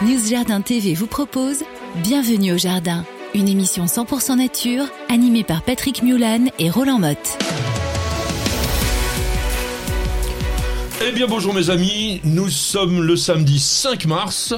News 0.00 0.28
Jardin 0.30 0.60
TV 0.60 0.94
vous 0.94 1.08
propose 1.08 1.64
Bienvenue 2.04 2.52
au 2.52 2.56
Jardin, 2.56 3.04
une 3.34 3.48
émission 3.48 3.86
100% 3.86 4.36
nature 4.36 4.84
animée 5.08 5.42
par 5.42 5.62
Patrick 5.62 6.04
Mulan 6.04 6.44
et 6.60 6.70
Roland 6.70 7.00
Motte. 7.00 7.36
Eh 11.04 11.10
bien 11.10 11.26
bonjour 11.26 11.52
mes 11.52 11.70
amis, 11.70 12.20
nous 12.22 12.48
sommes 12.48 13.02
le 13.02 13.16
samedi 13.16 13.58
5 13.58 14.06
mars. 14.06 14.54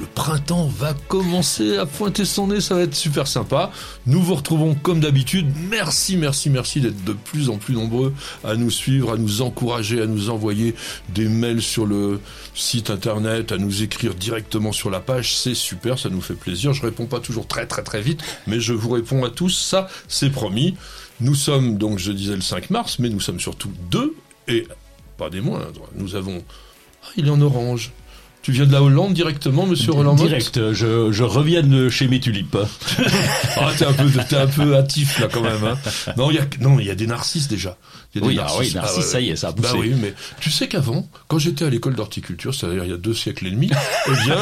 Le 0.00 0.06
printemps 0.06 0.66
va 0.66 0.92
commencer 1.08 1.76
à 1.76 1.86
pointer 1.86 2.24
son 2.24 2.48
nez, 2.48 2.60
ça 2.60 2.74
va 2.74 2.82
être 2.82 2.96
super 2.96 3.28
sympa. 3.28 3.70
Nous 4.06 4.20
vous 4.20 4.34
retrouvons 4.34 4.74
comme 4.74 4.98
d'habitude. 4.98 5.46
Merci, 5.70 6.16
merci, 6.16 6.50
merci 6.50 6.80
d'être 6.80 7.04
de 7.04 7.12
plus 7.12 7.48
en 7.48 7.58
plus 7.58 7.74
nombreux 7.74 8.12
à 8.42 8.56
nous 8.56 8.70
suivre, 8.70 9.12
à 9.12 9.16
nous 9.16 9.42
encourager, 9.42 10.02
à 10.02 10.06
nous 10.06 10.30
envoyer 10.30 10.74
des 11.10 11.28
mails 11.28 11.62
sur 11.62 11.86
le 11.86 12.20
site 12.54 12.90
internet, 12.90 13.52
à 13.52 13.58
nous 13.58 13.82
écrire 13.82 14.14
directement 14.14 14.72
sur 14.72 14.90
la 14.90 14.98
page. 14.98 15.36
C'est 15.36 15.54
super, 15.54 15.98
ça 15.98 16.08
nous 16.08 16.20
fait 16.20 16.34
plaisir. 16.34 16.72
Je 16.72 16.82
réponds 16.82 17.06
pas 17.06 17.20
toujours 17.20 17.46
très 17.46 17.66
très 17.66 17.84
très 17.84 18.02
vite, 18.02 18.20
mais 18.48 18.58
je 18.58 18.72
vous 18.72 18.90
réponds 18.90 19.24
à 19.24 19.30
tous, 19.30 19.56
ça 19.56 19.88
c'est 20.08 20.30
promis. 20.30 20.74
Nous 21.20 21.36
sommes 21.36 21.78
donc, 21.78 21.98
je 21.98 22.10
disais 22.10 22.34
le 22.34 22.42
5 22.42 22.70
mars, 22.70 22.98
mais 22.98 23.08
nous 23.08 23.20
sommes 23.20 23.38
surtout 23.38 23.70
deux 23.90 24.16
et 24.48 24.66
pas 25.16 25.30
des 25.30 25.40
moindres. 25.40 25.88
Nous 25.94 26.16
avons... 26.16 26.42
Ah, 27.04 27.10
il 27.16 27.28
est 27.28 27.30
en 27.30 27.40
orange. 27.40 27.92
Tu 28.44 28.52
viens 28.52 28.66
de 28.66 28.72
la 28.72 28.82
Hollande 28.82 29.14
directement, 29.14 29.64
monsieur 29.64 29.92
Roland 29.92 30.12
Direct, 30.12 30.74
je, 30.74 31.10
je 31.10 31.24
reviens 31.24 31.62
de 31.62 31.88
chez 31.88 32.08
mes 32.08 32.20
tulipes. 32.20 32.58
ah, 33.56 33.72
t'es 33.74 33.86
un 33.86 33.94
peu, 33.94 34.10
t'es 34.28 34.36
un 34.36 34.46
peu 34.46 34.76
hâtif 34.76 35.18
là 35.18 35.28
quand 35.32 35.40
même. 35.40 35.64
Hein. 35.64 35.78
Non, 36.18 36.30
il 36.30 36.36
y 36.36 36.38
a, 36.38 36.44
non, 36.60 36.78
il 36.78 36.84
y 36.84 36.90
a 36.90 36.94
des 36.94 37.06
narcisses 37.06 37.48
déjà. 37.48 37.78
Y 38.14 38.18
a 38.18 38.20
des 38.20 38.26
oui, 38.26 38.34
narcisses. 38.34 38.58
Ah 38.58 38.60
oui, 38.60 38.74
narcisses, 38.74 39.04
ah, 39.06 39.12
ça 39.12 39.20
y 39.22 39.30
est, 39.30 39.36
ça 39.36 39.48
a 39.48 39.52
poussé. 39.54 39.72
Bah 39.72 39.78
oui, 39.80 39.94
mais 39.98 40.12
tu 40.40 40.50
sais 40.50 40.68
qu'avant, 40.68 41.08
quand 41.26 41.38
j'étais 41.38 41.64
à 41.64 41.70
l'école 41.70 41.94
d'horticulture, 41.94 42.54
c'est-à-dire 42.54 42.84
il 42.84 42.90
y 42.90 42.92
a 42.92 42.98
deux 42.98 43.14
siècles 43.14 43.46
et 43.46 43.50
demi, 43.50 43.70
eh 44.08 44.24
bien, 44.26 44.36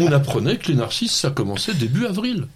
on 0.00 0.10
apprenait 0.10 0.56
que 0.56 0.66
les 0.66 0.74
narcisses, 0.74 1.14
ça 1.14 1.30
commençait 1.30 1.74
début 1.74 2.06
avril. 2.06 2.48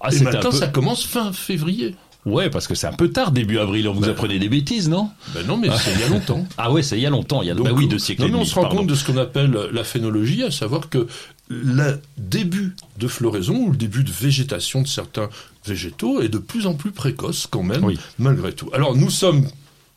Ah, 0.00 0.08
et 0.10 0.20
maintenant, 0.20 0.52
peu... 0.52 0.56
ça 0.56 0.68
commence 0.68 1.04
fin 1.04 1.34
février. 1.34 1.96
Ouais, 2.26 2.50
parce 2.50 2.66
que 2.66 2.74
c'est 2.74 2.86
un 2.86 2.92
peu 2.92 3.10
tard, 3.10 3.32
début 3.32 3.58
avril. 3.58 3.88
On 3.88 3.94
vous 3.94 4.00
ben, 4.00 4.10
apprenait 4.10 4.38
des 4.38 4.48
bêtises, 4.48 4.88
non? 4.88 5.10
Ben 5.34 5.46
non, 5.46 5.56
mais 5.56 5.68
c'est 5.76 5.92
il 5.92 6.00
y 6.00 6.02
a 6.02 6.08
longtemps. 6.08 6.46
ah 6.58 6.70
ouais, 6.70 6.82
c'est 6.82 6.98
il 6.98 7.02
y 7.02 7.06
a 7.06 7.10
longtemps. 7.10 7.42
Il 7.42 7.48
y 7.48 7.50
a 7.50 7.54
Donc, 7.54 7.66
ben 7.66 7.72
oui, 7.72 7.88
deux 7.88 7.98
siècles. 7.98 8.22
Non, 8.22 8.28
mais 8.28 8.34
on 8.36 8.44
se 8.44 8.54
rend 8.54 8.68
compte 8.68 8.86
de 8.86 8.94
ce 8.94 9.04
qu'on 9.04 9.16
appelle 9.16 9.52
la 9.72 9.84
phénologie, 9.84 10.42
à 10.42 10.50
savoir 10.50 10.88
que 10.90 11.06
le 11.48 12.00
début 12.16 12.76
de 12.98 13.08
floraison 13.08 13.56
ou 13.56 13.70
le 13.70 13.76
début 13.76 14.04
de 14.04 14.12
végétation 14.12 14.82
de 14.82 14.86
certains 14.86 15.28
végétaux 15.66 16.20
est 16.20 16.28
de 16.28 16.38
plus 16.38 16.66
en 16.66 16.74
plus 16.74 16.92
précoce 16.92 17.46
quand 17.50 17.62
même, 17.62 17.84
oui. 17.84 17.98
malgré 18.18 18.52
tout. 18.52 18.70
Alors 18.72 18.96
nous 18.96 19.10
sommes 19.10 19.46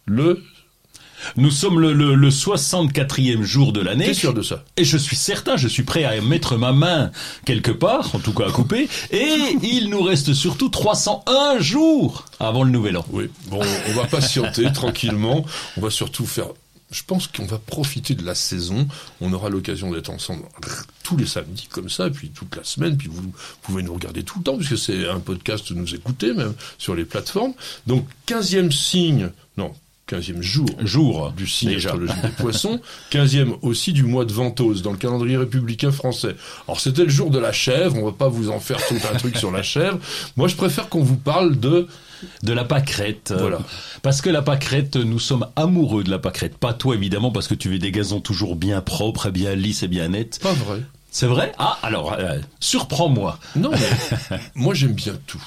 le 0.06 0.42
nous 1.38 1.52
sommes 1.52 1.80
le, 1.80 1.94
le, 1.94 2.16
le 2.16 2.30
64e 2.30 3.44
jour 3.44 3.74
de 3.74 3.82
l'année. 3.82 4.06
T'es 4.06 4.14
sûr 4.14 4.34
de 4.34 4.42
ça? 4.42 4.64
Et 4.78 4.84
je 4.84 4.98
suis 4.98 5.16
certain, 5.16 5.58
je 5.58 5.68
suis 5.68 5.84
prêt 5.84 6.04
à 6.04 6.20
mettre 6.22 6.58
ma 6.58 6.72
main 6.72 7.12
quelque 7.46 7.72
part, 7.72 8.16
en 8.16 8.20
tout 8.20 8.34
cas 8.34 8.48
à 8.48 8.52
couper. 8.52 8.90
et 9.12 9.58
il 9.64 9.90
nous 9.90 10.02
reste 10.02 10.34
surtout 10.34 10.70
301 10.70 11.60
jours 11.60 12.26
avant 12.40 12.64
le 12.64 12.72
nouvel 12.72 12.98
an. 12.98 13.06
Oui, 13.12 13.30
bon, 13.48 13.62
on 13.90 13.94
va 13.94 14.06
patienter 14.06 14.72
tranquillement. 14.74 15.46
On 15.78 15.82
va 15.82 15.90
surtout 15.90 16.26
faire 16.26 16.48
je 16.94 17.02
pense 17.06 17.28
qu'on 17.28 17.46
va 17.46 17.58
profiter 17.58 18.16
de 18.16 18.24
la 18.24 18.36
saison. 18.36 18.88
On 19.20 19.34
aura 19.34 19.50
l'occasion 19.50 19.92
d'être 19.92 20.10
ensemble 20.10 20.44
tous 21.04 21.18
les 21.18 21.26
samedis 21.26 21.68
comme 21.70 21.90
ça, 21.90 22.10
puis 22.10 22.30
toute 22.30 22.56
la 22.56 22.64
semaine, 22.64 22.96
puis 22.96 23.10
vous 23.12 23.34
pouvez 23.62 23.84
nous 23.84 23.94
regarder 23.94 24.24
tout 24.24 24.40
le 24.40 24.44
temps, 24.44 24.56
puisque 24.56 24.78
c'est 24.78 25.10
un 25.10 25.20
podcast, 25.20 25.72
nous 25.72 25.96
écouter 25.96 26.34
même 26.34 26.54
sur 26.78 26.96
les 26.96 27.04
plateformes. 27.04 27.54
Donc, 27.88 28.08
15e 28.28 28.72
signe, 28.72 29.32
non, 29.58 29.74
15e 30.10 30.42
jour, 30.42 30.68
jour 30.82 31.32
du 31.32 31.48
signe 31.48 31.76
astrologique 31.76 32.22
des 32.22 32.30
poissons, 32.30 32.82
15e 33.12 33.56
aussi 33.62 33.94
du 33.94 34.04
mois 34.04 34.26
de 34.26 34.34
Ventose 34.34 34.82
dans 34.82 34.92
le 34.92 34.98
calendrier 34.98 35.38
républicain 35.38 35.92
français. 35.92 36.36
Alors 36.68 36.80
c'était 36.80 37.04
le 37.04 37.10
jour 37.10 37.30
de 37.30 37.40
la 37.40 37.52
chèvre, 37.54 37.96
on 37.98 38.06
va 38.06 38.12
pas 38.12 38.28
vous 38.28 38.50
en 38.50 38.60
faire 38.60 38.86
tout 38.88 38.98
un 39.12 39.18
truc 39.18 39.38
sur 39.38 39.52
la 39.52 39.64
chèvre. 39.64 40.00
Moi 40.36 40.48
je 40.48 40.56
préfère 40.56 40.90
qu'on 40.90 41.04
vous 41.04 41.16
parle 41.16 41.58
de 41.60 41.88
de 42.42 42.54
la 42.54 42.64
pâquerette. 42.64 43.34
Voilà. 43.38 43.60
Parce 44.02 44.22
que 44.22 44.30
la 44.30 44.42
pâquerette, 44.42 44.96
nous 44.96 45.20
sommes 45.20 45.48
amoureux 45.56 46.04
de 46.04 46.10
la 46.10 46.20
pâquerette. 46.20 46.58
Pas 46.58 46.74
toi 46.74 46.96
évidemment 46.96 47.32
parce 47.32 47.48
que 47.48 47.56
tu 47.56 47.70
veux 47.70 47.80
des 47.80 47.92
gazons 47.92 48.22
toujours 48.22 48.56
bien 48.56 48.82
propres, 48.82 49.30
bien 49.30 49.56
lisses 49.56 49.84
et 49.84 49.88
bien 49.88 50.10
nets. 50.10 50.40
Pas 50.42 50.54
vrai. 50.54 50.82
C'est 51.12 51.28
vrai? 51.28 51.52
Ah 51.60 51.78
alors 51.84 52.14
euh, 52.14 52.40
surprends-moi. 52.60 53.40
Non 53.56 53.72
mais 53.72 54.38
moi 54.56 54.74
j'aime 54.74 54.94
bien 54.94 55.14
tout. 55.28 55.44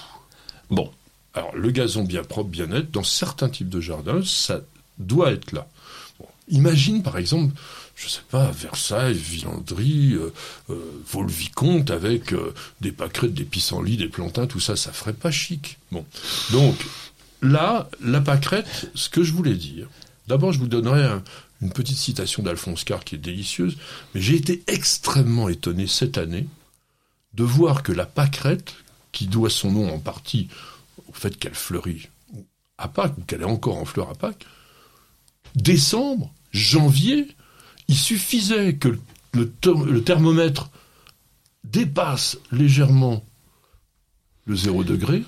Bon, 0.70 0.90
alors, 1.36 1.54
le 1.54 1.70
gazon 1.70 2.02
bien 2.02 2.24
propre, 2.24 2.48
bien 2.48 2.66
net, 2.66 2.90
dans 2.90 3.04
certains 3.04 3.50
types 3.50 3.68
de 3.68 3.80
jardins, 3.80 4.22
ça 4.24 4.60
doit 4.98 5.32
être 5.32 5.52
là. 5.52 5.68
Imagine, 6.48 7.02
par 7.02 7.18
exemple, 7.18 7.54
je 7.94 8.08
sais 8.08 8.22
pas, 8.30 8.50
Versailles, 8.52 9.14
Villandry, 9.14 10.14
euh, 10.14 10.32
euh, 10.70 11.92
avec 11.92 12.32
euh, 12.32 12.54
des 12.80 12.90
pâquerettes, 12.90 13.34
des 13.34 13.44
pissenlits, 13.44 13.98
des 13.98 14.08
plantains, 14.08 14.46
tout 14.46 14.60
ça, 14.60 14.76
ça 14.76 14.92
ferait 14.92 15.12
pas 15.12 15.30
chic. 15.30 15.78
Bon. 15.92 16.06
Donc, 16.52 16.76
là, 17.42 17.90
la 18.02 18.22
pâquerette, 18.22 18.90
ce 18.94 19.10
que 19.10 19.22
je 19.22 19.32
voulais 19.32 19.56
dire, 19.56 19.88
d'abord, 20.28 20.52
je 20.52 20.58
vous 20.58 20.68
donnerai 20.68 21.04
un, 21.04 21.22
une 21.60 21.72
petite 21.72 21.98
citation 21.98 22.42
d'Alphonse 22.42 22.84
Carr 22.84 23.04
qui 23.04 23.16
est 23.16 23.18
délicieuse, 23.18 23.76
mais 24.14 24.22
j'ai 24.22 24.36
été 24.36 24.62
extrêmement 24.68 25.50
étonné 25.50 25.86
cette 25.86 26.16
année 26.16 26.46
de 27.34 27.44
voir 27.44 27.82
que 27.82 27.92
la 27.92 28.06
pâquerette, 28.06 28.74
qui 29.12 29.26
doit 29.26 29.50
son 29.50 29.72
nom 29.72 29.92
en 29.92 29.98
partie 29.98 30.48
fait 31.16 31.36
qu'elle 31.36 31.54
fleurit 31.54 32.08
à 32.78 32.88
Pâques, 32.88 33.16
ou 33.18 33.22
qu'elle 33.22 33.42
est 33.42 33.44
encore 33.44 33.78
en 33.78 33.84
fleur 33.84 34.10
à 34.10 34.14
Pâques, 34.14 34.46
décembre, 35.54 36.32
janvier, 36.52 37.28
il 37.88 37.96
suffisait 37.96 38.74
que 38.74 38.98
le, 39.32 39.52
le 39.64 40.02
thermomètre 40.02 40.70
dépasse 41.64 42.38
légèrement 42.52 43.24
le 44.46 44.56
zéro 44.56 44.84
degré 44.84 45.24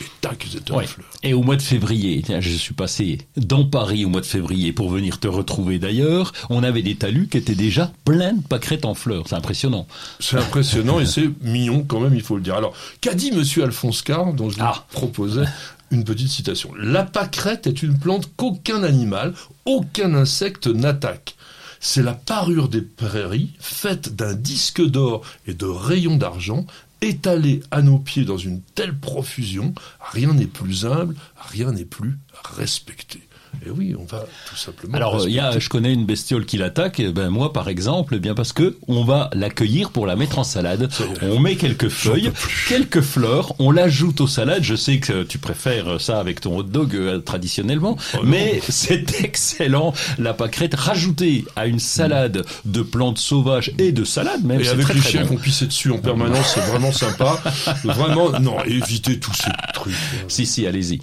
et 0.00 0.04
tac, 0.20 0.46
ils 0.46 0.56
étaient 0.56 0.72
en 0.72 0.80
fleurs. 0.80 1.06
Et 1.22 1.34
au 1.34 1.42
mois 1.42 1.56
de 1.56 1.62
février, 1.62 2.22
tiens, 2.24 2.40
je 2.40 2.50
suis 2.50 2.74
passé 2.74 3.18
dans 3.36 3.64
Paris 3.64 4.04
au 4.04 4.08
mois 4.08 4.20
de 4.20 4.26
février 4.26 4.72
pour 4.72 4.90
venir 4.90 5.20
te 5.20 5.28
retrouver 5.28 5.78
d'ailleurs, 5.78 6.32
on 6.48 6.62
avait 6.62 6.82
des 6.82 6.96
talus 6.96 7.28
qui 7.28 7.38
étaient 7.38 7.54
déjà 7.54 7.92
pleins 8.04 8.34
de 8.34 8.42
pâquerettes 8.42 8.84
en 8.84 8.94
fleurs. 8.94 9.24
C'est 9.28 9.34
impressionnant. 9.34 9.86
C'est 10.18 10.36
impressionnant 10.36 11.00
et 11.00 11.06
c'est 11.06 11.28
mignon 11.42 11.84
quand 11.86 12.00
même, 12.00 12.14
il 12.14 12.22
faut 12.22 12.36
le 12.36 12.42
dire. 12.42 12.54
Alors, 12.54 12.74
qu'a 13.00 13.14
dit 13.14 13.32
monsieur 13.32 13.64
Alphonse 13.64 14.02
Carr, 14.02 14.32
dont 14.32 14.50
je 14.50 14.58
ah. 14.60 14.84
proposais 14.92 15.44
une 15.90 16.04
petite 16.04 16.28
citation 16.28 16.70
La 16.76 17.04
pâquerette 17.04 17.66
est 17.66 17.82
une 17.82 17.98
plante 17.98 18.30
qu'aucun 18.36 18.82
animal, 18.82 19.34
aucun 19.64 20.14
insecte 20.14 20.66
n'attaque. 20.66 21.34
C'est 21.80 22.02
la 22.02 22.12
parure 22.12 22.68
des 22.68 22.82
prairies, 22.82 23.50
faite 23.58 24.14
d'un 24.14 24.34
disque 24.34 24.84
d'or 24.84 25.22
et 25.46 25.54
de 25.54 25.64
rayons 25.64 26.16
d'argent, 26.16 26.66
étalé 27.00 27.60
à 27.70 27.82
nos 27.82 27.98
pieds 27.98 28.24
dans 28.24 28.36
une 28.36 28.60
telle 28.62 28.98
profusion, 28.98 29.74
rien 30.00 30.34
n'est 30.34 30.46
plus 30.46 30.84
humble, 30.86 31.14
rien 31.36 31.72
n'est 31.72 31.84
plus 31.84 32.18
respecté. 32.44 33.20
Et 33.66 33.70
oui, 33.70 33.94
on 33.98 34.04
va 34.04 34.24
tout 34.48 34.56
simplement. 34.56 34.96
Alors, 34.96 35.28
il 35.28 35.34
y 35.34 35.40
a, 35.40 35.58
je 35.58 35.68
connais 35.68 35.92
une 35.92 36.06
bestiole 36.06 36.46
qui 36.46 36.56
l'attaque. 36.56 37.00
Ben 37.00 37.28
moi, 37.28 37.52
par 37.52 37.68
exemple, 37.68 38.14
eh 38.16 38.18
bien 38.18 38.34
parce 38.34 38.52
que 38.52 38.76
on 38.88 39.04
va 39.04 39.28
l'accueillir 39.34 39.90
pour 39.90 40.06
la 40.06 40.16
mettre 40.16 40.38
en 40.38 40.44
salade. 40.44 40.88
On 41.22 41.38
met 41.38 41.56
quelques 41.56 41.88
feuilles, 41.88 42.32
quelques 42.68 43.02
fleurs, 43.02 43.54
on 43.58 43.70
l'ajoute 43.70 44.20
aux 44.20 44.26
salades. 44.26 44.62
Je 44.62 44.74
sais 44.74 44.98
que 44.98 45.24
tu 45.24 45.38
préfères 45.38 46.00
ça 46.00 46.20
avec 46.20 46.40
ton 46.40 46.56
hot 46.56 46.62
dog 46.62 46.94
euh, 46.94 47.18
traditionnellement, 47.18 47.96
oh 48.14 48.18
mais 48.24 48.60
c'est 48.68 49.20
excellent. 49.22 49.92
La 50.18 50.32
pâquerette 50.32 50.74
rajoutée 50.74 51.44
à 51.56 51.66
une 51.66 51.80
salade 51.80 52.44
de 52.64 52.82
plantes 52.82 53.18
sauvages 53.18 53.72
et 53.78 53.92
de 53.92 54.04
salades 54.04 54.44
même. 54.44 54.60
Et 54.60 54.68
avec 54.68 54.86
très, 54.86 54.94
les 54.94 55.02
chiens 55.02 55.26
qu'on 55.26 55.36
pisse 55.36 55.62
dessus 55.64 55.90
en 55.90 55.98
permanence, 55.98 56.52
c'est 56.54 56.60
vraiment 56.60 56.92
sympa. 56.92 57.40
Vraiment, 57.84 58.38
non, 58.40 58.62
évitez 58.64 59.18
tous 59.18 59.34
ces 59.34 59.50
trucs. 59.74 59.94
Si, 60.28 60.46
si, 60.46 60.66
allez-y. 60.66 61.00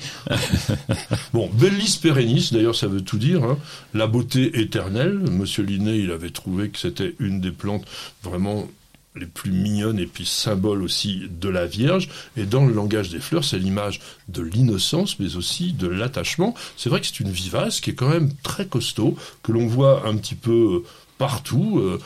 bon, 1.34 1.50
Bellis 1.54 2.00
perennis 2.02 2.37
d'ailleurs 2.52 2.76
ça 2.76 2.88
veut 2.88 3.02
tout 3.02 3.18
dire, 3.18 3.44
hein. 3.44 3.58
la 3.94 4.08
beauté 4.08 4.60
éternelle. 4.60 5.20
Monsieur 5.32 5.64
Linné, 5.64 5.98
il 5.98 6.12
avait 6.12 6.30
trouvé 6.30 6.70
que 6.70 6.78
c'était 6.78 7.16
une 7.20 7.42
des 7.42 7.52
plantes 7.52 7.86
vraiment 8.24 8.68
les 9.16 9.26
plus 9.26 9.52
mignonnes 9.52 10.00
et 10.00 10.06
puis 10.06 10.26
symbole 10.26 10.84
aussi 10.84 11.24
de 11.30 11.50
la 11.50 11.66
Vierge. 11.66 12.10
Et 12.36 12.46
dans 12.46 12.66
le 12.66 12.74
langage 12.74 13.10
des 13.10 13.20
fleurs, 13.20 13.44
c'est 13.44 13.60
l'image 13.60 14.00
de 14.28 14.42
l'innocence, 14.42 15.20
mais 15.20 15.36
aussi 15.36 15.74
de 15.74 15.88
l'attachement. 15.88 16.54
C'est 16.76 16.90
vrai 16.90 17.02
que 17.02 17.08
c'est 17.08 17.20
une 17.20 17.32
vivace 17.32 17.82
qui 17.82 17.92
est 17.92 17.96
quand 17.96 18.10
même 18.10 18.32
très 18.44 18.68
costaud, 18.68 19.18
que 19.44 19.52
l'on 19.52 19.68
voit 19.68 20.08
un 20.08 20.16
petit 20.18 20.36
peu 20.36 20.84
partout. 21.18 21.80
Euh, 21.80 22.00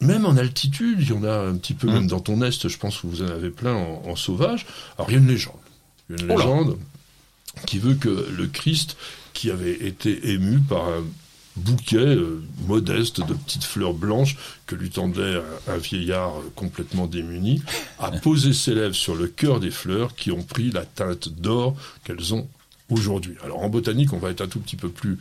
même 0.00 0.24
en 0.24 0.36
altitude, 0.36 0.98
il 1.00 1.08
y 1.08 1.12
en 1.12 1.24
a 1.24 1.36
un 1.36 1.56
petit 1.56 1.74
peu, 1.74 1.86
mmh. 1.86 1.92
même 1.92 2.06
dans 2.06 2.20
ton 2.20 2.42
est, 2.42 2.68
je 2.68 2.78
pense 2.78 3.00
que 3.00 3.06
vous 3.06 3.22
en 3.22 3.28
avez 3.28 3.50
plein 3.50 3.74
en, 3.74 4.02
en 4.06 4.16
sauvage. 4.16 4.66
Alors 4.98 5.10
il 5.10 5.14
y 5.14 5.16
a 5.16 5.20
une 5.20 5.28
légende. 5.28 5.54
Il 6.08 6.16
y 6.16 6.20
a 6.20 6.24
une 6.24 6.30
légende 6.30 6.78
qui 7.66 7.78
veut 7.78 7.94
que 7.94 8.08
le 8.08 8.46
Christ 8.46 8.96
qui 9.32 9.50
avait 9.50 9.86
été 9.86 10.30
ému 10.30 10.58
par 10.58 10.88
un 10.88 11.04
bouquet 11.56 11.96
euh, 11.96 12.42
modeste 12.66 13.26
de 13.26 13.34
petites 13.34 13.64
fleurs 13.64 13.92
blanches 13.92 14.36
que 14.66 14.74
lui 14.74 14.90
tendait 14.90 15.36
un, 15.66 15.74
un 15.74 15.76
vieillard 15.78 16.34
complètement 16.54 17.06
démuni, 17.06 17.62
a 17.98 18.10
posé 18.22 18.52
ses 18.52 18.74
lèvres 18.74 18.94
sur 18.94 19.14
le 19.14 19.26
cœur 19.26 19.60
des 19.60 19.70
fleurs 19.70 20.14
qui 20.14 20.30
ont 20.30 20.42
pris 20.42 20.70
la 20.70 20.84
teinte 20.84 21.28
d'or 21.28 21.76
qu'elles 22.04 22.34
ont 22.34 22.48
aujourd'hui. 22.88 23.34
Alors 23.44 23.62
en 23.62 23.68
botanique, 23.68 24.12
on 24.12 24.18
va 24.18 24.30
être 24.30 24.40
un 24.40 24.48
tout 24.48 24.60
petit 24.60 24.76
peu 24.76 24.88
plus 24.88 25.18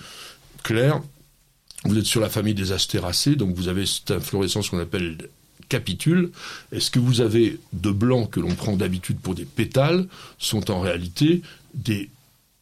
clair. 0.63 1.01
Vous 1.85 1.97
êtes 1.97 2.05
sur 2.05 2.21
la 2.21 2.29
famille 2.29 2.53
des 2.53 2.71
astéracées, 2.71 3.35
donc 3.35 3.55
vous 3.55 3.67
avez 3.67 3.85
cette 3.85 4.11
inflorescence 4.11 4.69
qu'on 4.69 4.79
appelle 4.79 5.17
capitule. 5.69 6.31
Et 6.71 6.79
ce 6.79 6.91
que 6.91 6.99
vous 6.99 7.21
avez 7.21 7.59
de 7.73 7.91
blanc 7.91 8.25
que 8.25 8.39
l'on 8.39 8.55
prend 8.55 8.75
d'habitude 8.75 9.19
pour 9.19 9.35
des 9.35 9.45
pétales? 9.45 10.07
Sont 10.39 10.71
en 10.71 10.81
réalité 10.81 11.41
des 11.73 12.09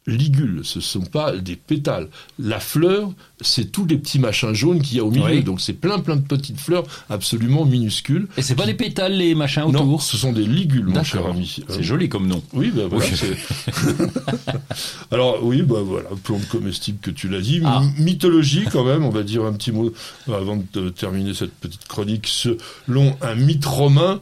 ligules, 0.08 0.60
ce 0.64 0.78
ne 0.78 0.82
sont 0.82 1.02
pas 1.02 1.36
des 1.36 1.56
pétales. 1.56 2.08
La 2.38 2.60
fleur, 2.60 3.12
c'est 3.40 3.70
tous 3.70 3.86
les 3.86 3.98
petits 3.98 4.18
machins 4.18 4.54
jaunes 4.54 4.82
qu'il 4.82 4.96
y 4.96 5.00
a 5.00 5.04
au 5.04 5.10
milieu. 5.10 5.42
Donc 5.42 5.60
c'est 5.60 5.74
plein 5.74 6.00
plein 6.00 6.16
de 6.16 6.22
petites 6.22 6.58
fleurs 6.58 6.84
absolument 7.08 7.64
minuscules. 7.64 8.26
Et 8.36 8.42
c'est 8.42 8.54
pas 8.54 8.66
les 8.66 8.74
pétales, 8.74 9.12
les 9.12 9.34
machins 9.34 9.62
autour 9.62 9.86
Non, 9.86 9.98
ce 9.98 10.16
sont 10.16 10.32
des 10.32 10.44
ligules, 10.44 10.86
mon 10.86 11.04
cher 11.04 11.26
ami. 11.26 11.60
C'est 11.68 11.82
joli 11.82 12.08
comme 12.08 12.26
nom. 12.26 12.42
Oui, 12.52 12.72
bah 12.74 12.82
voilà. 12.90 13.06
Alors 15.10 15.44
oui, 15.44 15.62
bah 15.62 15.82
voilà, 15.84 16.08
plante 16.24 16.46
comestible 16.48 16.98
que 17.00 17.10
tu 17.10 17.28
l'as 17.28 17.40
dit. 17.40 17.60
Ah. 17.64 17.82
Mythologie 17.98 18.64
quand 18.70 18.84
même, 18.84 19.04
on 19.04 19.10
va 19.10 19.22
dire 19.22 19.44
un 19.44 19.52
petit 19.52 19.72
mot 19.72 19.92
avant 20.26 20.62
de 20.72 20.88
terminer 20.88 21.34
cette 21.34 21.54
petite 21.54 21.86
chronique. 21.86 22.26
Selon 22.26 23.16
un 23.20 23.34
mythe 23.34 23.64
romain, 23.64 24.20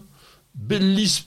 Bellis 0.55 1.27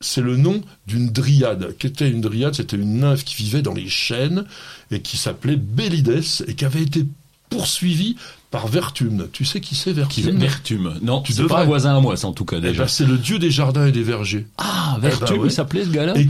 c'est 0.00 0.20
le 0.20 0.36
nom 0.36 0.62
d'une 0.86 1.10
dryade. 1.10 1.76
Qu'était 1.78 2.08
une 2.08 2.20
dryade? 2.20 2.54
C'était 2.54 2.76
une 2.76 3.00
nymphe 3.00 3.24
qui 3.24 3.36
vivait 3.36 3.62
dans 3.62 3.74
les 3.74 3.88
chênes 3.88 4.44
et 4.90 5.00
qui 5.00 5.16
s'appelait 5.16 5.56
Bélides 5.56 6.22
et 6.46 6.54
qui 6.54 6.64
avait 6.64 6.82
été 6.82 7.04
poursuivie 7.50 8.16
par 8.50 8.68
Vertume. 8.68 9.28
Tu 9.32 9.44
sais 9.44 9.60
qui 9.60 9.74
c'est 9.74 9.92
Vertume? 9.92 10.38
Vertume. 10.38 10.94
Non, 11.02 11.22
tu 11.22 11.32
devrais. 11.32 11.48
pas 11.48 11.62
un 11.62 11.66
voisin 11.66 11.96
à 11.96 12.00
moi, 12.00 12.14
en 12.24 12.32
tout 12.32 12.44
cas 12.44 12.56
eh 12.58 12.62
déjà. 12.62 12.84
Ben, 12.84 12.88
c'est 12.88 13.06
le 13.06 13.18
dieu 13.18 13.38
des 13.38 13.50
jardins 13.50 13.86
et 13.86 13.92
des 13.92 14.02
vergers. 14.02 14.46
Ah, 14.56 14.98
Vertume, 15.00 15.36
eh 15.36 15.38
ben, 15.40 15.46
il 15.46 15.50
s'appelait 15.50 15.84
ce 15.84 15.90
gars-là? 15.90 16.16
Et 16.18 16.28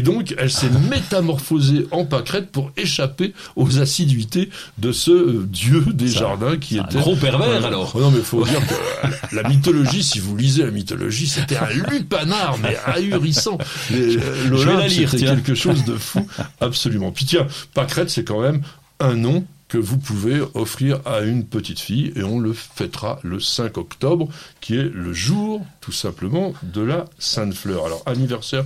donc, 0.00 0.34
elle 0.38 0.50
s'est 0.50 0.70
métamorphosée 0.90 1.86
en 1.90 2.04
pâquerette 2.04 2.50
pour 2.50 2.72
échapper 2.76 3.34
aux 3.56 3.78
assiduités 3.78 4.50
de 4.78 4.92
ce 4.92 5.10
euh, 5.10 5.46
dieu 5.46 5.84
des 5.92 6.08
jardins 6.08 6.56
qui 6.56 6.78
était... 6.78 6.96
Un 6.96 7.00
gros 7.00 7.16
pervers, 7.16 7.64
alors 7.64 7.96
Non, 7.98 8.10
mais 8.10 8.18
il 8.18 8.24
faut 8.24 8.44
dire 8.44 8.60
que 8.66 9.34
la 9.34 9.48
mythologie, 9.48 10.02
si 10.02 10.18
vous 10.18 10.36
lisez 10.36 10.62
la 10.62 10.70
mythologie, 10.70 11.26
c'était 11.26 11.56
un 11.56 11.70
lupanard, 11.90 12.58
mais 12.58 12.76
ahurissant. 12.86 13.58
L'Olympe, 14.48 14.88
c'était 14.88 15.24
quelque 15.24 15.54
chose 15.54 15.84
de 15.84 15.96
fou, 15.96 16.26
absolument. 16.60 17.12
Puis 17.12 17.24
tiens, 17.26 17.46
pâquerette, 17.74 18.10
c'est 18.10 18.24
quand 18.24 18.40
même 18.40 18.62
un 19.00 19.14
nom 19.14 19.44
que 19.68 19.78
vous 19.78 19.98
pouvez 19.98 20.40
offrir 20.54 21.00
à 21.04 21.20
une 21.22 21.44
petite 21.44 21.80
fille 21.80 22.12
et 22.16 22.22
on 22.22 22.38
le 22.38 22.52
fêtera 22.52 23.18
le 23.22 23.40
5 23.40 23.76
octobre 23.76 24.28
qui 24.60 24.76
est 24.76 24.88
le 24.92 25.12
jour 25.12 25.64
tout 25.80 25.92
simplement 25.92 26.52
de 26.62 26.82
la 26.82 27.06
Sainte 27.18 27.54
Fleur. 27.54 27.86
Alors 27.86 28.02
anniversaire 28.06 28.64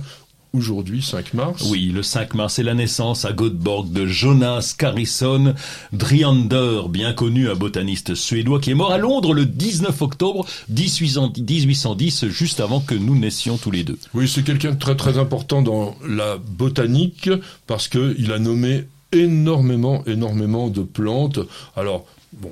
aujourd'hui, 0.53 1.01
5 1.01 1.33
mars. 1.33 1.63
Oui, 1.69 1.91
le 1.93 2.03
5 2.03 2.33
mars, 2.33 2.55
c'est 2.55 2.63
la 2.63 2.73
naissance 2.73 3.25
à 3.25 3.33
Göteborg 3.33 3.91
de 3.91 4.05
Jonas 4.07 4.73
Carrisson 4.77 5.53
Driander, 5.93 6.81
bien 6.89 7.13
connu, 7.13 7.49
un 7.49 7.55
botaniste 7.55 8.15
suédois 8.15 8.59
qui 8.59 8.71
est 8.71 8.75
mort 8.75 8.91
à 8.91 8.97
Londres 8.97 9.33
le 9.33 9.45
19 9.45 10.01
octobre 10.01 10.45
1810, 10.69 12.27
juste 12.27 12.59
avant 12.59 12.79
que 12.79 12.95
nous 12.95 13.17
naissions 13.17 13.57
tous 13.57 13.71
les 13.71 13.83
deux. 13.83 13.99
Oui, 14.13 14.27
c'est 14.27 14.43
quelqu'un 14.43 14.71
de 14.71 14.79
très 14.79 14.95
très 14.95 15.17
important 15.17 15.61
dans 15.61 15.95
la 16.07 16.37
botanique 16.37 17.29
parce 17.67 17.87
qu'il 17.87 18.31
a 18.31 18.39
nommé 18.39 18.85
énormément, 19.11 20.03
énormément 20.05 20.69
de 20.69 20.81
plantes. 20.81 21.39
Alors, 21.75 22.05
bon, 22.33 22.51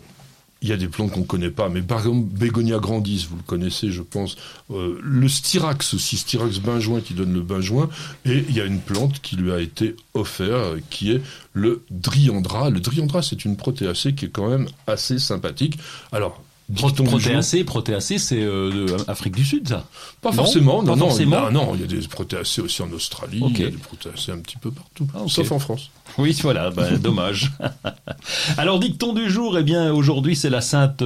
il 0.62 0.69
y 0.69 0.74
a 0.74 0.77
des 0.77 0.88
plantes 0.88 1.12
qu'on 1.12 1.21
ne 1.21 1.25
connaît 1.25 1.51
pas, 1.51 1.69
mais 1.69 1.81
par 1.81 2.04
Bégonia 2.12 2.80
grandis, 2.80 3.27
vous 3.30 3.38
le 3.38 3.44
connaissez, 3.44 3.92
je 3.92 4.01
pense. 4.01 4.38
Euh, 4.71 5.00
le 5.04 5.27
styrax 5.27 5.94
aussi, 5.94 6.18
styrax 6.18 6.59
benjoin 6.59 7.01
qui 7.01 7.13
donne 7.13 7.33
le 7.33 7.42
benjoin. 7.42 7.89
Et 8.25 8.44
il 8.50 8.56
y 8.56 8.62
a 8.62 8.65
une 8.65 8.80
plante 8.80 9.21
qui 9.21 9.36
lui 9.36 9.51
a 9.51 9.59
été 9.59 9.95
offerte, 10.13 10.80
qui 10.89 11.12
est 11.12 11.21
le 11.54 11.83
driandra. 11.92 12.69
Le 12.69 12.80
driandra, 12.80 13.21
c'est 13.21 13.45
une 13.45 13.56
protéacée 13.56 14.13
qui 14.13 14.25
est 14.25 14.30
quand 14.30 14.50
même 14.50 14.68
assez 14.88 15.19
sympathique. 15.19 15.77
Alors, 16.12 16.42
Protéacées, 16.75 17.63
protéacées, 17.63 18.17
c'est 18.17 18.41
euh, 18.41 18.97
Afrique 19.07 19.35
du 19.35 19.45
Sud, 19.45 19.69
ça 19.69 19.85
Pas 20.21 20.33
forcément, 20.33 20.83
non, 20.83 20.97
non, 20.97 21.07
non, 21.17 21.51
non, 21.51 21.71
il 21.75 21.81
y 21.81 21.83
a 21.85 21.87
des 21.87 22.05
protéacées 22.09 22.59
aussi 22.61 22.81
en 22.81 22.91
Australie, 22.91 23.41
il 23.41 23.59
y 23.59 23.65
a 23.65 23.69
des 23.69 23.77
protéacées 23.77 24.33
un 24.33 24.39
petit 24.39 24.57
peu 24.57 24.71
partout, 24.71 25.07
ah, 25.15 25.19
sauf 25.27 25.53
en 25.53 25.59
France. 25.59 25.91
Oui, 26.17 26.37
voilà, 26.41 26.69
ben, 26.71 26.97
dommage. 27.01 27.53
Alors, 28.57 28.79
dicton 28.79 29.13
du 29.13 29.29
jour, 29.29 29.57
eh 29.57 29.63
bien, 29.63 29.93
aujourd'hui, 29.93 30.35
c'est 30.35 30.49
la 30.49 30.59
Sainte, 30.59 31.03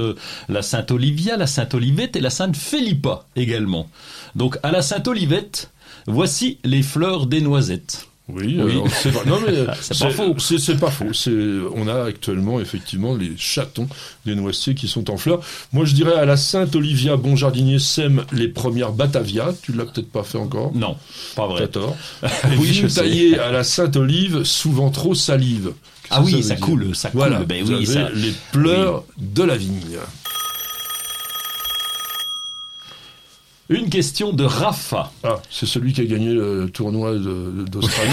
la 0.48 0.62
Sainte 0.62 0.90
Olivia, 0.90 1.36
la 1.36 1.46
Sainte 1.46 1.74
Olivette 1.74 2.16
et 2.16 2.20
la 2.20 2.30
Sainte 2.30 2.56
Philippa 2.56 3.26
également. 3.36 3.88
Donc, 4.34 4.58
à 4.64 4.72
la 4.72 4.82
Sainte 4.82 5.06
Olivette, 5.06 5.70
voici 6.08 6.58
les 6.64 6.82
fleurs 6.82 7.26
des 7.26 7.40
noisettes. 7.40 8.08
Oui, 8.32 8.58
c'est 8.90 9.26
Non, 9.26 9.38
mais 9.46 9.66
c'est 9.80 9.98
pas 9.98 10.10
faux. 10.10 10.34
C'est 10.38 10.78
pas 10.78 10.90
faux. 10.90 11.10
On 11.74 11.88
a 11.88 12.04
actuellement 12.04 12.60
effectivement 12.60 13.14
les 13.14 13.32
chatons 13.36 13.88
des 14.26 14.34
noisetiers 14.34 14.74
qui 14.74 14.88
sont 14.88 15.10
en 15.10 15.16
fleurs. 15.16 15.40
Moi, 15.72 15.84
je 15.84 15.94
dirais 15.94 16.14
à 16.14 16.24
la 16.24 16.36
Sainte 16.36 16.74
Olivia, 16.74 17.16
bon 17.16 17.36
jardinier 17.36 17.78
sème 17.78 18.24
les 18.32 18.48
premières 18.48 18.92
Batavia. 18.92 19.54
Tu 19.62 19.72
l'as 19.72 19.84
peut-être 19.84 20.10
pas 20.10 20.22
fait 20.22 20.38
encore? 20.38 20.72
Non, 20.74 20.96
pas 21.36 21.46
vrai. 21.46 21.60
T'as 21.62 21.68
tort. 21.68 21.96
oui, 22.58 22.72
je 22.72 22.86
taillé 22.86 23.38
à 23.38 23.50
la 23.50 23.64
Sainte 23.64 23.96
Olive, 23.96 24.44
souvent 24.44 24.90
trop 24.90 25.14
salive. 25.14 25.72
Ah 26.10 26.22
oui, 26.22 26.42
ça, 26.42 26.56
coule, 26.56 26.94
ça 26.94 27.10
coule. 27.10 27.20
Voilà, 27.20 27.40
ben 27.40 27.64
oui, 27.66 27.86
ça... 27.86 28.10
les 28.14 28.32
pleurs 28.52 29.04
de 29.18 29.42
la 29.42 29.56
vigne. 29.56 29.98
Une 33.72 33.88
question 33.88 34.34
de 34.34 34.44
Rafa. 34.44 35.10
Ah, 35.24 35.40
c'est 35.48 35.64
celui 35.64 35.94
qui 35.94 36.02
a 36.02 36.04
gagné 36.04 36.34
le 36.34 36.68
tournoi 36.68 37.14
d'Australie. 37.14 38.10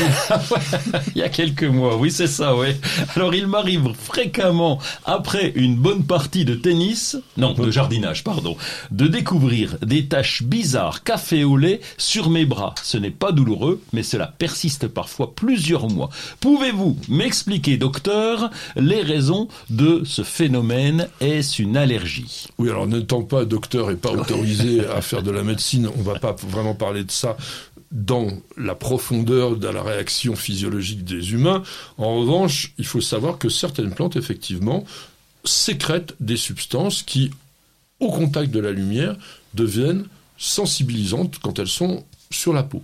il 1.15 1.19
y 1.19 1.21
a 1.21 1.27
quelques 1.27 1.65
mois, 1.65 1.97
oui, 1.97 2.11
c'est 2.11 2.27
ça, 2.27 2.55
oui. 2.55 2.67
Alors, 3.13 3.35
il 3.35 3.45
m'arrive 3.45 3.91
fréquemment, 3.93 4.79
après 5.03 5.51
une 5.55 5.75
bonne 5.75 6.05
partie 6.05 6.45
de 6.45 6.55
tennis, 6.55 7.17
non, 7.35 7.51
de 7.55 7.71
jardinage, 7.71 8.23
pardon, 8.23 8.55
de 8.91 9.07
découvrir 9.07 9.75
des 9.81 10.05
taches 10.05 10.43
bizarres 10.43 11.03
café 11.03 11.43
au 11.43 11.57
lait 11.57 11.81
sur 11.97 12.29
mes 12.29 12.45
bras. 12.45 12.73
Ce 12.81 12.97
n'est 12.97 13.11
pas 13.11 13.33
douloureux, 13.33 13.81
mais 13.91 14.03
cela 14.03 14.33
persiste 14.37 14.87
parfois 14.87 15.33
plusieurs 15.35 15.89
mois. 15.89 16.09
Pouvez-vous 16.39 16.95
m'expliquer, 17.09 17.75
docteur, 17.75 18.49
les 18.77 19.01
raisons 19.01 19.49
de 19.69 20.03
ce 20.05 20.23
phénomène? 20.23 21.09
Est-ce 21.19 21.61
une 21.61 21.75
allergie? 21.75 22.47
Oui, 22.59 22.69
alors 22.69 22.87
n'étant 22.87 23.23
pas 23.23 23.43
docteur 23.43 23.91
et 23.91 23.97
pas 23.97 24.11
autorisé 24.11 24.87
à 24.87 25.01
faire 25.01 25.21
de 25.21 25.31
la 25.31 25.43
médecine, 25.49 25.89
on 25.97 26.01
va 26.01 26.19
pas 26.19 26.35
vraiment 26.47 26.75
parler 26.75 27.03
de 27.03 27.11
ça 27.11 27.35
dans 27.91 28.27
la 28.55 28.75
profondeur 28.75 29.57
de 29.57 29.67
la 29.67 29.81
réaction 29.81 30.35
physiologique 30.35 31.03
des 31.03 31.33
humains. 31.33 31.63
En 31.97 32.19
revanche, 32.19 32.73
il 32.77 32.85
faut 32.85 33.01
savoir 33.01 33.37
que 33.37 33.49
certaines 33.49 33.93
plantes, 33.93 34.15
effectivement, 34.15 34.85
sécrètent 35.43 36.13
des 36.19 36.37
substances 36.37 37.01
qui, 37.01 37.31
au 37.99 38.11
contact 38.11 38.51
de 38.51 38.59
la 38.59 38.71
lumière, 38.71 39.15
deviennent 39.55 40.05
sensibilisantes 40.37 41.39
quand 41.39 41.59
elles 41.59 41.67
sont 41.67 42.05
sur 42.29 42.53
la 42.53 42.63
peau. 42.63 42.83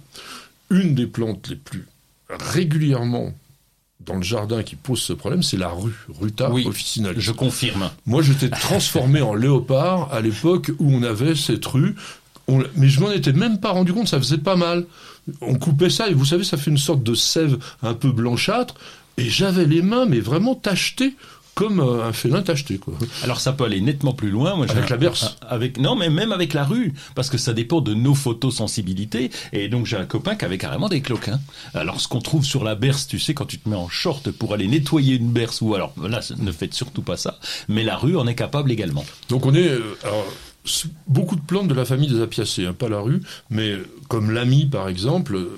Une 0.72 0.95
des 0.95 1.07
plantes 1.07 1.48
les 1.50 1.55
plus 1.55 1.88
régulièrement 2.29 3.34
dans 4.00 4.15
le 4.15 4.24
jardin 4.24 4.63
qui 4.63 4.75
pose 4.75 5.00
ce 5.00 5.13
problème, 5.13 5.43
c'est 5.43 5.57
la 5.57 5.69
rue, 5.69 5.95
Ruta 6.19 6.51
oui, 6.51 6.65
officinalis. 6.67 7.22
Je 7.22 7.31
confirme. 7.31 7.89
Moi, 8.05 8.22
j'étais 8.22 8.50
transformé 8.50 9.22
en 9.22 9.34
léopard 9.34 10.13
à 10.13 10.22
l'époque 10.22 10.72
où 10.79 10.91
on 10.91 11.03
avait 11.03 11.36
cette 11.36 11.65
rue 11.65 11.95
mais 12.75 12.90
je 12.90 13.00
m'en 13.00 13.12
étais 13.12 13.34
même 13.34 13.60
pas 13.60 13.72
rendu 13.72 13.94
compte, 13.94 14.08
ça 14.08 14.20
faisait 14.20 14.38
pas 14.38 14.56
mal. 14.56 14.86
On 15.42 15.56
coupait 15.56 15.90
ça 15.90 16.10
et 16.10 16.14
vous 16.14 16.25
savez, 16.25 16.44
ça 16.44 16.58
fait 16.58 16.72
une 16.72 16.78
sorte 16.78 17.04
de 17.04 17.16
sève 17.16 17.58
un 17.82 17.94
peu 17.94 18.12
blanchâtre. 18.12 18.75
Et 19.18 19.30
j'avais 19.30 19.66
les 19.66 19.82
mains, 19.82 20.06
mais 20.06 20.20
vraiment 20.20 20.56
tachetées 20.56 21.16
comme 21.56 21.80
euh, 21.80 22.06
un 22.06 22.14
félin 22.14 22.42
tacheté 22.42 22.78
quoi. 22.78 22.94
Alors 23.24 23.40
ça 23.40 23.54
peut 23.54 23.64
aller 23.64 23.82
nettement 23.82 24.14
plus 24.14 24.30
loin. 24.30 24.56
Moi, 24.56 24.68
avec 24.70 24.90
la 24.90 24.98
berce. 24.98 25.38
Avec 25.42 25.80
non, 25.80 25.96
mais 25.96 26.10
même 26.10 26.32
avec 26.34 26.54
la 26.54 26.66
rue, 26.66 26.94
parce 27.16 27.30
que 27.30 27.38
ça 27.38 27.54
dépend 27.54 27.82
de 27.82 27.94
nos 27.94 28.14
photosensibilités. 28.14 29.32
Et 29.54 29.70
donc 29.70 29.86
j'ai 29.86 29.98
un 29.98 30.06
copain 30.06 30.36
qui 30.36 30.46
avait 30.46 30.58
carrément 30.58 30.90
des 30.90 31.02
cloquins. 31.02 31.40
Alors 31.74 32.02
ce 32.02 32.08
qu'on 32.08 32.20
trouve 32.20 32.44
sur 32.44 32.64
la 32.64 32.75
berce, 32.75 33.08
tu 33.08 33.20
sais, 33.20 33.34
quand 33.34 33.46
tu 33.46 33.58
te 33.58 33.68
mets 33.70 33.78
en 33.78 33.90
short 33.90 34.30
pour 34.32 34.54
aller 34.54 34.68
nettoyer 34.68 35.16
une 35.16 35.32
berce, 35.32 35.62
ou 35.62 35.74
alors 35.74 35.94
là, 35.98 36.20
ne 36.38 36.52
faites 36.52 36.74
surtout 36.74 37.02
pas 37.02 37.18
ça. 37.18 37.40
Mais 37.70 37.84
la 37.84 37.96
rue 37.96 38.18
en 38.18 38.28
est 38.28 38.36
capable 38.36 38.72
également. 38.72 39.06
Donc 39.30 39.46
on 39.46 39.56
est 39.56 39.70
euh, 39.70 39.96
beaucoup 41.07 41.36
de 41.36 41.41
plantes 41.41 41.67
de 41.67 41.74
la 41.74 41.86
famille 41.86 42.10
des 42.10 42.22
apiacées, 42.22 42.65
hein, 42.65 42.74
pas 42.74 42.89
la 42.89 43.00
rue, 43.00 43.22
mais 43.50 43.75
comme 44.07 44.31
l'ami 44.31 44.65
par 44.65 44.88
exemple, 44.88 45.36
euh, 45.36 45.50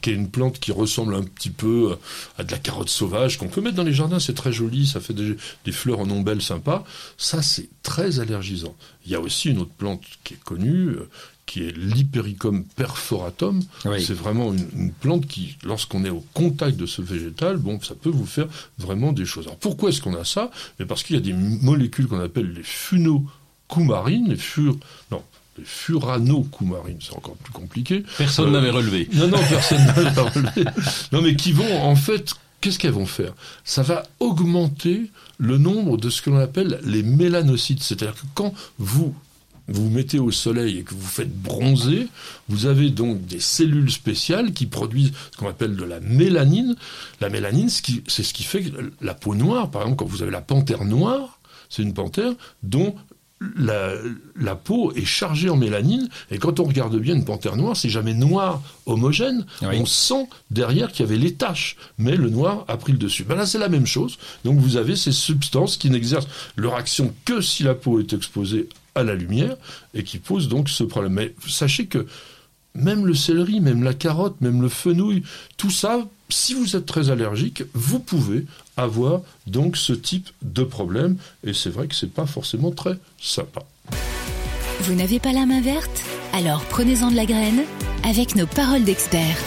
qui 0.00 0.10
est 0.10 0.14
une 0.14 0.30
plante 0.30 0.60
qui 0.60 0.72
ressemble 0.72 1.14
un 1.14 1.22
petit 1.22 1.50
peu 1.50 1.92
euh, 1.92 1.96
à 2.38 2.44
de 2.44 2.52
la 2.52 2.58
carotte 2.58 2.88
sauvage 2.88 3.38
qu'on 3.38 3.48
peut 3.48 3.60
mettre 3.60 3.76
dans 3.76 3.84
les 3.84 3.92
jardins, 3.92 4.20
c'est 4.20 4.34
très 4.34 4.52
joli, 4.52 4.86
ça 4.86 5.00
fait 5.00 5.14
des, 5.14 5.72
fleurs 5.72 6.00
en 6.00 6.10
ombelle 6.10 6.42
sympa. 6.42 6.84
Ça, 7.16 7.42
c'est 7.42 7.68
très 7.82 8.20
allergisant. 8.20 8.74
Il 9.04 9.12
y 9.12 9.14
a 9.14 9.20
aussi 9.20 9.50
une 9.50 9.58
autre 9.58 9.72
plante 9.76 10.02
qui 10.22 10.34
est 10.34 10.44
connue, 10.44 10.88
euh, 10.90 11.08
qui 11.46 11.64
est 11.64 11.76
l'Hypericum 11.76 12.64
perforatum. 12.76 13.62
C'est 13.98 14.14
vraiment 14.14 14.52
une, 14.52 14.66
une, 14.76 14.92
plante 14.92 15.26
qui, 15.26 15.56
lorsqu'on 15.62 16.04
est 16.04 16.10
au 16.10 16.24
contact 16.32 16.76
de 16.76 16.86
ce 16.86 17.02
végétal, 17.02 17.58
bon, 17.58 17.80
ça 17.80 17.94
peut 17.94 18.10
vous 18.10 18.26
faire 18.26 18.46
vraiment 18.78 19.12
des 19.12 19.26
choses. 19.26 19.46
Alors 19.46 19.58
pourquoi 19.58 19.90
est-ce 19.90 20.00
qu'on 20.00 20.14
a 20.14 20.24
ça? 20.24 20.50
Parce 20.88 21.02
qu'il 21.02 21.16
y 21.16 21.18
a 21.18 21.22
des 21.22 21.34
molécules 21.34 22.06
qu'on 22.06 22.20
appelle 22.20 22.52
les 22.52 22.62
funo 22.62 23.26
coumarines, 23.68 24.28
les 24.28 24.36
fur... 24.36 24.76
non, 25.10 25.22
les 25.58 25.64
furano-coumarines, 25.64 26.98
c'est 27.00 27.14
encore 27.14 27.36
plus 27.36 27.52
compliqué. 27.52 28.02
Personne 28.18 28.52
n'avait 28.52 28.70
relevé. 28.70 29.08
Non, 29.12 29.28
non, 29.28 29.38
personne 29.48 29.84
n'avait 29.86 30.08
relevé. 30.08 30.64
Non, 31.12 31.22
mais 31.22 31.36
qui 31.36 31.52
vont, 31.52 31.82
en 31.82 31.96
fait, 31.96 32.34
qu'est-ce 32.60 32.78
qu'elles 32.78 32.92
vont 32.92 33.06
faire? 33.06 33.34
Ça 33.64 33.82
va 33.82 34.04
augmenter 34.20 35.10
le 35.38 35.58
nombre 35.58 35.96
de 35.96 36.10
ce 36.10 36.22
que 36.22 36.30
l'on 36.30 36.40
appelle 36.40 36.80
les 36.84 37.02
mélanocytes. 37.02 37.82
C'est-à-dire 37.82 38.14
que 38.14 38.26
quand 38.34 38.54
vous 38.78 39.14
vous 39.66 39.84
vous 39.84 39.90
mettez 39.90 40.18
au 40.18 40.30
soleil 40.30 40.78
et 40.78 40.82
que 40.82 40.94
vous 40.94 41.06
faites 41.06 41.34
bronzer, 41.34 42.08
vous 42.48 42.66
avez 42.66 42.90
donc 42.90 43.24
des 43.24 43.40
cellules 43.40 43.90
spéciales 43.90 44.52
qui 44.52 44.66
produisent 44.66 45.12
ce 45.32 45.38
qu'on 45.38 45.48
appelle 45.48 45.74
de 45.76 45.84
la 45.84 46.00
mélanine. 46.00 46.76
La 47.20 47.30
mélanine, 47.30 47.70
c'est 47.70 48.22
ce 48.22 48.34
qui 48.34 48.42
fait 48.42 48.62
que 48.62 48.92
la 49.00 49.14
peau 49.14 49.34
noire, 49.34 49.70
par 49.70 49.82
exemple, 49.82 50.00
quand 50.00 50.10
vous 50.10 50.22
avez 50.22 50.30
la 50.30 50.42
panthère 50.42 50.84
noire, 50.84 51.38
c'est 51.70 51.82
une 51.82 51.94
panthère 51.94 52.32
dont 52.62 52.94
la, 53.40 54.54
peau 54.54 54.92
est 54.92 55.04
chargée 55.04 55.50
en 55.50 55.56
mélanine, 55.56 56.08
et 56.30 56.38
quand 56.38 56.60
on 56.60 56.64
regarde 56.64 56.96
bien 56.98 57.14
une 57.14 57.24
panthère 57.24 57.56
noire, 57.56 57.76
c'est 57.76 57.88
jamais 57.88 58.14
noir 58.14 58.62
homogène. 58.86 59.44
On 59.62 59.86
sent 59.86 60.28
derrière 60.50 60.92
qu'il 60.92 61.04
y 61.04 61.08
avait 61.08 61.18
les 61.18 61.34
taches, 61.34 61.76
mais 61.98 62.16
le 62.16 62.30
noir 62.30 62.64
a 62.68 62.76
pris 62.76 62.92
le 62.92 62.98
dessus. 62.98 63.24
Ben 63.24 63.34
là, 63.34 63.46
c'est 63.46 63.58
la 63.58 63.68
même 63.68 63.86
chose. 63.86 64.18
Donc 64.44 64.58
vous 64.58 64.76
avez 64.76 64.96
ces 64.96 65.12
substances 65.12 65.76
qui 65.76 65.90
n'exercent 65.90 66.28
leur 66.56 66.74
action 66.74 67.14
que 67.24 67.40
si 67.40 67.62
la 67.62 67.74
peau 67.74 68.00
est 68.00 68.12
exposée 68.12 68.68
à 68.94 69.02
la 69.02 69.14
lumière, 69.14 69.56
et 69.92 70.04
qui 70.04 70.18
posent 70.18 70.48
donc 70.48 70.68
ce 70.68 70.84
problème. 70.84 71.14
Mais 71.14 71.34
sachez 71.46 71.86
que 71.86 72.06
même 72.74 73.06
le 73.06 73.14
céleri, 73.14 73.60
même 73.60 73.82
la 73.82 73.94
carotte, 73.94 74.40
même 74.40 74.62
le 74.62 74.68
fenouil, 74.68 75.22
tout 75.56 75.70
ça, 75.70 76.06
si 76.28 76.54
vous 76.54 76.76
êtes 76.76 76.86
très 76.86 77.10
allergique, 77.10 77.62
vous 77.74 77.98
pouvez 77.98 78.46
avoir 78.76 79.20
donc 79.46 79.76
ce 79.76 79.92
type 79.92 80.30
de 80.42 80.62
problème. 80.62 81.16
Et 81.44 81.54
c'est 81.54 81.70
vrai 81.70 81.86
que 81.86 81.94
c'est 81.94 82.12
pas 82.12 82.26
forcément 82.26 82.70
très 82.70 82.98
sympa. 83.20 83.62
Vous 84.80 84.94
n'avez 84.94 85.18
pas 85.18 85.32
la 85.32 85.46
main 85.46 85.60
verte? 85.60 86.02
Alors 86.32 86.64
prenez-en 86.64 87.10
de 87.10 87.16
la 87.16 87.26
graine 87.26 87.62
avec 88.02 88.34
nos 88.34 88.46
paroles 88.46 88.84
d'experts. 88.84 89.38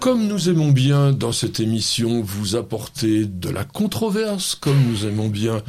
Comme 0.00 0.26
nous 0.28 0.48
aimons 0.48 0.70
bien 0.70 1.12
dans 1.12 1.32
cette 1.32 1.60
émission 1.60 2.22
vous 2.22 2.56
apporter 2.56 3.26
de 3.26 3.50
la 3.50 3.64
controverse, 3.64 4.54
comme 4.54 4.82
nous 4.84 5.04
aimons 5.04 5.28
bien 5.28 5.62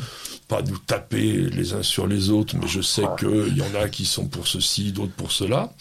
pas 0.47 0.61
nous 0.61 0.77
taper 0.77 1.49
les 1.49 1.73
uns 1.73 1.83
sur 1.83 2.07
les 2.07 2.29
autres, 2.29 2.55
mais 2.57 2.67
je 2.67 2.81
sais 2.81 3.03
qu'il 3.19 3.57
y 3.57 3.61
en 3.61 3.81
a 3.81 3.89
qui 3.89 4.05
sont 4.05 4.27
pour 4.27 4.47
ceci, 4.47 4.91
d'autres 4.91 5.13
pour 5.13 5.31
cela, 5.31 5.73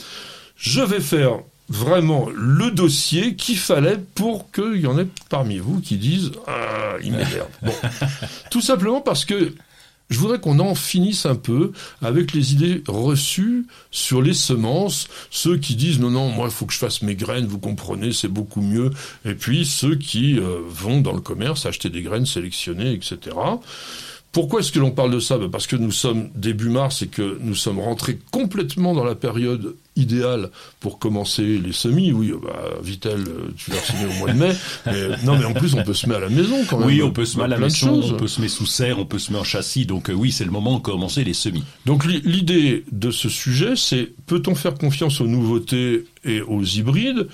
je 0.56 0.80
vais 0.80 1.00
faire 1.00 1.40
vraiment 1.70 2.28
le 2.34 2.72
dossier 2.72 3.36
qu'il 3.36 3.56
fallait 3.56 3.98
pour 4.14 4.50
qu'il 4.50 4.80
y 4.80 4.86
en 4.86 4.98
ait 4.98 5.06
parmi 5.28 5.58
vous 5.58 5.80
qui 5.80 5.96
disent 5.96 6.32
ah, 6.46 6.96
il 7.02 7.12
m'énerve. 7.12 7.48
Bon. 7.62 7.72
Tout 8.50 8.60
simplement 8.60 9.00
parce 9.00 9.24
que 9.24 9.54
je 10.10 10.18
voudrais 10.18 10.40
qu'on 10.40 10.58
en 10.58 10.74
finisse 10.74 11.24
un 11.24 11.36
peu 11.36 11.70
avec 12.02 12.32
les 12.32 12.52
idées 12.52 12.82
reçues 12.88 13.66
sur 13.92 14.20
les 14.20 14.34
semences, 14.34 15.06
ceux 15.30 15.56
qui 15.56 15.76
disent 15.76 16.00
non 16.00 16.10
non 16.10 16.30
moi 16.30 16.46
il 16.46 16.52
faut 16.52 16.66
que 16.66 16.72
je 16.72 16.78
fasse 16.78 17.02
mes 17.02 17.14
graines, 17.14 17.46
vous 17.46 17.60
comprenez 17.60 18.12
c'est 18.12 18.28
beaucoup 18.28 18.60
mieux, 18.60 18.90
et 19.24 19.34
puis 19.34 19.64
ceux 19.64 19.94
qui 19.94 20.38
euh, 20.38 20.58
vont 20.66 21.00
dans 21.00 21.12
le 21.12 21.20
commerce 21.20 21.64
acheter 21.64 21.88
des 21.88 22.02
graines 22.02 22.26
sélectionnées 22.26 22.92
etc. 22.92 23.36
Pourquoi 24.32 24.60
est-ce 24.60 24.70
que 24.70 24.78
l'on 24.78 24.92
parle 24.92 25.10
de 25.10 25.18
ça? 25.18 25.38
Ben, 25.38 25.50
Parce 25.50 25.66
que 25.66 25.76
nous 25.76 25.90
sommes 25.90 26.30
début 26.34 26.68
mars 26.68 27.02
et 27.02 27.08
que 27.08 27.38
nous 27.40 27.56
sommes 27.56 27.80
rentrés 27.80 28.18
complètement 28.30 28.94
dans 28.94 29.04
la 29.04 29.16
période 29.16 29.76
idéale 30.00 30.50
pour 30.80 30.98
commencer 30.98 31.58
les 31.58 31.72
semis. 31.72 32.12
Oui, 32.12 32.32
bah, 32.42 32.62
Vitel, 32.82 33.24
tu 33.56 33.70
l'as 33.70 33.80
semé 33.80 34.06
au 34.12 34.18
mois 34.18 34.32
de 34.32 34.38
mai. 34.38 34.52
Mais, 34.86 35.08
non, 35.24 35.38
mais 35.38 35.44
en 35.44 35.52
plus, 35.52 35.74
on 35.74 35.82
peut 35.82 35.94
se 35.94 36.06
mettre 36.06 36.20
à 36.20 36.24
la 36.24 36.28
maison 36.28 36.64
quand 36.68 36.78
même. 36.78 36.88
Oui, 36.88 37.02
on 37.02 37.10
peut 37.10 37.24
se 37.24 37.36
mettre 37.36 37.46
à 37.46 37.48
la 37.48 37.58
maison, 37.58 38.00
on 38.02 38.16
peut 38.16 38.28
se 38.28 38.40
mettre 38.40 38.54
sous 38.54 38.66
serre, 38.66 38.98
on 38.98 39.06
peut 39.06 39.18
se 39.18 39.30
mettre 39.30 39.42
en 39.42 39.44
châssis. 39.44 39.86
Donc 39.86 40.10
euh, 40.10 40.12
oui, 40.12 40.32
c'est 40.32 40.44
le 40.44 40.50
moment 40.50 40.76
de 40.76 40.82
commencer 40.82 41.24
les 41.24 41.34
semis. 41.34 41.64
Donc 41.86 42.04
l'idée 42.04 42.84
de 42.92 43.10
ce 43.10 43.28
sujet, 43.28 43.74
c'est 43.76 44.12
peut-on 44.26 44.54
faire 44.54 44.74
confiance 44.74 45.20
aux 45.20 45.26
nouveautés 45.26 46.06
et 46.24 46.40
aux 46.40 46.62
hybrides? 46.62 47.28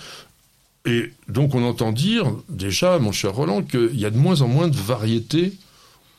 Et 0.84 1.12
donc 1.28 1.54
on 1.54 1.64
entend 1.64 1.92
dire 1.92 2.32
déjà, 2.48 2.98
mon 2.98 3.12
cher 3.12 3.34
Roland, 3.34 3.62
qu'il 3.62 3.98
y 3.98 4.04
a 4.04 4.10
de 4.10 4.18
moins 4.18 4.40
en 4.42 4.48
moins 4.48 4.68
de 4.68 4.76
variétés 4.76 5.54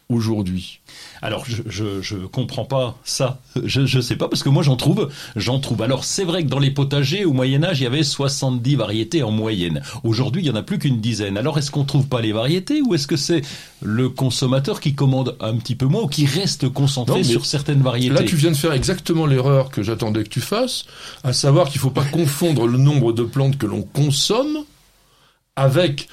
aujourd'hui 0.09 0.81
alors 1.21 1.45
je, 1.47 1.63
je, 1.67 2.01
je 2.01 2.15
comprends 2.17 2.65
pas 2.65 2.97
ça. 3.03 3.39
Je 3.63 3.85
je 3.85 3.99
sais 3.99 4.15
pas 4.15 4.27
parce 4.27 4.43
que 4.43 4.49
moi 4.49 4.63
j'en 4.63 4.75
trouve, 4.75 5.09
j'en 5.35 5.59
trouve. 5.59 5.81
Alors 5.81 6.03
c'est 6.03 6.23
vrai 6.23 6.43
que 6.43 6.47
dans 6.47 6.59
les 6.59 6.71
potagers 6.71 7.25
au 7.25 7.33
Moyen 7.33 7.63
Âge 7.63 7.79
il 7.79 7.83
y 7.83 7.87
avait 7.87 8.03
70 8.03 8.75
variétés 8.75 9.23
en 9.23 9.31
moyenne. 9.31 9.81
Aujourd'hui 10.03 10.43
il 10.43 10.47
y 10.47 10.51
en 10.51 10.55
a 10.55 10.63
plus 10.63 10.79
qu'une 10.79 11.01
dizaine. 11.01 11.37
Alors 11.37 11.57
est-ce 11.57 11.71
qu'on 11.71 11.85
trouve 11.85 12.07
pas 12.07 12.21
les 12.21 12.31
variétés 12.31 12.81
ou 12.81 12.93
est-ce 12.93 13.07
que 13.07 13.17
c'est 13.17 13.41
le 13.81 14.09
consommateur 14.09 14.79
qui 14.79 14.93
commande 14.93 15.35
un 15.39 15.55
petit 15.57 15.75
peu 15.75 15.85
moins 15.85 16.03
ou 16.03 16.07
qui 16.07 16.25
reste 16.25 16.69
concentré 16.69 17.23
sur 17.23 17.45
certaines 17.45 17.81
variétés? 17.81 18.13
Là 18.13 18.23
tu 18.23 18.35
viens 18.35 18.51
de 18.51 18.57
faire 18.57 18.73
exactement 18.73 19.25
l'erreur 19.25 19.69
que 19.69 19.81
j'attendais 19.81 20.23
que 20.23 20.29
tu 20.29 20.41
fasses, 20.41 20.85
à 21.23 21.33
savoir 21.33 21.69
qu'il 21.69 21.81
faut 21.81 21.89
pas 21.89 22.05
confondre 22.05 22.67
le 22.67 22.77
nombre 22.77 23.11
de 23.11 23.23
plantes 23.23 23.57
que 23.57 23.65
l'on 23.65 23.81
consomme 23.81 24.59
avec 25.55 26.07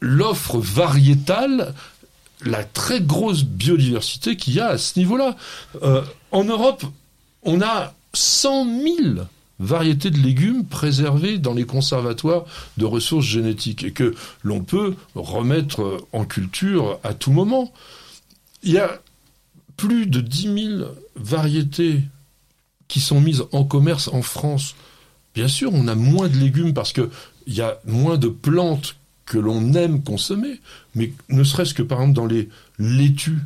l'offre 0.00 0.58
variétale 0.58 1.72
la 2.44 2.64
très 2.64 3.00
grosse 3.00 3.44
biodiversité 3.44 4.36
qu'il 4.36 4.54
y 4.54 4.60
a 4.60 4.68
à 4.68 4.78
ce 4.78 4.98
niveau-là. 4.98 5.36
Euh, 5.82 6.02
en 6.30 6.44
Europe, 6.44 6.84
on 7.42 7.60
a 7.60 7.94
100 8.12 8.64
000 8.64 9.26
variétés 9.60 10.10
de 10.10 10.18
légumes 10.18 10.64
préservées 10.64 11.38
dans 11.38 11.54
les 11.54 11.64
conservatoires 11.64 12.44
de 12.76 12.84
ressources 12.84 13.26
génétiques 13.26 13.84
et 13.84 13.92
que 13.92 14.14
l'on 14.42 14.62
peut 14.62 14.94
remettre 15.14 16.06
en 16.12 16.24
culture 16.24 16.98
à 17.04 17.14
tout 17.14 17.32
moment. 17.32 17.72
Il 18.62 18.72
y 18.72 18.78
a 18.78 19.00
plus 19.76 20.06
de 20.06 20.20
10 20.20 20.78
000 20.78 20.84
variétés 21.16 22.00
qui 22.88 23.00
sont 23.00 23.20
mises 23.20 23.44
en 23.52 23.64
commerce 23.64 24.08
en 24.08 24.22
France. 24.22 24.74
Bien 25.34 25.48
sûr, 25.48 25.70
on 25.72 25.88
a 25.88 25.94
moins 25.94 26.28
de 26.28 26.36
légumes 26.36 26.74
parce 26.74 26.92
qu'il 26.92 27.08
y 27.46 27.60
a 27.60 27.78
moins 27.86 28.18
de 28.18 28.28
plantes 28.28 28.96
que 29.26 29.38
l'on 29.38 29.72
aime 29.74 30.02
consommer, 30.02 30.60
mais 30.94 31.12
ne 31.28 31.44
serait-ce 31.44 31.74
que 31.74 31.82
par 31.82 32.00
exemple 32.00 32.16
dans 32.16 32.26
les 32.26 32.48
laitues. 32.78 33.40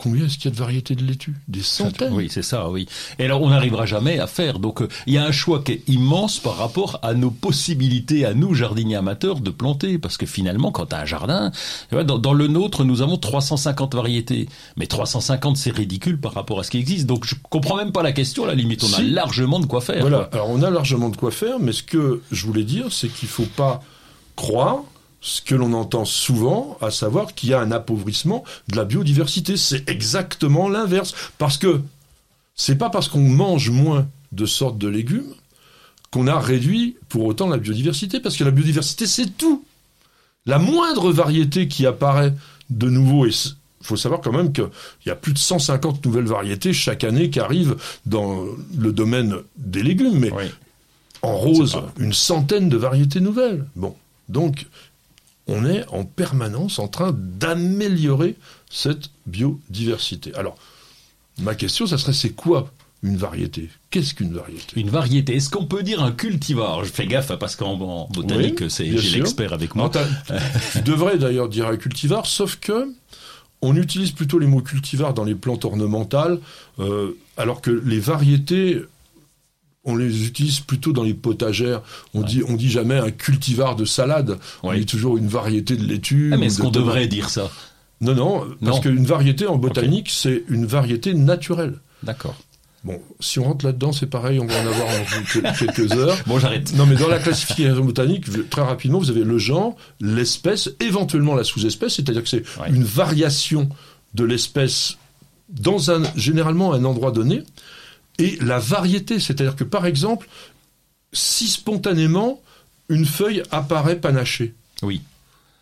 Combien 0.00 0.24
est-ce 0.24 0.38
qu'il 0.38 0.46
y 0.46 0.48
a 0.48 0.52
de 0.52 0.58
variétés 0.58 0.94
de 0.94 1.04
laitues? 1.04 1.36
Des 1.46 1.62
centaines? 1.62 2.14
Oui, 2.14 2.28
c'est 2.30 2.42
ça, 2.42 2.70
oui. 2.70 2.88
Et 3.18 3.26
alors, 3.26 3.42
on 3.42 3.50
n'arrivera 3.50 3.84
jamais 3.84 4.18
à 4.18 4.26
faire. 4.26 4.58
Donc, 4.58 4.80
euh, 4.80 4.88
il 5.06 5.12
y 5.12 5.18
a 5.18 5.24
un 5.26 5.30
choix 5.30 5.62
qui 5.62 5.72
est 5.72 5.82
immense 5.88 6.38
par 6.38 6.56
rapport 6.56 6.98
à 7.02 7.12
nos 7.12 7.30
possibilités, 7.30 8.24
à 8.24 8.32
nous, 8.32 8.54
jardiniers 8.54 8.96
amateurs, 8.96 9.40
de 9.40 9.50
planter. 9.50 9.98
Parce 9.98 10.16
que 10.16 10.24
finalement, 10.24 10.72
quand 10.72 10.86
tu 10.86 10.94
as 10.94 11.00
un 11.00 11.04
jardin, 11.04 11.52
dans, 11.92 12.16
dans, 12.16 12.32
le 12.32 12.48
nôtre, 12.48 12.84
nous 12.84 13.02
avons 13.02 13.18
350 13.18 13.94
variétés. 13.94 14.48
Mais 14.78 14.86
350, 14.86 15.58
c'est 15.58 15.70
ridicule 15.70 16.18
par 16.18 16.32
rapport 16.32 16.60
à 16.60 16.62
ce 16.62 16.70
qui 16.70 16.78
existe. 16.78 17.04
Donc, 17.04 17.26
je 17.26 17.34
comprends 17.50 17.76
même 17.76 17.92
pas 17.92 18.02
la 18.02 18.12
question. 18.12 18.44
À 18.44 18.46
la 18.46 18.54
limite, 18.54 18.82
on 18.82 18.94
a 18.94 19.02
largement 19.02 19.60
de 19.60 19.66
quoi 19.66 19.82
faire. 19.82 20.00
Voilà. 20.00 20.30
Alors, 20.32 20.48
on 20.48 20.62
a 20.62 20.70
largement 20.70 21.10
de 21.10 21.16
quoi 21.16 21.30
faire. 21.30 21.60
Mais 21.60 21.72
ce 21.72 21.82
que 21.82 22.22
je 22.32 22.46
voulais 22.46 22.64
dire, 22.64 22.86
c'est 22.90 23.08
qu'il 23.08 23.28
faut 23.28 23.44
pas 23.44 23.82
croire 24.36 24.84
ce 25.20 25.42
que 25.42 25.54
l'on 25.54 25.74
entend 25.74 26.04
souvent, 26.04 26.78
à 26.80 26.90
savoir 26.90 27.34
qu'il 27.34 27.50
y 27.50 27.54
a 27.54 27.60
un 27.60 27.72
appauvrissement 27.72 28.42
de 28.68 28.76
la 28.76 28.84
biodiversité. 28.84 29.56
C'est 29.56 29.88
exactement 29.88 30.68
l'inverse. 30.68 31.14
Parce 31.36 31.58
que 31.58 31.82
c'est 32.54 32.76
pas 32.76 32.90
parce 32.90 33.08
qu'on 33.08 33.20
mange 33.20 33.70
moins 33.70 34.08
de 34.32 34.46
sortes 34.46 34.78
de 34.78 34.88
légumes 34.88 35.34
qu'on 36.10 36.26
a 36.26 36.38
réduit 36.38 36.96
pour 37.08 37.24
autant 37.24 37.48
la 37.48 37.58
biodiversité, 37.58 38.20
parce 38.20 38.36
que 38.36 38.44
la 38.44 38.50
biodiversité, 38.50 39.06
c'est 39.06 39.36
tout. 39.36 39.64
La 40.46 40.58
moindre 40.58 41.12
variété 41.12 41.68
qui 41.68 41.86
apparaît 41.86 42.34
de 42.68 42.88
nouveau, 42.88 43.26
et 43.26 43.30
il 43.30 43.86
faut 43.86 43.96
savoir 43.96 44.20
quand 44.20 44.32
même 44.32 44.52
qu'il 44.52 44.68
y 45.06 45.10
a 45.10 45.16
plus 45.16 45.32
de 45.32 45.38
150 45.38 46.04
nouvelles 46.04 46.26
variétés 46.26 46.72
chaque 46.72 47.04
année 47.04 47.30
qui 47.30 47.40
arrivent 47.40 47.76
dans 48.06 48.44
le 48.76 48.92
domaine 48.92 49.36
des 49.56 49.82
légumes, 49.82 50.18
mais 50.18 50.32
en 51.22 51.36
rose, 51.36 51.80
une 51.98 52.12
centaine 52.12 52.68
de 52.68 52.76
variétés 52.76 53.20
nouvelles. 53.20 53.66
Bon, 53.76 53.94
donc, 54.30 54.66
on 55.46 55.66
est 55.66 55.84
en 55.88 56.04
permanence 56.04 56.78
en 56.78 56.88
train 56.88 57.12
d'améliorer 57.12 58.36
cette 58.70 59.10
biodiversité. 59.26 60.32
Alors, 60.34 60.56
ma 61.40 61.54
question, 61.54 61.86
ça 61.86 61.98
serait 61.98 62.12
c'est 62.12 62.30
quoi 62.30 62.72
une 63.02 63.16
variété? 63.16 63.70
Qu'est-ce 63.90 64.14
qu'une 64.14 64.32
variété? 64.32 64.78
Une 64.78 64.90
variété, 64.90 65.34
est-ce 65.34 65.50
qu'on 65.50 65.64
peut 65.64 65.82
dire 65.82 66.02
un 66.02 66.12
cultivar? 66.12 66.84
Je 66.84 66.90
fais 66.90 67.06
gaffe 67.06 67.32
parce 67.38 67.56
qu'en 67.56 68.08
botanique, 68.10 68.70
c'est 68.70 68.96
j'ai 68.96 69.18
l'expert 69.18 69.52
avec 69.52 69.74
moi. 69.74 69.90
tu 70.72 70.82
devrais 70.82 71.18
d'ailleurs 71.18 71.48
dire 71.48 71.66
un 71.66 71.76
cultivar, 71.76 72.26
sauf 72.26 72.56
que 72.56 72.92
on 73.62 73.76
utilise 73.76 74.12
plutôt 74.12 74.38
les 74.38 74.46
mots 74.46 74.62
cultivar 74.62 75.12
dans 75.12 75.24
les 75.24 75.34
plantes 75.34 75.64
ornementales, 75.64 76.38
euh, 76.78 77.18
alors 77.36 77.60
que 77.60 77.70
les 77.70 78.00
variétés 78.00 78.80
on 79.84 79.96
les 79.96 80.26
utilise 80.26 80.60
plutôt 80.60 80.92
dans 80.92 81.02
les 81.02 81.14
potagères. 81.14 81.82
On 82.14 82.22
dit, 82.22 82.42
on 82.46 82.54
dit 82.54 82.70
jamais 82.70 82.98
un 82.98 83.10
cultivar 83.10 83.76
de 83.76 83.84
salade. 83.84 84.38
On 84.62 84.72
dit 84.72 84.86
toujours 84.86 85.16
une 85.16 85.28
variété 85.28 85.76
de 85.76 85.84
laitue. 85.84 86.30
Ah, 86.32 86.36
mais 86.36 86.46
est-ce 86.46 86.60
qu'on 86.60 86.70
devrait 86.70 87.06
dire 87.06 87.30
ça? 87.30 87.50
Non, 88.00 88.14
non, 88.14 88.46
parce 88.64 88.80
qu'une 88.80 89.04
variété 89.04 89.46
en 89.46 89.56
botanique, 89.56 90.10
c'est 90.10 90.44
une 90.48 90.66
variété 90.66 91.14
naturelle. 91.14 91.78
D'accord. 92.02 92.36
Bon, 92.82 92.98
si 93.20 93.38
on 93.38 93.44
rentre 93.44 93.66
là-dedans, 93.66 93.92
c'est 93.92 94.06
pareil, 94.06 94.40
on 94.40 94.46
va 94.46 94.54
en 94.54 94.66
avoir 94.66 94.88
en 94.88 95.52
quelques 95.52 95.92
heures. 95.92 96.16
Bon, 96.26 96.38
j'arrête. 96.38 96.74
Non, 96.76 96.86
mais 96.86 96.96
dans 96.96 97.08
la 97.08 97.18
classification 97.18 97.84
botanique, 97.84 98.24
très 98.48 98.62
rapidement, 98.62 98.98
vous 98.98 99.10
avez 99.10 99.22
le 99.22 99.36
genre, 99.36 99.76
l'espèce, 100.00 100.70
éventuellement 100.80 101.34
la 101.34 101.44
sous-espèce, 101.44 101.96
c'est-à-dire 101.96 102.22
que 102.22 102.28
c'est 102.30 102.44
une 102.68 102.82
variation 102.82 103.68
de 104.14 104.24
l'espèce 104.24 104.96
dans 105.50 105.90
un, 105.90 106.02
généralement 106.16 106.72
un 106.72 106.84
endroit 106.84 107.10
donné 107.10 107.42
et 108.20 108.36
la 108.40 108.58
variété. 108.58 109.18
C'est-à-dire 109.20 109.56
que, 109.56 109.64
par 109.64 109.86
exemple, 109.86 110.28
si 111.12 111.48
spontanément 111.48 112.40
une 112.88 113.06
feuille 113.06 113.42
apparaît 113.50 113.96
panachée, 114.00 114.54
oui. 114.82 115.00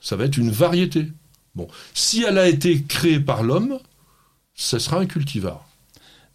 ça 0.01 0.17
va 0.17 0.25
être 0.25 0.37
une 0.37 0.51
variété. 0.51 1.07
Bon, 1.55 1.69
si 1.95 2.23
elle 2.23 2.39
a 2.39 2.49
été 2.49 2.83
créée 2.83 3.21
par 3.21 3.43
l'homme, 3.43 3.79
ce 4.55 4.79
sera 4.79 4.99
un 4.99 5.07
cultivar. 5.07 5.65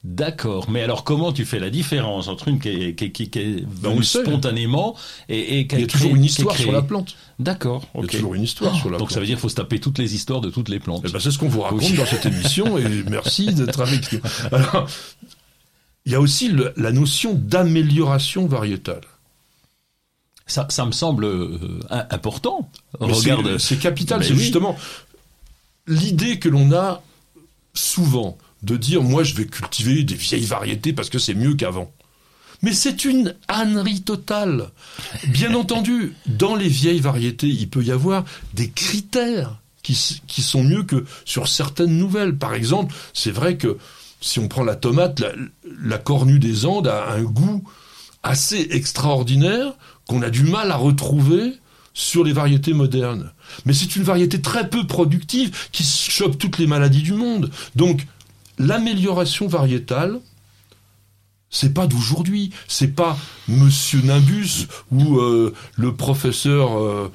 D'accord, 0.04 0.70
mais 0.70 0.82
alors 0.82 1.06
comment 1.06 1.32
tu 1.32 1.46
fais 1.46 1.60
la 1.60 1.70
différence 1.70 2.28
entre 2.28 2.50
une 2.50 2.60
qui 2.60 2.68
est, 2.68 2.94
qui, 2.94 3.14
qui, 3.14 3.30
qui 3.30 3.40
est 3.40 3.66
Ben, 3.66 4.04
spontanément 4.04 4.98
et, 5.30 5.60
et 5.60 5.68
qui 5.68 5.76
Il 5.78 5.82
y 5.82 5.84
a 5.86 5.88
toujours 5.88 6.14
une 6.14 6.26
histoire 6.26 6.58
sur 6.58 6.74
la 6.74 6.82
plante. 6.82 7.16
D'accord, 7.40 7.86
Il 7.96 8.02
y 8.02 8.04
a 8.04 8.08
toujours 8.10 8.34
une 8.36 8.44
histoire 8.44 8.76
sur 8.76 8.90
la 8.90 8.98
Donc 8.98 9.08
plante. 9.08 9.12
ça 9.14 9.22
veut 9.22 9.26
dire 9.26 9.38
qu'il 9.38 9.42
faut 9.42 9.48
se 9.48 9.56
taper 9.56 9.80
toutes 9.80 10.00
les 10.00 10.14
histoires 10.14 10.42
de 10.42 10.50
toutes 10.50 10.68
les 10.68 10.80
plantes. 10.82 11.04
Eh 11.08 11.10
ben, 11.12 11.20
c'est 11.22 11.32
ce 11.32 11.38
qu'on 11.40 11.48
vous 11.48 11.62
raconte 11.62 11.84
Oui. 11.84 11.94
dans 11.94 12.06
cette 12.06 12.26
émission 12.26 12.78
et 12.78 12.84
merci 13.10 13.46
d'être 13.54 13.80
avec 13.80 14.12
nous. 14.12 14.20
Alors, 14.52 14.90
il 16.06 16.12
y 16.12 16.16
a 16.16 16.20
aussi 16.22 16.48
le- 16.50 16.74
la 16.78 16.92
notion 16.92 17.34
d'amélioration 17.34 18.46
variétale. 18.48 19.02
Ça, 20.46 20.68
ça 20.70 20.86
me 20.86 20.92
semble 20.92 21.24
euh, 21.26 21.80
important. 22.10 22.70
Regarde, 23.00 23.58
c'est- 23.58 23.78
capital, 23.78 24.24
c'est 24.24 24.34
oui. 24.34 24.40
justement 24.40 24.78
l'idée 25.88 26.40
que 26.40 26.50
l'on 26.50 26.72
a 26.74 27.02
souvent 27.74 28.38
de 28.62 28.78
dire 28.78 29.04
moi 29.04 29.24
je 29.24 29.36
vais 29.36 29.46
cultiver 29.48 30.04
des 30.04 30.16
vieilles 30.16 30.46
variétés 30.46 30.94
parce 30.94 31.10
que 31.10 31.20
c'est 31.20 31.34
mieux 31.34 31.54
qu'avant. 31.56 31.92
Mais 32.62 32.72
c'est 32.74 33.04
une 33.04 33.36
ânerie 33.50 34.02
totale. 34.04 34.70
Bien 35.28 35.54
entendu, 35.62 36.14
dans 36.28 36.56
les 36.56 36.70
vieilles 36.70 37.02
variétés, 37.02 37.48
il 37.50 37.70
peut 37.70 37.84
y 37.84 37.92
avoir 37.92 38.24
des 38.54 38.70
critères 38.70 39.58
qui 39.82 40.42
sont 40.42 40.64
mieux 40.64 40.84
que 40.84 41.04
sur 41.26 41.50
certaines 41.50 41.98
nouvelles. 41.98 42.38
Par 42.38 42.54
exemple, 42.54 42.96
c'est 43.14 43.32
vrai 43.32 43.58
que 43.58 43.78
si 44.24 44.40
on 44.40 44.48
prend 44.48 44.64
la 44.64 44.76
tomate, 44.76 45.22
la, 45.84 45.98
cornue 45.98 46.40
des 46.40 46.66
Andes 46.66 46.88
a 46.88 47.12
un 47.12 47.24
goût 47.24 47.62
assez 48.24 48.70
extraordinaire 48.72 49.74
qu'on 50.08 50.22
a 50.22 50.30
du 50.30 50.44
mal 50.44 50.72
à 50.72 50.78
retrouver 50.78 51.60
sur 51.94 52.24
les 52.24 52.32
variétés 52.32 52.74
modernes. 52.74 53.34
Mais 53.66 53.74
c'est 53.74 53.98
une 53.98 54.04
variété 54.04 54.42
très 54.42 54.70
peu 54.70 54.88
productive 54.88 55.52
qui 55.74 55.84
chope 55.84 56.38
toutes 56.38 56.58
les 56.58 56.68
maladies 56.68 57.02
du 57.02 57.12
monde. 57.12 57.52
Donc, 57.76 58.08
l'amélioration 58.58 59.48
variétale, 59.48 60.22
c'est 61.56 61.74
pas 61.74 61.86
d'aujourd'hui, 61.88 62.50
c'est 62.68 62.90
pas 62.96 63.16
Monsieur 63.48 64.02
Nimbus 64.02 64.68
ou 64.92 65.18
euh, 65.20 65.54
le 65.78 65.94
professeur 65.96 66.78
euh, 66.78 67.12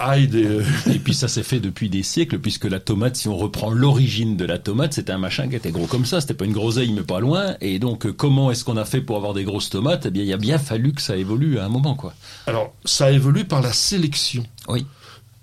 Hyde. 0.00 0.34
et- 0.34 0.92
Et 0.94 0.98
puis 0.98 1.12
ça 1.14 1.28
s'est 1.28 1.42
fait 1.42 1.60
depuis 1.60 1.88
des 1.90 2.02
siècles, 2.02 2.38
puisque 2.38 2.64
la 2.64 2.80
tomate, 2.80 3.16
si 3.16 3.28
on 3.28 3.36
reprend 3.36 3.70
l'origine 3.70 4.36
de 4.36 4.44
la 4.46 4.58
tomate, 4.58 4.94
c'était 4.94 5.12
un 5.12 5.18
machin 5.18 5.48
qui 5.48 5.56
était 5.56 5.70
gros 5.70 5.86
comme 5.86 6.06
ça, 6.06 6.20
c'était 6.22 6.34
pas 6.34 6.46
une 6.46 6.52
groseille, 6.52 6.92
mais 6.92 7.02
pas 7.02 7.20
loin. 7.20 7.54
Et 7.60 7.78
donc, 7.78 8.06
euh, 8.06 8.12
comment 8.12 8.50
est-ce 8.50 8.64
qu'on 8.64 8.76
a 8.78 8.84
fait 8.86 9.00
pour 9.02 9.16
avoir 9.16 9.34
des 9.34 9.44
grosses 9.44 9.68
tomates? 9.70 10.06
Eh 10.06 10.10
bien, 10.10 10.22
il 10.24 10.32
a 10.32 10.36
bien 10.38 10.58
fallu 10.58 10.92
que 10.92 11.02
ça 11.02 11.16
évolue 11.16 11.58
à 11.58 11.64
un 11.66 11.68
moment, 11.68 11.94
quoi. 11.94 12.14
Alors, 12.46 12.72
ça 12.86 13.06
a 13.06 13.10
évolué 13.10 13.44
par 13.44 13.60
la 13.60 13.72
sélection. 13.72 14.44
Oui. 14.68 14.86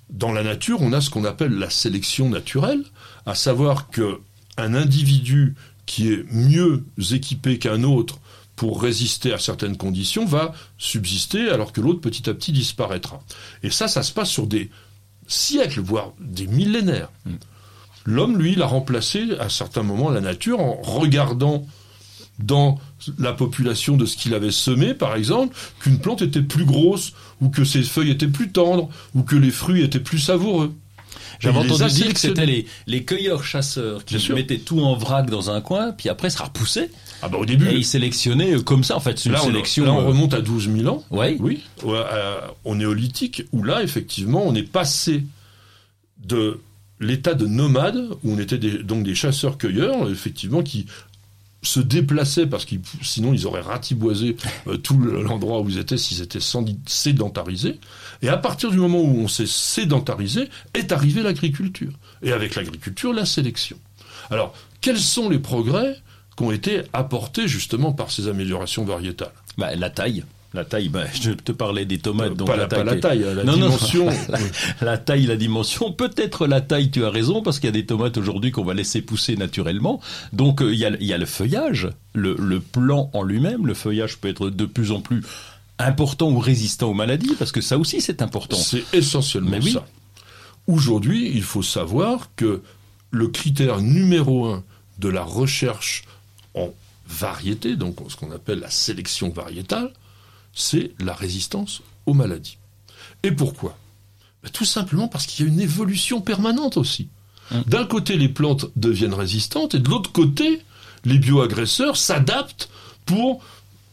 Dans 0.09 0.31
la 0.31 0.41
nature, 0.41 0.81
on 0.81 0.91
a 0.93 1.01
ce 1.01 1.11
qu'on 1.11 1.23
appelle 1.25 1.53
la 1.53 1.69
sélection 1.69 2.29
naturelle, 2.29 2.83
à 3.27 3.35
savoir 3.35 3.89
que 3.91 4.19
un 4.57 4.73
individu 4.73 5.53
qui 5.85 6.11
est 6.11 6.25
mieux 6.31 6.83
équipé 7.11 7.59
qu'un 7.59 7.83
autre 7.83 8.19
pour 8.59 8.81
résister 8.81 9.31
à 9.31 9.37
certaines 9.37 9.77
conditions 9.77 10.25
va 10.25 10.53
subsister 10.77 11.47
alors 11.47 11.71
que 11.71 11.79
l'autre 11.79 12.01
petit 12.01 12.29
à 12.29 12.33
petit 12.33 12.51
disparaîtra. 12.51 13.23
Et 13.63 13.69
ça, 13.69 13.87
ça 13.87 14.03
se 14.03 14.11
passe 14.11 14.29
sur 14.29 14.47
des 14.47 14.69
siècles, 15.27 15.79
voire 15.79 16.11
des 16.19 16.45
millénaires. 16.45 17.09
L'homme, 18.03 18.37
lui, 18.37 18.51
il 18.51 18.61
a 18.61 18.65
remplacé 18.65 19.29
à 19.39 19.47
certains 19.47 19.81
moments 19.81 20.09
la 20.09 20.19
nature 20.19 20.59
en 20.59 20.73
regardant 20.81 21.65
dans 22.37 22.77
la 23.17 23.31
population 23.31 23.95
de 23.95 24.05
ce 24.05 24.17
qu'il 24.17 24.33
avait 24.33 24.51
semé, 24.51 24.93
par 24.93 25.15
exemple, 25.15 25.55
qu'une 25.79 25.99
plante 25.99 26.21
était 26.21 26.41
plus 26.41 26.65
grosse, 26.65 27.13
ou 27.39 27.47
que 27.47 27.63
ses 27.63 27.83
feuilles 27.83 28.11
étaient 28.11 28.27
plus 28.27 28.51
tendres, 28.51 28.89
ou 29.15 29.23
que 29.23 29.37
les 29.37 29.51
fruits 29.51 29.83
étaient 29.83 30.01
plus 30.01 30.19
savoureux. 30.19 30.73
J'avais 31.39 31.59
entendu 31.59 31.93
dire 31.93 32.13
que 32.13 32.19
c'était 32.19 32.45
les, 32.45 32.67
les 32.87 33.05
cueilleurs-chasseurs 33.05 34.03
qui 34.03 34.33
mettaient 34.33 34.59
tout 34.59 34.81
en 34.81 34.97
vrac 34.97 35.29
dans 35.29 35.49
un 35.49 35.61
coin, 35.61 35.93
puis 35.93 36.09
après 36.09 36.29
ça 36.29 36.43
repoussait, 36.43 36.91
Ah 37.21 37.27
bah 37.29 37.37
au 37.37 37.45
début, 37.45 37.67
et 37.69 37.75
ils 37.75 37.85
sélectionnaient 37.85 38.53
euh, 38.55 38.61
comme 38.61 38.83
ça, 38.83 38.95
en 38.95 38.99
fait, 38.99 39.25
une 39.25 39.33
là, 39.33 39.39
on, 39.43 39.47
sélection... 39.47 39.85
là, 39.85 39.93
on 39.93 40.01
euh, 40.01 40.05
remonte 40.07 40.33
à 40.33 40.41
12 40.41 40.69
000 40.77 40.87
ans. 40.87 41.03
Ouais. 41.11 41.35
Oui, 41.39 41.63
au, 41.83 41.93
à- 41.93 42.55
au 42.65 42.75
néolithique, 42.75 43.43
où 43.51 43.63
là, 43.63 43.83
effectivement, 43.83 44.43
on 44.45 44.55
est 44.55 44.63
passé 44.63 45.23
de 46.23 46.59
l'état 46.99 47.33
de 47.33 47.45
nomade, 47.45 47.97
où 48.23 48.31
on 48.33 48.39
était 48.39 48.57
des- 48.57 48.83
donc 48.83 49.03
des 49.03 49.15
chasseurs-cueilleurs, 49.15 50.09
effectivement, 50.09 50.63
qui 50.63 50.85
se 51.61 51.81
déplaçaient 51.81 52.47
parce 52.47 52.63
qu'ils 52.63 52.79
sinon 53.01 53.33
ils 53.33 53.45
auraient 53.45 53.59
ratiboisé 53.59 54.37
euh, 54.67 54.77
tout 54.77 54.97
le- 54.97 55.21
l'endroit 55.21 55.59
où 55.59 55.69
ils 55.69 55.77
étaient 55.77 55.97
s'ils 55.97 56.21
étaient 56.21 56.39
sédentarisés. 56.85 57.79
Et 58.21 58.29
à 58.29 58.37
partir 58.37 58.71
du 58.71 58.77
moment 58.77 58.99
où 59.01 59.17
on 59.19 59.27
s'est 59.27 59.45
sédentarisé, 59.45 60.47
est 60.73 60.91
arrivée 60.93 61.21
l'agriculture. 61.21 61.91
Et 62.21 62.31
avec 62.31 62.55
l'agriculture, 62.55 63.11
la 63.13 63.25
sélection. 63.25 63.77
Alors, 64.29 64.53
quels 64.79 64.99
sont 64.99 65.27
les 65.29 65.39
progrès? 65.39 65.97
Qui 66.39 66.45
ont 66.45 66.51
été 66.53 66.83
apportés 66.93 67.47
justement 67.49 67.91
par 67.91 68.11
ces 68.11 68.29
améliorations 68.29 68.85
variétales 68.85 69.31
bah, 69.57 69.75
la 69.75 69.89
taille. 69.89 70.23
La 70.53 70.63
taille, 70.65 70.87
bah, 70.89 71.03
je 71.21 71.31
te 71.31 71.51
parlais 71.51 71.83
des 71.85 71.99
tomates, 71.99 72.33
donc 72.35 72.47
pas, 72.47 72.55
la 72.55 72.63
la, 72.63 72.67
taille. 72.69 72.79
pas 72.79 72.85
la 72.85 72.93
t'es- 72.95 72.99
taille, 73.01 73.19
la 73.35 73.43
Non, 73.43 73.57
non, 73.57 73.65
dimension. 73.67 74.05
la, 74.29 74.39
la 74.81 74.97
taille, 74.97 75.25
la 75.27 75.35
dimension. 75.35 75.91
Peut-être 75.91 76.47
la 76.47 76.61
taille, 76.61 76.89
tu 76.91 77.03
as 77.05 77.09
raison, 77.09 77.41
parce 77.43 77.59
qu'il 77.59 77.67
y 77.67 77.69
a 77.69 77.73
des 77.73 77.85
tomates 77.85 78.17
aujourd'hui 78.17 78.51
qu'on 78.51 78.63
va 78.63 78.73
laisser 78.73 79.01
pousser 79.01 79.35
naturellement. 79.35 79.99
Donc 80.33 80.61
euh, 80.61 80.73
il 80.73 80.79
y, 80.79 80.85
a, 80.85 80.91
il 80.99 81.05
y 81.05 81.13
a 81.13 81.17
le 81.19 81.25
feuillage, 81.27 81.89
le, 82.13 82.35
le 82.39 82.59
plant 82.61 83.11
en 83.13 83.21
lui-même. 83.21 83.67
Le 83.67 83.73
feuillage 83.75 84.17
peut 84.17 84.29
être 84.29 84.49
de 84.49 84.65
plus 84.65 84.91
en 84.93 85.01
plus 85.01 85.21
important 85.77 86.31
ou 86.31 86.39
résistant 86.39 86.89
aux 86.89 86.93
maladies, 86.95 87.35
parce 87.37 87.51
que 87.51 87.61
ça 87.61 87.77
aussi 87.77 87.99
c'est 88.01 88.21
important. 88.21 88.57
C'est 88.57 88.83
essentiellement 88.93 89.51
Mais 89.51 89.61
oui. 89.63 89.73
ça. 89.73 89.85
Aujourd'hui, 90.67 91.31
il 91.33 91.43
faut 91.43 91.63
savoir 91.63 92.29
que 92.35 92.61
le 93.11 93.27
critère 93.27 93.81
numéro 93.81 94.47
un 94.47 94.63
de 94.99 95.09
la 95.09 95.23
recherche 95.23 96.03
en 96.55 96.73
variété, 97.07 97.75
donc 97.75 97.97
ce 98.07 98.15
qu'on 98.15 98.31
appelle 98.31 98.59
la 98.59 98.69
sélection 98.69 99.29
variétale, 99.29 99.91
c'est 100.53 100.91
la 100.99 101.13
résistance 101.13 101.81
aux 102.05 102.13
maladies. 102.13 102.57
Et 103.23 103.31
pourquoi? 103.31 103.77
Ben, 104.43 104.49
Tout 104.49 104.65
simplement 104.65 105.07
parce 105.07 105.25
qu'il 105.25 105.45
y 105.45 105.49
a 105.49 105.51
une 105.51 105.59
évolution 105.59 106.21
permanente 106.21 106.77
aussi. 106.77 107.09
Hum. 107.51 107.63
D'un 107.65 107.85
côté, 107.85 108.15
les 108.15 108.29
plantes 108.29 108.67
deviennent 108.75 109.13
résistantes, 109.13 109.75
et 109.75 109.79
de 109.79 109.89
l'autre 109.89 110.11
côté, 110.11 110.61
les 111.05 111.17
bioagresseurs 111.17 111.97
s'adaptent 111.97 112.69
pour 113.05 113.43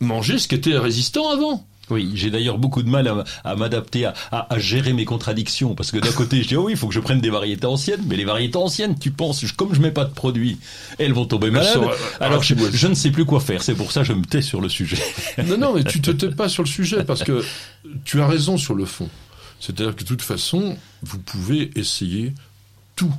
manger 0.01 0.39
ce 0.39 0.49
qui 0.49 0.55
était 0.55 0.77
résistant 0.77 1.31
avant. 1.31 1.67
Oui, 1.89 2.11
j'ai 2.15 2.31
d'ailleurs 2.31 2.59
beaucoup 2.59 2.83
de 2.83 2.89
mal 2.89 3.07
à, 3.07 3.25
à 3.45 3.55
m'adapter, 3.55 4.07
à, 4.07 4.15
à- 4.33 4.53
à 4.55 4.59
gérer 4.59 4.93
mes 4.93 5.05
contradictions, 5.05 5.75
parce 5.77 5.93
que 5.93 5.99
d'un 5.99 6.11
côté 6.11 6.43
je 6.43 6.49
dis 6.49 6.57
oh 6.57 6.65
oui, 6.67 6.73
il 6.73 6.77
faut 6.79 6.89
que 6.89 6.95
je 6.95 6.99
prenne 7.01 7.21
des 7.21 7.31
variétés 7.31 7.67
anciennes, 7.67 8.03
mais 8.09 8.17
les 8.17 8.25
variétés 8.25 8.57
anciennes, 8.57 8.99
tu 8.99 9.13
penses, 9.13 9.45
je- 9.47 9.55
comme 9.55 9.73
je 9.75 9.81
mets 9.81 9.93
pas 9.93 10.05
de 10.05 10.13
produits, 10.13 10.59
elles 10.99 11.13
vont 11.13 11.27
tomber 11.27 11.51
malades. 11.51 11.75
Alors 12.21 12.43
je, 12.43 12.55
je 12.73 12.87
ne 12.89 12.95
sais 12.95 13.11
plus 13.13 13.25
quoi 13.25 13.39
faire, 13.41 13.63
c'est 13.63 13.75
pour 13.75 13.93
ça 13.93 14.01
que 14.01 14.09
je 14.09 14.13
me 14.15 14.25
tais 14.25 14.43
sur 14.43 14.61
le 14.61 14.69
sujet. 14.69 14.99
Non, 15.47 15.59
non, 15.59 15.75
mais 15.75 15.85
tu 15.85 16.01
te 16.01 16.11
tais 16.11 16.31
pas 16.31 16.49
sur 16.49 16.65
le 16.65 16.69
sujet 16.69 17.05
parce 17.05 17.23
que 17.23 17.45
tu 18.05 18.21
as 18.21 18.27
raison 18.27 18.57
sur 18.59 18.75
le 18.75 18.85
fond. 18.85 19.09
C'est-à-dire 19.61 19.95
que 19.95 20.03
de 20.03 20.09
toute 20.09 20.23
façon, 20.23 20.77
vous 21.03 21.19
pouvez 21.19 21.71
essayer 21.79 22.33
tout. 22.97 23.13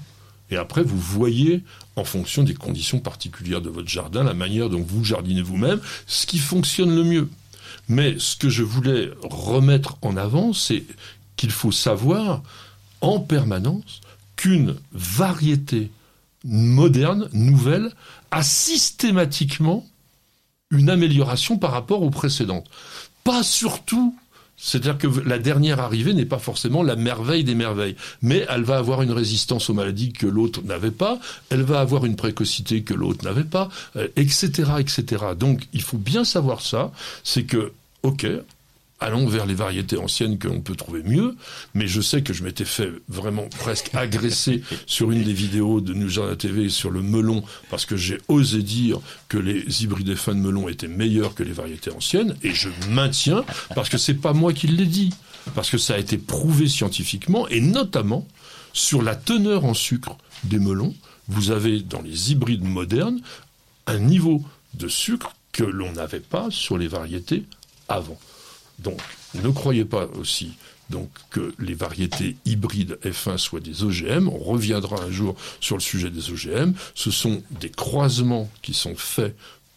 Et 0.51 0.56
après, 0.58 0.84
vous 0.84 0.99
voyez, 0.99 1.63
en 1.95 2.03
fonction 2.03 2.43
des 2.43 2.53
conditions 2.53 2.99
particulières 2.99 3.62
de 3.62 3.69
votre 3.69 3.88
jardin, 3.89 4.23
la 4.23 4.34
manière 4.34 4.69
dont 4.69 4.82
vous 4.82 5.03
jardinez 5.03 5.41
vous-même, 5.41 5.80
ce 6.06 6.25
qui 6.25 6.38
fonctionne 6.38 6.93
le 6.95 7.03
mieux. 7.03 7.30
Mais 7.88 8.15
ce 8.19 8.36
que 8.36 8.50
je 8.50 8.63
voulais 8.63 9.12
remettre 9.23 9.97
en 10.02 10.17
avant, 10.17 10.54
c'est 10.54 10.84
qu'il 11.36 11.52
faut 11.52 11.71
savoir 11.71 12.43
en 13.02 13.19
permanence 13.19 14.02
qu'une 14.36 14.76
variété 14.91 15.91
moderne, 16.43 17.30
nouvelle, 17.34 17.91
a 18.32 18.43
systématiquement 18.43 19.86
une 20.69 20.89
amélioration 20.89 21.58
par 21.58 21.71
rapport 21.71 22.02
aux 22.02 22.10
précédentes. 22.10 22.69
Pas 23.23 23.43
surtout, 23.43 24.17
c'est-à-dire 24.58 24.98
que 24.98 25.08
la 25.28 25.38
dernière 25.38 25.80
arrivée 25.80 26.13
n'est 26.13 26.26
pas 26.26 26.39
forcément 26.39 26.82
la 26.82 26.96
merveille 26.96 27.43
des 27.43 27.54
merveilles, 27.54 27.96
mais 28.24 28.46
elle 28.50 28.63
va 28.63 28.78
avoir 28.78 29.04
une 29.04 29.12
résistance 29.12 29.70
aux 29.70 29.74
maladies 29.74 30.12
que 30.13 30.26
l'autre 30.26 30.62
n'avait 30.63 30.91
pas, 30.91 31.20
elle 31.50 31.62
va 31.62 31.80
avoir 31.80 32.06
une 32.06 32.15
précocité 32.15 32.82
que 32.82 32.96
l'autre 32.96 33.24
n'avait 33.24 33.43
pas, 33.43 33.70
euh, 33.96 34.08
etc., 34.15 34.72
etc. 34.80 35.26
Donc 35.38 35.67
il 35.74 35.82
faut 35.84 36.00
bien 36.00 36.26
savoir 36.26 36.62
ça, 36.62 36.91
c'est 37.24 37.43
que, 37.43 37.72
ok, 38.02 38.26
allons 38.99 39.27
vers 39.27 39.45
les 39.45 39.53
variétés 39.53 39.97
anciennes 39.97 40.38
que 40.38 40.47
l'on 40.47 40.62
peut 40.62 40.75
trouver 40.75 41.03
mieux, 41.03 41.36
mais 41.73 41.88
je 41.88 42.01
sais 42.01 42.23
que 42.23 42.33
je 42.33 42.43
m'étais 42.43 42.65
fait 42.65 42.91
vraiment 43.07 43.47
presque 43.60 43.93
agresser 43.93 44.63
sur 44.88 45.12
une 45.12 45.23
des 45.23 45.33
vidéos 45.33 45.81
de 45.81 45.93
New 45.93 46.10
Jardin 46.10 46.36
TV 46.36 46.69
sur 46.69 46.89
le 46.89 47.01
melon, 47.01 47.43
parce 47.69 47.86
que 47.86 47.95
j'ai 47.95 48.19
osé 48.27 48.63
dire 48.63 48.99
que 49.29 49.38
les 49.38 49.83
hybrides 49.83 50.15
fins 50.15 50.36
de 50.36 50.39
melon 50.39 50.67
étaient 50.69 50.88
meilleurs 50.88 51.36
que 51.36 51.43
les 51.43 51.51
variétés 51.51 51.91
anciennes, 51.91 52.36
et 52.43 52.53
je 52.53 52.69
maintiens, 52.89 53.43
parce 53.75 53.89
que 53.89 53.97
c'est 53.97 54.15
pas 54.15 54.33
moi 54.33 54.53
qui 54.53 54.67
l'ai 54.67 54.86
dit, 54.86 55.13
parce 55.55 55.69
que 55.69 55.77
ça 55.77 55.95
a 55.95 55.97
été 55.97 56.17
prouvé 56.17 56.67
scientifiquement, 56.67 57.47
et 57.49 57.62
notamment 57.62 58.27
sur 58.73 59.01
la 59.01 59.15
teneur 59.15 59.65
en 59.65 59.73
sucre 59.73 60.17
des 60.43 60.60
melons, 60.60 60.95
vous 61.27 61.51
avez 61.51 61.81
dans 61.81 62.01
les 62.01 62.31
hybrides 62.31 62.63
modernes 62.63 63.19
un 63.86 63.99
niveau 63.99 64.43
de 64.73 64.88
sucre 64.88 65.33
que 65.51 65.63
l'on 65.63 65.93
n'avait 65.93 66.19
pas 66.19 66.47
sur 66.51 66.77
les 66.77 66.88
variétés 66.88 67.43
avant. 67.88 68.19
Donc, 68.79 69.01
ne 69.35 69.49
croyez 69.49 69.85
pas 69.85 70.07
aussi 70.19 70.53
que 71.29 71.53
les 71.59 71.73
variétés 71.73 72.37
hybrides 72.45 72.97
F1 73.03 73.37
soient 73.37 73.59
des 73.59 73.83
OGM. 73.83 74.29
On 74.29 74.37
reviendra 74.37 75.01
un 75.01 75.11
jour 75.11 75.35
sur 75.59 75.75
le 75.75 75.81
sujet 75.81 76.09
des 76.09 76.31
OGM. 76.31 76.73
Ce 76.95 77.11
sont 77.11 77.43
des 77.59 77.69
croisements 77.69 78.49
qui 78.61 78.73
sont 78.73 78.95
faits 78.95 79.35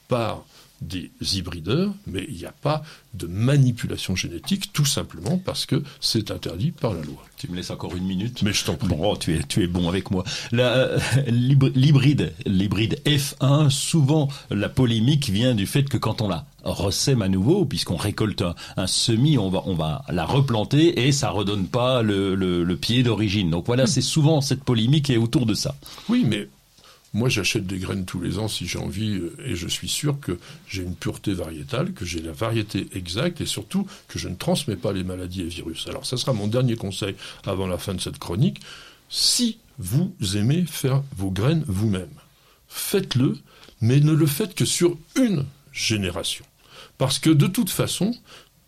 par 0.09 0.45
des 0.81 1.11
hybrideurs, 1.21 1.93
mais 2.07 2.25
il 2.29 2.37
n'y 2.37 2.47
a 2.47 2.53
pas 2.53 2.83
de 3.15 3.27
manipulation 3.27 4.17
génétique, 4.17 4.73
tout 4.73 4.85
simplement 4.85 5.39
parce 5.39 5.67
que 5.67 5.83
c'est 6.01 6.31
interdit 6.31 6.71
par 6.71 6.95
la 6.95 7.03
loi. 7.03 7.23
Tu 7.37 7.51
me 7.51 7.57
laisses 7.57 7.71
encore 7.71 7.97
une 7.97 8.05
minute 8.05 8.43
Mais 8.43 8.53
je 8.53 8.65
t'en 8.65 8.77
prie. 8.77 8.89
Bon, 8.89 9.17
tu 9.17 9.35
es, 9.35 9.43
tu 9.43 9.63
es 9.63 9.67
bon 9.67 9.89
avec 9.89 10.11
moi. 10.11 10.25
Euh, 10.53 10.99
l'hybride, 11.27 12.33
l'hybride 12.47 13.01
F1, 13.05 13.71
souvent 13.71 14.29
la 14.51 14.69
polémique 14.69 15.29
vient 15.29 15.55
du 15.55 15.67
fait 15.67 15.85
que 15.85 15.97
quand 15.97 16.21
on 16.23 16.29
la 16.29 16.47
ressème 16.65 17.23
à 17.23 17.29
nouveau, 17.29 17.65
puisqu'on 17.65 17.97
récolte 17.97 18.45
un, 18.77 18.87
semis, 18.87 19.39
on 19.39 19.51
va, 19.51 19.63
on 19.67 19.75
va 19.75 20.05
la 20.09 20.25
replanter 20.25 21.07
et 21.07 21.13
ça 21.13 21.31
redonne 21.31 21.67
pas 21.67 22.03
le, 22.03 22.35
le, 22.35 22.65
le 22.65 22.77
pied 22.77 23.03
d'origine. 23.03 23.51
Donc 23.51 23.67
voilà, 23.67 23.87
c'est 23.87 24.01
souvent 24.01 24.41
cette 24.41 24.65
polémique 24.65 25.11
est 25.11 25.17
autour 25.17 25.47
de 25.47 25.55
ça. 25.55 25.75
Oui, 26.09 26.25
mais 26.27 26.49
moi, 27.13 27.29
j'achète 27.29 27.67
des 27.67 27.79
graines 27.79 28.05
tous 28.05 28.21
les 28.21 28.39
ans 28.39 28.47
si 28.47 28.67
j'ai 28.67 28.79
envie, 28.79 29.15
euh, 29.17 29.35
et 29.45 29.57
je 29.57 29.67
suis 29.67 29.89
sûr 29.89 30.21
que 30.21 30.39
j'ai 30.69 30.83
une 30.83 30.95
pureté 30.95 31.33
variétale, 31.33 31.93
que 31.93 32.05
j'ai 32.05 32.21
la 32.21 32.33
variété 32.33 32.87
exacte, 32.95 33.41
et 33.41 33.47
surtout 33.47 33.87
que 34.07 34.19
je 34.19 34.29
ne 34.29 34.37
transmets 34.37 34.77
pas 34.77 34.93
les 34.93 35.03
maladies 35.03 35.43
et 35.43 35.49
virus. 35.49 35.87
Alors, 35.89 36.07
ça 36.07 36.17
sera 36.17 36.33
mon 36.33 36.47
dernier 36.47 36.77
conseil 36.77 37.17
avant 37.45 37.67
la 37.67 37.79
fin 37.79 37.95
de 37.95 38.01
cette 38.01 38.19
chronique. 38.19 38.61
Si 39.09 39.59
vous 39.79 40.15
aimez 40.35 40.65
faire 40.67 41.03
vos 41.17 41.31
graines 41.31 41.65
vous-même, 41.67 42.15
faites-le, 42.69 43.39
mais 43.81 43.99
ne 43.99 44.13
le 44.13 44.27
faites 44.27 44.55
que 44.55 44.65
sur 44.65 44.97
une 45.17 45.47
génération. 45.73 46.45
Parce 46.97 47.19
que 47.19 47.31
de 47.31 47.47
toute 47.47 47.71
façon, 47.71 48.15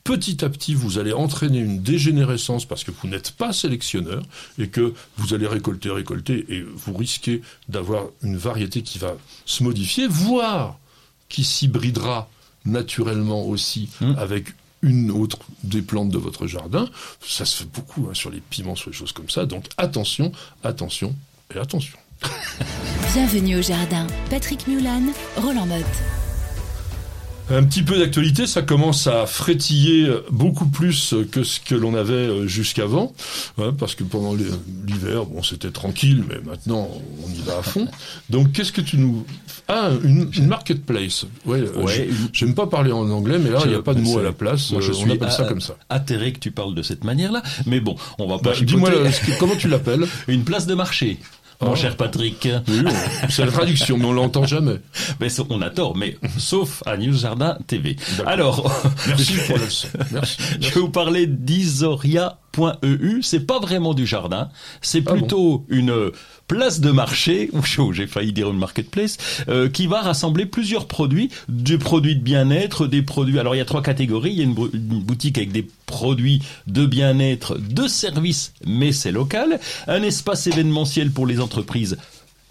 petit 0.05 0.45
à 0.45 0.49
petit, 0.49 0.75
vous 0.75 0.99
allez 0.99 1.13
entraîner 1.13 1.59
une 1.59 1.83
dégénérescence 1.83 2.65
parce 2.65 2.85
que 2.85 2.91
vous 2.91 3.09
n'êtes 3.09 3.33
pas 3.33 3.53
sélectionneur 3.53 4.23
et 4.59 4.69
que 4.69 4.95
vous 5.17 5.35
allez 5.35 5.47
récolter, 5.47 5.91
récolter 5.91 6.45
et 6.49 6.63
vous 6.63 6.95
risquez 6.95 7.43
d'avoir 7.69 8.07
une 8.23 8.37
variété 8.37 8.83
qui 8.83 8.99
va 8.99 9.17
se 9.45 9.63
modifier, 9.63 10.07
voire 10.09 10.79
qui 11.29 11.45
s'hybridera 11.45 12.29
naturellement 12.65 13.45
aussi 13.47 13.89
mmh. 14.01 14.15
avec 14.19 14.55
une 14.83 15.11
autre 15.11 15.39
des 15.63 15.83
plantes 15.83 16.11
de 16.11 16.19
votre 16.19 16.47
jardin. 16.47 16.89
Ça 17.25 17.45
se 17.45 17.59
fait 17.59 17.71
beaucoup 17.73 18.09
hein, 18.11 18.15
sur 18.15 18.31
les 18.31 18.41
piments, 18.41 18.77
sur 18.77 18.91
les 18.91 18.97
choses 18.97 19.13
comme 19.13 19.31
ça. 19.31 19.47
Donc 19.47 19.67
attention, 19.77 20.33
attention 20.65 21.15
et 21.55 21.59
attention. 21.59 21.99
Bienvenue 23.15 23.59
au 23.59 23.63
jardin. 23.63 24.07
Patrick 24.31 24.67
Mulan, 24.67 25.03
Roland 25.37 25.67
Motte. 25.67 26.22
Un 27.51 27.65
petit 27.65 27.83
peu 27.83 27.99
d'actualité, 27.99 28.47
ça 28.47 28.63
commence 28.63 29.07
à 29.07 29.27
frétiller 29.27 30.09
beaucoup 30.31 30.67
plus 30.67 31.15
que 31.31 31.43
ce 31.43 31.61
que 31.61 31.75
l'on 31.75 31.95
avait 31.95 32.13
euh, 32.13 32.47
jusqu'avant, 32.47 33.13
hein, 33.59 33.75
parce 33.77 33.95
que 33.95 34.05
pendant 34.05 34.35
l'hiver, 34.35 35.27
bon, 35.27 35.43
c'était 35.43 35.71
tranquille, 35.71 36.25
mais 36.29 36.37
maintenant, 36.45 36.89
on 37.25 37.31
y 37.31 37.43
va 37.43 37.59
à 37.59 37.63
fond. 37.63 37.89
Donc, 38.31 38.53
qu'est-ce 38.53 38.73
que 38.73 38.81
tu 38.81 38.97
nous... 38.97 39.27
Ah, 39.69 39.91
une, 40.05 40.31
marketplace. 40.47 41.27
Ouais, 41.45 41.61
euh, 41.61 41.83
ouais 41.83 42.09
j'aime 42.33 42.55
pas 42.55 42.67
parler 42.67 42.93
en 42.93 43.09
anglais, 43.11 43.39
mais 43.39 43.51
là, 43.51 43.61
il 43.65 43.71
n'y 43.71 43.77
a 43.77 43.83
pas 43.83 43.95
de 43.95 44.01
mot 44.01 44.19
à 44.19 44.23
la 44.23 44.33
place. 44.33 44.71
Moi, 44.71 44.81
je 44.81 44.93
euh, 44.93 44.97
on 45.05 45.11
appelle 45.11 45.33
ça 45.33 45.45
comme 45.45 45.61
ça. 45.61 45.77
Atterré 45.89 46.33
que 46.33 46.39
tu 46.39 46.53
parles 46.53 46.75
de 46.75 46.83
cette 46.83 47.05
manière-là, 47.05 47.43
mais 47.67 47.81
bon, 47.81 47.97
on 48.19 48.29
va 48.29 48.39
pas... 48.39 48.51
Bah, 48.51 48.57
dis-moi, 48.63 48.91
comment 49.39 49.57
tu 49.57 49.69
l'appelles? 49.69 50.07
Une 50.29 50.45
place 50.45 50.67
de 50.67 50.75
marché 50.75 51.19
mon 51.63 51.73
ah. 51.73 51.77
cher 51.77 51.97
Patrick. 51.97 52.49
Oui, 52.69 52.85
c'est 53.29 53.45
la 53.45 53.53
traduction, 53.53 53.99
mais 53.99 54.07
on 54.07 54.13
l'entend 54.13 54.45
jamais. 54.45 54.77
Mais 55.21 55.29
on 55.51 55.63
a 55.63 55.71
tort, 55.71 55.97
mais 55.97 56.17
sauf 56.39 56.83
à 56.87 56.97
News 56.97 57.17
Jardin 57.17 57.59
TV. 57.67 57.97
Alors, 58.27 58.71
merci 59.07 59.35
pour 59.47 59.59
Merci. 60.13 60.39
Je 60.61 60.71
vais 60.71 60.81
vous 60.81 60.91
parler 60.91 61.27
d'Isoria 61.27 62.39
.eu, 62.57 63.23
c'est 63.23 63.47
pas 63.47 63.59
vraiment 63.59 63.95
du 63.95 64.07
jardin, 64.07 64.49
c'est 64.81 65.03
ah 65.07 65.13
plutôt 65.13 65.65
une 65.69 66.11
place 66.47 66.81
de 66.81 66.91
marché, 66.91 67.51
ou 67.53 67.93
j'ai 67.93 68.07
failli 68.07 68.33
dire 68.33 68.51
une 68.51 68.59
marketplace, 68.59 69.17
euh, 69.49 69.69
qui 69.69 69.87
va 69.87 70.03
rassembler 70.03 70.45
plusieurs 70.45 70.87
produits, 70.87 71.31
des 71.49 71.79
produits 71.79 72.17
de 72.17 72.23
bien-être, 72.23 72.87
des 72.87 73.03
produits. 73.03 73.39
Alors 73.39 73.55
il 73.55 73.59
y 73.59 73.63
a 73.63 73.65
trois 73.65 73.83
catégories. 73.83 74.33
Il 74.33 74.39
y 74.39 74.41
a 74.43 74.45
une, 74.45 74.55
boutique 74.55 75.39
avec 75.39 75.53
des 75.53 75.67
produits 75.87 76.43
de 76.67 76.87
bien-être, 76.87 77.57
de 77.59 77.87
services, 77.89 78.53
mais 78.67 78.93
c'est 78.93 79.13
local. 79.13 79.61
Un 79.87 80.03
espace 80.03 80.47
événementiel 80.47 81.11
pour 81.11 81.27
les 81.27 81.41
entreprises 81.41 81.97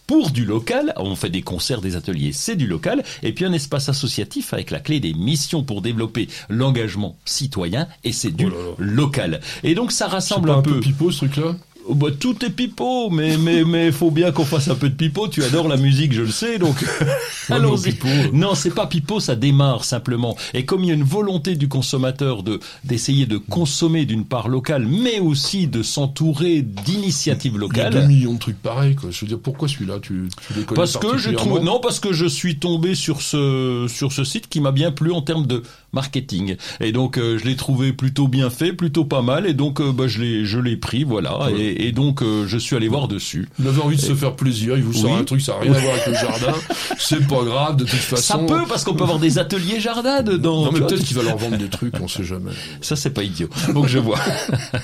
pour 0.07 0.31
du 0.31 0.45
local. 0.45 0.93
On 0.97 1.15
fait 1.15 1.29
des 1.29 1.41
concerts, 1.41 1.81
des 1.81 1.95
ateliers, 1.95 2.31
c'est 2.33 2.55
du 2.55 2.67
local. 2.67 3.03
Et 3.23 3.33
puis 3.33 3.45
un 3.45 3.53
espace 3.53 3.89
associatif 3.89 4.53
avec 4.53 4.71
la 4.71 4.79
clé 4.79 4.99
des 4.99 5.13
missions 5.13 5.63
pour 5.63 5.81
développer 5.81 6.27
l'engagement 6.49 7.17
citoyen 7.25 7.87
et 8.03 8.11
c'est 8.11 8.31
du 8.31 8.47
oh 8.47 8.75
local. 8.77 9.41
Et 9.63 9.75
donc 9.75 9.91
ça 9.91 10.07
rassemble 10.07 10.49
un, 10.49 10.57
un 10.57 10.61
peu. 10.61 10.79
pipeau 10.79 11.11
ce 11.11 11.25
truc-là 11.25 11.55
bah, 11.93 12.07
tout 12.17 12.43
est 12.45 12.49
pipeau, 12.49 13.09
mais 13.09 13.37
mais 13.37 13.63
mais 13.63 13.91
faut 13.91 14.11
bien 14.11 14.31
qu'on 14.31 14.45
fasse 14.45 14.67
un 14.67 14.75
peu 14.75 14.89
de 14.89 14.95
pipeau. 14.95 15.27
Tu 15.27 15.43
adores 15.43 15.67
la 15.67 15.77
musique, 15.77 16.13
je 16.13 16.21
le 16.21 16.31
sais, 16.31 16.57
donc 16.57 16.85
allons-y. 17.49 17.97
Non, 18.33 18.55
c'est 18.55 18.73
pas 18.73 18.87
pipeau, 18.87 19.19
ça 19.19 19.35
démarre 19.35 19.83
simplement. 19.83 20.35
Et 20.53 20.65
comme 20.65 20.83
il 20.83 20.87
y 20.87 20.91
a 20.91 20.95
une 20.95 21.03
volonté 21.03 21.55
du 21.55 21.67
consommateur 21.67 22.43
de 22.43 22.59
d'essayer 22.83 23.25
de 23.25 23.37
consommer 23.37 24.05
d'une 24.05 24.25
part 24.25 24.47
locale, 24.47 24.85
mais 24.87 25.19
aussi 25.19 25.67
de 25.67 25.83
s'entourer 25.83 26.61
d'initiatives 26.61 27.57
locales. 27.57 27.91
Il 27.91 27.95
y 27.95 27.97
a 27.97 28.01
deux 28.01 28.07
millions 28.07 28.33
de 28.33 28.39
trucs 28.39 28.61
pareils. 28.61 28.95
Quoi. 28.95 29.11
Je 29.11 29.21
veux 29.21 29.27
dire, 29.27 29.39
pourquoi 29.39 29.67
celui-là 29.67 29.99
tu, 30.01 30.29
tu 30.47 30.53
les 30.53 30.63
connais 30.63 30.77
Parce 30.77 30.97
que 30.97 31.17
je 31.17 31.31
trouve 31.31 31.59
non, 31.59 31.79
parce 31.79 31.99
que 31.99 32.13
je 32.13 32.25
suis 32.25 32.57
tombé 32.57 32.95
sur 32.95 33.21
ce 33.21 33.85
sur 33.89 34.11
ce 34.11 34.23
site 34.23 34.47
qui 34.47 34.59
m'a 34.59 34.71
bien 34.71 34.91
plu 34.91 35.11
en 35.11 35.21
termes 35.21 35.47
de 35.47 35.63
marketing. 35.93 36.55
Et 36.79 36.91
donc 36.91 37.17
euh, 37.17 37.37
je 37.37 37.45
l'ai 37.45 37.55
trouvé 37.55 37.93
plutôt 37.93 38.27
bien 38.27 38.49
fait, 38.49 38.73
plutôt 38.73 39.05
pas 39.05 39.21
mal. 39.21 39.45
Et 39.45 39.53
donc 39.53 39.81
euh, 39.81 39.91
bah, 39.91 40.07
je 40.07 40.21
l'ai 40.21 40.45
je 40.45 40.59
l'ai 40.59 40.77
pris, 40.77 41.03
voilà. 41.03 41.49
Et, 41.57 41.87
et, 41.87 41.91
donc 41.91 42.21
euh, 42.21 42.45
je 42.47 42.57
suis 42.57 42.75
allé 42.75 42.87
voir 42.87 43.07
dessus. 43.07 43.49
Il 43.59 43.67
avait 43.67 43.81
envie 43.81 43.97
de 43.97 44.01
se 44.01 44.15
faire 44.15 44.35
plaisir. 44.35 44.77
Il 44.77 44.83
vous 44.83 44.93
sort 44.93 45.15
un 45.15 45.23
truc, 45.23 45.41
ça 45.41 45.53
n'a 45.53 45.59
rien 45.59 45.73
à 45.73 45.79
voir 45.79 45.93
avec 45.93 46.07
le 46.07 46.13
jardin. 46.13 46.53
C'est 46.97 47.27
pas 47.27 47.43
grave 47.43 47.75
de 47.77 47.85
toute 47.85 47.99
façon. 47.99 48.21
Ça 48.21 48.37
peut 48.37 48.63
parce 48.67 48.83
qu'on 48.83 48.93
peut 48.93 49.03
avoir 49.03 49.19
des 49.19 49.37
ateliers 49.37 49.79
jardin 49.79 50.21
dedans. 50.21 50.65
Non 50.65 50.71
mais 50.71 50.79
peut-être 50.79 51.03
qu'il 51.03 51.17
va 51.17 51.23
leur 51.23 51.37
vendre 51.37 51.57
des 51.57 51.69
trucs, 51.69 51.99
on 51.99 52.07
sait 52.07 52.23
jamais. 52.23 52.51
Ça 52.81 52.95
c'est 52.95 53.11
pas 53.11 53.23
idiot. 53.23 53.49
Donc 53.73 53.87
je 53.87 53.99
vois. 53.99 54.19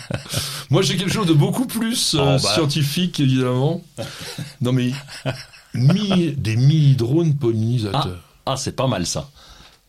Moi 0.70 0.82
j'ai 0.82 0.98
quelque 0.98 1.12
chose 1.12 1.28
de 1.28 1.34
beaucoup 1.34 1.66
plus 1.66 2.16
oh, 2.20 2.24
bah. 2.24 2.40
scientifique 2.40 3.20
évidemment. 3.20 3.82
Non 4.62 4.72
mais 4.74 4.92
des 5.74 6.56
mini-drones 6.56 7.36
pollinisateurs. 7.36 8.24
Ah, 8.46 8.54
ah 8.54 8.58
c'est 8.58 8.76
pas 8.76 8.88
mal 8.88 9.06
ça. 9.06 9.30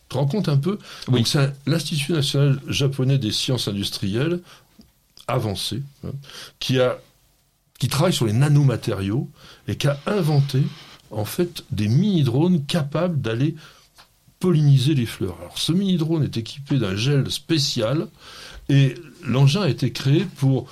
Tu 0.09 0.15
te 0.15 0.17
rends 0.17 0.25
compte 0.25 0.49
un 0.49 0.57
peu 0.57 0.79
c'est 1.23 1.53
l'Institut 1.67 2.13
national 2.13 2.59
japonais 2.67 3.19
des 3.19 3.31
sciences 3.31 3.67
industrielles 3.67 4.39
avancées 5.27 5.83
hein, 6.03 6.11
qui 6.59 6.79
a 6.79 6.97
qui 7.77 7.87
travaille 7.87 8.11
sur 8.11 8.25
les 8.25 8.33
nanomatériaux 8.33 9.29
et 9.67 9.77
qui 9.77 9.87
a 9.87 9.99
inventé 10.07 10.63
en 11.11 11.25
fait 11.25 11.63
des 11.71 11.87
mini-drones 11.87 12.65
capables 12.65 13.21
d'aller 13.21 13.55
polliniser 14.39 14.95
les 14.95 15.05
fleurs. 15.05 15.37
Alors 15.39 15.57
ce 15.57 15.71
mini-drone 15.71 16.23
est 16.23 16.37
équipé 16.37 16.77
d'un 16.77 16.95
gel 16.95 17.29
spécial 17.29 18.07
et 18.67 18.95
l'engin 19.23 19.61
a 19.61 19.69
été 19.69 19.91
créé 19.91 20.25
pour 20.37 20.69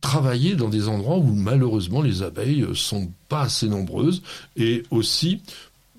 travailler 0.00 0.54
dans 0.54 0.68
des 0.68 0.88
endroits 0.88 1.18
où 1.18 1.32
malheureusement 1.32 2.02
les 2.02 2.22
abeilles 2.22 2.66
sont 2.74 3.10
pas 3.28 3.42
assez 3.42 3.68
nombreuses 3.68 4.22
et 4.56 4.82
aussi 4.90 5.40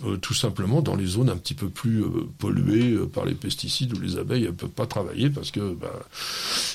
euh, 0.06 0.18
tout 0.18 0.34
simplement 0.34 0.82
dans 0.82 0.96
les 0.96 1.06
zones 1.06 1.30
un 1.30 1.38
petit 1.38 1.54
peu 1.54 1.70
plus 1.70 2.02
euh, 2.02 2.28
polluées 2.38 2.92
euh, 2.92 3.06
par 3.06 3.26
les 3.26 3.36
pesticides 3.36 3.96
où 3.96 4.02
les 4.02 4.18
abeilles 4.18 4.44
ne 4.44 4.52
peuvent 4.52 4.70
pas 4.70 4.86
travailler 4.86 5.30
parce 5.30 5.52
que 5.52 5.74
ben, 5.74 5.88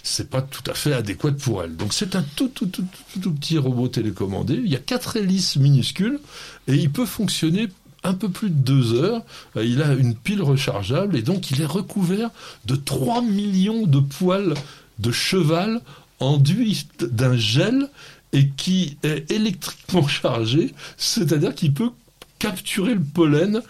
c'est 0.03 0.31
pas 0.31 0.43
tout 0.43 0.62
à 0.71 0.75
fait 0.75 0.93
adéquat 0.93 1.33
pour 1.33 1.62
elles. 1.62 1.77
Donc 1.77 1.93
c'est 1.93 2.17
un 2.17 2.25
tout 2.37 2.49
tout, 2.49 2.67
tout 2.67 2.85
tout, 3.12 3.21
tout, 3.21 3.33
petit 3.33 3.59
robot 3.59 3.88
télécommandé. 3.88 4.55
Il 4.55 4.71
y 4.71 4.77
a 4.77 4.81
quatre 4.81 5.17
hélices 5.17 5.57
minuscules 5.57 6.21
et 6.67 6.75
il 6.75 6.91
peut 6.91 7.07
fonctionner 7.07 7.69
un 8.03 8.14
peu 8.14 8.29
plus 8.29 8.51
de 8.51 8.55
deux 8.55 8.95
heures. 8.95 9.23
Il 9.57 9.83
a 9.83 9.93
une 9.93 10.14
pile 10.14 10.43
rechargeable 10.43 11.17
et 11.17 11.23
donc 11.23 11.51
il 11.51 11.61
est 11.61 11.67
recouvert 11.67 12.31
de 12.64 12.77
3 12.77 13.23
millions 13.23 13.87
de 13.87 14.01
poils 14.01 14.55
de 14.99 15.12
cheval 15.12 15.81
enduits 16.21 16.87
d'un 17.01 17.37
gel 17.37 17.91
et 18.33 18.49
qui 18.49 18.99
est 19.03 19.31
électriquement 19.31 20.07
chargé, 20.09 20.75
c'est-à-dire 20.97 21.55
qu'il 21.55 21.73
peut 21.73 21.91
capturer 22.38 22.94
le 22.94 23.03
pollen. 23.03 23.62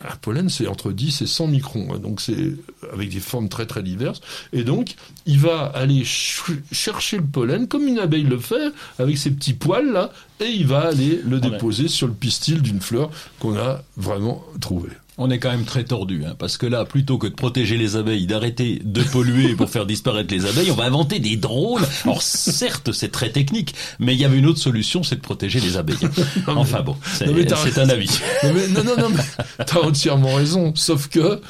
Un 0.00 0.16
pollen, 0.22 0.48
c'est 0.48 0.66
entre 0.66 0.92
10 0.92 1.22
et 1.22 1.26
100 1.26 1.48
microns, 1.48 1.88
hein, 1.92 1.98
donc 1.98 2.20
c'est 2.20 2.54
avec 2.92 3.10
des 3.10 3.20
formes 3.20 3.48
très 3.48 3.66
très 3.66 3.82
diverses. 3.82 4.20
Et 4.52 4.64
donc, 4.64 4.94
il 5.26 5.38
va 5.38 5.66
aller 5.74 6.02
chercher 6.04 7.18
le 7.18 7.24
pollen, 7.24 7.68
comme 7.68 7.86
une 7.86 7.98
abeille 7.98 8.24
le 8.24 8.38
fait, 8.38 8.72
avec 8.98 9.18
ses 9.18 9.30
petits 9.30 9.54
poils 9.54 9.92
là, 9.92 10.12
et 10.40 10.48
il 10.48 10.66
va 10.66 10.86
aller 10.86 11.20
le 11.24 11.40
déposer 11.40 11.88
sur 11.88 12.06
le 12.06 12.14
pistil 12.14 12.62
d'une 12.62 12.80
fleur 12.80 13.10
qu'on 13.38 13.56
a 13.56 13.82
vraiment 13.96 14.44
trouvée 14.60 14.90
on 15.18 15.30
est 15.30 15.38
quand 15.38 15.50
même 15.50 15.64
très 15.64 15.84
tordu, 15.84 16.24
hein, 16.26 16.34
parce 16.38 16.58
que 16.58 16.66
là, 16.66 16.84
plutôt 16.84 17.16
que 17.18 17.26
de 17.26 17.34
protéger 17.34 17.78
les 17.78 17.96
abeilles, 17.96 18.26
d'arrêter 18.26 18.80
de 18.84 19.02
polluer 19.02 19.54
pour 19.54 19.70
faire 19.70 19.86
disparaître 19.86 20.32
les 20.32 20.44
abeilles, 20.44 20.70
on 20.70 20.74
va 20.74 20.84
inventer 20.84 21.18
des 21.20 21.36
drones. 21.36 21.86
Alors 22.04 22.22
certes, 22.22 22.92
c'est 22.92 23.10
très 23.10 23.30
technique, 23.30 23.74
mais 23.98 24.14
il 24.14 24.20
y 24.20 24.24
avait 24.24 24.38
une 24.38 24.46
autre 24.46 24.58
solution, 24.58 25.02
c'est 25.02 25.16
de 25.16 25.20
protéger 25.20 25.60
les 25.60 25.76
abeilles. 25.78 25.96
enfin 26.46 26.82
bon, 26.82 26.96
c'est 27.14 27.78
un 27.78 27.88
avis. 27.88 28.20
Non, 28.44 28.84
non, 28.84 28.96
non, 28.96 29.08
mais 29.08 29.64
t'as 29.64 29.80
entièrement 29.80 30.34
raison. 30.34 30.74
Sauf 30.74 31.08
que 31.08 31.40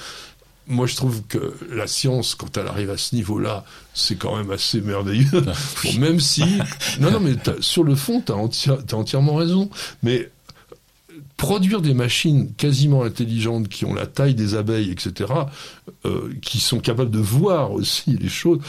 moi, 0.69 0.87
je 0.87 0.97
trouve 0.97 1.23
que 1.29 1.55
la 1.71 1.87
science, 1.87 2.35
quand 2.35 2.57
elle 2.57 2.67
arrive 2.67 2.91
à 2.91 2.97
ce 2.97 3.15
niveau-là, 3.15 3.65
c'est 3.95 4.17
quand 4.17 4.37
même 4.37 4.51
assez 4.51 4.81
merveilleux. 4.81 5.31
bon, 5.41 5.93
même 5.99 6.21
si, 6.21 6.43
non, 7.01 7.11
non, 7.11 7.21
mais 7.21 7.35
sur 7.61 7.85
le 7.85 7.95
fond, 7.95 8.21
t'as 8.21 8.35
as 8.35 8.95
entièrement 8.95 9.35
raison. 9.35 9.71
Mais 10.03 10.31
produire 11.37 11.81
des 11.81 11.95
machines 11.95 12.53
quasiment 12.55 13.03
intelligentes 13.03 13.69
qui 13.69 13.85
ont 13.85 13.95
la 13.95 14.07
taille 14.07 14.35
des 14.35 14.55
abeilles, 14.55 14.91
etc., 14.91 15.33
euh, 16.05 16.33
qui 16.41 16.61
sont 16.61 16.81
capables 16.81 17.11
de 17.11 17.19
voir 17.19 17.73
aussi 17.73 18.17
les 18.17 18.29
choses, 18.29 18.61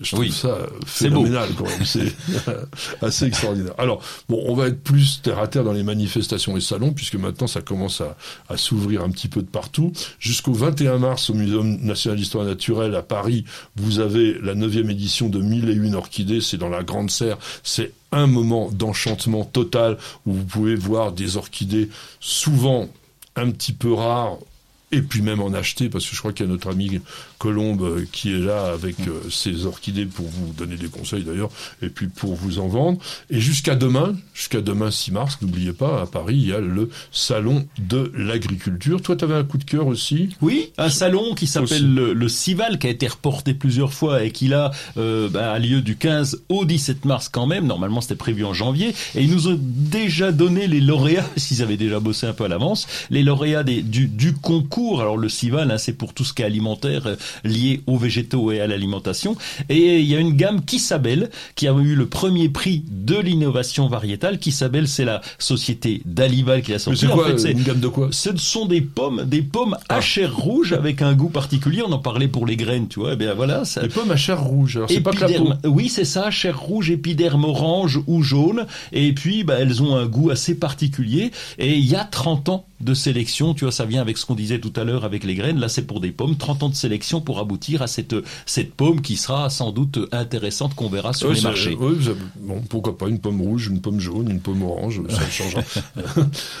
je 0.00 0.14
trouve 0.14 0.28
ça 0.28 0.58
phénoménal 0.86 1.48
quand 1.56 1.64
même. 1.64 1.84
C'est 1.84 2.14
assez 3.02 3.26
extraordinaire. 3.26 3.74
Alors, 3.78 4.00
bon, 4.28 4.42
on 4.46 4.54
va 4.54 4.68
être 4.68 4.82
plus 4.82 5.20
terre 5.22 5.40
à 5.40 5.48
terre 5.48 5.64
dans 5.64 5.72
les 5.72 5.82
manifestations 5.82 6.56
et 6.56 6.60
salons, 6.60 6.92
puisque 6.92 7.16
maintenant 7.16 7.48
ça 7.48 7.62
commence 7.62 8.00
à, 8.00 8.16
à 8.48 8.56
s'ouvrir 8.56 9.02
un 9.02 9.10
petit 9.10 9.28
peu 9.28 9.42
de 9.42 9.48
partout. 9.48 9.92
Jusqu'au 10.20 10.52
21 10.52 10.98
mars, 10.98 11.30
au 11.30 11.34
Muséum 11.34 11.78
national 11.82 12.16
d'histoire 12.16 12.44
naturelle 12.44 12.94
à 12.94 13.02
Paris, 13.02 13.44
vous 13.76 13.98
avez 13.98 14.38
la 14.40 14.54
neuvième 14.54 14.90
édition 14.90 15.28
de 15.28 15.40
Mille 15.40 15.68
et 15.68 15.74
une 15.74 15.96
orchidées. 15.96 16.40
C'est 16.40 16.58
dans 16.58 16.68
la 16.68 16.84
Grande 16.84 17.10
Serre. 17.10 17.38
C'est 17.64 17.92
un 18.12 18.26
moment 18.26 18.70
d'enchantement 18.70 19.44
total 19.44 19.98
où 20.26 20.32
vous 20.32 20.44
pouvez 20.44 20.76
voir 20.76 21.12
des 21.12 21.36
orchidées 21.36 21.90
souvent 22.20 22.88
un 23.36 23.50
petit 23.50 23.72
peu 23.72 23.92
rares 23.92 24.38
et 24.90 25.02
puis 25.02 25.22
même 25.22 25.40
en 25.40 25.52
acheter, 25.52 25.88
parce 25.88 26.06
que 26.06 26.14
je 26.14 26.18
crois 26.18 26.32
qu'il 26.32 26.46
y 26.46 26.48
a 26.48 26.52
notre 26.52 26.70
ami 26.70 27.00
Colombe 27.38 27.82
euh, 27.82 28.06
qui 28.10 28.32
est 28.32 28.38
là 28.38 28.72
avec 28.72 28.96
euh, 29.00 29.20
ses 29.30 29.66
orchidées 29.66 30.06
pour 30.06 30.26
vous 30.26 30.52
donner 30.52 30.76
des 30.76 30.88
conseils 30.88 31.24
d'ailleurs, 31.24 31.50
et 31.82 31.88
puis 31.88 32.08
pour 32.08 32.34
vous 32.34 32.58
en 32.58 32.68
vendre. 32.68 32.98
Et 33.30 33.40
jusqu'à 33.40 33.74
demain, 33.74 34.16
jusqu'à 34.34 34.60
demain 34.60 34.90
6 34.90 35.12
mars, 35.12 35.38
n'oubliez 35.42 35.72
pas, 35.72 36.02
à 36.02 36.06
Paris, 36.06 36.36
il 36.36 36.48
y 36.48 36.52
a 36.52 36.60
le 36.60 36.88
salon 37.12 37.66
de 37.78 38.10
l'agriculture. 38.16 39.02
Toi, 39.02 39.16
tu 39.16 39.24
avais 39.24 39.34
un 39.34 39.44
coup 39.44 39.58
de 39.58 39.64
cœur 39.64 39.86
aussi? 39.86 40.30
Oui, 40.40 40.72
un 40.78 40.90
salon 40.90 41.34
qui 41.34 41.46
s'appelle 41.46 41.94
le, 41.94 42.14
le, 42.14 42.28
Cival, 42.28 42.78
qui 42.78 42.86
a 42.86 42.90
été 42.90 43.06
reporté 43.06 43.54
plusieurs 43.54 43.92
fois 43.92 44.22
et 44.24 44.30
qui 44.30 44.48
là 44.48 44.70
euh, 44.96 45.28
bah, 45.28 45.52
a 45.52 45.58
lieu 45.58 45.80
du 45.82 45.96
15 45.96 46.42
au 46.48 46.64
17 46.64 47.04
mars 47.04 47.28
quand 47.28 47.46
même. 47.46 47.66
Normalement, 47.66 48.00
c'était 48.00 48.16
prévu 48.16 48.44
en 48.44 48.54
janvier. 48.54 48.94
Et 49.14 49.22
ils 49.22 49.30
nous 49.30 49.48
ont 49.48 49.58
déjà 49.60 50.32
donné 50.32 50.66
les 50.66 50.80
lauréats, 50.80 51.28
s'ils 51.36 51.62
avaient 51.62 51.76
déjà 51.76 52.00
bossé 52.00 52.26
un 52.26 52.32
peu 52.32 52.44
à 52.44 52.48
l'avance, 52.48 52.86
les 53.10 53.22
lauréats 53.22 53.64
des, 53.64 53.82
du, 53.82 54.06
du 54.06 54.32
concours. 54.34 54.77
Alors 55.00 55.16
le 55.16 55.28
Cival, 55.28 55.70
hein, 55.70 55.78
c'est 55.78 55.92
pour 55.92 56.14
tout 56.14 56.24
ce 56.24 56.32
qui 56.32 56.42
est 56.42 56.44
alimentaire, 56.44 57.06
euh, 57.06 57.16
lié 57.44 57.82
aux 57.86 57.96
végétaux 57.96 58.52
et 58.52 58.60
à 58.60 58.66
l'alimentation. 58.66 59.36
Et 59.68 59.98
il 59.98 60.06
y 60.06 60.14
a 60.14 60.20
une 60.20 60.34
gamme 60.34 60.64
qui 60.64 60.78
s'appelle, 60.78 61.30
qui 61.54 61.66
a 61.66 61.72
eu 61.72 61.94
le 61.94 62.06
premier 62.06 62.48
prix 62.48 62.84
de 62.88 63.16
l'innovation 63.16 63.88
variétale. 63.88 64.38
Qui 64.38 64.52
s'appelle, 64.52 64.88
c'est 64.88 65.04
la 65.04 65.20
société 65.38 66.02
d'Alival 66.04 66.62
qui 66.62 66.72
a 66.72 66.78
sorti. 66.78 67.00
C'est 67.00 67.06
quoi 67.08 67.32
en 67.32 67.36
fait, 67.36 67.50
une 67.50 67.62
gamme 67.62 67.80
de 67.80 67.88
quoi 67.88 68.08
Ce 68.12 68.36
sont 68.36 68.66
des 68.66 68.80
pommes, 68.80 69.24
des 69.26 69.42
pommes 69.42 69.74
à 69.88 69.96
ah. 69.96 70.00
chair 70.00 70.34
rouge 70.34 70.72
avec 70.72 71.02
un 71.02 71.14
goût 71.14 71.30
particulier. 71.30 71.82
On 71.86 71.92
en 71.92 71.98
parlait 71.98 72.28
pour 72.28 72.46
les 72.46 72.56
graines, 72.56 72.88
tu 72.88 73.00
vois. 73.00 73.14
Eh 73.14 73.16
bien 73.16 73.34
voilà. 73.34 73.64
Ça... 73.64 73.82
Les 73.82 73.88
pommes 73.88 74.10
à 74.10 74.16
chair 74.16 74.40
rouge. 74.40 74.76
Alors 74.76 74.88
c'est 74.88 75.00
pas 75.00 75.12
que 75.12 75.20
la 75.20 75.38
peau. 75.38 75.52
Oui, 75.64 75.88
c'est 75.88 76.04
ça, 76.04 76.30
chair 76.30 76.58
rouge, 76.58 76.90
épiderme 76.90 77.44
orange 77.44 78.00
ou 78.06 78.22
jaune. 78.22 78.66
Et 78.92 79.12
puis, 79.12 79.44
bah, 79.44 79.56
elles 79.58 79.82
ont 79.82 79.96
un 79.96 80.06
goût 80.06 80.30
assez 80.30 80.54
particulier. 80.54 81.32
Et 81.58 81.76
il 81.76 81.86
y 81.86 81.96
a 81.96 82.04
30 82.04 82.48
ans 82.48 82.64
de 82.80 82.94
sélection, 82.94 83.54
tu 83.54 83.64
vois, 83.64 83.72
ça 83.72 83.84
vient 83.84 84.00
avec 84.00 84.18
ce 84.18 84.26
qu'on 84.26 84.34
disait 84.34 84.60
tout 84.60 84.67
à 84.76 84.84
l'heure 84.84 85.04
avec 85.04 85.24
les 85.24 85.34
graines. 85.34 85.58
Là, 85.58 85.68
c'est 85.68 85.86
pour 85.86 86.00
des 86.00 86.12
pommes. 86.12 86.36
30 86.36 86.62
ans 86.62 86.68
de 86.68 86.74
sélection 86.74 87.20
pour 87.20 87.38
aboutir 87.38 87.82
à 87.82 87.86
cette, 87.86 88.14
cette 88.46 88.74
pomme 88.74 89.00
qui 89.00 89.16
sera 89.16 89.50
sans 89.50 89.72
doute 89.72 89.98
intéressante 90.12 90.74
qu'on 90.74 90.88
verra 90.88 91.12
sur 91.12 91.32
les 91.32 91.40
marchés. 91.40 91.76
Oui, 91.78 91.96
bon, 92.40 92.60
pourquoi 92.68 92.96
pas 92.96 93.08
une 93.08 93.20
pomme 93.20 93.40
rouge, 93.40 93.68
une 93.68 93.80
pomme 93.80 94.00
jaune, 94.00 94.30
une 94.30 94.40
pomme 94.40 94.62
orange, 94.62 95.00
ça 95.08 95.28
changera. 95.30 95.62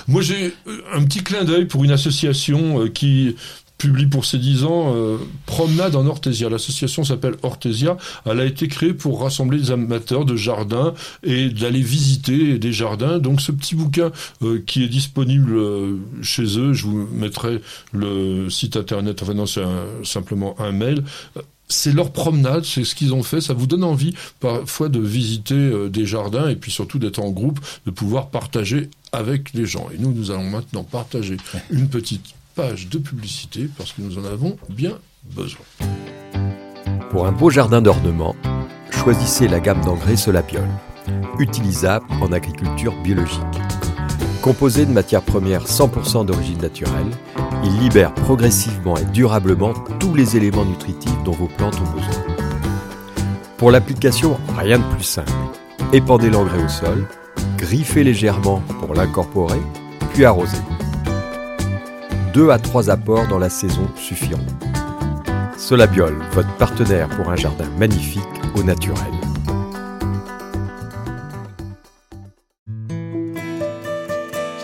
Moi, 0.06 0.22
j'ai 0.22 0.54
un 0.92 1.04
petit 1.04 1.22
clin 1.22 1.44
d'œil 1.44 1.66
pour 1.66 1.84
une 1.84 1.92
association 1.92 2.82
euh, 2.82 2.88
qui 2.88 3.36
publie 3.78 4.06
pour 4.06 4.24
ses 4.24 4.38
10 4.38 4.64
ans 4.64 4.92
euh, 4.94 5.16
Promenade 5.46 5.94
en 5.94 6.06
Orthésia. 6.06 6.50
L'association 6.50 7.04
s'appelle 7.04 7.36
Orthésia. 7.42 7.96
Elle 8.26 8.40
a 8.40 8.44
été 8.44 8.66
créée 8.66 8.92
pour 8.92 9.22
rassembler 9.22 9.58
des 9.58 9.70
amateurs 9.70 10.24
de 10.24 10.36
jardins 10.36 10.94
et 11.22 11.48
d'aller 11.48 11.80
visiter 11.80 12.58
des 12.58 12.72
jardins. 12.72 13.20
Donc 13.20 13.40
ce 13.40 13.52
petit 13.52 13.76
bouquin 13.76 14.10
euh, 14.42 14.62
qui 14.66 14.82
est 14.82 14.88
disponible 14.88 15.56
euh, 15.56 15.96
chez 16.22 16.58
eux, 16.58 16.72
je 16.72 16.84
vous 16.84 17.08
mettrai 17.12 17.60
le 17.92 18.50
site 18.50 18.76
internet, 18.76 19.22
enfin 19.22 19.34
non, 19.34 19.46
c'est 19.46 19.62
simplement 20.04 20.60
un 20.60 20.72
mail 20.72 21.04
c'est 21.70 21.92
leur 21.92 22.12
promenade, 22.12 22.64
c'est 22.64 22.82
ce 22.82 22.94
qu'ils 22.94 23.12
ont 23.12 23.22
fait. 23.22 23.42
Ça 23.42 23.52
vous 23.52 23.66
donne 23.66 23.84
envie 23.84 24.14
parfois 24.40 24.88
de 24.88 25.00
visiter 25.00 25.90
des 25.90 26.06
jardins 26.06 26.48
et 26.48 26.56
puis 26.56 26.72
surtout 26.72 26.98
d'être 26.98 27.18
en 27.18 27.28
groupe, 27.28 27.60
de 27.84 27.90
pouvoir 27.90 28.30
partager 28.30 28.88
avec 29.12 29.52
les 29.52 29.66
gens. 29.66 29.86
Et 29.92 29.98
nous, 29.98 30.10
nous 30.10 30.30
allons 30.30 30.48
maintenant 30.48 30.82
partager 30.82 31.36
une 31.70 31.90
petite 31.90 32.37
de 32.58 32.98
publicité 32.98 33.68
parce 33.76 33.92
que 33.92 34.02
nous 34.02 34.18
en 34.18 34.24
avons 34.24 34.56
bien 34.68 34.98
besoin. 35.22 35.64
Pour 37.10 37.26
un 37.26 37.32
beau 37.32 37.50
jardin 37.50 37.80
d'ornement, 37.80 38.34
choisissez 38.90 39.46
la 39.46 39.60
gamme 39.60 39.80
d'engrais 39.84 40.16
Solapiol, 40.16 40.66
utilisable 41.38 42.06
en 42.20 42.32
agriculture 42.32 42.94
biologique. 43.02 43.38
Composé 44.42 44.86
de 44.86 44.92
matières 44.92 45.22
premières 45.22 45.66
100% 45.66 46.26
d'origine 46.26 46.58
naturelle, 46.58 47.10
il 47.62 47.78
libère 47.78 48.12
progressivement 48.12 48.96
et 48.96 49.04
durablement 49.04 49.72
tous 50.00 50.14
les 50.14 50.36
éléments 50.36 50.64
nutritifs 50.64 51.22
dont 51.24 51.32
vos 51.32 51.48
plantes 51.48 51.76
ont 51.80 51.96
besoin. 51.96 52.24
Pour 53.56 53.70
l'application, 53.70 54.36
rien 54.58 54.78
de 54.78 54.94
plus 54.94 55.04
simple. 55.04 55.32
Épandez 55.92 56.30
l'engrais 56.30 56.62
au 56.64 56.68
sol, 56.68 57.06
griffez 57.56 58.02
légèrement 58.02 58.62
pour 58.80 58.94
l'incorporer, 58.94 59.60
puis 60.12 60.24
arrosez. 60.24 60.58
Deux 62.38 62.50
à 62.50 62.58
trois 62.60 62.88
apports 62.88 63.26
dans 63.26 63.40
la 63.40 63.50
saison 63.50 63.88
suffiront. 63.96 64.38
Solabiol, 65.56 66.14
votre 66.34 66.56
partenaire 66.56 67.08
pour 67.08 67.28
un 67.30 67.34
jardin 67.34 67.68
magnifique 67.80 68.22
au 68.54 68.62
naturel. 68.62 69.12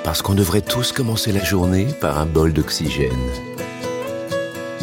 Parce 0.05 0.23
qu'on 0.23 0.35
devrait 0.35 0.61
tous 0.61 0.93
commencer 0.93 1.33
la 1.33 1.43
journée 1.43 1.89
par 2.01 2.21
un 2.21 2.27
bol 2.27 2.53
d'oxygène. 2.53 3.11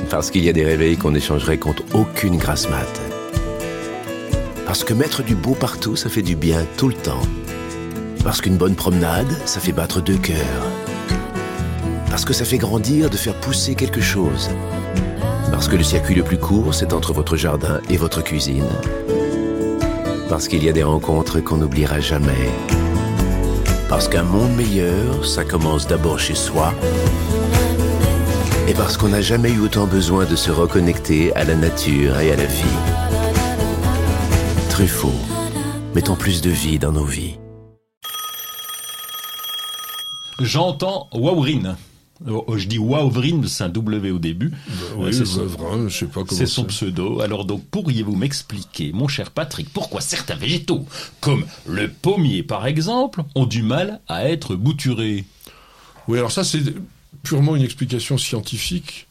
Parce 0.09 0.29
qu'il 0.29 0.43
y 0.43 0.49
a 0.49 0.53
des 0.53 0.65
réveils 0.65 0.97
qu'on 0.97 1.15
échangerait 1.15 1.59
contre 1.59 1.83
aucune 1.93 2.35
grasse 2.35 2.69
mat. 2.69 3.01
Parce 4.65 4.83
que 4.83 4.93
mettre 4.93 5.23
du 5.23 5.35
beau 5.35 5.53
partout, 5.53 5.95
ça 5.95 6.09
fait 6.09 6.23
du 6.23 6.35
bien 6.35 6.65
tout 6.75 6.89
le 6.89 6.95
temps. 6.95 7.21
Parce 8.25 8.41
qu'une 8.41 8.57
bonne 8.57 8.75
promenade, 8.75 9.31
ça 9.45 9.61
fait 9.61 9.71
battre 9.71 10.01
deux 10.01 10.17
cœurs. 10.17 10.80
Parce 12.11 12.25
que 12.25 12.33
ça 12.33 12.43
fait 12.43 12.57
grandir 12.57 13.09
de 13.09 13.15
faire 13.15 13.39
pousser 13.39 13.73
quelque 13.73 14.01
chose. 14.01 14.49
Parce 15.49 15.69
que 15.69 15.77
le 15.77 15.83
circuit 15.83 16.13
le 16.13 16.23
plus 16.23 16.37
court, 16.37 16.73
c'est 16.73 16.91
entre 16.91 17.13
votre 17.13 17.37
jardin 17.37 17.79
et 17.89 17.95
votre 17.95 18.21
cuisine. 18.21 18.67
Parce 20.27 20.49
qu'il 20.49 20.61
y 20.61 20.67
a 20.67 20.73
des 20.73 20.83
rencontres 20.83 21.39
qu'on 21.39 21.55
n'oubliera 21.55 22.01
jamais. 22.01 22.49
Parce 23.87 24.09
qu'un 24.09 24.23
monde 24.23 24.53
meilleur, 24.57 25.25
ça 25.25 25.45
commence 25.45 25.87
d'abord 25.87 26.19
chez 26.19 26.35
soi. 26.35 26.73
Et 28.67 28.73
parce 28.73 28.97
qu'on 28.97 29.07
n'a 29.07 29.21
jamais 29.21 29.51
eu 29.51 29.61
autant 29.61 29.87
besoin 29.87 30.25
de 30.25 30.35
se 30.35 30.51
reconnecter 30.51 31.33
à 31.35 31.45
la 31.45 31.55
nature 31.55 32.19
et 32.19 32.33
à 32.33 32.35
la 32.35 32.45
vie. 32.45 32.77
Truffaut, 34.69 35.15
mettons 35.95 36.15
plus 36.17 36.41
de 36.41 36.49
vie 36.49 36.77
dans 36.77 36.91
nos 36.91 37.05
vies. 37.05 37.37
J'entends 40.41 41.07
Wawrine. 41.13 41.77
Oh, 42.27 42.55
je 42.55 42.67
dis 42.67 42.77
Wawvrine, 42.77 43.47
c'est 43.47 43.63
un 43.63 43.69
W 43.69 44.11
au 44.11 44.19
début. 44.19 44.49
Bah 44.49 44.55
oui, 44.97 45.13
c'est 45.13 45.25
je 45.25 45.89
sais 45.89 46.05
pas 46.05 46.23
comment 46.23 46.27
C'est 46.29 46.45
son 46.45 46.65
pseudo. 46.65 47.19
Alors 47.21 47.45
donc, 47.45 47.65
pourriez-vous 47.69 48.15
m'expliquer, 48.15 48.91
mon 48.93 49.07
cher 49.07 49.31
Patrick, 49.31 49.69
pourquoi 49.73 50.01
certains 50.01 50.35
végétaux, 50.35 50.85
comme 51.19 51.45
le 51.65 51.89
pommier 51.89 52.43
par 52.43 52.67
exemple, 52.67 53.23
ont 53.33 53.45
du 53.45 53.63
mal 53.63 54.01
à 54.07 54.29
être 54.29 54.55
bouturés? 54.55 55.25
Oui, 56.07 56.17
alors 56.19 56.31
ça 56.31 56.43
c'est 56.43 56.61
purement 57.23 57.55
une 57.55 57.63
explication 57.63 58.17
scientifique, 58.17 59.07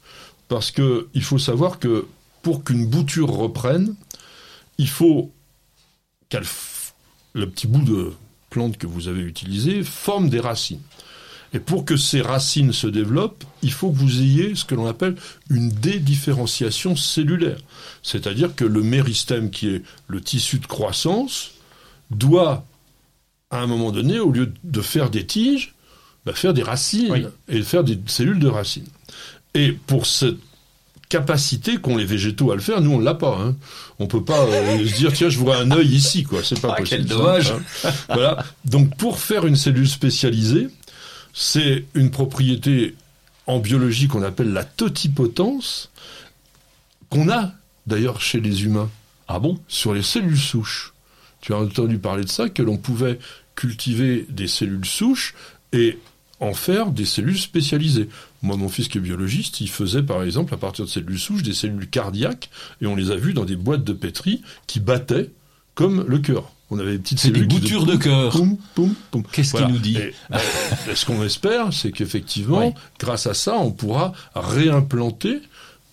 parce 0.48 0.70
que 0.70 1.08
il 1.14 1.22
faut 1.22 1.38
savoir 1.38 1.78
que 1.78 2.06
pour 2.42 2.62
qu'une 2.64 2.86
bouture 2.86 3.30
reprenne, 3.30 3.94
il 4.78 4.88
faut 4.88 5.32
qu'elle 6.28 6.44
le 7.32 7.48
petit 7.48 7.66
bout 7.66 7.82
de 7.82 8.12
plante 8.50 8.76
que 8.76 8.86
vous 8.86 9.08
avez 9.08 9.22
utilisé 9.22 9.82
forme 9.82 10.28
des 10.28 10.40
racines. 10.40 10.80
Et 11.52 11.58
pour 11.58 11.84
que 11.84 11.96
ces 11.96 12.20
racines 12.20 12.72
se 12.72 12.86
développent, 12.86 13.44
il 13.62 13.72
faut 13.72 13.90
que 13.90 13.96
vous 13.96 14.20
ayez 14.20 14.54
ce 14.54 14.64
que 14.64 14.74
l'on 14.74 14.86
appelle 14.86 15.16
une 15.48 15.68
dédifférenciation 15.70 16.94
cellulaire. 16.94 17.58
C'est-à-dire 18.02 18.54
que 18.54 18.64
le 18.64 18.82
méristème, 18.82 19.50
qui 19.50 19.68
est 19.68 19.82
le 20.06 20.20
tissu 20.20 20.58
de 20.58 20.66
croissance, 20.66 21.52
doit, 22.10 22.64
à 23.50 23.58
un 23.60 23.66
moment 23.66 23.90
donné, 23.90 24.20
au 24.20 24.30
lieu 24.30 24.52
de 24.62 24.80
faire 24.80 25.10
des 25.10 25.26
tiges, 25.26 25.74
bah, 26.24 26.34
faire 26.34 26.54
des 26.54 26.62
racines 26.62 27.30
et 27.48 27.62
faire 27.62 27.82
des 27.82 27.98
cellules 28.06 28.38
de 28.38 28.48
racines. 28.48 28.86
Et 29.54 29.72
pour 29.72 30.06
cette 30.06 30.36
capacité 31.08 31.78
qu'ont 31.78 31.96
les 31.96 32.04
végétaux 32.04 32.52
à 32.52 32.54
le 32.54 32.60
faire, 32.60 32.80
nous 32.80 32.92
on 32.92 33.00
l'a 33.00 33.14
pas. 33.14 33.36
Hein. 33.36 33.56
On 33.98 34.06
peut 34.06 34.22
pas 34.22 34.44
euh, 34.44 34.86
se 34.86 34.94
dire 34.94 35.12
tiens 35.12 35.28
je 35.28 35.38
voudrais 35.38 35.58
un 35.58 35.70
œil 35.72 35.88
ici 35.88 36.22
quoi, 36.22 36.40
c'est 36.44 36.60
pas 36.60 36.72
ah, 36.72 36.76
possible. 36.76 37.04
Quel 37.04 37.16
dommage. 37.16 37.50
Hein. 37.50 37.90
voilà. 38.08 38.44
Donc 38.64 38.96
pour 38.96 39.18
faire 39.18 39.44
une 39.44 39.56
cellule 39.56 39.88
spécialisée, 39.88 40.68
c'est 41.32 41.84
une 41.94 42.10
propriété 42.10 42.94
en 43.46 43.58
biologie 43.58 44.08
qu'on 44.08 44.22
appelle 44.22 44.52
la 44.52 44.64
totipotence, 44.64 45.90
qu'on 47.08 47.28
a 47.28 47.52
d'ailleurs 47.86 48.20
chez 48.20 48.40
les 48.40 48.64
humains. 48.64 48.90
Ah 49.28 49.38
bon? 49.38 49.58
Sur 49.68 49.94
les 49.94 50.02
cellules 50.02 50.38
souches. 50.38 50.92
Tu 51.40 51.52
as 51.52 51.58
entendu 51.58 51.98
parler 51.98 52.24
de 52.24 52.28
ça, 52.28 52.48
que 52.48 52.62
l'on 52.62 52.76
pouvait 52.76 53.18
cultiver 53.54 54.26
des 54.28 54.48
cellules 54.48 54.84
souches 54.84 55.34
et 55.72 55.98
en 56.40 56.54
faire 56.54 56.90
des 56.90 57.04
cellules 57.04 57.38
spécialisées. 57.38 58.08
Moi, 58.42 58.56
mon 58.56 58.68
fils 58.68 58.88
qui 58.88 58.98
est 58.98 59.02
biologiste, 59.02 59.60
il 59.60 59.68
faisait 59.68 60.02
par 60.02 60.22
exemple 60.22 60.54
à 60.54 60.56
partir 60.56 60.86
de 60.86 60.90
cellules 60.90 61.18
souches 61.18 61.42
des 61.42 61.52
cellules 61.52 61.88
cardiaques 61.88 62.50
et 62.80 62.86
on 62.86 62.96
les 62.96 63.10
a 63.10 63.16
vues 63.16 63.34
dans 63.34 63.44
des 63.44 63.56
boîtes 63.56 63.84
de 63.84 63.92
pétri 63.92 64.42
qui 64.66 64.80
battaient 64.80 65.30
comme 65.74 66.04
le 66.06 66.18
cœur. 66.18 66.50
On 66.70 66.78
avait 66.78 66.92
des 66.92 66.98
petites 66.98 67.18
C'est 67.18 67.30
des 67.30 67.40
cellules 67.40 67.48
qui 67.48 67.60
boutures 67.60 67.86
de 67.86 67.96
cœur. 67.96 68.32
Qu'est-ce 69.32 69.56
qu'il 69.56 69.66
nous 69.66 69.78
dit 69.78 69.96
Et, 69.96 70.14
euh, 70.32 70.38
Ce 70.94 71.04
qu'on 71.04 71.22
espère, 71.24 71.72
c'est 71.72 71.90
qu'effectivement, 71.90 72.74
grâce 72.98 73.26
à 73.26 73.34
ça, 73.34 73.56
on 73.56 73.72
pourra 73.72 74.12
réimplanter 74.34 75.40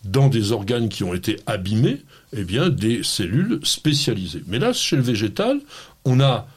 dans 0.04 0.30
des 0.30 0.52
organes 0.52 0.90
qui 0.90 1.04
ont 1.04 1.14
été 1.14 1.38
abîmés, 1.48 2.02
eh 2.34 2.44
bien, 2.44 2.70
des 2.70 3.04
cellules 3.04 3.60
spécialisées. 3.64 4.44
Mais 4.48 4.60
là, 4.60 4.72
chez 4.72 4.96
le 4.96 5.02
végétal, 5.02 5.60
on 6.06 6.20
a 6.20 6.48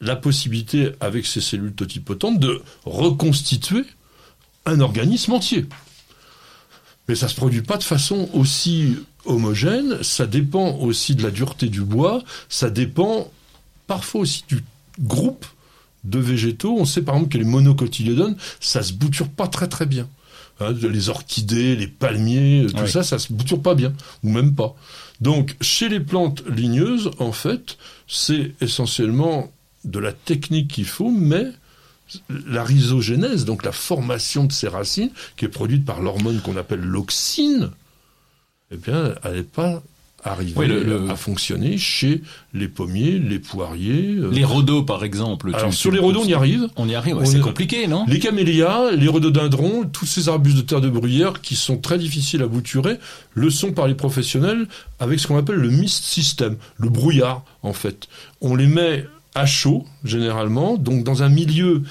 la 0.00 0.16
possibilité, 0.16 0.92
avec 1.00 1.26
ces 1.26 1.40
cellules 1.40 1.72
totipotentes, 1.72 2.38
de 2.38 2.62
reconstituer 2.84 3.84
un 4.64 4.80
organisme 4.80 5.32
entier. 5.32 5.66
Mais 7.08 7.14
ça 7.14 7.28
se 7.28 7.34
produit 7.34 7.62
pas 7.62 7.76
de 7.76 7.84
façon 7.84 8.28
aussi 8.32 8.96
homogène, 9.24 10.02
ça 10.02 10.26
dépend 10.26 10.76
aussi 10.76 11.14
de 11.14 11.22
la 11.22 11.30
dureté 11.30 11.68
du 11.68 11.82
bois, 11.82 12.22
ça 12.48 12.70
dépend 12.70 13.30
parfois 13.86 14.22
aussi 14.22 14.44
du 14.48 14.62
groupe 15.00 15.46
de 16.04 16.18
végétaux. 16.18 16.76
On 16.78 16.84
sait 16.84 17.02
par 17.02 17.14
exemple 17.16 17.32
que 17.32 17.38
les 17.38 17.44
monocotylédones, 17.44 18.36
ça 18.60 18.82
se 18.82 18.92
bouture 18.92 19.28
pas 19.28 19.48
très 19.48 19.68
très 19.68 19.86
bien. 19.86 20.08
Hein, 20.60 20.72
les 20.72 21.08
orchidées, 21.10 21.76
les 21.76 21.86
palmiers, 21.86 22.62
euh, 22.64 22.70
tout 22.70 22.82
Oui. 22.84 22.90
ça, 22.90 23.02
ça 23.02 23.18
se 23.18 23.32
bouture 23.32 23.60
pas 23.60 23.74
bien, 23.74 23.92
ou 24.22 24.30
même 24.30 24.54
pas. 24.54 24.74
Donc, 25.20 25.54
chez 25.60 25.88
les 25.90 26.00
plantes 26.00 26.42
ligneuses, 26.48 27.10
en 27.18 27.32
fait, 27.32 27.76
c'est 28.08 28.52
essentiellement 28.62 29.52
de 29.84 29.98
la 29.98 30.12
technique 30.12 30.68
qu'il 30.68 30.86
faut, 30.86 31.10
mais 31.10 31.44
la 32.46 32.64
rhizogénèse, 32.64 33.44
donc 33.44 33.64
la 33.64 33.72
formation 33.72 34.44
de 34.44 34.52
ces 34.52 34.68
racines, 34.68 35.10
qui 35.36 35.44
est 35.44 35.48
produite 35.48 35.84
par 35.84 36.00
l'hormone 36.00 36.40
qu'on 36.40 36.56
appelle 36.56 36.80
l'auxine, 36.80 37.70
eh 38.70 38.76
bien, 38.76 39.14
elle 39.24 39.34
n'est 39.36 39.42
pas 39.42 39.82
arrivée 40.24 40.52
Oui, 40.56 40.66
le- 40.66 40.82
le- 40.82 41.10
à 41.10 41.16
fonctionner 41.16 41.78
chez 41.78 42.22
les 42.52 42.68
pommiers, 42.68 43.18
les 43.18 43.38
poiriers. 43.38 44.16
euh. 44.18 44.30
Les 44.32 44.44
rhodos, 44.44 44.82
par 44.82 45.04
exemple. 45.04 45.50
Alors, 45.54 45.72
sur 45.72 45.90
les 45.92 45.98
rhodons, 46.00 46.22
on 46.24 46.26
y 46.28 46.34
arrive. 46.34 46.66
On 46.76 46.88
y 46.88 46.94
arrive, 46.94 47.16
ouais, 47.18 47.26
c'est 47.26 47.36
est- 47.38 47.40
compliqué, 47.40 47.86
non 47.86 48.04
Les 48.08 48.18
camélias, 48.18 48.90
les 48.92 49.08
rhododendrons, 49.08 49.84
tous 49.84 50.06
ces 50.06 50.28
arbustes 50.28 50.56
de 50.56 50.62
terre 50.62 50.80
de 50.80 50.88
bruyère 50.88 51.40
qui 51.42 51.54
sont 51.54 51.78
très 51.78 51.98
difficiles 51.98 52.42
à 52.42 52.46
bouturer, 52.48 52.98
le 53.34 53.50
sont 53.50 53.72
par 53.72 53.86
les 53.86 53.94
professionnels 53.94 54.66
avec 54.98 55.20
ce 55.20 55.26
qu'on 55.26 55.36
appelle 55.38 55.56
le 55.56 55.70
mist 55.70 56.04
system, 56.04 56.56
le 56.78 56.88
brouillard 56.88 57.44
en 57.62 57.72
fait. 57.72 58.08
On 58.40 58.56
les 58.56 58.66
met 58.66 59.04
à 59.34 59.44
chaud 59.46 59.84
généralement, 60.02 60.76
donc 60.78 61.04
dans 61.04 61.22
un 61.22 61.28
milieu 61.28 61.82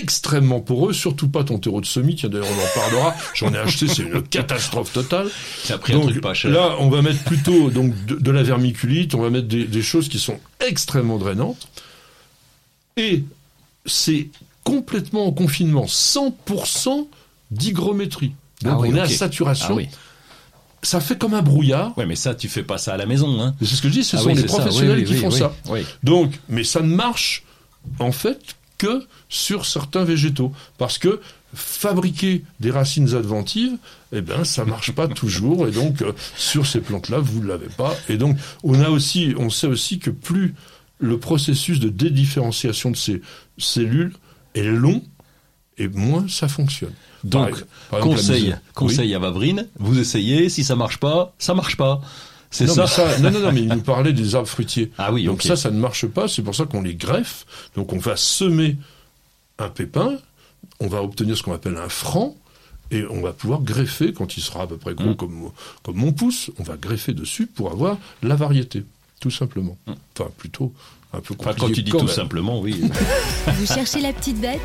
extrêmement 0.00 0.60
poreux, 0.60 0.92
surtout 0.92 1.28
pas 1.28 1.44
ton 1.44 1.58
terreau 1.58 1.80
de 1.80 1.86
semis, 1.86 2.14
tiens 2.16 2.28
d'ailleurs 2.28 2.46
on 2.50 2.62
en 2.62 2.80
parlera, 2.80 3.14
j'en 3.34 3.52
ai 3.52 3.58
acheté, 3.58 3.86
c'est 3.88 4.02
une 4.02 4.22
catastrophe 4.22 4.92
totale. 4.92 5.28
Ça 5.64 5.74
a 5.74 5.78
pris 5.78 5.92
un 5.92 5.96
Donc 6.00 6.10
truc 6.10 6.22
pas 6.22 6.34
cher. 6.34 6.50
là, 6.50 6.76
on 6.80 6.88
va 6.88 7.02
mettre 7.02 7.22
plutôt 7.24 7.70
donc 7.70 7.92
de, 8.06 8.14
de 8.16 8.30
la 8.30 8.42
vermiculite, 8.42 9.14
on 9.14 9.20
va 9.20 9.30
mettre 9.30 9.48
des, 9.48 9.64
des 9.64 9.82
choses 9.82 10.08
qui 10.08 10.18
sont 10.18 10.38
extrêmement 10.66 11.18
drainantes. 11.18 11.68
Et 12.96 13.24
c'est 13.86 14.28
complètement 14.62 15.26
en 15.26 15.32
confinement, 15.32 15.84
100% 15.86 17.06
d'hygrométrie. 17.50 18.32
Donc 18.62 18.72
Ah 18.74 18.78
oui, 18.80 18.88
on 18.92 18.96
est 18.96 19.00
à 19.00 19.08
saturation. 19.08 19.68
Ah 19.70 19.74
oui. 19.74 19.88
Ça 20.82 21.00
fait 21.00 21.16
comme 21.16 21.34
un 21.34 21.42
brouillard. 21.42 21.96
Ouais, 21.96 22.04
mais 22.06 22.14
ça, 22.16 22.34
tu 22.34 22.48
fais 22.48 22.62
pas 22.62 22.76
ça 22.78 22.92
à 22.94 22.96
la 22.98 23.06
maison, 23.06 23.40
hein. 23.40 23.54
C'est 23.60 23.74
ce 23.74 23.82
que 23.82 23.88
je 23.88 23.92
dis, 23.94 24.04
ce 24.04 24.16
Ah 24.16 24.20
sont 24.20 24.28
oui, 24.28 24.34
les 24.34 24.42
ça. 24.42 24.46
professionnels 24.58 24.98
Oui, 24.98 25.04
oui, 25.08 25.14
qui 25.14 25.20
font 25.20 25.30
ça. 25.30 25.54
Donc, 26.02 26.32
mais 26.48 26.62
ça 26.64 26.80
ne 26.80 26.94
marche 26.94 27.42
en 27.98 28.12
fait 28.12 28.38
que 28.84 29.06
sur 29.28 29.64
certains 29.66 30.04
végétaux, 30.04 30.52
parce 30.78 30.98
que 30.98 31.20
fabriquer 31.54 32.42
des 32.60 32.70
racines 32.70 33.14
adventives, 33.14 33.76
eh 34.12 34.20
ben 34.20 34.44
ça 34.44 34.64
marche 34.64 34.92
pas 34.92 35.08
toujours, 35.22 35.66
et 35.68 35.70
donc 35.70 36.02
euh, 36.02 36.12
sur 36.36 36.66
ces 36.66 36.80
plantes-là 36.80 37.18
vous 37.18 37.40
ne 37.40 37.46
l'avez 37.48 37.68
pas. 37.76 37.94
Et 38.08 38.16
donc 38.16 38.36
on 38.62 38.80
a 38.80 38.88
aussi, 38.90 39.34
on 39.38 39.50
sait 39.50 39.66
aussi 39.66 39.98
que 39.98 40.10
plus 40.10 40.54
le 40.98 41.18
processus 41.18 41.80
de 41.80 41.88
dédifférenciation 41.88 42.90
de 42.90 42.96
ces 42.96 43.22
cellules 43.58 44.12
est 44.54 44.62
long, 44.64 45.02
et 45.78 45.88
moins 45.88 46.26
ça 46.28 46.48
fonctionne. 46.48 46.92
Donc, 47.24 47.50
Par- 47.50 47.58
par 47.90 47.98
exemple, 48.00 48.16
la 48.16 48.16
conseil, 48.16 48.54
conseil 48.74 49.14
à 49.14 49.18
Vavrine, 49.18 49.66
vous 49.78 49.98
essayez, 49.98 50.48
si 50.48 50.62
ça 50.62 50.76
marche 50.76 50.98
pas, 50.98 51.34
ça 51.38 51.54
marche 51.54 51.76
pas. 51.76 52.00
C'est 52.54 52.66
non, 52.66 52.74
ça. 52.74 52.86
ça 52.86 53.18
non, 53.18 53.32
non, 53.32 53.40
non, 53.40 53.52
mais 53.52 53.62
il 53.62 53.68
nous 53.68 53.80
parlait 53.82 54.12
des 54.12 54.36
arbres 54.36 54.46
fruitiers. 54.48 54.92
Ah 54.96 55.12
oui, 55.12 55.24
Donc 55.24 55.42
ça, 55.42 55.56
ça 55.56 55.72
ne 55.72 55.78
marche 55.80 56.06
pas. 56.06 56.28
C'est 56.28 56.42
pour 56.42 56.54
ça 56.54 56.66
qu'on 56.66 56.82
les 56.82 56.94
greffe. 56.94 57.44
Donc 57.74 57.92
on 57.92 57.98
va 57.98 58.14
semer 58.16 58.76
un 59.58 59.68
pépin, 59.68 60.18
on 60.78 60.86
va 60.86 61.02
obtenir 61.02 61.36
ce 61.36 61.42
qu'on 61.42 61.52
appelle 61.52 61.76
un 61.76 61.88
franc, 61.88 62.36
et 62.92 63.04
on 63.10 63.20
va 63.22 63.32
pouvoir 63.32 63.60
greffer, 63.62 64.12
quand 64.12 64.36
il 64.36 64.40
sera 64.40 64.62
à 64.62 64.66
peu 64.68 64.76
près 64.76 64.94
gros 64.94 65.10
Mm. 65.10 65.16
comme, 65.16 65.50
comme 65.82 65.96
mon 65.96 66.12
pouce, 66.12 66.52
on 66.60 66.62
va 66.62 66.76
greffer 66.76 67.12
dessus 67.12 67.46
pour 67.46 67.72
avoir 67.72 67.98
la 68.22 68.36
variété, 68.36 68.84
tout 69.20 69.30
simplement. 69.32 69.76
Enfin, 69.88 70.30
plutôt 70.38 70.72
un 71.12 71.18
peu 71.20 71.34
compliqué. 71.34 71.50
Enfin, 71.50 71.66
quand 71.66 71.72
tu 71.72 71.82
dis 71.82 71.90
quand 71.90 71.98
tout 71.98 72.06
même. 72.06 72.14
simplement, 72.14 72.60
oui. 72.60 72.80
Vous 73.48 73.66
cherchez 73.66 74.00
la 74.00 74.12
petite 74.12 74.40
bête 74.40 74.60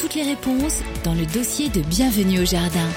Toutes 0.00 0.14
les 0.14 0.22
réponses 0.22 0.80
dans 1.04 1.12
le 1.14 1.26
dossier 1.26 1.68
de 1.68 1.82
Bienvenue 1.82 2.40
au 2.40 2.46
jardin. 2.46 2.88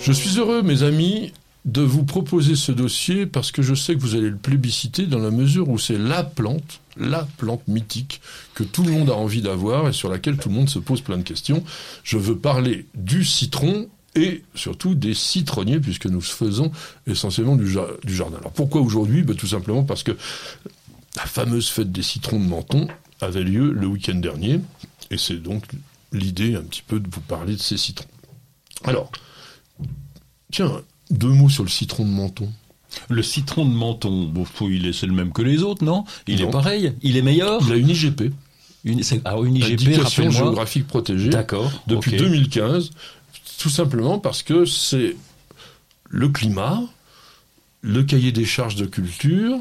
Je 0.00 0.12
suis 0.12 0.38
heureux, 0.38 0.62
mes 0.62 0.82
amis, 0.82 1.32
de 1.64 1.82
vous 1.82 2.04
proposer 2.04 2.56
ce 2.56 2.72
dossier 2.72 3.26
parce 3.26 3.52
que 3.52 3.62
je 3.62 3.74
sais 3.74 3.94
que 3.94 4.00
vous 4.00 4.14
allez 4.14 4.30
le 4.30 4.36
plébisciter 4.36 5.06
dans 5.06 5.18
la 5.18 5.30
mesure 5.30 5.68
où 5.68 5.78
c'est 5.78 5.98
la 5.98 6.24
plante, 6.24 6.80
la 6.96 7.26
plante 7.36 7.66
mythique 7.68 8.20
que 8.54 8.64
tout 8.64 8.82
le 8.84 8.92
monde 8.92 9.10
a 9.10 9.14
envie 9.14 9.42
d'avoir 9.42 9.88
et 9.88 9.92
sur 9.92 10.08
laquelle 10.08 10.38
tout 10.38 10.48
le 10.48 10.54
monde 10.54 10.70
se 10.70 10.78
pose 10.78 11.00
plein 11.02 11.18
de 11.18 11.22
questions. 11.22 11.62
Je 12.04 12.16
veux 12.16 12.36
parler 12.38 12.86
du 12.94 13.24
citron 13.24 13.88
et 14.14 14.44
surtout 14.54 14.94
des 14.94 15.12
citronniers 15.14 15.78
puisque 15.80 16.06
nous 16.06 16.20
faisons 16.22 16.72
essentiellement 17.06 17.56
du, 17.56 17.70
ja- 17.70 17.86
du 18.02 18.14
jardin. 18.14 18.38
Alors 18.38 18.52
pourquoi 18.52 18.80
aujourd'hui? 18.80 19.22
Ben, 19.22 19.36
Tout 19.36 19.48
simplement 19.48 19.84
parce 19.84 20.02
que 20.02 20.16
la 21.16 21.26
fameuse 21.26 21.68
fête 21.68 21.92
des 21.92 22.02
citrons 22.02 22.38
de 22.40 22.46
Menton 22.46 22.88
avait 23.20 23.42
lieu 23.44 23.72
le 23.72 23.86
week-end 23.86 24.14
dernier 24.14 24.60
et 25.10 25.18
c'est 25.18 25.36
donc 25.42 25.64
l'idée 26.12 26.54
un 26.54 26.62
petit 26.62 26.82
peu 26.86 26.98
de 27.00 27.08
vous 27.12 27.20
parler 27.20 27.54
de 27.56 27.60
ces 27.60 27.76
citrons. 27.76 28.08
Alors, 28.84 29.10
Tiens, 30.50 30.80
deux 31.10 31.28
mots 31.28 31.48
sur 31.48 31.62
le 31.64 31.68
citron 31.70 32.04
de 32.04 32.10
menton. 32.10 32.50
Le 33.10 33.22
citron 33.22 33.64
de 33.66 33.74
menton, 33.74 34.24
bon, 34.24 34.44
faut- 34.44 34.68
il 34.70 34.86
est, 34.86 34.92
c'est 34.92 35.06
le 35.06 35.12
même 35.12 35.32
que 35.32 35.42
les 35.42 35.62
autres, 35.62 35.84
non? 35.84 36.04
Il 36.26 36.40
Non. 36.40 36.48
est 36.48 36.50
pareil? 36.50 36.92
Il 37.02 37.16
est 37.16 37.22
meilleur? 37.22 37.60
Il 37.66 37.72
a 37.72 37.76
une 37.76 37.88
IGP, 37.90 38.32
Une, 38.84 39.02
c'est- 39.02 39.20
Ah, 39.24 39.34
une 39.44 39.56
IGP, 39.56 39.88
indication 39.88 40.30
géographique 40.30 40.86
protégée, 40.86 41.28
D'accord. 41.30 41.70
depuis 41.86 42.12
ok. 42.12 42.18
2015, 42.18 42.90
tout 43.58 43.68
simplement 43.68 44.18
parce 44.18 44.42
que 44.42 44.64
c'est 44.64 45.16
le 46.08 46.28
climat, 46.28 46.80
le 47.82 48.02
cahier 48.04 48.32
des 48.32 48.44
charges 48.46 48.76
de 48.76 48.86
culture, 48.86 49.58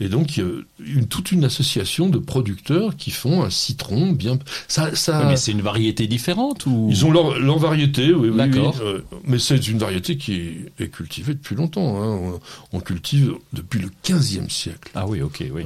et 0.00 0.08
donc 0.08 0.36
il 0.36 0.40
y 0.42 0.46
a 0.46 0.50
une, 0.84 1.06
toute 1.06 1.30
une 1.30 1.44
association 1.44 2.08
de 2.08 2.18
producteurs 2.18 2.96
qui 2.96 3.10
font 3.10 3.42
un 3.42 3.50
citron 3.50 4.12
bien... 4.12 4.38
Ça, 4.66 4.94
ça, 4.96 5.26
mais 5.28 5.36
c'est 5.36 5.52
une 5.52 5.60
variété 5.62 6.06
différente 6.06 6.66
ou? 6.66 6.88
Ils 6.90 7.04
ont 7.04 7.10
leur, 7.12 7.38
leur 7.38 7.58
variété, 7.58 8.12
oui, 8.12 8.30
oui, 8.30 8.36
D'accord. 8.36 8.74
oui, 8.80 8.86
euh, 8.86 9.00
mais 9.24 9.38
c'est 9.38 9.68
une 9.68 9.78
variété 9.78 10.16
qui 10.16 10.56
est 10.78 10.88
cultivée 10.88 11.34
depuis 11.34 11.54
longtemps. 11.54 12.02
hein. 12.02 12.38
On, 12.72 12.78
on 12.78 12.80
cultive 12.80 13.34
depuis 13.52 13.80
le 13.80 13.90
15e 14.04 14.48
siècle. 14.48 14.90
Ah 14.94 15.06
oui, 15.06 15.20
ok, 15.22 15.44
oui. 15.52 15.64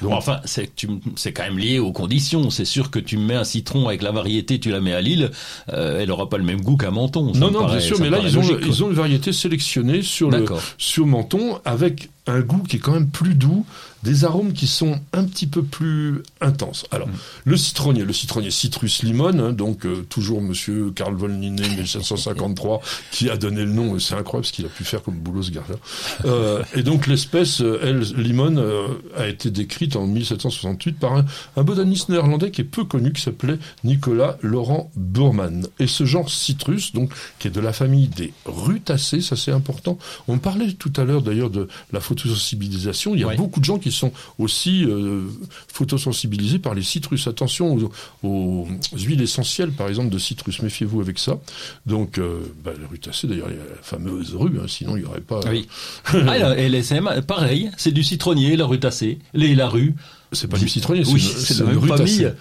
Donc- 0.00 0.12
enfin, 0.12 0.40
c'est 0.44 0.74
tu 0.74 0.88
c'est 1.16 1.32
quand 1.32 1.42
même 1.42 1.58
lié 1.58 1.78
aux 1.78 1.92
conditions. 1.92 2.50
C'est 2.50 2.64
sûr 2.64 2.90
que 2.90 2.98
tu 2.98 3.16
me 3.18 3.24
mets 3.26 3.34
un 3.34 3.44
citron 3.44 3.88
avec 3.88 4.02
la 4.02 4.10
variété, 4.12 4.58
tu 4.58 4.70
la 4.70 4.80
mets 4.80 4.92
à 4.94 5.00
Lille, 5.00 5.30
euh, 5.72 6.00
elle 6.00 6.10
aura 6.10 6.28
pas 6.28 6.38
le 6.38 6.44
même 6.44 6.60
goût 6.62 6.76
qu'un 6.76 6.90
menton. 6.90 7.32
Non, 7.34 7.50
non, 7.50 7.60
paraît- 7.60 7.78
bien 7.78 7.86
sûr, 7.86 7.96
mais 8.00 8.10
là, 8.10 8.18
ils 8.28 8.38
ont, 8.38 8.42
ils 8.66 8.84
ont 8.84 8.88
une 8.88 8.96
variété 8.96 9.32
sélectionnée 9.32 10.02
sur 10.02 10.30
le 10.30 10.44
sur 10.78 11.06
menton 11.06 11.60
avec 11.64 12.08
un 12.26 12.40
goût 12.40 12.62
qui 12.62 12.76
est 12.76 12.78
quand 12.80 12.92
même 12.92 13.08
plus 13.08 13.34
doux, 13.34 13.66
des 14.02 14.24
arômes 14.24 14.52
qui 14.52 14.66
sont 14.66 14.98
un 15.12 15.24
petit 15.24 15.46
peu 15.46 15.62
plus 15.62 16.22
intenses. 16.40 16.84
Alors, 16.90 17.08
Mm. 17.08 17.12
le 17.44 17.56
citronnier, 17.56 18.04
le 18.04 18.12
citronnier 18.12 18.50
Citrus 18.50 19.02
limon, 19.02 19.38
hein, 19.38 19.52
donc 19.52 19.86
euh, 19.86 20.04
toujours 20.08 20.40
Monsieur 20.42 20.90
Carl 20.94 21.14
von 21.14 21.28
Linné, 21.28 21.68
1553, 21.68 22.80
qui 23.10 23.30
a 23.30 23.36
donné 23.36 23.64
le 23.64 23.72
nom, 23.72 23.98
c'est 23.98 24.14
incroyable 24.14 24.46
ce 24.46 24.52
qu'il 24.52 24.64
a 24.64 24.68
pu 24.68 24.84
faire 24.84 25.02
comme 25.02 25.14
boulot 25.14 25.42
ce 25.42 25.50
gars-là. 25.50 25.76
Euh, 26.24 26.62
et 26.74 26.82
donc 26.82 27.06
l'espèce, 27.06 27.60
euh, 27.60 27.78
elle, 27.82 28.00
limon, 28.20 28.56
euh, 28.56 28.88
a 29.16 29.28
été 29.28 29.50
décrite 29.50 29.96
en 29.96 30.06
1768 30.06 30.98
par 30.98 31.14
un, 31.14 31.24
un 31.56 31.62
botaniste 31.62 32.08
néerlandais 32.08 32.50
qui 32.50 32.60
est 32.62 32.64
peu 32.64 32.84
connu, 32.84 33.12
qui 33.12 33.22
s'appelait 33.22 33.58
Nicolas 33.84 34.38
Laurent 34.42 34.90
Burman. 34.96 35.66
Et 35.78 35.86
ce 35.86 36.04
genre 36.04 36.30
citrus, 36.30 36.92
donc, 36.92 37.12
qui 37.38 37.48
est 37.48 37.50
de 37.52 37.60
la 37.60 37.72
famille 37.72 38.08
des 38.08 38.32
rutacées, 38.46 39.20
ça 39.20 39.36
c'est 39.36 39.52
important. 39.52 39.98
On 40.28 40.38
parlait 40.38 40.72
tout 40.72 40.92
à 40.96 41.04
l'heure 41.04 41.22
d'ailleurs 41.22 41.50
de 41.50 41.68
la 41.92 42.00
photosensibilisation. 42.00 43.14
Il 43.14 43.20
y 43.20 43.24
a 43.24 43.34
beaucoup 43.34 43.60
de 43.60 43.64
gens 43.64 43.78
qui 43.78 43.91
sont 43.92 44.12
aussi 44.38 44.84
euh, 44.84 45.22
photosensibilisés 45.68 46.58
par 46.58 46.74
les 46.74 46.82
citrus. 46.82 47.26
Attention 47.26 47.74
aux, 47.74 47.92
aux 48.26 48.68
huiles 48.96 49.22
essentielles, 49.22 49.72
par 49.72 49.88
exemple, 49.88 50.10
de 50.10 50.18
citrus. 50.18 50.62
Méfiez-vous 50.62 51.00
avec 51.00 51.18
ça. 51.18 51.38
Donc, 51.86 52.18
euh, 52.18 52.40
bah, 52.64 52.72
la 52.80 52.88
rutacée, 52.88 53.26
d'ailleurs, 53.26 53.48
il 53.50 53.56
y 53.56 53.60
a 53.60 53.64
la 53.64 53.82
fameuse 53.82 54.34
rue, 54.34 54.58
hein, 54.60 54.66
sinon 54.66 54.96
il 54.96 55.00
n'y 55.00 55.06
aurait 55.06 55.20
pas... 55.20 55.40
Oui. 55.48 55.68
ah, 56.06 56.38
la 56.38 56.56
LSM, 56.56 57.22
pareil, 57.26 57.70
c'est 57.76 57.92
du 57.92 58.02
citronnier, 58.02 58.56
la 58.56 58.66
rutacée, 58.66 59.18
les, 59.34 59.54
la 59.54 59.68
rue. 59.68 59.94
C'est 60.32 60.48
pas 60.48 60.58
du 60.58 60.68
citronnier, 60.68 61.02
Oui, 61.06 61.20
c'est 61.20 61.54
c'est 61.54 61.62
une, 61.62 61.80
famille. 61.86 62.32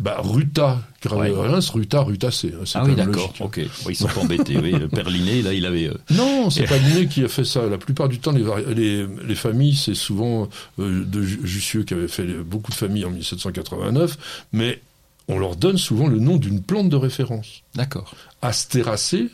Bah, 0.00 0.16
ruta, 0.24 0.80
Ouais. 1.10 1.30
Reims, 1.30 1.70
ruta, 1.70 2.00
hein, 2.08 2.28
c'est 2.30 2.52
Ah 2.74 2.82
oui, 2.84 2.94
d'accord. 2.94 3.32
Ok. 3.40 3.60
Bon, 3.84 3.90
ils 3.90 3.94
sont 3.96 4.06
pas 4.08 4.20
embêtés. 4.20 4.56
Oui, 4.58 4.70
le 4.78 4.88
père 4.88 5.08
Linné, 5.08 5.40
là, 5.42 5.52
il 5.54 5.64
avait. 5.66 5.88
euh, 5.88 5.94
Non, 6.10 6.50
c'est 6.50 6.64
pas 6.68 6.76
Linné 6.78 7.06
qui 7.06 7.22
a 7.24 7.28
fait 7.28 7.44
ça. 7.44 7.66
La 7.66 7.78
plupart 7.78 8.08
du 8.08 8.18
temps, 8.18 8.32
les, 8.32 8.42
vari- 8.42 8.74
les, 8.74 9.06
les 9.06 9.34
familles, 9.34 9.76
c'est 9.76 9.94
souvent 9.94 10.48
euh, 10.78 11.04
de 11.04 11.22
Ju- 11.22 11.40
Jussieu 11.44 11.84
qui 11.84 11.94
avait 11.94 12.08
fait 12.08 12.26
beaucoup 12.42 12.70
de 12.70 12.76
familles 12.76 13.04
en 13.04 13.10
1789, 13.10 14.18
mais 14.52 14.80
on 15.28 15.38
leur 15.38 15.56
donne 15.56 15.78
souvent 15.78 16.06
le 16.06 16.18
nom 16.18 16.36
d'une 16.36 16.62
plante 16.62 16.88
de 16.88 16.96
référence. 16.96 17.62
D'accord. 17.74 18.14
Astéracée, 18.42 19.28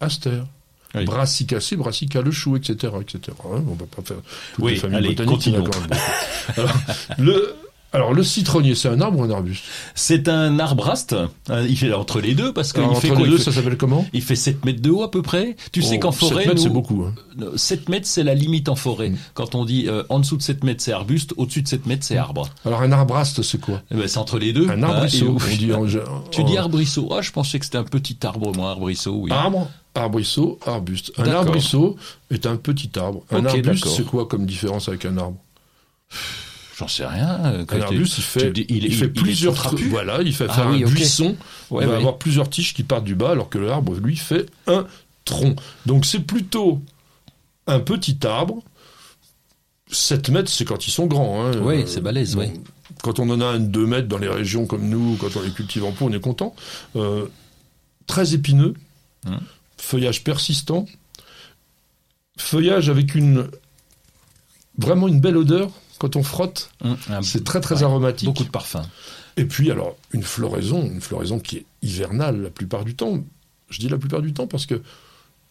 Aster. 0.00 0.42
Oui. 0.94 1.04
Brassicacée, 1.04 1.76
Brassica 1.76 2.22
le 2.22 2.30
chou, 2.30 2.56
etc., 2.56 2.92
etc. 3.00 3.36
Hein, 3.44 3.62
on 3.68 3.74
va 3.74 3.84
pas 3.86 4.00
faire 4.02 4.16
toutes 4.54 4.64
Oui, 4.64 4.72
les 4.72 4.78
familles 4.78 4.96
allez, 4.98 5.08
botaniques, 5.10 5.34
continuons. 5.34 5.64
alors, 6.56 6.74
le, 7.18 7.54
alors, 7.92 8.12
le 8.12 8.22
citronnier, 8.22 8.74
c'est 8.74 8.88
un 8.88 9.00
arbre 9.00 9.18
ou 9.20 9.22
un 9.22 9.30
arbuste 9.30 9.64
C'est 9.94 10.28
un 10.28 10.58
arbraste. 10.58 11.14
hein, 11.48 11.62
Il 11.66 11.76
fait 11.76 11.92
entre 11.94 12.20
les 12.20 12.34
deux 12.34 12.52
parce 12.52 12.72
qu'il 12.74 12.82
Alors, 12.82 13.00
fait 13.00 13.08
Entre 13.08 13.16
quoi 13.16 13.26
les 13.26 13.32
il 13.32 13.38
deux, 13.38 13.38
fait, 13.42 13.50
ça 13.50 13.52
s'appelle 13.52 13.78
comment 13.78 14.06
il 14.12 14.20
fait 14.22 14.36
7 14.36 14.64
mètres 14.66 14.82
de 14.82 14.90
haut 14.90 15.02
à 15.02 15.10
peu 15.10 15.22
près. 15.22 15.56
Tu 15.72 15.80
sais 15.80 15.94
Oh, 15.96 16.00
qu'en 16.00 16.12
7 16.12 16.28
forêt, 16.28 16.46
mètres, 16.46 16.60
c'est 16.60 16.68
beaucoup. 16.68 17.04
Hein. 17.04 17.14
euh, 17.40 17.56
7 17.56 17.88
mètres, 17.88 18.06
c'est 18.06 18.24
la 18.24 18.34
limite 18.34 18.68
en 18.68 18.76
forêt. 18.76 19.08
Mm. 19.10 19.16
Quand 19.34 19.54
on 19.54 19.64
dit 19.64 19.86
euh, 19.88 20.02
en 20.10 20.18
dessous 20.20 20.36
de 20.36 20.42
7 20.42 20.64
mètres, 20.64 20.82
c'est 20.82 20.92
arbuste, 20.92 21.32
au-dessus 21.38 21.62
de 21.62 21.68
7 21.68 21.86
mètres, 21.86 22.04
c'est 22.04 22.18
arbre. 22.18 22.50
Alors, 22.66 22.82
un 22.82 22.92
arbraste, 22.92 23.40
c'est 23.42 23.58
quoi 23.60 23.80
Eh 23.90 23.94
ben, 23.94 24.06
c'est 24.06 24.18
entre 24.18 24.38
les 24.38 24.52
deux. 24.52 24.68
Un 24.68 24.82
hein, 24.82 24.90
arbrisseau. 24.90 25.38
dit 25.58 25.72
en- 25.72 25.86
Tu 26.30 26.44
dis 26.44 26.58
arbrisseau. 26.58 27.08
Ah, 27.12 27.22
je 27.22 27.30
pensais 27.32 27.58
que 27.58 27.64
c'était 27.64 27.78
un 27.78 27.84
petit 27.84 28.18
arbre, 28.22 28.52
moi, 28.54 28.70
arbrisseau, 28.70 29.14
oui. 29.14 29.30
Arbre, 29.32 29.66
arbrisseau, 29.94 30.58
arbuste. 30.66 31.12
Un 31.16 31.28
arbrisseau 31.30 31.96
est 32.30 32.44
un 32.44 32.56
petit 32.56 32.90
arbre. 32.98 33.22
Un 33.30 33.38
Ok, 33.40 33.46
arbuste, 33.46 33.86
c'est 33.88 34.04
quoi 34.04 34.26
comme 34.26 34.44
différence 34.44 34.88
avec 34.88 35.06
un 35.06 35.16
arbre? 35.16 35.36
J'en 36.78 36.86
sais 36.88 37.04
rien. 37.06 37.44
euh, 37.44 37.62
Un 37.62 37.64
tu- 37.64 37.82
arbuste, 37.82 38.18
il 38.18 38.22
fait, 38.24 38.50
dis- 38.52 38.66
il, 38.68 38.84
il- 38.84 38.94
fait 38.94 39.06
il 39.06 39.12
plusieurs 39.12 39.54
tout 39.54 39.60
trapu. 39.62 39.84
tru- 39.84 39.88
Voilà, 39.88 40.22
il 40.22 40.32
fait 40.32 40.46
Ah 40.48 40.52
faire 40.54 40.68
oui, 40.70 40.84
un 40.84 40.88
buisson. 40.88 41.36
Ouais, 41.70 41.82
il 41.82 41.86
va 41.86 41.92
ouais. 41.94 41.98
avoir 41.98 42.18
plusieurs 42.18 42.48
tiges 42.48 42.72
qui 42.72 42.84
partent 42.84 43.04
du 43.04 43.16
bas, 43.16 43.30
alors 43.32 43.48
que 43.48 43.58
l'arbre, 43.58 43.94
lui, 43.96 44.16
fait 44.16 44.46
un 44.68 44.86
tronc. 45.24 45.56
Donc 45.86 46.06
c'est 46.06 46.20
plutôt 46.20 46.80
un 47.66 47.80
petit 47.80 48.18
arbre. 48.24 48.62
7 49.90 50.28
mètres, 50.30 50.50
c'est 50.50 50.64
quand 50.64 50.86
ils 50.86 50.90
sont 50.90 51.06
grands. 51.06 51.42
Hein. 51.46 51.52
Euh, 51.56 51.84
c'est 51.86 52.00
balèze, 52.02 52.34
bon, 52.34 52.42
ouais. 52.42 52.52
Quand 53.02 53.18
on 53.18 53.28
en 53.30 53.40
a 53.40 53.46
un 53.46 53.58
de 53.58 53.66
2 53.66 53.86
mètres 53.86 54.06
dans 54.08 54.18
les 54.18 54.28
régions 54.28 54.66
comme 54.66 54.88
nous, 54.88 55.16
quand 55.18 55.34
on 55.36 55.40
les 55.42 55.50
cultive 55.50 55.84
en 55.84 55.92
pot, 55.92 56.04
on 56.04 56.12
est 56.12 56.20
content. 56.20 56.54
Euh, 56.96 57.26
très 58.06 58.34
épineux, 58.34 58.74
Hum. 59.26 59.40
feuillage 59.78 60.22
persistant, 60.24 60.86
feuillage 62.38 62.88
avec 62.88 63.14
une 63.14 63.48
vraiment 64.78 65.08
une 65.08 65.20
belle 65.20 65.36
odeur 65.36 65.70
quand 65.98 66.16
on 66.16 66.22
frotte. 66.22 66.70
Hum, 66.82 66.96
C'est 67.22 67.44
très 67.44 67.60
très 67.60 67.76
ouais, 67.76 67.82
aromatique. 67.84 68.26
Beaucoup 68.26 68.44
de 68.44 68.50
parfum. 68.50 68.82
Et 69.36 69.44
puis 69.44 69.70
alors 69.70 69.96
une 70.12 70.22
floraison, 70.22 70.82
une 70.82 71.00
floraison 71.00 71.38
qui 71.38 71.58
est 71.58 71.66
hivernale 71.82 72.42
la 72.42 72.50
plupart 72.50 72.84
du 72.84 72.94
temps. 72.94 73.22
Je 73.70 73.78
dis 73.78 73.88
la 73.88 73.98
plupart 73.98 74.22
du 74.22 74.32
temps 74.32 74.46
parce 74.46 74.66
que 74.66 74.82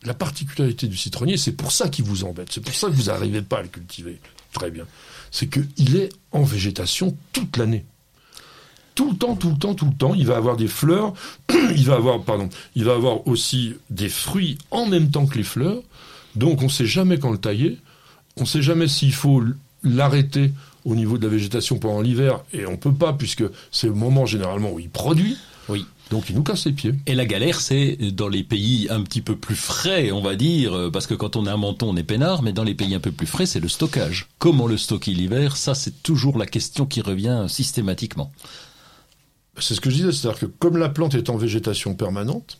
la 0.03 0.13
particularité 0.13 0.87
du 0.87 0.97
citronnier, 0.97 1.37
c'est 1.37 1.53
pour 1.53 1.71
ça 1.71 1.89
qu'il 1.89 2.05
vous 2.05 2.23
embête, 2.23 2.49
c'est 2.51 2.61
pour 2.61 2.73
ça 2.73 2.87
que 2.87 2.93
vous 2.93 3.03
n'arrivez 3.03 3.41
pas 3.41 3.59
à 3.59 3.61
le 3.63 3.67
cultiver. 3.67 4.19
Très 4.53 4.71
bien. 4.71 4.85
C'est 5.31 5.47
qu'il 5.47 5.95
est 5.95 6.09
en 6.31 6.43
végétation 6.43 7.15
toute 7.33 7.57
l'année. 7.57 7.85
Tout 8.95 9.11
le 9.11 9.17
temps, 9.17 9.35
tout 9.35 9.51
le 9.51 9.57
temps, 9.57 9.75
tout 9.75 9.85
le 9.85 9.93
temps, 9.93 10.15
il 10.15 10.25
va 10.25 10.37
avoir 10.37 10.57
des 10.57 10.67
fleurs, 10.67 11.13
il 11.75 11.85
va 11.85 11.95
avoir, 11.95 12.23
pardon, 12.23 12.49
il 12.75 12.83
va 12.83 12.93
avoir 12.93 13.27
aussi 13.27 13.75
des 13.89 14.09
fruits 14.09 14.57
en 14.71 14.87
même 14.87 15.11
temps 15.11 15.27
que 15.27 15.37
les 15.37 15.43
fleurs. 15.43 15.81
Donc 16.35 16.61
on 16.61 16.65
ne 16.65 16.71
sait 16.71 16.85
jamais 16.85 17.19
quand 17.19 17.31
le 17.31 17.37
tailler, 17.37 17.77
on 18.37 18.41
ne 18.41 18.47
sait 18.47 18.61
jamais 18.61 18.87
s'il 18.87 19.13
faut 19.13 19.43
l'arrêter 19.83 20.51
au 20.85 20.95
niveau 20.95 21.17
de 21.17 21.23
la 21.23 21.29
végétation 21.29 21.79
pendant 21.79 22.01
l'hiver, 22.01 22.41
et 22.53 22.65
on 22.65 22.77
peut 22.77 22.93
pas 22.93 23.13
puisque 23.13 23.43
c'est 23.71 23.87
le 23.87 23.93
moment 23.93 24.25
généralement 24.25 24.71
où 24.71 24.79
il 24.79 24.89
produit. 24.89 25.37
Oui. 25.69 25.85
Donc 26.11 26.29
il 26.29 26.35
nous 26.35 26.43
casse 26.43 26.65
les 26.65 26.71
pieds. 26.71 26.93
Et 27.05 27.15
la 27.15 27.25
galère, 27.25 27.59
c'est 27.59 27.97
dans 27.97 28.29
les 28.29 28.43
pays 28.43 28.87
un 28.89 29.01
petit 29.01 29.21
peu 29.21 29.35
plus 29.35 29.55
frais, 29.55 30.11
on 30.11 30.21
va 30.21 30.35
dire, 30.35 30.73
euh, 30.73 30.89
parce 30.89 31.07
que 31.07 31.13
quand 31.13 31.35
on 31.35 31.45
est 31.45 31.49
un 31.49 31.57
menton, 31.57 31.89
on 31.89 31.97
est 31.97 32.03
peinard, 32.03 32.43
mais 32.43 32.53
dans 32.53 32.63
les 32.63 32.75
pays 32.75 32.95
un 32.95 32.99
peu 32.99 33.11
plus 33.11 33.27
frais, 33.27 33.45
c'est 33.45 33.59
le 33.59 33.67
stockage. 33.67 34.27
Comment 34.39 34.67
le 34.67 34.77
stocker 34.77 35.13
l'hiver 35.13 35.57
Ça, 35.57 35.75
c'est 35.75 36.01
toujours 36.03 36.37
la 36.37 36.45
question 36.45 36.85
qui 36.85 37.01
revient 37.01 37.45
systématiquement. 37.49 38.31
C'est 39.59 39.75
ce 39.75 39.81
que 39.81 39.89
je 39.89 39.95
disais, 39.95 40.11
c'est-à-dire 40.11 40.39
que 40.39 40.45
comme 40.45 40.77
la 40.77 40.87
plante 40.87 41.15
est 41.15 41.29
en 41.29 41.35
végétation 41.35 41.95
permanente, 41.95 42.59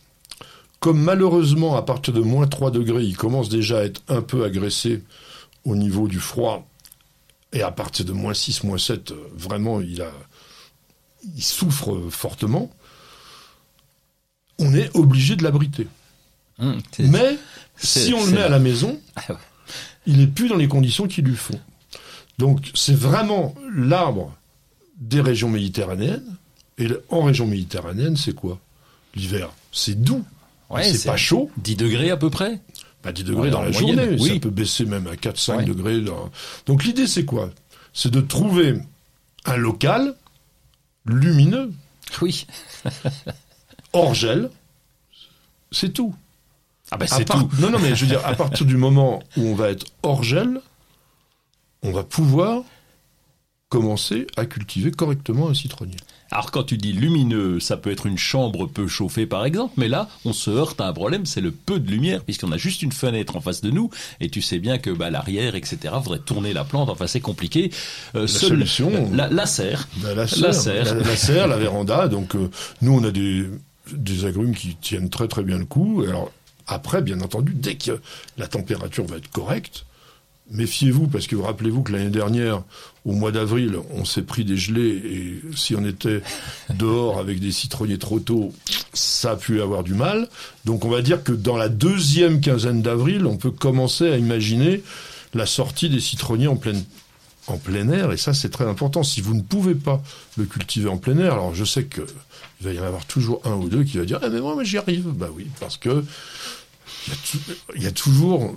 comme 0.80 1.00
malheureusement 1.00 1.76
à 1.76 1.82
partir 1.82 2.12
de 2.12 2.20
moins 2.20 2.46
3 2.46 2.70
degrés, 2.70 3.04
il 3.04 3.16
commence 3.16 3.48
déjà 3.48 3.78
à 3.78 3.84
être 3.84 4.02
un 4.08 4.22
peu 4.22 4.44
agressé 4.44 5.02
au 5.64 5.76
niveau 5.76 6.08
du 6.08 6.20
froid, 6.20 6.68
et 7.52 7.62
à 7.62 7.70
partir 7.70 8.04
de 8.04 8.12
moins 8.12 8.34
6, 8.34 8.64
moins 8.64 8.78
7, 8.78 9.10
euh, 9.12 9.16
vraiment 9.34 9.80
il, 9.80 10.02
a, 10.02 10.10
il 11.36 11.42
souffre 11.42 12.08
fortement, 12.10 12.70
on 14.58 14.74
est 14.74 14.94
obligé 14.96 15.36
de 15.36 15.42
l'abriter. 15.44 15.86
C'est- 16.92 17.04
Mais 17.04 17.38
si 17.76 18.12
on 18.14 18.24
le 18.26 18.32
met 18.32 18.42
à 18.42 18.48
la 18.48 18.58
maison, 18.58 19.00
Ah 19.16 19.22
ouais. 19.30 19.36
il 20.06 20.18
n'est 20.18 20.26
plus 20.26 20.48
dans 20.48 20.56
les 20.56 20.66
conditions 20.68 21.06
qu'il 21.06 21.24
lui 21.24 21.36
faut. 21.36 21.58
Donc 22.38 22.70
c'est 22.74 22.94
vraiment 22.96 23.54
l'arbre 23.74 24.36
des 24.96 25.20
régions 25.20 25.48
méditerranéennes. 25.48 26.36
Et 26.78 26.88
en 27.08 27.22
région 27.22 27.46
méditerranéenne, 27.46 28.16
c'est 28.16 28.34
quoi? 28.34 28.60
L'hiver, 29.14 29.50
c'est 29.72 30.00
doux. 30.00 30.24
Ouais, 30.70 30.84
c'est 30.92 31.08
pas 31.08 31.16
chaud. 31.16 31.50
10 31.56 31.74
degrés 31.76 32.10
à 32.10 32.16
peu 32.16 32.30
près 32.30 32.60
Pas 33.02 33.12
10 33.12 33.24
degrés 33.24 33.42
Ouais, 33.42 33.50
dans 33.50 33.62
la 33.62 33.70
moyenne, 33.70 33.96
journée. 33.98 34.16
oui. 34.20 34.34
Ça 34.34 34.40
peut 34.40 34.50
baisser 34.50 34.84
même 34.84 35.06
à 35.06 35.14
4-5 35.16 35.56
Ouais. 35.58 35.64
degrés. 35.64 36.00
dans- 36.00 36.30
Donc 36.66 36.84
l'idée, 36.84 37.06
c'est 37.06 37.24
quoi? 37.24 37.50
C'est 37.92 38.10
de 38.10 38.20
trouver 38.20 38.74
un 39.44 39.56
local 39.56 40.14
lumineux, 41.06 41.72
Oui. 42.20 42.46
hors 43.92 44.14
gel. 44.14 44.50
C'est 45.70 45.92
tout. 45.92 46.14
Ah 46.90 46.96
ben 46.96 47.04
À 47.10 47.16
c'est 47.16 47.24
part- 47.26 47.46
tout. 47.48 47.50
Non, 47.60 47.70
non, 47.70 47.78
mais 47.78 47.94
je 47.94 48.02
veux 48.02 48.06
dire, 48.10 48.24
à 48.26 48.34
partir 48.34 48.64
du 48.66 48.76
moment 48.76 49.22
où 49.36 49.42
on 49.42 49.54
va 49.54 49.70
être 49.70 49.86
hors 50.02 50.22
gel, 50.22 50.60
on 51.82 51.92
va 51.92 52.02
pouvoir 52.02 52.62
commencer 53.68 54.26
à 54.36 54.46
cultiver 54.46 54.90
correctement 54.90 55.48
un 55.48 55.54
citronnier. 55.54 55.96
Alors 56.30 56.50
quand 56.50 56.62
tu 56.62 56.76
dis 56.76 56.92
lumineux, 56.92 57.58
ça 57.58 57.76
peut 57.78 57.90
être 57.90 58.04
une 58.06 58.18
chambre 58.18 58.66
peu 58.66 58.86
chauffée 58.86 59.24
par 59.26 59.44
exemple, 59.46 59.72
mais 59.78 59.88
là 59.88 60.08
on 60.26 60.32
se 60.34 60.50
heurte 60.50 60.80
à 60.80 60.86
un 60.88 60.92
problème, 60.92 61.24
c'est 61.24 61.40
le 61.40 61.50
peu 61.52 61.80
de 61.80 61.90
lumière, 61.90 62.22
puisqu'on 62.22 62.52
a 62.52 62.58
juste 62.58 62.82
une 62.82 62.92
fenêtre 62.92 63.36
en 63.36 63.40
face 63.40 63.60
de 63.62 63.70
nous, 63.70 63.88
et 64.20 64.28
tu 64.28 64.42
sais 64.42 64.58
bien 64.58 64.76
que 64.78 64.90
bah, 64.90 65.08
l'arrière, 65.10 65.54
etc., 65.54 65.78
faudrait 66.02 66.18
tourner 66.18 66.52
la 66.52 66.64
plante, 66.64 66.90
enfin 66.90 67.06
c'est 67.06 67.20
compliqué. 67.20 67.70
Euh, 68.14 68.26
seule- 68.26 68.50
solution- 68.50 69.10
la, 69.12 69.28
la 69.28 69.46
serre. 69.46 69.88
La, 70.02 70.10
la 70.14 70.26
La 70.36 70.52
serre, 70.52 70.94
la, 70.96 71.00
la 71.02 71.16
serre, 71.16 71.46
la 71.48 71.56
véranda. 71.56 72.08
Donc, 72.08 72.34
euh, 72.34 72.50
nous, 72.82 72.92
on 72.92 73.04
a 73.04 73.10
des, 73.10 73.46
des 73.92 74.24
agrumes 74.26 74.54
qui 74.54 74.76
tiennent 74.76 75.08
très 75.10 75.28
très 75.28 75.42
bien 75.42 75.56
le 75.58 75.64
coup. 75.64 76.04
Alors, 76.06 76.30
après, 76.66 77.00
bien 77.00 77.20
entendu, 77.22 77.54
dès 77.54 77.76
que 77.76 78.00
la 78.36 78.46
température 78.48 79.06
va 79.06 79.16
être 79.16 79.30
correcte, 79.30 79.86
méfiez-vous, 80.50 81.06
parce 81.08 81.26
que 81.26 81.36
vous 81.36 81.42
rappelez-vous 81.42 81.82
que 81.82 81.92
l'année 81.92 82.10
dernière, 82.10 82.62
au 83.04 83.12
mois 83.12 83.32
d'avril, 83.32 83.78
on 83.90 84.04
s'est 84.04 84.22
pris 84.22 84.44
des 84.44 84.56
gelées, 84.56 85.02
et 85.04 85.40
si 85.56 85.74
on 85.76 85.84
était 85.84 86.22
dehors 86.74 87.18
avec 87.18 87.40
des 87.40 87.52
citronniers 87.52 87.98
trop 87.98 88.20
tôt, 88.20 88.52
ça 88.92 89.32
a 89.32 89.36
pu 89.36 89.60
avoir 89.60 89.82
du 89.84 89.94
mal. 89.94 90.28
Donc, 90.64 90.84
on 90.84 90.90
va 90.90 91.02
dire 91.02 91.22
que 91.22 91.32
dans 91.32 91.56
la 91.56 91.68
deuxième 91.68 92.40
quinzaine 92.40 92.82
d'avril, 92.82 93.26
on 93.26 93.36
peut 93.36 93.50
commencer 93.50 94.10
à 94.10 94.16
imaginer 94.16 94.82
la 95.34 95.46
sortie 95.46 95.90
des 95.90 96.00
citronniers 96.00 96.48
en 96.48 96.56
plein 96.56 97.88
air, 97.88 98.12
et 98.12 98.16
ça 98.16 98.34
c'est 98.34 98.50
très 98.50 98.66
important. 98.66 99.02
Si 99.02 99.20
vous 99.20 99.34
ne 99.34 99.42
pouvez 99.42 99.74
pas 99.74 100.02
le 100.36 100.44
cultiver 100.44 100.88
en 100.88 100.96
plein 100.96 101.18
air, 101.18 101.34
alors 101.34 101.54
je 101.54 101.64
sais 101.64 101.84
que 101.84 102.02
il 102.60 102.66
va 102.66 102.72
y 102.72 102.80
en 102.80 102.84
avoir 102.84 103.04
toujours 103.04 103.40
un 103.44 103.54
ou 103.54 103.68
deux 103.68 103.84
qui 103.84 103.98
va 103.98 104.04
dire 104.04 104.18
ah 104.22 104.28
mais 104.28 104.40
moi, 104.40 104.62
j'y 104.64 104.78
arrive. 104.78 105.08
Bah 105.08 105.28
oui, 105.34 105.46
parce 105.60 105.76
que 105.76 106.04
il 107.76 107.82
y 107.82 107.86
a 107.86 107.92
toujours 107.92 108.54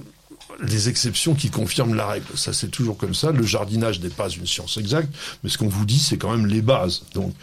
des 0.63 0.89
exceptions 0.89 1.33
qui 1.33 1.49
confirment 1.49 1.95
la 1.95 2.07
règle. 2.07 2.25
Ça 2.35 2.53
c'est 2.53 2.69
toujours 2.69 2.97
comme 2.97 3.15
ça. 3.15 3.31
Le 3.31 3.43
jardinage 3.43 3.99
n'est 3.99 4.09
pas 4.09 4.29
une 4.29 4.45
science 4.45 4.77
exacte, 4.77 5.13
mais 5.43 5.49
ce 5.49 5.57
qu'on 5.57 5.67
vous 5.67 5.85
dit 5.85 5.99
c'est 5.99 6.17
quand 6.17 6.31
même 6.31 6.47
les 6.47 6.61
bases. 6.61 7.03
Donc 7.13 7.33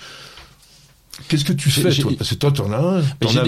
Qu'est-ce 1.26 1.44
que 1.44 1.52
tu 1.52 1.68
fais, 1.70 1.90
toi 1.90 2.12
Parce 2.16 2.30
que 2.30 2.34
toi, 2.36 2.52
t'en 2.52 2.72
as 2.72 3.00
un. 3.00 3.02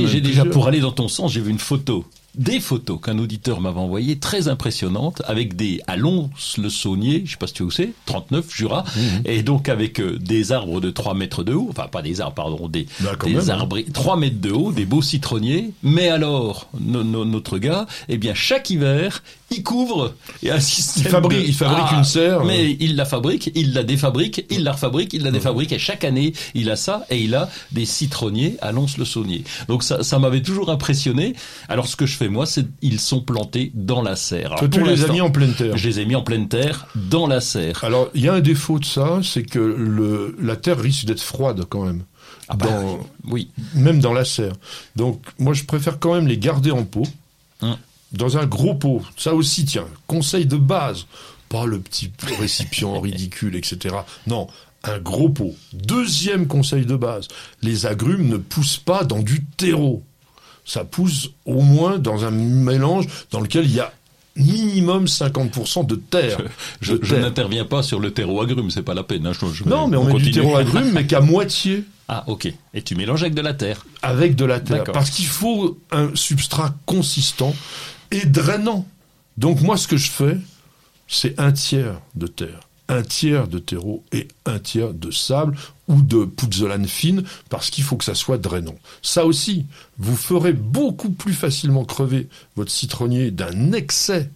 J'ai 0.07 0.21
déjà, 0.21 0.45
pour 0.45 0.67
aller 0.67 0.81
dans 0.81 0.91
ton 0.91 1.07
sens, 1.07 1.33
j'ai 1.33 1.41
vu 1.41 1.51
une 1.51 1.59
photo 1.61 2.05
des 2.37 2.61
photos 2.61 2.99
qu'un 3.03 3.19
auditeur 3.19 3.61
m'avait 3.61 3.81
envoyées 3.81 4.19
très 4.19 4.49
impressionnantes 4.49 5.23
avec 5.27 5.57
des 5.57 5.81
à 5.87 5.97
Lons-le-Saunier, 5.97 7.23
je 7.25 7.33
sais 7.33 7.37
pas 7.37 7.47
si 7.47 7.55
tu 7.55 7.59
sais 7.59 7.65
où 7.65 7.71
c'est, 7.71 7.93
39 8.07 8.47
Jura, 8.55 8.85
Mhm. 8.97 9.23
et 9.25 9.43
donc 9.43 9.69
avec 9.69 10.01
euh, 10.01 10.19
des 10.19 10.53
arbres 10.53 10.81
de 10.81 10.91
3 10.91 11.15
mètres 11.15 11.43
de 11.45 11.55
haut, 11.55 11.69
enfin 11.71 11.89
pas 11.89 12.03
des 12.03 12.21
arbres, 12.21 12.35
pardon, 12.35 12.69
des, 12.69 12.87
Bah, 13.01 13.11
des 13.25 13.35
même, 13.35 13.43
hein. 13.51 13.53
arbres 13.55 13.79
3 13.93 14.17
mètres 14.17 14.41
de 14.41 14.51
haut, 14.51 14.73
des 14.73 14.85
beaux 14.87 15.03
citronniers, 15.03 15.71
mais 15.83 16.09
alors 16.09 16.69
no- 16.81 17.05
no- 17.05 17.25
notre 17.25 17.59
gars, 17.59 17.87
eh 18.09 18.17
bien 18.19 18.35
chaque 18.35 18.71
hiver, 18.71 19.23
il 19.51 19.63
couvre 19.65 20.15
et 20.45 20.51
système 20.61 21.05
Il 21.07 21.11
fabrique- 21.11 21.39
de- 21.41 21.45
il 21.47 21.55
fabrique 21.55 21.93
une 21.99 22.05
serre, 22.05 22.45
mais 22.45 22.77
il 22.79 22.95
la 22.97 23.05
fabrique, 23.05 23.51
il 23.57 23.73
la 23.73 23.83
défabrique, 23.83 24.45
il 24.51 24.63
la 24.63 24.73
refabrique, 24.73 25.13
il 25.13 25.23
la 25.25 25.31
défabrique, 25.33 25.73
et 25.73 25.79
chaque 25.79 26.05
année, 26.05 26.33
il 26.55 26.71
a 26.71 26.77
ça, 26.77 27.05
et 27.11 27.19
il 27.21 27.35
a 27.35 27.49
des 27.73 27.85
citronniers 27.85 28.57
à 28.63 28.71
Lons-le-Saunier. 28.71 29.43
Donc 29.69 29.83
ça, 29.83 30.05
ça 30.05 30.19
m'avait 30.21 30.43
toujours 30.43 30.71
impressionné. 30.71 31.35
Alors 31.69 31.89
ce 31.89 31.97
que 31.97 32.07
je 32.07 32.17
fais 32.25 32.29
moi, 32.29 32.47
c'est 32.47 32.67
ils 32.83 33.01
sont 33.01 33.21
plantés 33.21 33.73
dans 33.75 34.03
la 34.03 34.15
serre. 34.17 34.53
Alors, 34.53 34.71
tu 34.71 34.83
les 34.85 35.05
as 35.05 35.09
mis 35.13 35.21
en 35.21 35.31
pleine 35.31 35.55
terre. 35.55 35.77
Je 35.77 35.89
les 35.89 36.01
ai 36.01 36.07
mis 36.07 36.15
en 36.15 36.23
pleine 36.23 36.49
terre, 36.49 36.87
dans 36.95 37.27
la 37.27 37.41
serre. 37.41 37.83
Alors, 37.85 38.11
il 38.15 38.23
y 38.23 38.29
a 38.29 38.35
un 38.35 38.41
défaut 38.41 38.79
de 38.79 38.85
ça, 38.85 39.21
c'est 39.23 39.43
que 39.43 39.59
le, 39.59 40.37
la 40.41 40.57
terre 40.57 40.79
risque 40.79 41.05
d'être 41.07 41.21
froide 41.23 41.65
quand 41.69 41.85
même. 41.85 42.05
Ah 42.49 42.57
bah, 42.57 42.67
Dans- 42.67 43.01
oui. 43.29 43.51
même 43.75 44.01
dans 44.01 44.13
la 44.13 44.25
serre. 44.25 44.55
Donc, 44.97 45.23
moi, 45.39 45.53
je 45.55 45.65
préfère 45.65 45.99
quand 45.99 46.15
même 46.15 46.27
les 46.29 46.39
garder 46.39 46.71
en 46.71 46.85
pot, 46.85 47.07
Hum. 47.63 47.77
dans 48.13 48.39
un 48.39 48.47
gros 48.47 48.75
pot. 48.75 49.03
Ça 49.17 49.35
aussi, 49.35 49.65
tiens, 49.65 49.87
conseil 50.07 50.47
de 50.47 50.57
base. 50.57 51.07
Pas 51.49 51.67
le 51.67 51.79
petit 51.81 52.11
récipient 52.39 53.01
ridicule, 53.01 53.57
etc. 53.57 53.97
Non, 54.27 54.47
un 54.85 54.99
gros 54.99 55.29
pot. 55.29 55.55
Deuxième 55.73 56.47
conseil 56.47 56.87
de 56.87 56.97
base. 56.97 57.29
Les 57.63 57.87
agrumes 57.87 58.29
ne 58.29 58.37
poussent 58.37 58.79
pas 58.79 59.05
dans 59.05 59.21
du 59.21 59.45
terreau. 59.57 60.03
Ça 60.71 60.85
pousse 60.85 61.31
au 61.47 61.63
moins 61.63 61.99
dans 61.99 62.25
un 62.25 62.31
mélange 62.31 63.07
dans 63.33 63.41
lequel 63.41 63.65
il 63.65 63.75
y 63.75 63.81
a 63.81 63.93
minimum 64.37 65.07
50% 65.07 65.85
de 65.85 65.97
terre. 65.97 66.39
Je, 66.81 66.95
n'interviens 67.17 67.65
pas 67.65 67.83
sur 67.83 67.99
le 67.99 68.13
terreau 68.13 68.41
agrume, 68.41 68.71
c'est 68.71 68.85
pas 68.85 68.95
la 68.95 69.03
peine. 69.03 69.27
hein, 69.27 69.33
je- 69.33 69.65
Non, 69.65 69.89
mais 69.89 69.97
on, 69.97 70.05
met 70.05 70.13
continue. 70.13 70.31
du 70.31 70.39
terreau 70.41 70.55
agrume, 70.57 70.93
mais 70.93 71.07
qu'à 71.09 71.21
moitié 71.21 71.83
Ah, 72.07 72.23
ok. 72.29 72.53
Et 72.73 72.83
tu 72.83 72.95
mélanges 72.95 73.23
avec 73.23 73.35
de 73.35 73.41
la 73.41 73.53
terre. 73.55 73.85
avec 74.03 74.37
de 74.37 74.45
la 74.45 74.61
terre. 74.61 74.85
Parce 74.85 75.11
qu'il 75.11 75.27
faut 75.27 75.77
un 75.91 76.11
substrat 76.15 76.73
consistant 76.87 77.53
et 78.13 78.25
drainant. 78.27 78.87
Donc 79.39 79.61
moi, 79.63 79.77
ce 79.77 79.89
que 79.89 79.97
je 79.97 80.11
fais, 80.11 80.37
c'est 81.09 81.39
un 81.41 81.51
tiers 81.51 82.01
de 82.15 82.29
terre, 82.29 82.61
un 82.89 83.03
tiers 83.03 83.49
de 83.49 83.59
terreau 83.59 84.05
et 84.13 84.29
un 84.47 84.61
tiers 84.61 84.95
de 84.95 85.11
sable 85.11 85.57
ou 85.91 86.01
de 86.03 86.25
pouzzolane 86.25 86.87
fine, 86.87 87.25
parce 87.51 87.69
qu'il 87.69 87.85
faut 87.85 87.97
que 87.97 88.05
ça 88.05 88.15
soit 88.15 88.39
drainant. 88.39 88.77
Ça 89.03 89.27
aussi, 89.27 89.67
vous 89.99 90.17
ferez 90.17 90.53
beaucoup 90.53 91.11
plus 91.11 91.35
facilement 91.35 91.85
crever 91.85 92.29
votre 92.57 92.71
citronnier 92.71 93.31
d'un 93.31 93.73
excès 93.73 94.31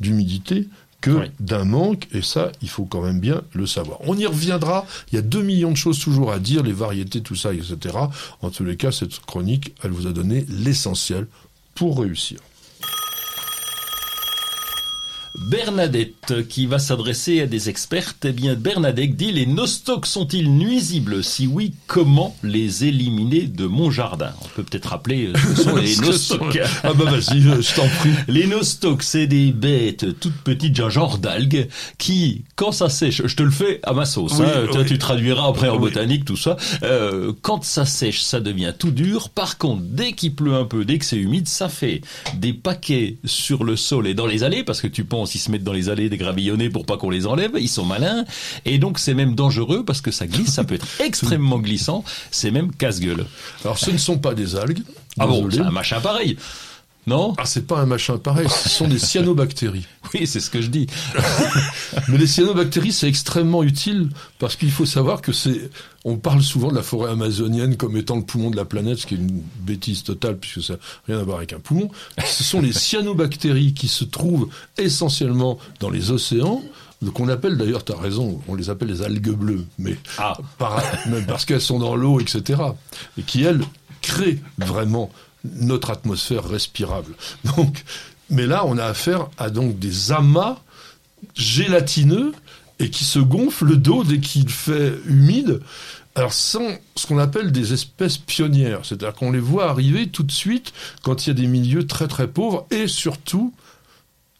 d'humidité 0.00 0.68
que 1.00 1.10
Oui. 1.12 1.26
d'un 1.38 1.64
manque, 1.64 2.08
et 2.12 2.22
ça, 2.22 2.50
il 2.60 2.68
faut 2.68 2.84
quand 2.84 3.00
même 3.02 3.20
bien 3.20 3.42
le 3.52 3.66
savoir. 3.66 4.00
On 4.08 4.18
y 4.18 4.26
reviendra, 4.26 4.84
il 5.12 5.14
y 5.14 5.18
a 5.18 5.22
deux 5.22 5.42
millions 5.42 5.70
de 5.70 5.76
choses 5.76 6.00
toujours 6.00 6.32
à 6.32 6.40
dire, 6.40 6.64
les 6.64 6.72
variétés, 6.72 7.20
tout 7.20 7.36
ça, 7.36 7.54
etc. 7.54 7.96
En 8.42 8.50
tous 8.50 8.64
les 8.64 8.76
cas, 8.76 8.90
cette 8.90 9.20
chronique, 9.20 9.74
elle 9.84 9.92
vous 9.92 10.08
a 10.08 10.12
donné 10.12 10.44
l'essentiel 10.48 11.28
pour 11.76 12.00
réussir. 12.00 12.40
Bernadette 15.46 16.46
qui 16.48 16.66
va 16.66 16.78
s'adresser 16.78 17.40
à 17.40 17.46
des 17.46 17.68
expertes. 17.68 18.24
Eh 18.24 18.32
bien, 18.32 18.54
Bernadette 18.54 19.16
dit 19.16 19.32
les 19.32 19.46
nostocs 19.46 20.06
sont-ils 20.06 20.50
nuisibles? 20.50 21.22
Si 21.24 21.46
oui, 21.46 21.72
comment 21.86 22.36
les 22.42 22.84
éliminer 22.84 23.42
de 23.42 23.66
mon 23.66 23.90
jardin? 23.90 24.32
On 24.42 24.48
peut 24.48 24.62
peut-être 24.62 24.86
rappeler 24.90 25.26
euh, 25.28 25.32
ce 25.34 25.46
que 25.46 25.62
sont 25.62 25.76
les 25.76 25.96
nostocs. 25.96 26.58
Ah 26.84 26.92
bah 26.94 27.04
vas-y, 27.04 27.40
je 27.40 27.60
je 27.60 27.74
t'en 27.74 27.88
prie. 27.88 28.10
Les 28.28 28.46
nostocs, 28.46 29.02
c'est 29.02 29.26
des 29.26 29.52
bêtes 29.52 30.18
toutes 30.20 30.36
petites, 30.36 30.80
un 30.80 30.88
genre 30.90 31.18
d'algues, 31.18 31.68
qui, 31.98 32.44
quand 32.56 32.72
ça 32.72 32.88
sèche, 32.88 33.22
je 33.24 33.34
te 33.36 33.42
le 33.42 33.50
fais 33.50 33.80
à 33.82 33.92
ma 33.92 34.04
sauce, 34.04 34.34
Oui, 34.38 34.46
hein, 34.46 34.66
toi 34.70 34.84
tu 34.84 34.98
traduiras 34.98 35.48
après 35.48 35.68
en 35.68 35.74
Oui. 35.74 35.80
botanique, 35.80 36.24
tout 36.24 36.36
ça, 36.36 36.56
euh, 36.82 37.32
quand 37.42 37.64
ça 37.64 37.84
sèche, 37.84 38.22
ça 38.22 38.40
devient 38.40 38.72
tout 38.78 38.90
dur. 38.90 39.28
Par 39.30 39.58
contre, 39.58 39.82
dès 39.82 40.12
qu'il 40.12 40.34
pleut 40.34 40.54
un 40.54 40.64
peu, 40.64 40.84
dès 40.84 40.98
que 40.98 41.04
c'est 41.04 41.16
humide, 41.16 41.48
ça 41.48 41.68
fait 41.68 42.00
des 42.34 42.52
paquets 42.52 43.16
sur 43.24 43.64
le 43.64 43.76
sol 43.76 44.06
et 44.06 44.14
dans 44.14 44.26
les 44.26 44.42
allées, 44.44 44.64
parce 44.64 44.80
que 44.80 44.86
tu 44.88 45.04
penses, 45.04 45.27
ils 45.34 45.38
se 45.38 45.50
mettent 45.50 45.64
dans 45.64 45.72
les 45.72 45.88
allées 45.88 46.08
des 46.08 46.16
gravillonnés 46.16 46.70
pour 46.70 46.86
pas 46.86 46.96
qu'on 46.96 47.10
les 47.10 47.26
enlève, 47.26 47.52
ils 47.58 47.68
sont 47.68 47.84
malins, 47.84 48.24
et 48.64 48.78
donc 48.78 48.98
c'est 48.98 49.14
même 49.14 49.34
dangereux 49.34 49.84
parce 49.84 50.00
que 50.00 50.10
ça 50.10 50.26
glisse, 50.26 50.52
ça 50.52 50.64
peut 50.64 50.74
être 50.74 50.86
extrêmement 51.00 51.58
glissant, 51.58 52.04
c'est 52.30 52.50
même 52.50 52.72
casse-gueule. 52.72 53.26
Alors 53.64 53.78
ce 53.78 53.90
ne 53.90 53.98
sont 53.98 54.18
pas 54.18 54.34
des 54.34 54.56
algues. 54.56 54.82
Ah 55.18 55.26
bon, 55.26 55.48
c'est 55.50 55.60
un 55.60 55.70
machin 55.70 56.00
pareil, 56.00 56.36
non 57.08 57.34
Ah, 57.38 57.44
c'est 57.46 57.66
pas 57.66 57.80
un 57.80 57.86
machin 57.86 58.18
pareil, 58.18 58.46
ce 58.48 58.68
sont 58.68 58.86
des 58.86 58.98
cyanobactéries. 58.98 59.86
Oui, 60.14 60.26
c'est 60.26 60.40
ce 60.40 60.48
que 60.48 60.62
je 60.62 60.68
dis. 60.68 60.86
Mais 62.08 62.16
les 62.16 62.26
cyanobactéries, 62.26 62.92
c'est 62.92 63.08
extrêmement 63.08 63.62
utile 63.62 64.08
parce 64.38 64.56
qu'il 64.56 64.70
faut 64.70 64.86
savoir 64.86 65.20
que 65.20 65.32
c'est. 65.32 65.70
On 66.04 66.16
parle 66.16 66.42
souvent 66.42 66.70
de 66.70 66.74
la 66.76 66.82
forêt 66.82 67.10
amazonienne 67.10 67.76
comme 67.76 67.94
étant 67.96 68.16
le 68.16 68.22
poumon 68.22 68.50
de 68.50 68.56
la 68.56 68.64
planète, 68.64 68.98
ce 69.00 69.06
qui 69.06 69.14
est 69.14 69.18
une 69.18 69.42
bêtise 69.60 70.04
totale 70.04 70.38
puisque 70.38 70.62
ça 70.62 70.74
n'a 70.74 70.78
rien 71.08 71.18
à 71.18 71.22
voir 71.24 71.38
avec 71.38 71.52
un 71.52 71.58
poumon. 71.58 71.90
Ce 72.24 72.42
sont 72.42 72.62
les 72.62 72.72
cyanobactéries 72.72 73.74
qui 73.74 73.88
se 73.88 74.04
trouvent 74.04 74.48
essentiellement 74.78 75.58
dans 75.80 75.90
les 75.90 76.10
océans. 76.10 76.62
qu'on 77.12 77.28
appelle 77.28 77.56
d'ailleurs, 77.58 77.84
tu 77.84 77.92
as 77.92 77.96
raison, 77.98 78.40
on 78.48 78.54
les 78.54 78.70
appelle 78.70 78.88
les 78.88 79.02
algues 79.02 79.30
bleues, 79.34 79.64
mais 79.78 79.96
Ah. 80.16 80.38
par- 80.56 80.82
même 81.06 81.26
parce 81.26 81.44
qu'elles 81.44 81.60
sont 81.60 81.78
dans 81.78 81.94
l'eau, 81.96 82.18
etc. 82.18 82.60
Et 83.18 83.22
qui, 83.22 83.42
elles, 83.44 83.60
créent 84.00 84.38
vraiment 84.58 85.10
notre 85.44 85.90
atmosphère 85.90 86.44
respirable. 86.44 87.14
Donc, 87.56 87.84
mais 88.30 88.46
là, 88.46 88.64
on 88.66 88.78
a 88.78 88.84
affaire 88.84 89.28
à 89.38 89.50
donc 89.50 89.78
des 89.78 90.12
amas 90.12 90.58
gélatineux 91.34 92.32
et 92.78 92.90
qui 92.90 93.04
se 93.04 93.18
gonflent 93.18 93.64
le 93.64 93.76
dos 93.76 94.04
dès 94.04 94.20
qu'il 94.20 94.48
fait 94.48 94.94
humide. 95.06 95.60
Alors, 96.14 96.32
sont 96.32 96.78
ce 96.96 97.06
qu'on 97.06 97.18
appelle 97.18 97.52
des 97.52 97.72
espèces 97.72 98.18
pionnières, 98.18 98.84
c'est-à-dire 98.84 99.14
qu'on 99.14 99.32
les 99.32 99.40
voit 99.40 99.70
arriver 99.70 100.08
tout 100.08 100.24
de 100.24 100.32
suite 100.32 100.72
quand 101.02 101.26
il 101.26 101.28
y 101.28 101.30
a 101.30 101.34
des 101.34 101.46
milieux 101.46 101.86
très 101.86 102.08
très 102.08 102.26
pauvres 102.26 102.66
et 102.70 102.88
surtout 102.88 103.54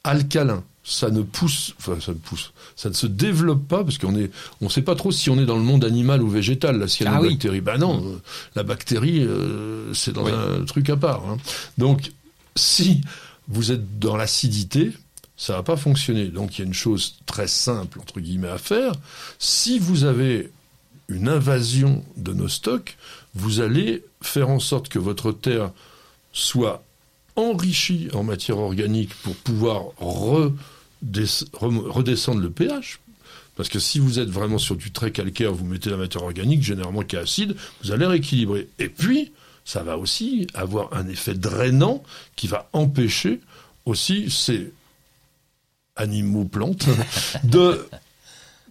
alcalins. 0.05 0.65
Ça 0.91 1.11
ne 1.11 1.21
pousse, 1.21 1.75
enfin 1.79 1.99
ça 2.01 2.13
ne 2.13 2.17
pousse, 2.17 2.53
ça 2.75 2.89
ne 2.89 2.95
se 2.95 3.07
développe 3.07 3.69
pas 3.69 3.85
parce 3.85 3.99
qu'on 3.99 4.17
est, 4.17 4.31
on 4.63 4.71
sait 4.71 4.81
pas 4.81 4.95
trop 4.95 5.13
si 5.13 5.29
on 5.29 5.39
est 5.39 5.45
dans 5.45 5.59
le 5.59 5.63
monde 5.63 5.85
animal 5.85 6.23
ou 6.23 6.29
végétal 6.31 6.79
la 6.79 6.89
cyanobactérie. 6.89 7.61
Ben 7.61 7.77
non, 7.77 8.19
la 8.55 8.63
bactérie 8.63 9.21
euh, 9.23 9.93
c'est 9.93 10.15
dans 10.15 10.25
Oui. 10.25 10.33
un 10.33 10.65
truc 10.65 10.89
à 10.89 10.97
part. 10.97 11.29
hein. 11.29 11.37
Donc 11.77 12.13
si 12.57 13.03
vous 13.49 13.71
êtes 13.71 13.99
dans 13.99 14.17
l'acidité, 14.17 14.93
ça 15.37 15.57
va 15.57 15.63
pas 15.63 15.77
fonctionner. 15.77 16.29
Donc 16.29 16.57
il 16.57 16.63
y 16.63 16.65
a 16.65 16.67
une 16.67 16.73
chose 16.75 17.17
très 17.27 17.49
simple 17.49 18.01
entre 18.01 18.19
guillemets 18.21 18.49
à 18.49 18.57
faire. 18.59 18.93
Si 19.39 19.79
vous 19.79 20.05
avez 20.05 20.51
une 21.09 21.29
invasion 21.29 22.03
de 22.17 22.33
nos 22.33 22.49
stocks, 22.49 22.97
vous 23.35 23.61
allez 23.61 24.05
faire 24.23 24.49
en 24.49 24.59
sorte 24.59 24.89
que 24.89 24.99
votre 24.99 25.33
terre 25.33 25.71
soit 26.33 26.83
enrichie 27.37 28.09
en 28.15 28.23
matière 28.25 28.59
organique 28.59 29.15
pour 29.23 29.35
pouvoir 29.37 29.83
rem- 29.99 30.57
redescendre 31.53 32.41
le 32.41 32.51
pH. 32.51 33.01
Parce 33.57 33.69
que 33.69 33.81
si 33.81 33.99
vous 33.99 34.21
êtes 34.21 34.29
vraiment 34.29 34.59
sur 34.59 34.77
du 34.77 34.93
très 34.93 35.11
calcaire, 35.11 35.53
vous 35.53 35.65
mettez 35.65 35.91
la 35.91 35.97
matière 35.97 36.23
organique, 36.23 36.63
généralement 36.63 37.03
qui 37.03 37.17
est 37.17 37.19
acide, 37.19 37.57
vous 37.83 37.91
allez 37.91 38.07
rééquilibrer. 38.07 38.69
Et 38.79 38.89
puis, 38.89 39.33
ça 39.65 39.83
va 39.83 39.99
aussi 39.99 40.47
avoir 40.55 40.95
un 40.95 41.09
effet 41.09 41.35
drainant 41.35 42.03
qui 42.37 42.47
va 42.47 42.71
empêcher 42.73 43.41
aussi 43.85 44.31
ces 44.31 44.73
animaux 45.97 46.45
plantes 46.45 46.87
de 47.45 47.89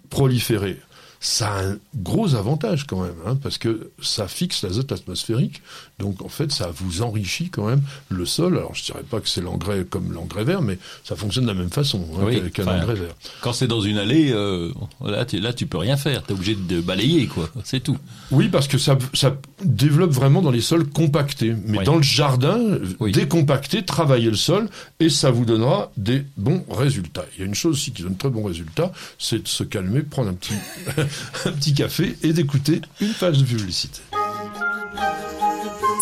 proliférer. 0.09 0.79
Ça 1.19 1.53
a 1.53 1.65
un 1.65 1.79
gros 1.95 2.35
avantage 2.35 2.87
quand 2.87 3.01
même, 3.03 3.17
hein, 3.25 3.35
parce 3.35 3.57
que 3.57 3.91
ça 4.01 4.27
fixe 4.27 4.61
l'azote 4.63 4.91
atmosphérique, 4.91 5.61
donc 5.99 6.21
en 6.21 6.29
fait 6.29 6.51
ça 6.51 6.69
vous 6.75 7.01
enrichit 7.01 7.49
quand 7.49 7.65
même 7.67 7.81
le 8.09 8.25
sol. 8.25 8.57
Alors 8.57 8.75
je 8.75 8.83
dirais 8.83 9.03
pas 9.09 9.19
que 9.19 9.27
c'est 9.29 9.41
l'engrais 9.41 9.83
comme 9.89 10.11
l'engrais 10.13 10.43
vert, 10.43 10.61
mais 10.61 10.77
ça 11.03 11.15
fonctionne 11.15 11.45
de 11.45 11.49
la 11.49 11.55
même 11.55 11.69
façon 11.71 12.05
hein, 12.15 12.23
Oui, 12.23 12.51
qu'un- 12.51 12.63
enfin, 12.63 12.79
engrais 12.81 12.95
vert. 12.95 13.15
Quand 13.41 13.53
c'est 13.53 13.67
dans 13.67 13.81
une 13.81 13.97
allée, 13.97 14.31
euh, 14.31 14.71
là, 15.03 15.25
tu, 15.25 15.39
là, 15.39 15.53
tu 15.53 15.65
peux 15.65 15.77
rien 15.77 15.97
faire. 15.97 16.23
T'es 16.23 16.33
obligé 16.33 16.55
de 16.55 16.81
balayer, 16.81 17.27
quoi. 17.27 17.49
C'est 17.63 17.79
tout. 17.79 17.97
Oui, 18.31 18.47
parce 18.49 18.67
que 18.67 18.77
ça, 18.77 18.97
ça 19.13 19.35
développe 19.63 20.11
vraiment 20.11 20.41
dans 20.41 20.51
les 20.51 20.61
sols 20.61 20.87
compactés. 20.87 21.55
Mais 21.65 21.79
Oui. 21.79 21.85
dans 21.85 21.95
le 21.97 22.03
jardin, 22.03 22.59
Oui. 22.99 23.11
décompacter, 23.11 23.83
travailler 23.83 24.29
le 24.29 24.35
sol, 24.35 24.69
et 24.99 25.09
ça 25.09 25.31
vous 25.31 25.45
donnera 25.45 25.91
des 25.97 26.23
bons 26.37 26.63
résultats. 26.69 27.25
Il 27.35 27.39
y 27.41 27.43
a 27.43 27.45
une 27.47 27.55
chose 27.55 27.73
aussi 27.75 27.91
qui 27.91 28.03
donne 28.03 28.17
très 28.17 28.29
bons 28.29 28.43
résultats, 28.43 28.91
c'est 29.17 29.41
de 29.43 29.47
se 29.47 29.63
calmer, 29.63 30.01
prendre 30.01 30.29
un 30.29 30.33
petit, 30.33 30.53
un 31.45 31.51
petit 31.51 31.73
café 31.73 32.17
et 32.23 32.33
d'écouter 32.33 32.81
une 33.01 33.13
page 33.13 33.39
de 33.39 33.43
publicité. 33.45 33.99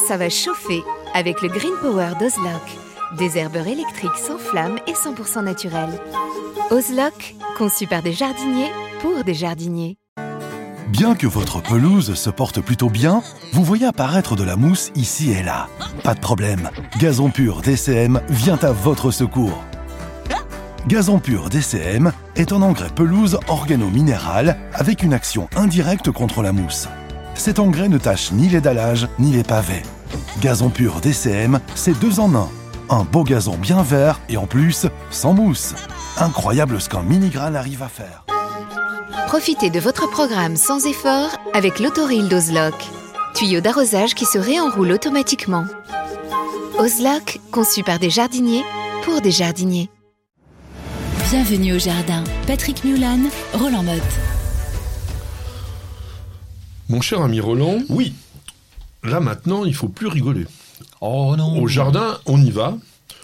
Ça 0.08 0.18
va 0.18 0.30
chauffer 0.30 0.84
avec 1.16 1.42
le 1.42 1.50
Green 1.50 1.74
Power 1.82 2.12
d'Ozlock. 2.20 2.62
Des 3.18 3.40
herbeurs 3.40 3.66
électriques 3.66 4.18
sans 4.18 4.38
flamme 4.38 4.78
et 4.86 4.92
100% 4.92 5.44
naturels. 5.44 6.00
Ozlock, 6.70 7.36
conçu 7.58 7.88
par 7.88 8.04
des 8.04 8.14
jardiniers 8.14 8.70
pour 9.02 9.24
des 9.24 9.34
jardiniers. 9.34 9.98
Bien 10.90 11.16
que 11.16 11.26
votre 11.26 11.60
pelouse 11.64 12.14
se 12.14 12.30
porte 12.30 12.62
plutôt 12.62 12.90
bien, 12.90 13.24
vous 13.54 13.64
voyez 13.64 13.88
apparaître 13.88 14.36
de 14.36 14.44
la 14.44 14.56
mousse 14.56 14.92
ici 14.94 15.32
et 15.32 15.42
là. 15.42 15.70
Pas 16.04 16.14
de 16.14 16.20
problème, 16.20 16.70
Gazon 17.00 17.32
Pur 17.32 17.62
DCM 17.62 18.22
vient 18.30 18.60
à 18.62 18.72
votre 18.72 19.10
secours. 19.10 19.64
Gazon 20.88 21.18
Pur 21.18 21.50
DCM 21.50 22.12
est 22.36 22.52
un 22.52 22.62
engrais 22.62 22.92
pelouse 22.96 23.40
organo-minéral 23.48 24.58
avec 24.74 25.02
une 25.02 25.14
action 25.14 25.50
indirecte 25.56 26.12
contre 26.12 26.44
la 26.44 26.52
mousse. 26.52 26.88
Cet 27.34 27.60
engrais 27.60 27.90
ne 27.90 27.98
tâche 27.98 28.32
ni 28.32 28.50
les 28.50 28.62
dallages 28.62 29.08
ni 29.20 29.32
les 29.32 29.44
pavés. 29.44 29.84
Gazon 30.42 30.70
Pur 30.70 31.02
DCM, 31.02 31.60
c'est 31.76 31.98
deux 32.00 32.20
en 32.20 32.34
un. 32.36 32.50
Un 32.90 33.04
beau 33.04 33.24
gazon 33.24 33.58
bien 33.58 33.82
vert 33.82 34.20
et 34.30 34.38
en 34.38 34.46
plus, 34.46 34.86
sans 35.10 35.34
mousse. 35.34 35.74
Incroyable 36.18 36.80
ce 36.80 36.88
qu'un 36.90 37.02
mini-grain 37.02 37.56
arrive 37.56 37.82
à 37.82 37.88
faire. 37.88 38.26
Profitez 39.28 39.70
de 39.70 39.80
votre 39.80 40.10
programme 40.10 40.56
sans 40.56 40.86
effort 40.86 41.30
avec 41.54 41.80
l'autoril 41.80 42.30
d'Ozlock. 42.30 42.76
Tuyau 43.34 43.60
d'arrosage 43.60 44.14
qui 44.14 44.26
se 44.26 44.38
réenroule 44.38 44.92
automatiquement. 44.92 45.66
Ozlock, 46.78 47.40
conçu 47.52 47.84
par 47.84 48.00
des 48.00 48.10
jardiniers 48.10 48.64
pour 49.04 49.22
des 49.22 49.32
jardiniers. 49.32 49.90
Bienvenue 51.32 51.74
au 51.74 51.80
jardin. 51.80 52.24
Patrick 52.46 52.84
Mulan, 52.84 53.20
Roland 53.54 53.84
Motte. 53.84 54.02
Mon 56.88 57.02
cher 57.02 57.22
ami 57.22 57.40
Roland, 57.40 57.80
Oui. 57.90 58.14
Là 59.06 59.20
maintenant, 59.20 59.66
il 59.66 59.74
faut 59.76 59.88
plus 59.90 60.08
rigoler. 60.08 60.46
Oh 61.02 61.36
non. 61.38 61.60
Au 61.62 61.68
jardin, 61.68 62.18
on 62.26 62.42
y 62.42 62.52
va. 62.52 62.78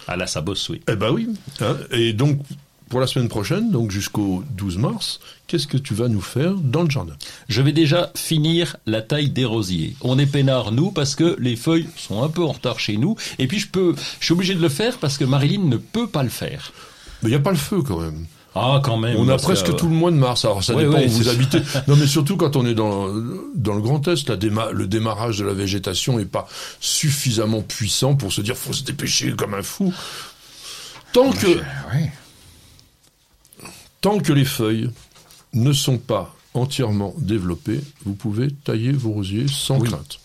Ah 0.08 0.16
là, 0.18 0.28
ça 0.28 0.42
bosse, 0.42 0.68
oui. 0.70 0.82
Eh 0.90 0.96
ben 0.96 1.12
oui. 1.12 1.28
hein. 1.62 1.78
Et 1.92 2.14
donc, 2.14 2.40
pour 2.90 3.00
la 3.00 3.08
semaine 3.08 3.30
prochaine, 3.30 3.72
donc 3.72 3.92
jusqu'au 3.92 4.44
12 4.58 4.78
mars, 4.78 5.20
qu'est-ce 5.48 5.68
que 5.68 5.78
tu 5.78 5.94
vas 5.94 6.08
nous 6.10 6.22
faire 6.22 6.54
dans 6.56 6.84
le 6.84 6.90
jardin? 6.90 7.14
Je 7.48 7.62
vais 7.62 7.72
déjà 7.72 8.12
finir 8.16 8.76
la 8.86 9.02
taille 9.02 9.30
des 9.30 9.46
rosiers. 9.46 9.96
On 10.02 10.20
est 10.20 10.26
peinard 10.26 10.72
nous 10.72 10.92
parce 10.92 11.16
que 11.16 11.36
les 11.40 11.56
feuilles 11.56 11.88
sont 11.96 12.24
un 12.24 12.30
peu 12.30 12.44
en 12.44 12.52
retard 12.52 12.80
chez 12.80 12.98
nous. 12.98 13.16
Et 13.40 13.48
puis 13.48 13.60
je 13.60 13.68
peux, 13.70 13.96
je 14.20 14.26
suis 14.26 14.34
obligé 14.34 14.56
de 14.56 14.62
le 14.62 14.70
faire 14.70 14.98
parce 14.98 15.18
que 15.18 15.24
Marilyn 15.24 15.64
ne 15.64 15.78
peut 15.78 16.08
pas 16.08 16.24
le 16.24 16.30
faire. 16.30 16.74
Mais 17.24 17.30
il 17.30 17.32
n'y 17.32 17.38
a 17.38 17.40
pas 17.40 17.52
le 17.52 17.58
feu 17.58 17.82
quand 17.82 18.00
même. 18.02 18.26
Ah, 18.54 18.82
quand 18.84 18.98
même. 18.98 19.16
On 19.18 19.30
a 19.30 19.38
que, 19.38 19.42
presque 19.42 19.70
euh, 19.70 19.74
tout 19.74 19.88
le 19.88 19.96
mois 19.96 20.12
de 20.12 20.18
mars. 20.18 20.44
Alors 20.46 20.64
ça 20.64 20.74
Ouais, 20.76 20.84
dépend 20.84 20.98
ouais, 20.98 21.06
où 21.08 21.10
vous 21.10 21.30
habitez. 21.30 21.60
Non, 21.88 21.96
mais 21.96 22.06
surtout 22.08 22.36
quand 22.38 22.56
on 22.56 22.66
est 22.66 22.74
dans 22.74 23.08
dans 23.56 23.74
le 23.74 23.82
Grand 23.82 24.06
Est, 24.08 24.28
la 24.30 24.36
déma- 24.38 24.72
le 24.72 24.88
démarrage 24.88 25.38
de 25.40 25.46
la 25.46 25.54
végétation 25.54 26.20
est 26.20 26.26
pas 26.26 26.48
suffisamment 26.80 27.62
puissant 27.62 28.16
pour 28.16 28.32
se 28.34 28.42
dire 28.42 28.56
faut 28.58 28.74
se 28.74 28.84
dépêcher 28.84 29.32
comme 29.34 29.54
un 29.54 29.64
fou. 29.64 29.94
Tant 31.14 31.32
que 31.32 31.62
tant 34.02 34.20
que 34.20 34.34
les 34.34 34.46
feuilles 34.46 34.90
ne 35.54 35.74
sont 35.74 35.98
pas 35.98 36.34
entièrement 36.54 37.14
développées, 37.18 37.82
vous 38.06 38.14
pouvez 38.14 38.50
tailler 38.52 38.92
vos 38.92 39.12
rosiers 39.12 39.46
sans 39.48 39.80
crainte. 39.80 40.20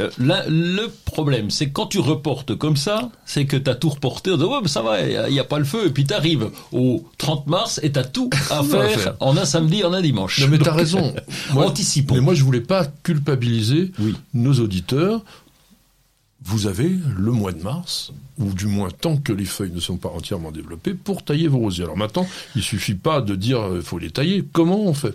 Euh, 0.00 0.10
là, 0.18 0.44
le 0.48 0.86
problème, 1.04 1.50
c'est 1.50 1.66
que 1.66 1.72
quand 1.72 1.86
tu 1.86 1.98
reportes 1.98 2.54
comme 2.54 2.76
ça, 2.76 3.10
c'est 3.26 3.46
que 3.46 3.56
t'as 3.56 3.74
tout 3.74 3.88
reporté. 3.88 4.30
On 4.30 4.36
dit, 4.36 4.44
ouais, 4.44 4.58
mais 4.62 4.68
ça 4.68 4.82
va, 4.82 5.00
il 5.00 5.32
n'y 5.32 5.40
a, 5.40 5.44
pas 5.44 5.58
le 5.58 5.64
feu. 5.64 5.86
Et 5.86 5.90
puis 5.90 6.04
t'arrives 6.04 6.50
au 6.72 7.04
30 7.18 7.46
mars 7.48 7.80
et 7.82 7.90
t'as 7.90 8.04
tout 8.04 8.30
à 8.50 8.62
faire, 8.62 9.16
en 9.20 9.36
un 9.36 9.44
samedi, 9.44 9.82
en 9.84 9.92
un 9.92 10.02
dimanche. 10.02 10.40
Non 10.40 10.48
mais 10.48 10.58
t'as 10.58 10.70
Donc, 10.70 10.78
raison. 10.78 11.14
Anticipons. 11.56 12.14
Mais 12.14 12.20
moi 12.20 12.34
je 12.34 12.44
voulais 12.44 12.60
pas 12.60 12.86
culpabiliser 13.02 13.90
Oui. 13.98 14.14
nos 14.34 14.54
auditeurs. 14.54 15.22
Vous 16.44 16.66
avez 16.66 16.90
le 17.16 17.32
mois 17.32 17.52
de 17.52 17.60
mars, 17.62 18.12
ou 18.38 18.52
du 18.54 18.66
moins 18.66 18.88
tant 18.90 19.16
que 19.16 19.32
les 19.32 19.44
feuilles 19.44 19.72
ne 19.72 19.80
sont 19.80 19.96
pas 19.96 20.08
entièrement 20.08 20.52
développées, 20.52 20.94
pour 20.94 21.24
tailler 21.24 21.48
vos 21.48 21.58
rosiers. 21.58 21.82
Alors 21.84 21.96
maintenant, 21.96 22.26
il 22.54 22.62
suffit 22.62 22.94
pas 22.94 23.20
de 23.20 23.34
dire 23.34 23.60
il 23.74 23.82
faut 23.82 23.98
les 23.98 24.10
tailler. 24.10 24.44
Comment 24.52 24.80
on 24.80 24.94
fait? 24.94 25.14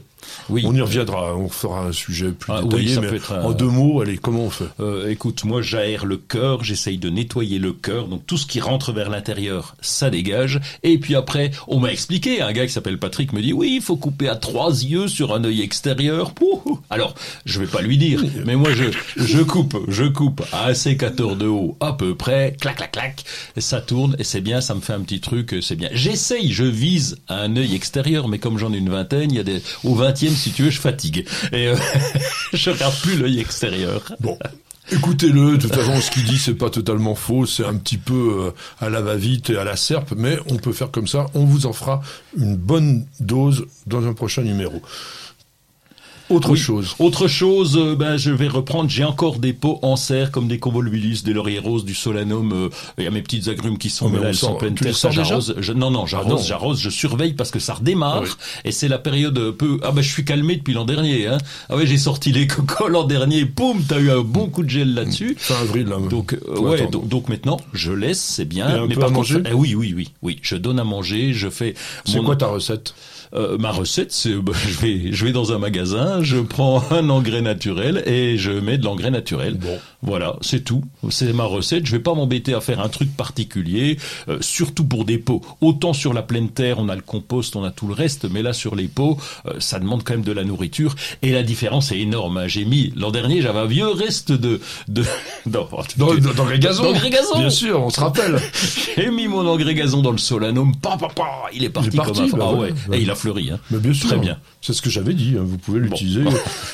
Oui. 0.50 0.64
On 0.66 0.74
y 0.74 0.82
reviendra, 0.82 1.36
on 1.36 1.50
fera 1.50 1.86
un 1.86 1.92
sujet 1.92 2.32
plus 2.32 2.52
Ah, 2.52 2.62
oui, 2.64 2.70
détaillé, 2.70 2.96
ça 2.96 3.02
mais 3.02 3.08
être 3.08 3.32
en 3.34 3.52
deux 3.52 3.68
mots, 3.68 4.02
allez, 4.02 4.18
comment 4.18 4.44
on 4.46 4.50
fait 4.50 4.66
Euh, 4.80 5.10
écoute, 5.10 5.44
moi 5.46 5.62
j'aère 5.62 6.06
le 6.06 6.18
cœur, 6.18 6.64
j'essaye 6.64 6.98
de 6.98 7.10
nettoyer 7.10 7.60
le 7.60 7.74
cœur, 7.74 8.08
donc 8.08 8.26
tout 8.26 8.38
ce 8.38 8.46
qui 8.46 8.60
rentre 8.60 8.92
vers 8.92 9.10
l'intérieur, 9.10 9.76
ça 9.82 10.10
dégage. 10.10 10.60
Et 10.84 10.98
puis 10.98 11.16
après, 11.16 11.52
on 11.68 11.80
m'a 11.80 11.92
expliqué, 11.92 12.42
un 12.42 12.52
gars 12.52 12.66
qui 12.66 12.74
s'appelle 12.74 13.00
Patrick 13.00 13.34
me 13.34 13.42
dit 13.42 13.54
oui, 13.54 13.74
il 13.76 13.82
faut 13.82 13.96
couper 13.98 14.28
à 14.30 14.36
trois 14.36 14.72
yeux 14.84 15.08
sur 15.08 15.34
un 15.34 15.44
œil 15.44 15.62
extérieur. 15.62 16.34
Pouh. 16.34 16.80
Alors, 16.90 17.16
je 17.46 17.60
vais 17.60 17.68
pas 17.68 17.82
lui 17.82 17.98
dire, 17.98 18.24
mais 18.46 18.56
moi 18.56 18.72
je 18.74 18.86
je 19.16 19.42
coupe, 19.42 19.78
je 19.88 20.06
coupe 20.06 20.44
à 20.52 20.74
sécateur 20.74 21.36
de 21.36 21.48
haut 21.48 21.78
à 21.80 21.94
peu 21.94 22.16
près, 22.16 22.56
clac 22.60 22.78
clac 22.78 22.92
clac, 22.92 23.24
et 23.56 23.62
ça 23.62 23.82
tourne 23.82 24.16
et 24.20 24.24
c'est 24.24 24.42
bien, 24.42 24.62
ça 24.62 24.76
me 24.76 24.82
fait 24.82 24.94
un 24.94 25.02
petit 25.02 25.20
truc, 25.20 25.56
c'est 25.62 25.76
bien. 25.76 25.90
J'essaye, 25.94 26.52
je 26.52 26.64
vise 26.66 27.18
à 27.28 27.42
un 27.42 27.56
œil 27.56 27.76
extérieur, 27.76 28.28
mais 28.28 28.40
comme 28.40 28.58
j'en 28.58 28.74
ai 28.74 28.78
une 28.78 28.90
vingtaine, 28.90 29.32
il 29.32 29.38
y 29.38 29.40
a 29.40 29.44
des 29.44 29.62
au 29.84 29.94
si 30.16 30.52
tu 30.52 30.64
veux, 30.64 30.70
je 30.70 30.80
fatigue 30.80 31.26
et 31.52 31.68
euh, 31.68 31.76
je 32.54 32.70
regarde 32.70 32.96
plus 33.02 33.18
l'œil 33.18 33.40
extérieur. 33.40 34.02
Bon. 34.20 34.38
Écoutez-le, 34.92 35.58
de 35.58 35.62
toute 35.62 35.74
façon, 35.74 36.00
ce 36.02 36.12
qu'il 36.12 36.26
dit, 36.26 36.38
c'est 36.38 36.56
pas 36.56 36.70
totalement 36.70 37.16
faux, 37.16 37.46
c'est 37.46 37.66
un 37.66 37.76
petit 37.76 37.98
peu 37.98 38.48
euh, 38.48 38.52
à 38.86 38.90
la 38.90 39.02
va-vite 39.02 39.50
et 39.50 39.58
à 39.58 39.64
la 39.64 39.78
serpe, 39.78 40.14
mais 40.16 40.38
on 40.50 40.58
peut 40.58 40.74
faire 40.74 40.92
comme 40.92 41.08
ça, 41.08 41.28
on 41.34 41.46
vous 41.46 41.66
en 41.66 41.74
fera 41.74 42.02
une 42.38 42.58
bonne 42.58 43.06
dose 43.22 43.66
dans 43.88 44.06
un 44.06 44.14
prochain 44.14 44.42
numéro. 44.42 44.82
Autre 46.30 46.52
Oui. 46.52 46.58
chose. 46.58 46.96
Autre 47.00 47.28
chose, 47.28 47.78
euh, 47.78 47.96
ben, 47.96 48.16
je 48.18 48.32
vais 48.32 48.48
reprendre, 48.48 48.90
j'ai 48.90 49.04
encore 49.04 49.40
des 49.40 49.52
pots 49.54 49.80
en 49.82 49.96
serre 49.98 50.32
comme 50.32 50.48
des 50.48 50.58
convolvulus, 50.58 51.24
des 51.24 51.34
lauriers 51.34 51.60
roses, 51.60 51.84
du 51.86 51.94
solanum, 51.94 52.52
euh, 52.54 52.70
il 52.98 53.04
y 53.04 53.08
a 53.08 53.12
mes 53.12 53.22
petites 53.22 53.50
agrumes 53.50 53.78
qui 53.78 53.90
sont 53.90 54.06
Oh, 54.06 54.10
mais 54.10 54.20
là, 54.20 54.30
elles 54.30 54.36
sort- 54.36 54.52
sont 54.52 54.56
pleines 54.58 54.74
terre, 54.76 54.96
ça 54.96 55.12
j'arrose. 55.12 55.56
Je- 55.60 55.74
Non, 55.74 55.92
non, 55.92 56.04
Ah 56.04 56.08
j'arrose, 56.08 56.30
non. 56.32 56.38
j'arrose, 56.48 56.80
je 56.80 56.90
surveille 56.90 57.34
parce 57.34 57.52
que 57.52 57.60
ça 57.60 57.74
redémarre, 57.74 58.22
Ah 58.22 58.24
oui. 58.24 58.30
et 58.66 58.72
c'est 58.72 58.88
la 58.88 59.00
période 59.00 59.38
un 59.38 59.52
peu, 59.52 59.80
ah 59.84 59.92
ben 59.92 60.02
je 60.02 60.10
suis 60.12 60.24
calmé 60.24 60.56
depuis 60.56 60.74
l'an 60.74 60.86
dernier, 60.86 61.28
hein. 61.28 61.38
Ah 61.70 61.76
ouais, 61.76 61.86
j'ai 61.86 61.98
sorti 61.98 62.32
les 62.32 62.48
cocos 62.48 62.88
l'an 62.88 63.04
dernier, 63.04 63.46
poum, 63.46 63.84
t'as 63.88 64.00
eu 64.00 64.10
un 64.10 64.22
bon 64.22 64.48
coup 64.48 64.64
de 64.64 64.70
gel 64.70 64.94
là-dessus. 64.94 65.36
Fin 65.38 65.56
avril, 65.56 65.88
là. 65.88 65.98
Donc, 66.10 66.34
euh, 66.34 66.60
ouais, 66.60 66.88
donc, 66.88 67.08
donc 67.10 67.28
maintenant, 67.30 67.60
je 67.74 67.92
laisse, 67.92 68.22
c'est 68.22 68.44
Et 68.44 68.46
bien. 68.46 68.68
un 68.68 68.88
mais 68.88 68.94
peu 68.96 69.02
par 69.02 69.10
à 69.10 69.14
contre, 69.14 69.34
manger 69.34 69.42
eh 69.50 69.54
oui, 69.54 69.76
oui, 69.76 69.94
oui, 69.96 70.10
oui, 70.22 70.40
je 70.42 70.56
donne 70.56 70.80
à 70.80 70.84
manger, 70.86 71.34
je 71.34 71.50
fais. 71.50 71.74
C'est 72.06 72.18
mon- 72.18 72.24
quoi 72.24 72.36
ta 72.38 72.48
recette? 72.48 72.94
Euh, 73.36 73.58
ma 73.58 73.72
recette, 73.72 74.12
c'est 74.12 74.34
bah, 74.36 74.52
je 74.68 74.78
vais 74.80 75.12
je 75.12 75.26
vais 75.26 75.32
dans 75.32 75.52
un 75.54 75.58
magasin, 75.60 76.22
je 76.22 76.38
prends 76.38 76.84
un 76.92 77.10
engrais 77.10 77.42
naturel 77.42 78.04
et 78.06 78.38
je 78.38 78.52
mets 78.52 78.78
de 78.78 78.86
l'engrais 78.86 79.12
naturel. 79.12 79.56
Bon. 79.56 79.78
Voilà, 80.02 80.36
c'est 80.42 80.64
tout. 80.64 80.84
C'est 81.10 81.32
ma 81.34 81.46
recette. 81.46 81.86
Je 81.86 81.92
vais 81.94 82.00
pas 82.00 82.14
m'embêter 82.14 82.54
à 82.54 82.60
faire 82.62 82.82
un 82.82 82.90
truc 82.90 83.16
particulier, 83.16 83.98
euh, 84.28 84.38
surtout 84.42 84.84
pour 84.86 85.06
des 85.06 85.18
pots. 85.18 85.42
Autant 85.62 85.94
sur 85.94 86.14
la 86.14 86.22
pleine 86.22 86.50
terre, 86.50 86.78
on 86.80 86.90
a 86.90 86.96
le 86.96 87.02
compost, 87.02 87.56
on 87.56 87.64
a 87.64 87.72
tout 87.72 87.88
le 87.88 87.94
reste, 87.94 88.26
mais 88.30 88.42
là 88.42 88.52
sur 88.54 88.76
les 88.76 88.88
pots, 88.90 89.18
euh, 89.48 89.54
ça 89.60 89.80
demande 89.80 90.04
quand 90.04 90.14
même 90.14 90.24
de 90.24 90.32
la 90.34 90.44
nourriture 90.44 90.96
et 91.22 91.32
la 91.32 91.42
différence 91.42 91.92
est 91.92 92.00
énorme. 92.00 92.38
hein. 92.38 92.48
J'ai 92.48 92.66
mis 92.66 92.92
l'an 92.96 93.12
dernier, 93.12 93.42
j'avais 93.42 93.60
un 93.60 93.66
vieux 93.66 93.88
reste 93.88 94.32
de 94.34 94.60
de 94.90 95.04
non, 95.46 95.68
Dans, 95.98 96.14
dans, 96.16 96.34
dans 96.34 96.46
les 96.48 96.60
gazons 96.60 96.84
D'engrais 96.84 97.10
gazon. 97.10 97.40
Bien 97.40 97.50
sûr, 97.50 97.82
on 97.82 97.90
se 97.90 98.00
rappelle. 98.00 98.40
J'ai 98.98 99.10
mis 99.10 99.28
mon 99.28 99.48
engrais 99.48 99.74
gazon 99.74 100.02
dans 100.02 100.12
le 100.12 100.18
solanum, 100.18 100.76
pa, 100.76 100.98
pa, 100.98 101.08
pa, 101.08 101.26
il 101.54 101.64
est 101.64 101.70
parti, 101.70 101.96
parti, 101.96 102.30
comme 102.30 102.42
un 102.42 102.44
bah 102.44 102.50
ah 102.50 102.54
ouais, 102.56 102.74
ouais, 102.90 102.98
et 102.98 103.02
il 103.02 103.10
a 103.10 103.16
hein. 103.32 103.60
Mais 103.72 103.80
bien 103.80 103.94
sûr. 103.94 104.10
Très 104.10 104.18
bien. 104.20 104.40
C'est 104.62 104.74
ce 104.74 104.82
que 104.82 104.90
j'avais 104.90 105.14
dit. 105.14 105.36
hein, 105.38 105.44
Vous 105.46 105.58
pouvez 105.58 105.80
l'utiliser. 105.80 106.22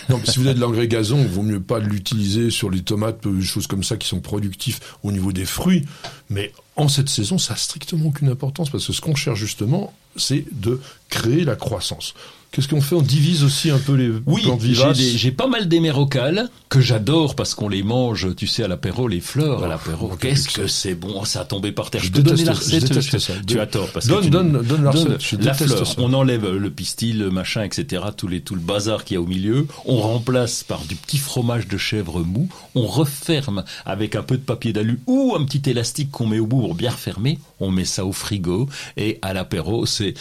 non, 0.09 0.17
mais 0.17 0.25
si 0.25 0.39
vous 0.39 0.45
avez 0.45 0.55
de 0.55 0.59
l'engrais 0.59 0.87
gazon, 0.87 1.19
il 1.19 1.27
vaut 1.27 1.41
mieux 1.43 1.59
pas 1.61 1.79
l'utiliser 1.79 2.49
sur 2.49 2.69
les 2.69 2.81
tomates, 2.81 3.25
euh, 3.25 3.31
des 3.39 3.45
choses 3.45 3.67
comme 3.67 3.83
ça 3.83 3.97
qui 3.97 4.07
sont 4.07 4.19
productifs 4.19 4.79
au 5.03 5.11
niveau 5.11 5.31
des 5.31 5.45
fruits. 5.45 5.85
Mais 6.29 6.51
en 6.75 6.87
cette 6.87 7.09
saison, 7.09 7.37
ça 7.37 7.53
a 7.53 7.57
strictement 7.57 8.05
aucune 8.07 8.29
importance 8.29 8.69
parce 8.69 8.85
que 8.87 8.93
ce 8.93 9.01
qu'on 9.01 9.15
cherche 9.15 9.39
justement, 9.39 9.93
c'est 10.15 10.45
de 10.51 10.79
créer 11.09 11.43
la 11.45 11.55
croissance. 11.55 12.13
Qu'est-ce 12.51 12.67
qu'on 12.67 12.81
fait? 12.81 12.95
On 12.95 13.01
divise 13.03 13.43
aussi 13.43 13.69
un 13.69 13.77
peu 13.77 13.93
les 13.93 14.09
Oui, 14.25 14.41
plantes 14.41 14.61
j'ai 14.61 14.67
vivaces. 14.69 14.97
j'ai 14.97 15.31
pas 15.31 15.45
mal 15.45 15.67
d'émérocales 15.67 16.49
que 16.67 16.81
j'adore 16.81 17.35
parce 17.35 17.53
qu'on 17.53 17.69
les 17.69 17.83
mange, 17.83 18.35
tu 18.35 18.47
sais, 18.47 18.63
à 18.63 18.67
l'apéro, 18.67 19.07
les 19.07 19.19
fleurs 19.21 19.61
à 19.63 19.65
Oh, 19.65 19.69
l'apéro. 19.69 20.09
oh, 20.13 20.15
Qu'est-ce 20.19 20.49
que 20.49 20.65
c'est 20.65 20.95
bon, 20.95 21.25
ça 21.25 21.41
a 21.41 21.45
tombé 21.45 21.71
par 21.71 21.91
terre. 21.91 22.01
Je 22.03 22.09
donner 22.09 22.31
déteste 22.31 22.47
la 22.47 22.53
je 23.01 23.09
tu- 23.09 23.19
ça. 23.19 23.33
Tu 23.45 23.53
Donne- 23.53 23.59
as 23.59 23.67
tort 23.67 23.89
parce 23.93 24.07
donne- 24.07 24.19
que 24.19 24.23
tu- 24.25 24.29
donne- 24.31 24.61
donne 24.63 24.83
la 24.83 24.89
recette, 24.91 25.21
je 25.23 25.35
la 25.37 25.53
fleur. 25.53 25.85
ça. 25.87 25.93
On 25.99 26.11
enlève 26.13 26.49
le 26.51 26.69
pistil, 26.71 27.19
le 27.19 27.29
machin, 27.29 27.63
etc. 27.63 28.01
Tout 28.17 28.27
les 28.27 28.41
tout 28.41 28.55
le 28.55 28.61
bazar 28.61 29.03
qu'il 29.03 29.13
y 29.15 29.17
a 29.17 29.21
au 29.21 29.27
milieu. 29.27 29.67
On 29.85 29.97
remplace 29.97 30.63
par 30.63 30.83
du 30.85 30.95
petit 30.95 31.19
fromage 31.19 31.67
de 31.67 31.77
chèvre 31.77 32.21
mou. 32.23 32.49
On 32.73 32.87
referme 32.87 33.63
avec 33.85 34.15
un 34.15 34.23
peu 34.23 34.37
de 34.37 34.43
papier 34.43 34.73
d'alu 34.73 34.99
ou 35.05 35.35
un 35.39 35.45
petit 35.45 35.69
élastique 35.69 36.09
qu'on 36.09 36.25
met 36.25 36.39
au 36.39 36.47
bout 36.47 36.61
pour 36.61 36.73
bien 36.75 36.89
refermer. 36.91 37.37
On 37.59 37.69
met 37.69 37.85
ça 37.85 38.05
au 38.05 38.11
frigo 38.11 38.67
et 38.97 39.19
à 39.21 39.33
l'apéro, 39.33 39.85
c'est 39.85 40.13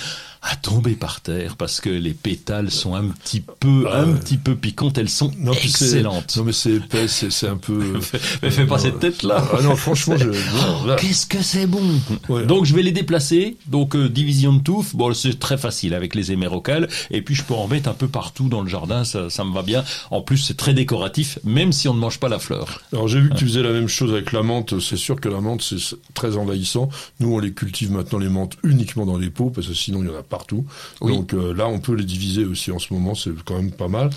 à 0.42 0.56
tomber 0.56 0.94
par 0.94 1.20
terre 1.20 1.56
parce 1.56 1.80
que 1.80 1.90
les 1.90 2.14
pétales 2.14 2.70
sont 2.70 2.94
un 2.94 3.08
petit 3.08 3.40
peu, 3.40 3.86
un 3.92 4.12
petit 4.12 4.36
peu 4.36 4.54
piquantes. 4.54 4.98
Elles 4.98 5.08
sont 5.08 5.30
Non, 5.38 5.52
excellentes. 5.52 6.36
Non, 6.36 6.44
mais 6.44 6.52
c'est 6.52 6.74
épais, 6.74 7.08
c'est 7.08 7.30
c'est 7.30 7.48
un 7.48 7.56
peu. 7.56 7.98
Mais 8.42 8.50
fais 8.50 8.66
pas 8.66 8.78
cette 8.78 9.00
tête-là. 9.00 9.44
Ah 9.52 9.62
non, 9.62 9.76
franchement, 9.76 10.16
je. 10.16 10.28
là. 10.86 10.96
Qu'est-ce 10.96 11.26
que 11.26 11.42
c'est 11.42 11.66
bon 11.66 11.82
Ouais. 12.28 12.46
Donc 12.46 12.64
je 12.64 12.74
vais 12.74 12.82
les 12.82 12.92
déplacer. 12.92 13.56
Donc 13.66 13.96
euh, 13.96 14.08
division 14.08 14.52
de 14.52 14.60
touffe, 14.60 14.94
bon 14.94 15.12
c'est 15.14 15.38
très 15.38 15.58
facile 15.58 15.94
avec 15.94 16.14
les 16.14 16.32
émérocales. 16.32 16.88
Et 17.10 17.22
puis 17.22 17.34
je 17.34 17.42
peux 17.44 17.54
en 17.54 17.68
mettre 17.68 17.88
un 17.88 17.94
peu 17.94 18.08
partout 18.08 18.48
dans 18.48 18.62
le 18.62 18.68
jardin, 18.68 19.04
ça, 19.04 19.30
ça 19.30 19.44
me 19.44 19.52
va 19.52 19.62
bien. 19.62 19.84
En 20.10 20.22
plus 20.22 20.38
c'est 20.38 20.56
très 20.56 20.74
décoratif, 20.74 21.38
même 21.44 21.72
si 21.72 21.88
on 21.88 21.94
ne 21.94 21.98
mange 21.98 22.18
pas 22.18 22.28
la 22.28 22.38
fleur. 22.38 22.82
Alors 22.92 23.08
j'ai 23.08 23.20
vu 23.20 23.30
que 23.30 23.34
tu 23.34 23.46
faisais 23.46 23.62
la 23.62 23.72
même 23.72 23.88
chose 23.88 24.12
avec 24.12 24.32
la 24.32 24.42
menthe. 24.42 24.78
C'est 24.80 24.96
sûr 24.96 25.20
que 25.20 25.28
la 25.28 25.40
menthe 25.40 25.62
c'est 25.62 25.96
très 26.14 26.36
envahissant. 26.36 26.88
Nous 27.20 27.32
on 27.32 27.38
les 27.38 27.52
cultive 27.52 27.92
maintenant 27.92 28.18
les 28.18 28.28
menthes 28.28 28.56
uniquement 28.62 29.06
dans 29.06 29.18
les 29.18 29.30
pots 29.30 29.50
parce 29.50 29.66
que 29.66 29.74
sinon 29.74 30.02
il 30.02 30.08
y 30.08 30.10
en 30.10 30.18
a 30.18 30.22
partout. 30.28 30.64
Oui. 31.00 31.12
Donc 31.16 31.34
euh, 31.34 31.52
là 31.54 31.66
on 31.68 31.78
peut 31.78 31.94
les 31.94 32.04
diviser 32.04 32.44
aussi 32.44 32.70
en 32.70 32.78
ce 32.78 32.92
moment. 32.94 33.14
C'est 33.14 33.30
quand 33.44 33.56
même 33.56 33.72
pas 33.72 33.88
mal. 33.88 34.10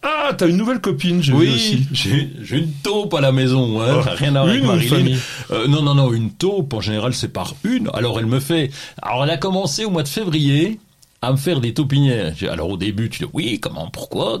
Ah, 0.00 0.32
t'as 0.36 0.46
une 0.46 0.56
nouvelle 0.56 0.80
copine, 0.80 1.20
j'ai 1.22 1.32
Oui, 1.32 1.48
aussi. 1.52 1.88
j'ai 1.92 2.56
une 2.58 2.70
taupe 2.84 3.12
à 3.14 3.20
la 3.20 3.32
maison, 3.32 3.80
hein, 3.82 3.96
Oh, 3.98 4.02
rien 4.16 4.36
à 4.36 4.42
voir 4.44 4.50
avec 4.50 4.64
Marilyn. 4.64 5.16
Euh, 5.50 5.66
non, 5.66 5.82
non, 5.82 5.96
non, 5.96 6.12
une 6.12 6.30
taupe, 6.30 6.72
en 6.72 6.80
général, 6.80 7.14
c'est 7.14 7.32
par 7.32 7.56
une. 7.64 7.90
Alors, 7.94 8.20
elle 8.20 8.26
me 8.26 8.38
fait... 8.38 8.70
Alors, 9.02 9.24
elle 9.24 9.30
a 9.30 9.38
commencé 9.38 9.84
au 9.84 9.90
mois 9.90 10.04
de 10.04 10.08
février 10.08 10.78
à 11.20 11.32
me 11.32 11.36
faire 11.36 11.60
des 11.60 11.74
taupinières. 11.74 12.32
Alors, 12.48 12.68
au 12.70 12.76
début, 12.76 13.10
tu 13.10 13.24
dis, 13.24 13.30
oui, 13.32 13.58
comment, 13.60 13.88
pourquoi, 13.90 14.40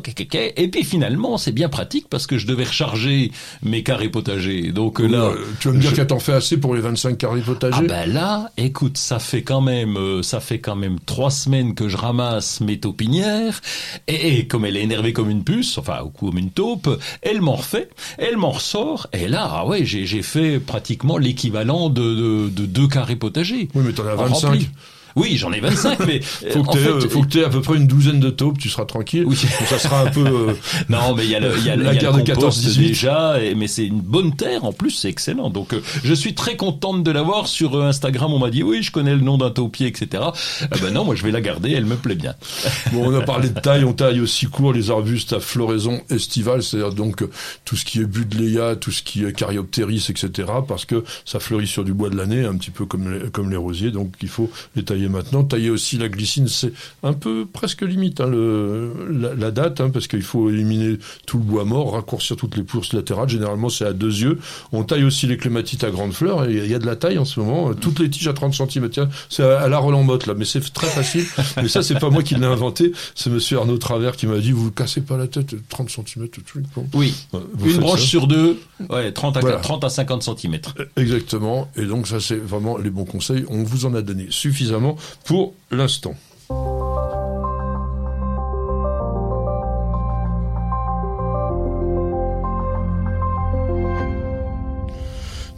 Et 0.56 0.68
puis, 0.68 0.84
finalement, 0.84 1.36
c'est 1.36 1.50
bien 1.52 1.68
pratique 1.68 2.06
parce 2.08 2.26
que 2.28 2.38
je 2.38 2.46
devais 2.46 2.64
recharger 2.64 3.32
mes 3.62 3.82
carrés 3.82 4.08
potagers. 4.08 4.70
Donc, 4.70 5.00
là... 5.00 5.32
Tu 5.60 5.68
vas 5.68 5.74
me 5.74 5.80
dire 5.80 5.90
je- 5.90 5.96
qu'elle 5.96 6.06
t'en 6.06 6.20
fait 6.20 6.34
assez 6.34 6.56
pour 6.56 6.74
les 6.76 6.80
25 6.80 7.18
carrés 7.18 7.40
potagers 7.40 7.78
Ah 7.80 8.04
ben 8.04 8.12
là, 8.12 8.50
écoute, 8.56 8.96
ça 8.96 9.18
fait 9.18 9.42
quand 9.42 9.60
même, 9.60 9.96
euh, 9.96 10.22
ça 10.22 10.38
fait 10.38 10.60
quand 10.60 10.76
même 10.76 10.98
trois 11.04 11.30
semaines 11.32 11.74
que 11.74 11.88
je 11.88 11.96
ramasse 11.96 12.60
mes 12.60 12.78
taupinières 12.78 13.60
et, 14.06 14.38
et 14.38 14.46
comme 14.46 14.64
elle 14.64 14.76
est 14.76 14.82
énervée 14.82 15.12
comme 15.12 15.30
une 15.30 15.42
puce, 15.44 15.78
enfin 15.78 16.02
ou 16.04 16.10
comme 16.10 16.38
une 16.38 16.50
taupe, 16.50 16.88
elle 17.22 17.40
m'en 17.40 17.56
refait, 17.56 17.88
elle 18.18 18.36
m'en 18.36 18.50
ressort 18.52 19.08
et 19.12 19.26
là, 19.26 19.48
ah 19.50 19.66
ouais, 19.66 19.84
j'ai 19.84 20.06
j'ai 20.06 20.22
fait 20.22 20.60
pratiquement 20.60 21.18
l'équivalent 21.18 21.88
de, 21.90 22.02
de, 22.14 22.48
de 22.50 22.66
deux 22.66 22.86
carrés 22.86 23.16
potagers. 23.16 23.68
Oui, 23.74 23.82
mais 23.84 23.92
t'en 23.92 24.06
as 24.06 24.12
En 24.14 24.26
25. 24.26 24.46
rempli. 24.48 24.68
Oui, 25.16 25.36
j'en 25.36 25.52
ai 25.52 25.60
25, 25.60 26.00
mais 26.06 26.20
euh, 26.44 26.50
Faut 26.52 26.62
que 26.62 26.68
en 26.68 26.72
t'aies 26.72 26.78
fait, 26.80 26.88
euh, 26.90 27.24
t'aies 27.30 27.44
à 27.44 27.48
peu 27.48 27.60
près 27.60 27.76
une 27.76 27.86
douzaine 27.86 28.20
de 28.20 28.30
taupes, 28.30 28.58
tu 28.58 28.68
seras 28.68 28.84
tranquille. 28.84 29.24
Oui. 29.26 29.36
Ça 29.66 29.78
sera 29.78 30.02
un 30.02 30.06
peu... 30.10 30.24
euh, 30.26 30.52
Non, 30.88 31.14
mais 31.16 31.24
il 31.24 31.30
y 31.30 31.34
a 31.34 31.40
le, 31.40 31.52
il 31.58 31.64
y 31.64 31.70
a, 31.70 31.76
le- 31.76 31.82
La 31.84 31.92
il 31.92 31.96
y 31.96 31.98
a 31.98 32.00
guerre 32.02 32.16
le 32.16 32.22
de 32.22 32.32
compost 32.34 32.64
14-18. 32.64 32.76
déjà, 32.78 33.42
et- 33.42 33.54
mais 33.54 33.66
c'est 33.68 33.86
une 33.86 34.00
bonne 34.00 34.34
terre 34.36 34.64
en 34.64 34.72
plus, 34.72 34.90
c'est 34.90 35.08
excellent. 35.08 35.50
Donc 35.50 35.72
euh, 35.72 35.80
je 36.04 36.14
suis 36.14 36.34
très 36.34 36.56
contente 36.56 37.02
de 37.02 37.10
l'avoir 37.10 37.46
sur 37.46 37.74
euh, 37.76 37.84
Instagram. 37.88 38.32
On 38.32 38.38
m'a 38.38 38.50
dit 38.50 38.62
oui, 38.62 38.82
je 38.82 38.90
connais 38.92 39.14
le 39.14 39.20
nom 39.20 39.38
d'un 39.38 39.50
taupier, 39.50 39.86
etc. 39.86 40.22
Euh, 40.62 40.66
ben 40.82 40.92
non, 40.92 41.04
moi 41.04 41.14
je 41.14 41.22
vais 41.24 41.30
la 41.32 41.40
garder, 41.40 41.72
elle 41.72 41.86
me 41.86 41.96
plaît 41.96 42.14
bien. 42.14 42.34
Bon, 42.92 43.10
on 43.12 43.14
a 43.18 43.22
parlé 43.22 43.48
de 43.50 43.58
taille, 43.60 43.84
on 43.84 43.92
taille 43.92 44.20
aussi 44.20 44.46
court 44.46 44.72
les 44.72 44.90
arbustes 44.90 45.32
à 45.32 45.40
floraison 45.40 46.00
estivale, 46.10 46.62
c'est-à-dire 46.62 46.92
donc 46.92 47.22
euh, 47.22 47.30
tout 47.64 47.76
ce 47.76 47.84
qui 47.84 48.00
est 48.00 48.04
buddleia, 48.04 48.76
tout 48.76 48.90
ce 48.90 49.02
qui 49.02 49.24
est 49.24 49.32
caryoptéris, 49.32 50.06
etc., 50.10 50.48
parce 50.66 50.84
que 50.84 51.04
ça 51.24 51.38
fleurit 51.40 51.66
sur 51.66 51.84
du 51.84 51.92
bois 51.92 52.08
de 52.10 52.16
l'année, 52.16 52.44
un 52.44 52.56
petit 52.56 52.70
peu 52.70 52.86
comme 52.86 53.12
les, 53.12 53.30
comme 53.30 53.50
les 53.50 53.56
rosiers, 53.56 53.90
donc 53.90 54.14
il 54.22 54.28
faut 54.28 54.50
les 54.76 54.82
tailler 54.84 54.97
maintenant. 55.06 55.44
Tailler 55.44 55.70
aussi 55.70 55.98
la 55.98 56.08
glycine, 56.08 56.48
c'est 56.48 56.72
un 57.04 57.12
peu 57.12 57.46
presque 57.46 57.82
limite 57.82 58.20
hein, 58.20 58.26
le, 58.26 58.92
la, 59.10 59.34
la 59.34 59.50
date, 59.52 59.80
hein, 59.80 59.90
parce 59.90 60.08
qu'il 60.08 60.22
faut 60.22 60.50
éliminer 60.50 60.98
tout 61.26 61.38
le 61.38 61.44
bois 61.44 61.64
mort, 61.64 61.92
raccourcir 61.92 62.34
toutes 62.36 62.56
les 62.56 62.64
pousses 62.64 62.92
latérales, 62.92 63.28
généralement 63.28 63.68
c'est 63.68 63.84
à 63.84 63.92
deux 63.92 64.22
yeux. 64.22 64.38
On 64.72 64.82
taille 64.82 65.04
aussi 65.04 65.26
les 65.26 65.36
clématites 65.36 65.84
à 65.84 65.90
grandes 65.90 66.14
fleurs, 66.14 66.48
et 66.48 66.54
il 66.54 66.70
y 66.70 66.74
a 66.74 66.78
de 66.80 66.86
la 66.86 66.96
taille 66.96 67.18
en 67.18 67.24
ce 67.24 67.38
moment, 67.38 67.74
toutes 67.74 68.00
les 68.00 68.10
tiges 68.10 68.26
à 68.28 68.32
30 68.32 68.54
cm, 68.54 68.88
tiens, 68.90 69.08
c'est 69.28 69.44
à, 69.44 69.60
à 69.60 69.68
la 69.68 69.78
Roland 69.78 70.02
Motte 70.02 70.26
là, 70.26 70.34
mais 70.34 70.44
c'est 70.44 70.60
très 70.72 70.88
facile. 70.88 71.24
mais 71.56 71.68
ça, 71.68 71.82
c'est 71.82 71.98
pas 71.98 72.10
moi 72.10 72.22
qui 72.22 72.34
l'ai 72.34 72.46
inventé, 72.46 72.92
c'est 73.14 73.30
monsieur 73.30 73.58
Arnaud 73.58 73.78
Travers 73.78 74.16
qui 74.16 74.26
m'a 74.26 74.38
dit, 74.38 74.50
vous 74.52 74.64
vous 74.64 74.70
cassez 74.70 75.02
pas 75.02 75.16
la 75.16 75.26
tête, 75.26 75.54
30 75.68 75.90
cm, 75.90 76.28
tout. 76.28 76.42
Bon. 76.74 76.86
Oui, 76.94 77.14
vous 77.32 77.70
une 77.70 77.78
branche 77.78 78.00
ça. 78.00 78.06
sur 78.06 78.26
deux, 78.26 78.58
ouais, 78.88 79.12
30 79.12 79.36
à, 79.36 79.40
Voilà. 79.40 79.56
30 79.58 79.84
à 79.84 79.88
50 79.88 80.22
cm. 80.22 80.58
Exactement. 80.96 81.70
Et 81.76 81.84
donc 81.84 82.06
ça, 82.06 82.20
c'est 82.20 82.36
vraiment 82.36 82.78
les 82.78 82.90
bons 82.90 83.04
conseils. 83.04 83.44
On 83.48 83.62
vous 83.62 83.84
en 83.86 83.94
a 83.94 84.02
donné 84.02 84.26
suffisamment 84.30 84.87
pour 85.24 85.54
l'instant. 85.70 86.14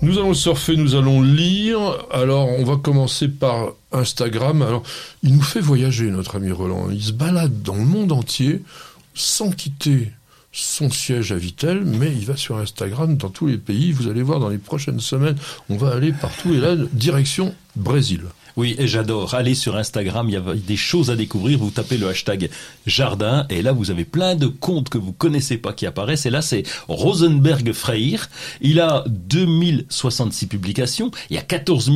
Nous 0.02 0.18
allons 0.18 0.32
surfer, 0.32 0.76
nous 0.76 0.94
allons 0.94 1.20
lire. 1.20 1.78
Alors, 2.10 2.48
on 2.48 2.64
va 2.64 2.76
commencer 2.76 3.28
par 3.28 3.72
Instagram. 3.92 4.62
Alors, 4.62 4.82
il 5.22 5.34
nous 5.34 5.42
fait 5.42 5.60
voyager, 5.60 6.10
notre 6.10 6.36
ami 6.36 6.50
Roland. 6.50 6.88
Il 6.90 7.02
se 7.02 7.12
balade 7.12 7.62
dans 7.62 7.76
le 7.76 7.84
monde 7.84 8.10
entier 8.12 8.62
sans 9.14 9.50
quitter 9.50 10.10
son 10.52 10.90
siège 10.90 11.32
à 11.32 11.36
Vitel, 11.36 11.84
mais 11.84 12.10
il 12.10 12.24
va 12.24 12.36
sur 12.36 12.56
Instagram 12.56 13.16
dans 13.16 13.28
tous 13.28 13.46
les 13.46 13.58
pays. 13.58 13.92
Vous 13.92 14.08
allez 14.08 14.22
voir 14.22 14.40
dans 14.40 14.48
les 14.48 14.58
prochaines 14.58 15.00
semaines, 15.00 15.36
on 15.68 15.76
va 15.76 15.90
aller 15.90 16.12
partout 16.12 16.54
et 16.54 16.58
là, 16.58 16.76
direction 16.92 17.54
Brésil. 17.76 18.22
Oui, 18.56 18.74
et 18.78 18.86
j'adore. 18.86 19.34
Allez 19.34 19.54
sur 19.54 19.76
Instagram, 19.76 20.28
il 20.28 20.32
y 20.32 20.36
a 20.36 20.42
des 20.54 20.76
choses 20.76 21.10
à 21.10 21.16
découvrir. 21.16 21.58
Vous 21.58 21.70
tapez 21.70 21.96
le 21.96 22.08
hashtag 22.08 22.50
jardin 22.86 23.46
et 23.50 23.62
là 23.62 23.72
vous 23.72 23.90
avez 23.90 24.04
plein 24.04 24.34
de 24.34 24.46
comptes 24.46 24.88
que 24.88 24.98
vous 24.98 25.12
connaissez 25.12 25.56
pas 25.58 25.72
qui 25.72 25.86
apparaissent. 25.86 26.26
Et 26.26 26.30
là 26.30 26.42
c'est 26.42 26.64
Rosenberg 26.88 27.72
Freyr. 27.72 28.28
Il 28.60 28.80
a 28.80 29.04
2066 29.06 30.46
publications. 30.46 31.10
Il 31.30 31.36
y 31.36 31.38
a 31.38 31.42
14 31.42 31.90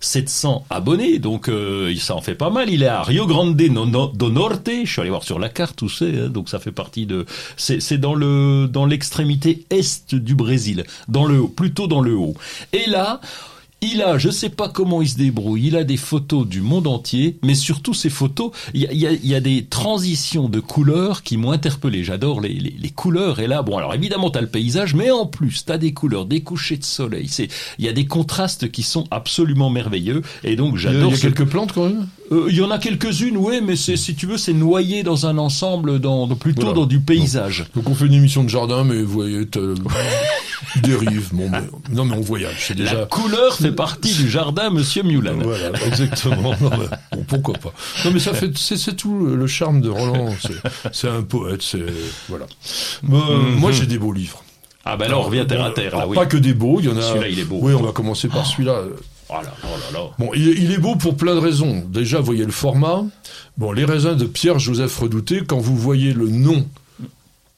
700 0.00 0.66
abonnés, 0.70 1.18
donc 1.18 1.48
euh, 1.48 1.94
ça 1.96 2.14
en 2.14 2.20
fait 2.20 2.34
pas 2.34 2.50
mal. 2.50 2.70
Il 2.70 2.82
est 2.82 2.86
à 2.86 3.02
Rio 3.02 3.26
Grande 3.26 3.56
do 3.56 4.30
Norte. 4.30 4.70
Je 4.84 4.90
suis 4.90 5.00
allé 5.00 5.10
voir 5.10 5.22
sur 5.24 5.38
la 5.38 5.48
carte 5.48 5.80
où 5.82 5.88
c'est. 5.88 6.18
hein, 6.18 6.28
donc 6.28 6.48
ça 6.48 6.58
fait 6.58 6.72
partie 6.72 7.06
de. 7.06 7.26
C'est 7.56 7.98
dans 7.98 8.14
le 8.14 8.68
dans 8.70 8.86
l'extrémité 8.86 9.64
est 9.70 10.14
du 10.14 10.34
Brésil, 10.34 10.84
dans 11.08 11.26
le 11.26 11.46
plutôt 11.46 11.86
dans 11.86 12.00
le 12.00 12.14
haut. 12.14 12.34
Et 12.72 12.88
là. 12.88 13.20
Il 13.80 14.02
a, 14.02 14.18
je 14.18 14.28
sais 14.28 14.48
pas 14.48 14.68
comment 14.68 15.02
il 15.02 15.08
se 15.08 15.16
débrouille, 15.16 15.68
il 15.68 15.76
a 15.76 15.84
des 15.84 15.96
photos 15.96 16.44
du 16.48 16.60
monde 16.60 16.88
entier, 16.88 17.38
mais 17.44 17.54
surtout 17.54 17.94
ces 17.94 18.10
photos, 18.10 18.50
il 18.74 18.80
y 18.82 18.86
a, 18.88 18.92
y 18.92 19.06
a- 19.06 19.12
y 19.12 19.34
a 19.36 19.40
des 19.40 19.66
transitions 19.66 20.48
de 20.48 20.58
couleurs 20.58 21.22
qui 21.22 21.36
m'ont 21.36 21.52
interpellé. 21.52 22.02
J'adore 22.02 22.40
les, 22.40 22.48
les, 22.54 22.74
les 22.76 22.90
couleurs. 22.90 23.38
Et 23.38 23.46
là, 23.46 23.62
bon, 23.62 23.78
alors 23.78 23.94
évidemment, 23.94 24.30
t'as 24.30 24.40
le 24.40 24.48
paysage, 24.48 24.94
mais 24.96 25.12
en 25.12 25.26
plus, 25.26 25.64
t'as 25.64 25.78
des 25.78 25.92
couleurs, 25.92 26.26
des 26.26 26.40
couchers 26.40 26.76
de 26.76 26.84
soleil. 26.84 27.28
C'est, 27.28 27.46
il 27.78 27.84
y 27.84 27.88
a 27.88 27.92
des 27.92 28.06
contrastes 28.06 28.68
qui 28.72 28.82
sont 28.82 29.04
absolument 29.12 29.70
merveilleux. 29.70 30.22
Et 30.42 30.56
donc, 30.56 30.74
Il 30.76 30.82
y 30.82 30.86
a, 30.88 30.90
il 30.90 30.94
j'adore. 30.96 31.10
y 31.12 31.14
a 31.14 31.16
ce- 31.16 31.22
quelques 31.22 31.44
plantes 31.48 31.72
quand 31.72 31.84
même 31.86 32.08
Euh, 32.30 32.46
Il 32.50 32.56
y 32.56 32.62
en 32.62 32.70
a 32.70 32.78
quelques-unes, 32.78 33.36
ouais, 33.36 33.60
mais 33.60 33.74
c'est, 33.76 33.96
si 33.96 34.14
tu 34.14 34.26
veux, 34.26 34.36
c'est 34.38 34.52
noyé 34.52 35.02
dans 35.02 35.26
un 35.26 35.38
ensemble, 35.38 35.98
dans, 35.98 36.26
dans- 36.26 36.34
plutôt 36.36 36.60
Voilà. 36.62 36.76
dans 36.76 36.86
du 36.86 37.00
paysage. 37.00 37.64
Donc 37.74 37.88
on 37.88 37.94
fait 37.94 38.06
une 38.06 38.12
émission 38.14 38.44
de 38.44 38.48
jardin, 38.48 38.84
mais 38.84 39.00
vous 39.02 39.12
voyez, 39.12 39.46
t'as- 39.46 39.60
dérive. 40.82 41.28
Bon, 41.32 41.48
mais- 41.50 41.62
non 41.90 42.04
mais 42.04 42.14
on 42.16 42.20
voyage, 42.20 42.56
c'est 42.66 42.78
La 42.78 42.84
déjà... 42.90 43.06
couleur 43.06 43.54
fait 43.56 43.72
partie 43.72 44.14
du 44.14 44.28
jardin, 44.28 44.70
Monsieur 44.70 45.02
Mulan. 45.02 45.36
Voilà, 45.42 45.70
exactement. 45.86 46.54
Non, 46.60 46.70
mais, 46.70 46.96
bon, 47.12 47.24
pourquoi 47.26 47.54
pas. 47.54 47.72
Non, 48.04 48.10
mais 48.12 48.20
ça 48.20 48.34
fait, 48.34 48.56
c'est, 48.56 48.94
tout 48.96 49.26
le 49.26 49.46
charme 49.46 49.80
de 49.80 49.88
Roland. 49.88 50.34
C'est, 50.92 51.08
un 51.08 51.22
poète, 51.22 51.62
c'est, 51.62 51.78
voilà. 52.28 52.46
Euh, 53.10 53.38
Moi, 53.56 53.72
j'ai 53.72 53.86
des 53.86 53.98
beaux 53.98 54.12
livres. 54.12 54.42
Ah 54.84 54.96
ben 54.96 55.08
là, 55.08 55.18
on 55.18 55.22
revient 55.22 55.44
terre 55.46 55.64
à 55.64 55.70
terre, 55.70 55.96
là, 55.98 56.06
oui. 56.08 56.14
Pas 56.14 56.24
que 56.26 56.36
des 56.38 56.54
beaux, 56.54 56.80
il 56.80 56.86
y 56.86 56.88
en 56.88 56.96
a. 56.96 57.02
Celui-là, 57.02 57.28
il 57.28 57.38
est 57.38 57.44
beau. 57.44 57.58
Oui, 57.60 57.74
on 57.74 57.82
va 57.82 57.92
commencer 57.92 58.28
par 58.28 58.46
celui-là. 58.46 58.82
Oh. 59.30 60.10
Bon, 60.18 60.30
il, 60.34 60.70
est- 60.72 60.78
beau 60.78 60.96
pour 60.96 61.16
plein 61.16 61.34
de 61.34 61.40
raisons. 61.40 61.84
Déjà, 61.86 62.20
voyez 62.20 62.44
le 62.44 62.52
format. 62.52 63.04
Bon, 63.58 63.72
les 63.72 63.84
raisins 63.84 64.14
de 64.16 64.24
Pierre-Joseph 64.24 64.96
Redouté, 64.98 65.42
quand 65.46 65.58
vous 65.58 65.76
voyez 65.76 66.12
le 66.14 66.28
nom 66.28 66.66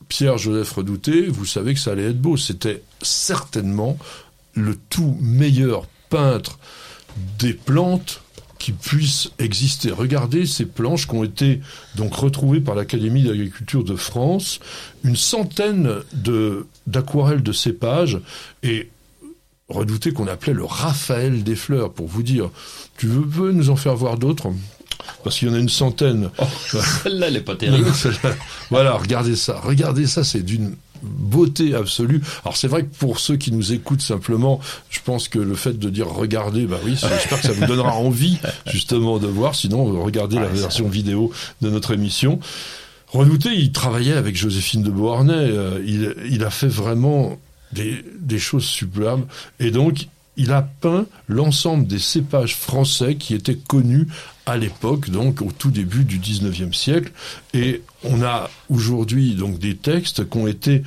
Pierre-Joseph 0.09 0.73
Redouté, 0.73 1.27
vous 1.29 1.45
savez 1.45 1.75
que 1.75 1.81
ça 1.81 1.93
allait 1.93 2.11
être 2.11 2.21
beau. 2.21 2.37
C'était 2.37 2.83
certainement 3.03 3.97
le 4.55 4.77
tout 4.89 5.17
meilleur 5.21 5.87
peintre 6.09 6.59
des 7.39 7.53
plantes 7.53 8.23
qui 8.59 8.73
puissent 8.73 9.31
exister. 9.39 9.91
Regardez 9.91 10.45
ces 10.47 10.67
planches 10.67 11.07
qui 11.07 11.15
ont 11.15 11.25
été 11.25 11.61
donc 11.95 12.15
retrouvées 12.15 12.61
par 12.61 12.75
l'Académie 12.75 13.23
d'agriculture 13.23 13.85
de 13.85 13.97
France, 13.97 14.61
une 15.05 15.17
centaine 15.17 16.01
de 16.13 16.67
d'aquarelles 16.87 17.43
de 17.43 17.53
cépages 17.53 18.19
et 18.63 18.91
redouté 19.71 20.13
qu'on 20.13 20.27
appelait 20.27 20.53
le 20.53 20.65
Raphaël 20.65 21.43
des 21.43 21.57
fleurs, 21.57 21.93
pour 21.93 22.07
vous 22.07 22.23
dire. 22.23 22.51
Tu 22.99 23.07
veux, 23.07 23.25
veux 23.25 23.53
nous 23.53 23.71
en 23.71 23.77
faire 23.77 23.95
voir 23.95 24.19
d'autres? 24.19 24.49
Parce 25.25 25.39
qu'il 25.39 25.49
y 25.49 25.51
en 25.51 25.55
a 25.55 25.59
une 25.59 25.69
centaine. 25.69 26.31
Celle-là, 27.03 27.29
elle 27.29 27.37
est 27.37 27.41
pas 27.41 27.57
terrible. 27.57 27.91
voilà, 28.71 28.93
regardez 28.95 29.37
ça. 29.37 29.61
Regardez 29.63 30.07
ça, 30.07 30.25
c'est 30.25 30.43
d'une 30.43 30.75
beauté 31.03 31.75
absolue. 31.75 32.21
Alors 32.45 32.57
c'est 32.57 32.69
vrai 32.69 32.83
que 32.83 32.95
pour 32.99 33.21
ceux 33.21 33.37
qui 33.37 33.53
nous 33.53 33.73
écoutent 33.73 34.03
simplement, 34.03 34.61
je 34.91 34.99
pense 35.03 35.29
que 35.29 35.39
le 35.39 35.55
fait 35.55 35.79
de 35.79 35.89
dire 35.89 36.07
regardez, 36.07 36.67
bah 36.67 36.77
oui, 36.85 36.97
j'espère 37.01 37.41
que 37.41 37.47
ça 37.47 37.53
vous 37.53 37.65
donnera 37.67 37.93
envie 37.95 38.39
justement 38.67 39.19
de 39.19 39.27
voir. 39.27 39.55
Sinon, 39.55 39.85
regardez 40.03 40.37
la 40.37 40.49
version 40.49 40.89
vidéo 40.89 41.33
de 41.63 41.71
notre 41.71 41.95
émission. 41.95 42.39
Redouté, 43.13 43.49
il 43.55 43.73
travaillait 43.73 44.13
avec 44.15 44.37
Joséphine 44.37 44.83
de 44.83 44.91
Beauharnais. 44.91 45.33
euh, 45.35 45.83
il, 45.85 46.15
il 46.31 46.45
a 46.45 46.51
fait 46.51 46.69
vraiment 46.69 47.39
des, 47.73 48.05
des 48.19 48.39
choses 48.39 48.65
sublimes. 48.65 49.27
Et 49.59 49.71
donc, 49.71 50.09
il 50.37 50.53
a 50.53 50.63
peint 50.63 51.07
l'ensemble 51.29 51.87
des 51.87 51.99
cépages 51.99 52.57
français 52.57 53.17
qui 53.17 53.35
étaient 53.35 53.59
connus 53.59 54.07
à 54.47 54.57
l'époque, 54.57 55.11
donc 55.11 55.43
au 55.43 55.53
tout 55.53 55.71
début 55.71 56.05
du 56.05 56.19
19e 56.19 56.73
siècle. 56.73 57.13
Et 57.53 57.83
on 58.05 58.23
a 58.23 58.49
aujourd'hui 58.69 59.35
donc 59.35 59.59
des 59.59 59.77
textes 59.77 60.29
qui 60.29 60.39
ont 60.39 60.47
été 60.47 60.83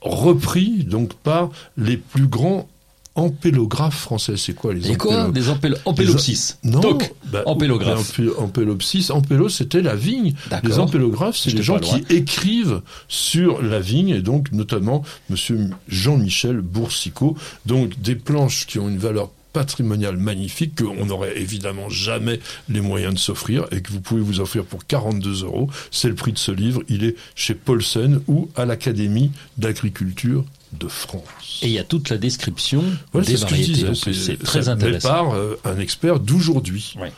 repris 0.00 0.84
donc 0.84 1.14
par 1.14 1.50
les 1.76 1.96
plus 1.96 2.26
grands 2.26 2.68
ampélographes 3.16 3.98
français. 3.98 4.36
C'est 4.36 4.54
quoi 4.54 4.74
les 4.74 4.90
Et 4.90 4.96
quoi 4.96 5.14
ampélo- 5.28 5.32
Des 5.32 5.48
ampél 5.48 5.76
ampélopsis. 5.84 6.56
non, 6.64 6.80
Toc. 6.80 7.14
bah, 7.30 7.42
Ampélographe. 7.46 8.18
mais 8.18 8.26
ampé- 8.26 8.38
Ampélopsis, 8.38 9.10
ampélo, 9.10 9.48
c'était 9.48 9.82
la 9.82 9.94
vigne. 9.94 10.34
D'accord. 10.50 10.68
Les 10.70 10.78
ampélographes, 10.78 11.36
c'est 11.36 11.50
les 11.54 11.62
gens 11.62 11.76
loin. 11.78 12.00
qui 12.00 12.14
écrivent 12.14 12.80
sur 13.08 13.62
la 13.62 13.80
vigne, 13.80 14.08
et 14.10 14.20
donc 14.22 14.52
notamment 14.52 15.02
Monsieur 15.30 15.70
Jean-Michel 15.88 16.60
Boursicot. 16.60 17.36
Donc 17.66 18.00
des 18.00 18.16
planches 18.16 18.66
qui 18.66 18.78
ont 18.78 18.88
une 18.88 18.98
valeur 18.98 19.30
patrimonial 19.52 20.16
magnifique 20.16 20.82
qu'on 20.82 21.06
n'aurait 21.06 21.38
évidemment 21.40 21.88
jamais 21.88 22.40
les 22.68 22.80
moyens 22.80 23.14
de 23.14 23.18
s'offrir 23.20 23.66
et 23.70 23.82
que 23.82 23.92
vous 23.92 24.00
pouvez 24.00 24.20
vous 24.20 24.40
offrir 24.40 24.64
pour 24.64 24.84
42 24.84 25.44
euros. 25.44 25.70
C'est 25.92 26.08
le 26.08 26.16
prix 26.16 26.32
de 26.32 26.38
ce 26.38 26.50
livre. 26.50 26.82
Il 26.88 27.04
est 27.04 27.14
chez 27.36 27.54
Paulsen 27.54 28.20
ou 28.26 28.48
à 28.56 28.64
l'Académie 28.64 29.30
d'agriculture 29.56 30.44
de 30.78 30.88
France. 30.88 31.60
Et 31.62 31.66
il 31.68 31.72
y 31.72 31.78
a 31.78 31.84
toute 31.84 32.10
la 32.10 32.16
description 32.18 32.82
Voilà, 33.12 33.26
des 33.26 33.36
variétés. 33.36 33.86
C'est 33.94 34.42
très 34.42 34.68
intéressant. 34.68 35.08
par 35.08 35.34
euh, 35.34 35.58
un 35.64 35.78
expert 35.78 36.20
d'aujourd'hui. 36.20 36.94
Ouais. 37.00 37.12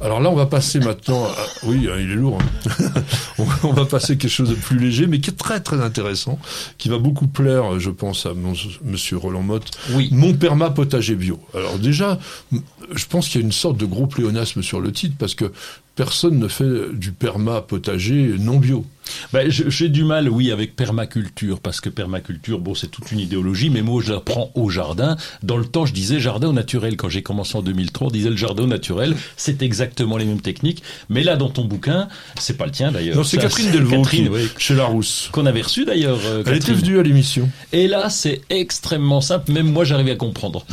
Alors 0.00 0.20
là, 0.20 0.30
on 0.30 0.36
va 0.36 0.46
passer 0.46 0.78
maintenant. 0.78 1.24
à- 1.24 1.34
Oui, 1.64 1.88
hein, 1.90 1.96
il 1.98 2.10
est 2.12 2.14
lourd. 2.14 2.38
hein. 2.40 3.02
on 3.64 3.72
va- 3.72 3.84
passer 3.84 4.12
à 4.12 4.16
quelque 4.16 4.30
chose 4.30 4.50
de 4.50 4.54
plus 4.54 4.78
léger, 4.78 5.06
mais 5.08 5.18
qui 5.20 5.30
est 5.30 5.34
très 5.36 5.58
très 5.60 5.80
intéressant, 5.80 6.38
qui 6.76 6.88
va 6.88 6.98
beaucoup 6.98 7.26
plaire, 7.26 7.80
je 7.80 7.90
pense, 7.90 8.24
à 8.26 8.34
mon- 8.34 8.52
Monsieur 8.84 9.16
Roland 9.16 9.42
Motte. 9.42 9.70
Oui. 9.92 10.08
Mon 10.12 10.34
perma 10.34 10.70
potager 10.70 11.14
bio. 11.16 11.40
Alors 11.54 11.78
déjà, 11.80 12.18
je 12.94 13.06
pense 13.06 13.28
qu'il 13.28 13.40
y 13.40 13.44
a 13.44 13.46
une 13.46 13.52
sorte 13.52 13.76
de 13.76 13.86
gros 13.86 14.06
pléonasme 14.06 14.62
sur 14.62 14.80
le 14.80 14.92
titre 14.92 15.16
parce 15.18 15.34
que 15.34 15.52
personne 15.98 16.38
ne 16.38 16.46
fait 16.46 16.94
du 16.94 17.10
perma 17.10 17.60
potager 17.60 18.36
non 18.38 18.58
bio. 18.58 18.86
Ben, 19.32 19.50
j'ai 19.50 19.88
du 19.88 20.04
mal, 20.04 20.28
oui, 20.28 20.52
avec 20.52 20.76
permaculture, 20.76 21.58
parce 21.58 21.80
que 21.80 21.88
permaculture, 21.88 22.60
bon, 22.60 22.76
c'est 22.76 22.86
toute 22.86 23.10
une 23.10 23.18
idéologie, 23.18 23.68
mais 23.68 23.82
moi, 23.82 24.00
je 24.04 24.12
la 24.12 24.20
prends 24.20 24.52
au 24.54 24.70
jardin. 24.70 25.16
Dans 25.42 25.56
le 25.56 25.64
temps, 25.64 25.86
je 25.86 25.92
disais 25.92 26.20
jardin 26.20 26.50
au 26.50 26.52
naturel. 26.52 26.96
Quand 26.96 27.08
j'ai 27.08 27.22
commencé 27.22 27.56
en 27.58 27.62
2003, 27.62 28.06
on 28.06 28.10
disait 28.12 28.30
le 28.30 28.36
jardin 28.36 28.62
au 28.62 28.66
naturel. 28.68 29.16
C'est 29.36 29.60
exactement 29.62 30.18
les 30.18 30.24
mêmes 30.24 30.40
techniques. 30.40 30.84
Mais 31.08 31.24
là, 31.24 31.34
dans 31.36 31.48
ton 31.48 31.64
bouquin, 31.64 32.06
c'est 32.38 32.56
pas 32.56 32.66
le 32.66 32.70
tien 32.70 32.92
d'ailleurs. 32.92 33.16
Non, 33.16 33.24
c'est 33.24 33.38
Catherine 33.38 33.72
Delvaux 33.72 34.02
Catherine, 34.02 34.28
oui, 34.30 34.46
chez 34.56 34.74
Larousse. 34.76 35.30
qu'on 35.32 35.46
avait 35.46 35.62
reçu 35.62 35.84
d'ailleurs. 35.84 36.20
euh, 36.24 36.44
Elle 36.46 36.56
était 36.58 36.74
venue 36.74 37.00
à 37.00 37.02
l'émission. 37.02 37.50
Et 37.72 37.88
là, 37.88 38.10
c'est 38.10 38.42
extrêmement 38.50 39.20
simple. 39.20 39.50
Même 39.50 39.72
moi, 39.72 39.82
j'arrive 39.84 40.10
à 40.10 40.14
comprendre. 40.16 40.64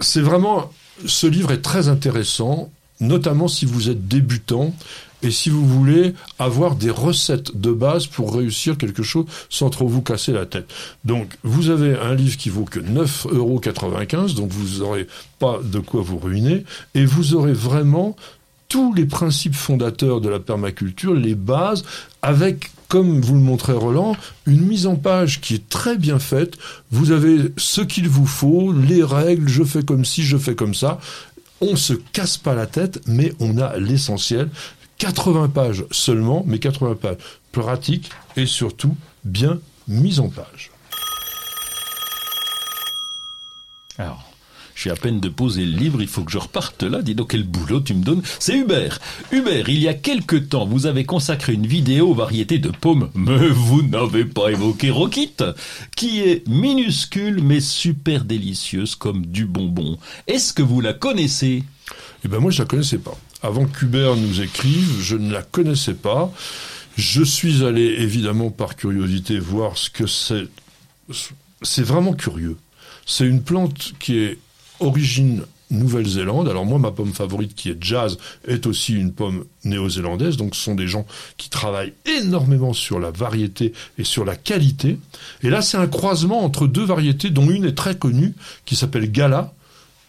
C'est 0.00 0.20
vraiment, 0.20 0.70
ce 1.06 1.26
livre 1.26 1.52
est 1.52 1.62
très 1.62 1.88
intéressant, 1.88 2.70
notamment 3.00 3.48
si 3.48 3.64
vous 3.64 3.88
êtes 3.88 4.08
débutant 4.08 4.74
et 5.22 5.30
si 5.30 5.50
vous 5.50 5.66
voulez 5.66 6.14
avoir 6.38 6.76
des 6.76 6.90
recettes 6.90 7.56
de 7.56 7.72
base 7.72 8.06
pour 8.06 8.34
réussir 8.34 8.78
quelque 8.78 9.02
chose 9.02 9.26
sans 9.48 9.70
trop 9.70 9.86
vous 9.86 10.02
casser 10.02 10.32
la 10.32 10.46
tête. 10.46 10.72
Donc, 11.04 11.36
vous 11.42 11.70
avez 11.70 11.96
un 11.96 12.14
livre 12.14 12.36
qui 12.36 12.48
vaut 12.48 12.64
que 12.64 12.80
9,95 12.80 13.34
euros, 13.34 13.60
donc 14.28 14.50
vous 14.50 14.78
n'aurez 14.78 15.06
pas 15.38 15.58
de 15.62 15.78
quoi 15.78 16.02
vous 16.02 16.18
ruiner, 16.18 16.64
et 16.94 17.04
vous 17.04 17.34
aurez 17.34 17.52
vraiment 17.52 18.16
tous 18.70 18.94
les 18.94 19.04
principes 19.04 19.56
fondateurs 19.56 20.20
de 20.20 20.28
la 20.28 20.38
permaculture, 20.38 21.12
les 21.12 21.34
bases, 21.34 21.84
avec, 22.22 22.70
comme 22.88 23.20
vous 23.20 23.34
le 23.34 23.40
montrait 23.40 23.72
Roland, 23.72 24.16
une 24.46 24.62
mise 24.62 24.86
en 24.86 24.94
page 24.94 25.40
qui 25.40 25.54
est 25.54 25.68
très 25.68 25.98
bien 25.98 26.20
faite. 26.20 26.56
Vous 26.92 27.10
avez 27.10 27.52
ce 27.56 27.80
qu'il 27.80 28.08
vous 28.08 28.26
faut, 28.26 28.72
les 28.72 29.02
règles, 29.02 29.48
je 29.48 29.64
fais 29.64 29.82
comme 29.82 30.04
ci, 30.04 30.22
je 30.22 30.38
fais 30.38 30.54
comme 30.54 30.74
ça. 30.74 31.00
On 31.60 31.76
se 31.76 31.92
casse 31.92 32.38
pas 32.38 32.54
la 32.54 32.66
tête, 32.66 33.00
mais 33.06 33.32
on 33.38 33.58
a 33.58 33.76
l'essentiel. 33.76 34.48
80 34.98 35.48
pages 35.48 35.84
seulement, 35.90 36.42
mais 36.46 36.58
80 36.58 36.94
pages 36.96 37.16
pratiques 37.52 38.10
et 38.36 38.46
surtout 38.46 38.96
bien 39.24 39.60
mises 39.88 40.20
en 40.20 40.28
page. 40.28 40.70
Alors, 43.98 44.29
suis 44.80 44.90
à 44.90 44.96
peine 44.96 45.20
de 45.20 45.28
poser 45.28 45.66
le 45.66 45.76
livre, 45.76 46.00
il 46.00 46.08
faut 46.08 46.24
que 46.24 46.32
je 46.32 46.38
reparte 46.38 46.82
là. 46.82 47.02
Dis 47.02 47.14
donc 47.14 47.30
quel 47.30 47.44
boulot 47.44 47.80
tu 47.80 47.94
me 47.94 48.02
donnes. 48.02 48.22
C'est 48.38 48.56
Hubert. 48.56 48.98
Hubert, 49.30 49.68
il 49.68 49.78
y 49.78 49.88
a 49.88 49.94
quelque 49.94 50.36
temps, 50.36 50.66
vous 50.66 50.86
avez 50.86 51.04
consacré 51.04 51.52
une 51.52 51.66
vidéo 51.66 52.10
aux 52.10 52.14
variétés 52.14 52.58
de 52.58 52.70
pommes, 52.70 53.10
mais 53.14 53.48
vous 53.48 53.82
n'avez 53.82 54.24
pas 54.24 54.50
évoqué 54.50 54.90
Roquite, 54.90 55.44
qui 55.96 56.20
est 56.20 56.48
minuscule 56.48 57.42
mais 57.42 57.60
super 57.60 58.24
délicieuse 58.24 58.94
comme 58.94 59.26
du 59.26 59.44
bonbon. 59.44 59.98
Est-ce 60.26 60.52
que 60.52 60.62
vous 60.62 60.80
la 60.80 60.94
connaissez? 60.94 61.62
Eh 62.24 62.28
ben 62.28 62.38
moi, 62.38 62.50
je 62.50 62.62
la 62.62 62.66
connaissais 62.66 62.98
pas. 62.98 63.18
Avant 63.42 63.66
qu'Hubert 63.66 64.16
nous 64.16 64.40
écrive, 64.40 65.00
je 65.00 65.16
ne 65.16 65.32
la 65.32 65.42
connaissais 65.42 65.94
pas. 65.94 66.32
Je 66.96 67.22
suis 67.22 67.64
allé 67.64 67.82
évidemment 67.98 68.50
par 68.50 68.76
curiosité 68.76 69.38
voir 69.38 69.76
ce 69.76 69.90
que 69.90 70.06
c'est. 70.06 70.48
C'est 71.62 71.82
vraiment 71.82 72.14
curieux. 72.14 72.56
C'est 73.06 73.26
une 73.26 73.42
plante 73.42 73.92
qui 73.98 74.18
est 74.18 74.38
origine 74.80 75.42
Nouvelle-Zélande. 75.70 76.48
Alors 76.48 76.66
moi, 76.66 76.78
ma 76.78 76.90
pomme 76.90 77.12
favorite 77.12 77.54
qui 77.54 77.70
est 77.70 77.76
Jazz 77.80 78.18
est 78.46 78.66
aussi 78.66 78.94
une 78.94 79.12
pomme 79.12 79.44
néo-zélandaise. 79.64 80.36
Donc 80.36 80.54
ce 80.54 80.62
sont 80.62 80.74
des 80.74 80.88
gens 80.88 81.06
qui 81.36 81.48
travaillent 81.48 81.92
énormément 82.06 82.72
sur 82.72 82.98
la 82.98 83.10
variété 83.10 83.72
et 83.98 84.04
sur 84.04 84.24
la 84.24 84.36
qualité. 84.36 84.98
Et 85.42 85.50
là, 85.50 85.62
c'est 85.62 85.76
un 85.76 85.86
croisement 85.86 86.44
entre 86.44 86.66
deux 86.66 86.84
variétés 86.84 87.30
dont 87.30 87.48
une 87.48 87.64
est 87.64 87.76
très 87.76 87.96
connue 87.96 88.34
qui 88.64 88.76
s'appelle 88.76 89.10
Gala 89.10 89.52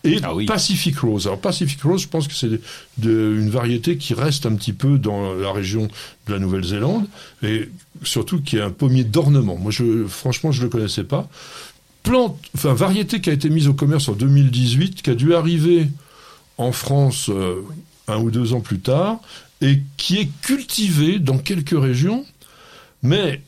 et 0.03 0.17
Ah 0.23 0.33
oui. 0.33 0.47
Pacific 0.47 0.97
Rose. 0.97 1.27
Alors 1.27 1.39
Pacific 1.39 1.79
Rose, 1.83 2.01
je 2.01 2.07
pense 2.07 2.27
que 2.27 2.33
c'est 2.33 2.59
une 3.03 3.49
variété 3.51 3.97
qui 3.97 4.15
reste 4.15 4.47
un 4.47 4.55
petit 4.55 4.73
peu 4.73 4.97
dans 4.97 5.33
la 5.33 5.51
région 5.51 5.87
de 6.27 6.33
la 6.33 6.39
Nouvelle-Zélande 6.39 7.05
et 7.43 7.69
surtout 8.01 8.41
qui 8.41 8.57
est 8.57 8.61
un 8.61 8.71
pommier 8.71 9.03
d'ornement. 9.03 9.57
Moi, 9.57 9.71
je, 9.71 10.05
franchement, 10.07 10.51
je 10.51 10.63
le 10.63 10.69
connaissais 10.69 11.03
pas. 11.03 11.29
Plante, 12.03 12.39
enfin 12.55 12.73
variété 12.73 13.21
qui 13.21 13.29
a 13.29 13.33
été 13.33 13.49
mise 13.49 13.67
au 13.67 13.73
commerce 13.73 14.09
en 14.09 14.13
2018, 14.13 15.01
qui 15.01 15.09
a 15.09 15.15
dû 15.15 15.35
arriver 15.35 15.89
en 16.57 16.71
France 16.71 17.29
euh, 17.29 17.61
un 18.07 18.17
ou 18.17 18.31
deux 18.31 18.53
ans 18.53 18.61
plus 18.61 18.79
tard 18.79 19.19
et 19.61 19.81
qui 19.97 20.17
est 20.17 20.29
cultivée 20.41 21.19
dans 21.19 21.37
quelques 21.37 21.79
régions, 21.79 22.25
mais 23.03 23.41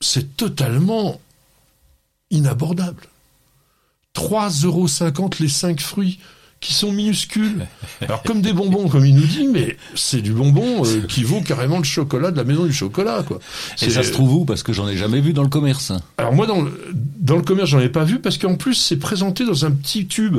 c'est 0.00 0.36
totalement 0.36 1.20
inabordable. 2.30 3.06
3,50 4.14 4.66
euros 4.66 5.30
les 5.40 5.48
5 5.48 5.80
fruits 5.80 6.20
qui 6.62 6.72
sont 6.72 6.92
minuscules. 6.92 7.66
Alors 8.00 8.22
comme 8.22 8.40
des 8.40 8.54
bonbons, 8.54 8.88
comme 8.88 9.04
il 9.04 9.14
nous 9.14 9.26
dit, 9.26 9.46
mais 9.48 9.76
c'est 9.94 10.22
du 10.22 10.32
bonbon 10.32 10.86
euh, 10.86 11.02
qui 11.02 11.24
vaut 11.24 11.42
carrément 11.42 11.76
le 11.78 11.84
chocolat 11.84 12.30
de 12.30 12.36
la 12.38 12.44
maison 12.44 12.64
du 12.64 12.72
chocolat, 12.72 13.22
quoi. 13.26 13.40
Et 13.82 13.90
ça 13.90 14.02
se 14.02 14.12
trouve 14.12 14.32
où? 14.32 14.44
Parce 14.46 14.62
que 14.62 14.72
j'en 14.72 14.88
ai 14.88 14.96
jamais 14.96 15.20
vu 15.20 15.34
dans 15.34 15.42
le 15.42 15.50
commerce. 15.50 15.92
alors 16.16 16.32
moi, 16.32 16.46
dans 16.46 16.62
le, 16.62 16.72
dans 16.94 17.36
le 17.36 17.42
commerce, 17.42 17.68
j'en 17.68 17.80
ai 17.80 17.90
pas 17.90 18.04
vu 18.04 18.20
parce 18.20 18.38
qu'en 18.38 18.54
plus, 18.54 18.74
c'est 18.74 18.96
présenté 18.96 19.44
dans 19.44 19.66
un 19.66 19.72
petit 19.72 20.06
tube. 20.06 20.38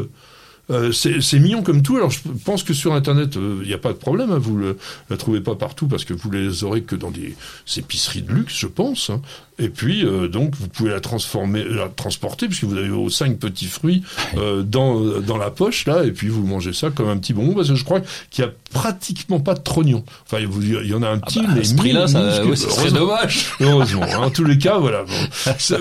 Euh, 0.69 0.93
c'est 0.93 1.19
c'est 1.21 1.39
mignon 1.39 1.61
comme 1.61 1.81
tout. 1.81 1.97
Alors 1.97 2.09
je 2.09 2.19
pense 2.45 2.63
que 2.63 2.73
sur 2.73 2.93
Internet, 2.93 3.35
il 3.35 3.67
n'y 3.67 3.73
a 3.73 3.77
pas 3.77 3.89
de 3.91 3.97
problème. 3.97 4.31
Hein, 4.31 4.37
vous 4.39 4.55
le, 4.55 4.77
la 5.09 5.17
trouvez 5.17 5.41
pas 5.41 5.55
partout 5.55 5.87
parce 5.87 6.05
que 6.05 6.13
vous 6.13 6.31
les 6.31 6.63
aurez 6.63 6.83
que 6.83 6.95
dans 6.95 7.11
des 7.11 7.35
épiceries 7.75 8.21
de 8.21 8.31
luxe, 8.31 8.55
je 8.57 8.67
pense. 8.67 9.09
hein. 9.09 9.21
Et 9.59 9.69
puis 9.69 10.03
euh, 10.03 10.27
donc 10.29 10.55
vous 10.55 10.67
pouvez 10.67 10.89
la 10.89 10.99
transformer, 10.99 11.63
la 11.63 11.87
transporter 11.87 12.47
puisque 12.47 12.63
vous 12.63 12.75
avez 12.77 12.87
vos 12.89 13.09
cinq 13.09 13.37
petits 13.37 13.67
fruits 13.67 14.01
euh, 14.37 14.63
dans 14.63 14.99
dans 15.19 15.37
la 15.37 15.51
poche 15.51 15.85
là, 15.85 16.05
et 16.05 16.11
puis 16.11 16.27
vous 16.29 16.43
mangez 16.45 16.73
ça 16.73 16.89
comme 16.89 17.07
un 17.09 17.17
petit 17.17 17.33
bonbon 17.33 17.53
parce 17.53 17.67
que 17.69 17.75
je 17.75 17.83
crois 17.83 17.99
qu'il 18.31 18.43
y 18.43 18.47
a 18.47 18.51
pratiquement 18.71 19.39
pas 19.41 19.53
de 19.53 19.59
trognon. 19.59 20.03
Enfin, 20.25 20.39
il 20.41 20.87
y 20.87 20.93
en 20.95 21.03
a 21.03 21.09
un 21.09 21.19
petit, 21.19 21.41
bah, 21.41 21.49
à 21.51 21.55
mais 21.55 21.63
ce 21.65 21.75
prix-là, 21.75 22.07
ça- 22.07 22.19
minuscule. 22.21 22.49
ouais, 22.49 22.55
ce 22.55 22.69
serait 22.69 22.79
Heureusement. 22.87 22.99
dommage. 22.99 23.51
Heureusement. 23.59 24.03
hein. 24.03 24.17
En 24.23 24.29
tous 24.31 24.43
les 24.45 24.57
cas, 24.57 24.79
voilà. 24.79 25.03
Bon. 25.03 25.53
Ça- 25.59 25.77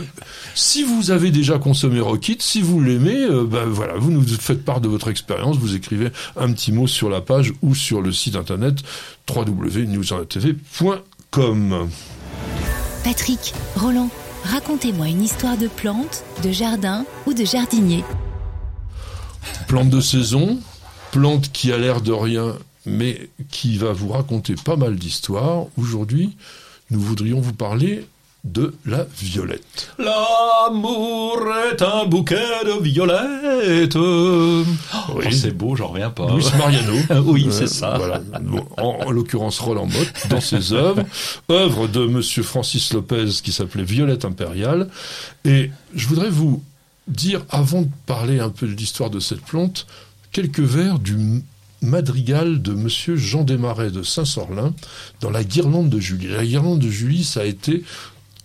si 0.54 0.82
vous 0.82 1.10
avez 1.10 1.30
déjà 1.30 1.58
consommé 1.58 2.00
Rockit, 2.00 2.36
si 2.40 2.60
vous 2.60 2.80
l'aimez, 2.82 3.16
euh, 3.22 3.44
ben 3.44 3.64
voilà, 3.64 3.94
vous 3.96 4.10
nous 4.10 4.22
faites 4.26 4.64
part 4.72 4.80
de 4.80 4.88
votre 4.88 5.08
expérience, 5.08 5.58
vous 5.58 5.76
écrivez 5.76 6.08
un 6.34 6.50
petit 6.50 6.72
mot 6.72 6.86
sur 6.86 7.10
la 7.10 7.20
page 7.20 7.52
ou 7.60 7.74
sur 7.74 8.00
le 8.00 8.10
site 8.10 8.36
internet 8.36 8.76
www.newsantv.com. 9.28 11.90
Patrick, 13.04 13.52
Roland, 13.76 14.08
racontez-moi 14.44 15.08
une 15.08 15.22
histoire 15.22 15.58
de 15.58 15.68
plante, 15.68 16.24
de 16.42 16.52
jardin 16.52 17.04
ou 17.26 17.34
de 17.34 17.44
jardinier. 17.44 18.02
Plante 19.68 19.90
de 19.90 20.00
saison, 20.00 20.58
plante 21.10 21.52
qui 21.52 21.70
a 21.70 21.76
l'air 21.76 22.00
de 22.00 22.12
rien, 22.12 22.56
mais 22.86 23.28
qui 23.50 23.76
va 23.76 23.92
vous 23.92 24.08
raconter 24.08 24.54
pas 24.54 24.76
mal 24.76 24.96
d'histoires. 24.96 25.66
Aujourd'hui, 25.76 26.34
nous 26.88 27.00
voudrions 27.00 27.42
vous 27.42 27.52
parler 27.52 28.06
de 28.44 28.74
la 28.86 29.06
violette. 29.20 29.90
L'amour 29.98 31.38
est 31.72 31.80
un 31.80 32.06
bouquet 32.06 32.34
de 32.66 32.82
violettes. 32.82 33.94
Oh, 33.96 34.64
c'est 35.30 35.56
beau, 35.56 35.76
j'en 35.76 35.88
reviens 35.88 36.10
pas. 36.10 36.34
Luis 36.34 36.46
Mariano. 36.58 36.92
Oui, 37.24 37.46
Euh, 37.46 37.50
c'est 37.52 37.68
ça. 37.68 37.94
Voilà. 37.98 38.20
Bon, 38.40 38.66
en, 38.78 39.06
en 39.06 39.10
l'occurrence, 39.10 39.60
Roland 39.60 39.86
Motte, 39.86 40.12
dans 40.28 40.40
ses 40.40 40.72
œuvres. 40.72 41.04
œuvre 41.50 41.86
de 41.86 42.04
Monsieur 42.06 42.42
Francis 42.42 42.92
Lopez 42.92 43.26
qui 43.44 43.52
s'appelait 43.52 43.84
Violette 43.84 44.24
impériale. 44.24 44.88
Et 45.44 45.70
je 45.94 46.08
voudrais 46.08 46.30
vous 46.30 46.62
dire, 47.06 47.44
avant 47.50 47.82
de 47.82 47.88
parler 48.06 48.40
un 48.40 48.50
peu 48.50 48.66
de 48.66 48.72
l'histoire 48.72 49.10
de 49.10 49.20
cette 49.20 49.42
plante, 49.42 49.86
quelques 50.32 50.60
vers 50.60 50.98
du 50.98 51.16
madrigal 51.80 52.62
de 52.62 52.72
Monsieur 52.72 53.16
Jean 53.16 53.42
Desmarais 53.42 53.90
de 53.90 54.02
Saint-Sorlin 54.04 54.72
dans 55.20 55.30
La 55.30 55.42
Guirlande 55.42 55.90
de 55.90 55.98
Julie. 55.98 56.28
La 56.28 56.44
Guirlande 56.44 56.78
de 56.78 56.88
Julie, 56.90 57.24
ça 57.24 57.40
a 57.40 57.44
été 57.44 57.82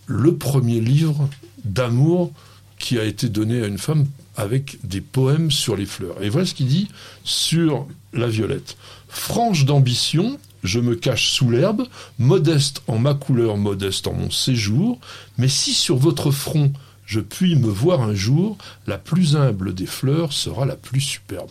le 0.08 0.36
premier 0.36 0.80
livre 0.80 1.30
d'amour 1.64 2.32
qui 2.80 2.98
a 2.98 3.04
été 3.04 3.30
donné 3.30 3.62
à 3.62 3.68
une 3.68 3.78
femme 3.78 4.06
avec 4.36 4.78
des 4.84 5.02
poèmes 5.02 5.52
sur 5.52 5.76
les 5.76 5.86
fleurs. 5.86 6.22
Et 6.22 6.30
voilà 6.30 6.46
ce 6.46 6.54
qu'il 6.54 6.68
dit 6.68 6.88
sur 7.24 7.88
la 8.14 8.28
violette. 8.28 8.78
Franche 9.10 9.66
d'ambition, 9.66 10.40
je 10.64 10.80
me 10.80 10.96
cache 10.96 11.32
sous 11.32 11.50
l'herbe, 11.50 11.88
modeste 12.20 12.82
en 12.88 13.00
ma 13.00 13.14
couleur, 13.14 13.58
modeste 13.58 14.08
en 14.08 14.14
mon 14.14 14.32
séjour, 14.32 15.00
mais 15.38 15.48
si 15.48 15.74
sur 15.74 15.98
votre 15.98 16.32
front 16.32 16.72
je 17.06 17.22
puis 17.22 17.56
me 17.56 17.70
voir 17.70 18.02
un 18.02 18.14
jour, 18.14 18.58
la 18.86 18.98
plus 18.98 19.36
humble 19.38 19.74
des 19.74 19.86
fleurs 19.86 20.34
sera 20.34 20.66
la 20.66 20.76
plus 20.76 21.00
superbe. 21.00 21.50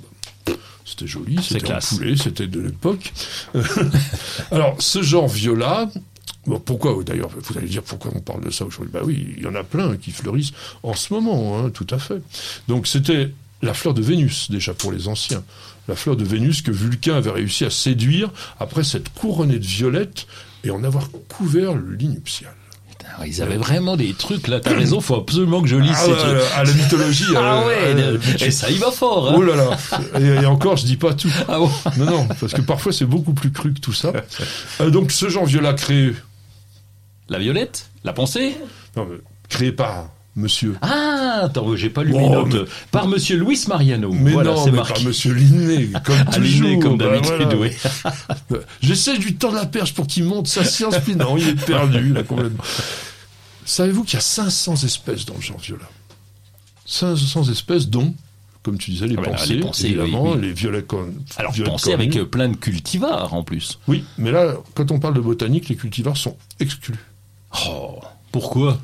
C'était 0.85 1.07
joli, 1.07 1.39
c'était 1.43 1.73
un 1.73 1.79
poulet, 1.79 2.15
c'était 2.17 2.47
de 2.47 2.61
l'époque. 2.61 3.13
Alors, 4.51 4.81
ce 4.81 5.03
genre 5.03 5.27
viola, 5.27 5.91
bon, 6.47 6.59
pourquoi 6.61 6.97
d'ailleurs 7.05 7.31
Vous 7.39 7.59
allez 7.59 7.69
dire 7.69 7.83
pourquoi 7.83 8.11
on 8.15 8.21
parle 8.21 8.45
de 8.45 8.51
ça 8.51 8.65
aujourd'hui? 8.65 8.93
Bah 8.93 9.01
oui, 9.05 9.35
il 9.37 9.43
y 9.43 9.47
en 9.47 9.55
a 9.55 9.63
plein 9.65 9.97
qui 9.97 10.11
fleurissent 10.11 10.53
en 10.83 10.95
ce 10.95 11.13
moment, 11.13 11.59
hein, 11.59 11.71
tout 11.71 11.87
à 11.91 11.99
fait. 11.99 12.21
Donc 12.69 12.87
c'était 12.87 13.31
la 13.63 13.75
fleur 13.75 13.95
de 13.95 14.03
Vénus 14.03 14.51
déjà 14.51 14.75
pour 14.75 14.93
les 14.93 15.09
anciens. 15.09 15.43
La 15.89 15.95
fleur 15.97 16.17
de 16.17 16.25
Vénus 16.25 16.63
que 16.63 16.71
Vulcain 16.71 17.15
avait 17.15 17.31
réussi 17.31 17.65
à 17.65 17.71
séduire 17.71 18.31
après 18.61 18.83
s'être 18.85 19.13
couronné 19.13 19.59
de 19.59 19.67
violette 19.67 20.27
et 20.65 20.71
en 20.71 20.83
avoir 20.85 21.09
couvert 21.29 21.75
le 21.75 21.95
lit 21.95 22.09
nuptial. 22.09 22.53
Putain, 22.91 23.25
Ils 23.25 23.41
avaient 23.41 23.57
vraiment 23.57 23.97
des 23.97 24.13
trucs 24.13 24.49
là. 24.49 24.59
T'as 24.59 24.75
raison, 24.75 25.01
faut 25.01 25.15
absolument 25.15 25.63
que 25.63 25.69
je 25.69 25.77
lise 25.77 25.93
Ah 25.95 26.05
ces 26.07 26.13
trucs. 26.13 26.43
à 26.57 26.65
la 26.65 26.73
mythologie. 26.73 27.25
Ah 27.37 27.61
euh, 27.63 27.67
ouais, 27.67 28.03
euh, 28.03 28.19
et 28.41 28.51
ça 28.51 28.69
y 28.71 28.79
va 28.79 28.91
fort. 28.91 29.31
Hein. 29.31 29.35
Oh 29.39 29.43
là 29.43 29.55
là 29.55 29.79
et, 30.19 30.43
et 30.43 30.47
encore, 30.47 30.77
je 30.77 30.85
dis 30.87 30.97
pas 30.97 31.15
tout. 31.15 31.31
Ah 31.49 31.59
bon. 31.59 31.71
Non, 31.99 32.07
non, 32.07 32.29
parce 32.41 32.53
que 32.53 32.63
parfois 32.63 32.93
c'est 32.93 33.07
beaucoup 33.07 33.33
plus 33.33 33.53
cru 33.53 33.73
que 33.73 33.81
tout 33.81 33.93
ça. 33.93 34.13
Euh, 34.81 34.91
donc 34.91 35.13
ce 35.13 35.29
genre 35.29 35.47
viola 35.47 35.73
créé, 35.75 36.13
La 37.29 37.39
violette, 37.39 37.91
la 38.05 38.13
pensée. 38.13 38.57
non, 38.97 39.07
mais 39.11 39.17
créé 39.49 39.73
par 39.73 40.11
Monsieur. 40.37 40.77
Ah, 40.83 41.41
attends, 41.45 41.75
j'ai 41.77 41.89
pas 41.89 42.05
lu 42.05 42.13
Oh, 42.15 42.19
mes 42.21 42.29
notes. 42.29 42.53
mais- 42.53 42.71
Par 42.91 43.09
Monsieur 43.09 43.39
Luis 43.39 43.65
Mariano. 43.69 44.13
Mais 44.13 44.33
voilà, 44.33 44.51
non, 44.53 44.65
c'est 44.65 44.71
mais 44.71 44.77
marqué. 44.77 44.93
par 44.95 45.03
Monsieur 45.05 45.33
Linné, 45.33 45.89
comme 46.05 46.15
Aligné 46.33 46.77
toujours. 46.77 46.83
comme 46.83 46.99
bah 46.99 47.05
d'habitude, 47.11 47.55
voilà. 47.55 47.57
oui. 48.51 48.59
J'essaie 48.83 49.17
de 49.17 49.23
lui 49.25 49.35
tendre 49.35 49.55
la 49.55 49.65
perche 49.67 49.95
pour 49.95 50.07
qu'il 50.07 50.25
monte 50.25 50.47
sa 50.47 50.63
science, 50.65 50.99
puis 50.99 51.17
non, 51.17 51.37
il 51.39 51.49
est 51.49 51.65
perdu, 51.67 52.13
là, 52.13 52.23
complètement. 52.23 52.63
Savez-vous 53.65 54.05
qu'il 54.05 54.15
y 54.15 54.19
a 54.19 54.21
500 54.21 54.75
espèces 54.85 55.25
dans 55.25 55.35
le 55.35 55.41
genre 55.41 55.59
viola? 55.59 55.89
500 56.85 57.51
espèces, 57.51 57.89
dont, 57.89 58.15
comme 58.63 58.79
tu 58.79 58.91
disais, 58.93 59.07
les 59.07 59.17
Ah 59.19 59.23
pensées, 59.23 59.55
les 59.55 59.61
pensées, 59.61 59.87
évidemment, 59.87 60.25
oui, 60.25 60.31
oui. 60.37 60.47
les 60.49 60.53
violets 60.53 60.85
Alors, 61.39 61.53
pensez 61.65 61.93
avec 61.93 62.15
euh, 62.17 62.25
plein 62.27 62.49
de 62.49 62.57
cultivars 62.57 63.33
en 63.35 63.43
plus. 63.43 63.79
Oui, 63.89 64.05
mais 64.19 64.31
là, 64.31 64.55
quand 64.75 64.91
on 64.93 64.99
parle 65.01 65.15
de 65.15 65.21
botanique, 65.21 65.69
les 65.69 65.77
cultivars 65.77 66.17
sont 66.17 66.37
exclus. 66.61 66.95
Oh, 67.71 67.99
pourquoi 68.33 68.79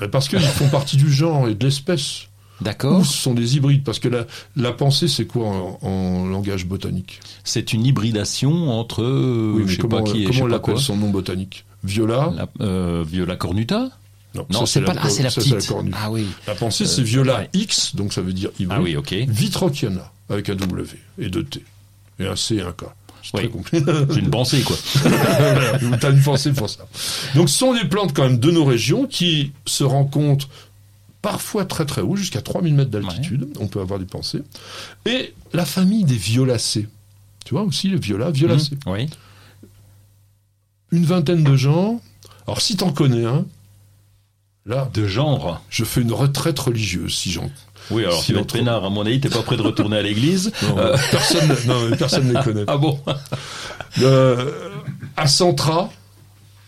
Mais 0.00 0.08
Parce 0.08 0.28
qu'ils 0.28 0.40
font 0.40 0.68
partie 0.68 0.96
du 0.96 1.12
genre 1.12 1.48
et 1.48 1.54
de 1.54 1.64
l'espèce. 1.64 2.22
D'accord. 2.60 3.00
Ou 3.00 3.04
ce 3.04 3.16
sont 3.16 3.32
des 3.32 3.56
hybrides 3.56 3.84
Parce 3.84 3.98
que 3.98 4.08
la, 4.08 4.26
la 4.54 4.72
pensée, 4.72 5.08
c'est 5.08 5.24
quoi 5.26 5.46
en, 5.48 5.78
en 5.80 6.26
langage 6.26 6.66
botanique? 6.66 7.20
C'est 7.42 7.72
une 7.72 7.86
hybridation 7.86 8.70
entre, 8.78 9.02
euh, 9.02 9.54
Oui, 9.56 9.62
je 9.66 9.72
sais 9.76 9.78
comment, 9.78 10.02
pas 10.02 10.10
qui, 10.12 10.22
je 10.24 10.26
comment 10.26 10.34
sais 10.38 10.42
on 10.42 10.46
pas 10.46 10.52
l'appelle 10.52 10.78
son 10.78 10.96
nom 10.96 11.08
botanique? 11.08 11.64
Viola? 11.84 12.32
La, 12.36 12.48
euh, 12.60 13.02
Viola 13.08 13.36
cornuta? 13.36 13.88
Non, 14.34 14.46
Non, 14.50 14.66
c'est 14.66 14.82
pas 14.82 14.92
la. 14.92 15.00
Ah, 15.04 15.08
c'est 15.10 15.22
la 15.22 15.30
ça, 15.30 15.40
petite. 15.40 15.66
cornue. 15.66 15.90
ah 15.94 16.10
oui. 16.10 16.26
La 16.46 16.54
pensée, 16.54 16.84
c'est 16.86 17.00
Euh, 17.00 17.04
Viola 17.04 17.38
ouais. 17.38 17.48
X, 17.54 17.96
donc 17.96 18.12
ça 18.12 18.20
veut 18.20 18.32
dire 18.34 18.50
hybride. 18.60 18.78
Ah 18.78 18.82
oui, 18.82 18.94
ok. 18.96 19.12
Vitrociana, 19.26 20.12
avec 20.28 20.50
un 20.50 20.54
W 20.54 20.84
et 21.18 21.28
deux 21.30 21.44
T. 21.44 21.64
Et 22.20 22.26
un 22.26 22.36
C 22.36 22.56
et 22.56 22.60
un 22.62 22.72
K. 22.72 22.84
C'est 23.32 23.50
Oui. 23.52 23.62
C'est 23.72 24.18
une 24.18 24.30
pensée, 24.30 24.62
quoi. 24.62 24.76
T'as 26.00 26.10
une 26.10 26.22
pensée 26.22 26.52
pour 26.52 26.68
ça. 26.68 26.86
Donc 27.34 27.48
ce 27.48 27.58
sont 27.58 27.74
des 27.74 27.84
plantes 27.84 28.12
quand 28.14 28.24
même 28.24 28.38
de 28.38 28.50
nos 28.50 28.64
régions 28.64 29.06
qui 29.06 29.52
se 29.66 29.84
rencontrent 29.84 30.48
parfois 31.22 31.64
très 31.64 31.84
très 31.84 32.00
haut, 32.00 32.16
jusqu'à 32.16 32.40
3000 32.40 32.74
mètres 32.74 32.90
d'altitude. 32.90 33.48
On 33.60 33.68
peut 33.68 33.80
avoir 33.80 33.98
des 33.98 34.06
pensées. 34.06 34.42
Et 35.06 35.34
la 35.52 35.64
famille 35.64 36.04
des 36.04 36.16
violacées. 36.16 36.88
Tu 37.44 37.54
vois 37.54 37.62
aussi 37.62 37.88
les 37.88 37.98
violas, 37.98 38.30
violacées. 38.30 38.76
Mmh, 38.86 38.90
Oui. 38.90 39.08
Une 40.92 41.04
vingtaine 41.04 41.44
de 41.44 41.56
genres. 41.56 42.00
Alors 42.46 42.60
si 42.60 42.76
t'en 42.76 42.90
connais 42.92 43.24
un, 43.24 43.44
là, 44.70 44.88
De 44.94 45.06
genre. 45.06 45.60
je 45.68 45.84
fais 45.84 46.00
une 46.00 46.12
retraite 46.12 46.58
religieuse 46.58 47.14
si 47.14 47.30
j'en 47.30 47.50
Oui, 47.90 48.04
alors 48.04 48.22
Si 48.22 48.32
trouve- 48.32 48.46
peinard, 48.46 48.84
à 48.84 48.88
mon 48.90 49.04
avis, 49.04 49.20
t'es 49.20 49.28
pas 49.28 49.42
prêt 49.42 49.56
de 49.56 49.62
retourner 49.62 49.96
à 49.98 50.02
l'église. 50.02 50.52
Non, 50.62 50.78
Euh. 50.78 50.96
personne, 51.10 51.48
ne- 51.48 51.66
non, 51.68 51.88
mais 51.90 51.96
personne 51.96 52.28
ne 52.28 52.34
les 52.38 52.42
connaît. 52.44 52.64
Ah 52.68 52.76
bon? 52.78 52.98
Euh, 54.00 54.50
Acentra, 55.16 55.90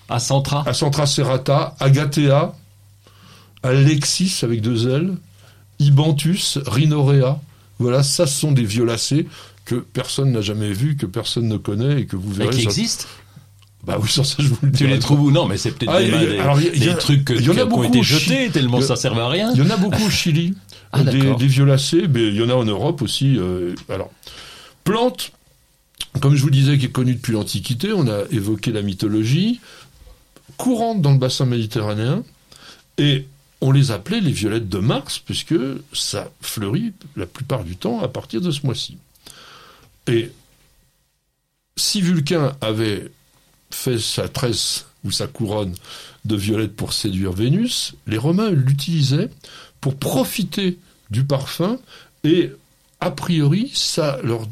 À 0.09 0.19
Centra? 0.19 0.65
Acentra 0.69 1.07
serrata, 1.07 1.75
Agathea, 1.81 2.55
Alexis 3.63 4.41
avec 4.43 4.61
deux 4.61 4.89
L, 4.95 5.15
Ibanthus, 5.79 6.59
Rhinorea. 6.67 7.41
Voilà, 7.79 8.03
ça 8.03 8.27
ce 8.27 8.39
sont 8.41 8.53
des 8.53 8.65
violacées 8.65 9.27
que 9.65 9.77
personne 9.77 10.33
n'a 10.33 10.41
jamais 10.41 10.73
vues, 10.73 10.97
que 10.97 11.07
personne 11.07 11.49
ne 11.49 11.57
connaît 11.57 12.01
et 12.03 12.07
que 12.07 12.17
vous 12.17 12.33
et 12.35 12.45
verrez. 12.45 12.57
qui 12.57 12.63
ça- 12.65 12.71
existent? 12.71 13.05
Bah 13.85 13.99
oui, 14.01 14.09
sans 14.09 14.23
ça 14.25 14.37
je 14.39 14.49
vous 14.49 14.57
le 14.63 14.71
Tu 14.71 14.77
dirai 14.85 14.93
les 14.95 14.99
trouves 15.01 15.21
où 15.23 15.31
Non, 15.33 15.47
mais 15.49 15.57
c'est 15.57 15.73
peut-être 15.73 15.91
Ah, 15.93 16.01
des, 16.03 16.39
alors, 16.39 16.61
il 16.61 16.67
y 16.67 16.69
a- 16.69 16.71
des 16.73 16.87
y 16.87 16.89
a- 16.91 16.95
trucs 16.95 17.25
qui 17.25 17.51
ont 17.51 17.55
beaucoup 17.67 17.85
été 17.85 18.03
jetés 18.03 18.49
tellement 18.51 18.81
ça 18.81 18.95
servait 18.97 19.21
à 19.23 19.29
rien. 19.29 19.51
Il 19.55 19.59
y 19.59 19.63
en 19.63 19.71
a 19.71 19.77
beaucoup 19.77 20.05
au 20.07 20.11
Chili, 20.11 20.55
Ah, 20.93 21.03
des 21.03 21.47
violacées, 21.47 22.07
mais 22.09 22.29
il 22.29 22.35
y 22.37 22.43
en 22.43 22.49
a 22.49 22.55
en 22.55 22.65
Europe 22.65 23.03
aussi. 23.03 23.37
euh, 23.39 23.75
alors, 23.89 24.11
plante, 24.85 25.33
comme 26.21 26.37
je 26.37 26.43
vous 26.43 26.51
disais, 26.51 26.79
qui 26.79 26.87
est 26.87 26.91
connue 26.93 27.15
depuis 27.15 27.33
l'Antiquité, 27.33 27.93
on 27.93 28.07
a 28.09 28.23
évoqué 28.31 28.71
la 28.73 28.83
mythologie, 28.83 29.61
courante 30.59 31.01
dans 31.03 31.13
le 31.13 31.19
bassin 31.19 31.47
méditerranéen, 31.47 32.23
et 32.99 33.27
on 33.63 33.73
les 33.73 33.91
appelait 33.91 34.21
les 34.21 34.31
violettes 34.33 34.69
de 34.69 34.79
Mars, 34.79 35.19
puisque 35.19 35.55
ça 35.93 36.31
fleurit 36.41 36.93
la 37.17 37.27
plupart 37.27 37.65
du 37.65 37.77
temps 37.77 38.01
à 38.01 38.09
partir 38.09 38.41
de 38.41 38.51
ce 38.53 38.65
mois-ci. 38.65 38.97
Et 40.07 40.31
si 41.77 42.01
Vulcain 42.01 42.55
avait 42.61 43.11
fait 43.75 43.99
sa 43.99 44.29
tresse 44.29 44.87
ou 45.05 45.11
sa 45.11 45.27
couronne 45.27 45.75
de 46.25 46.37
violettes 46.37 46.77
pour 46.77 46.93
séduire 46.93 47.33
Vénus, 47.33 47.95
les 48.07 48.19
Romains 48.19 48.51
l'utilisaient 48.51 49.31
pour 49.81 49.97
profiter 49.97 50.79
du 51.11 51.25
parfum 51.25 51.79
et 52.25 52.53
a 53.01 53.11
priori 53.11 53.71
ça 53.75 54.19
leur 54.23 54.47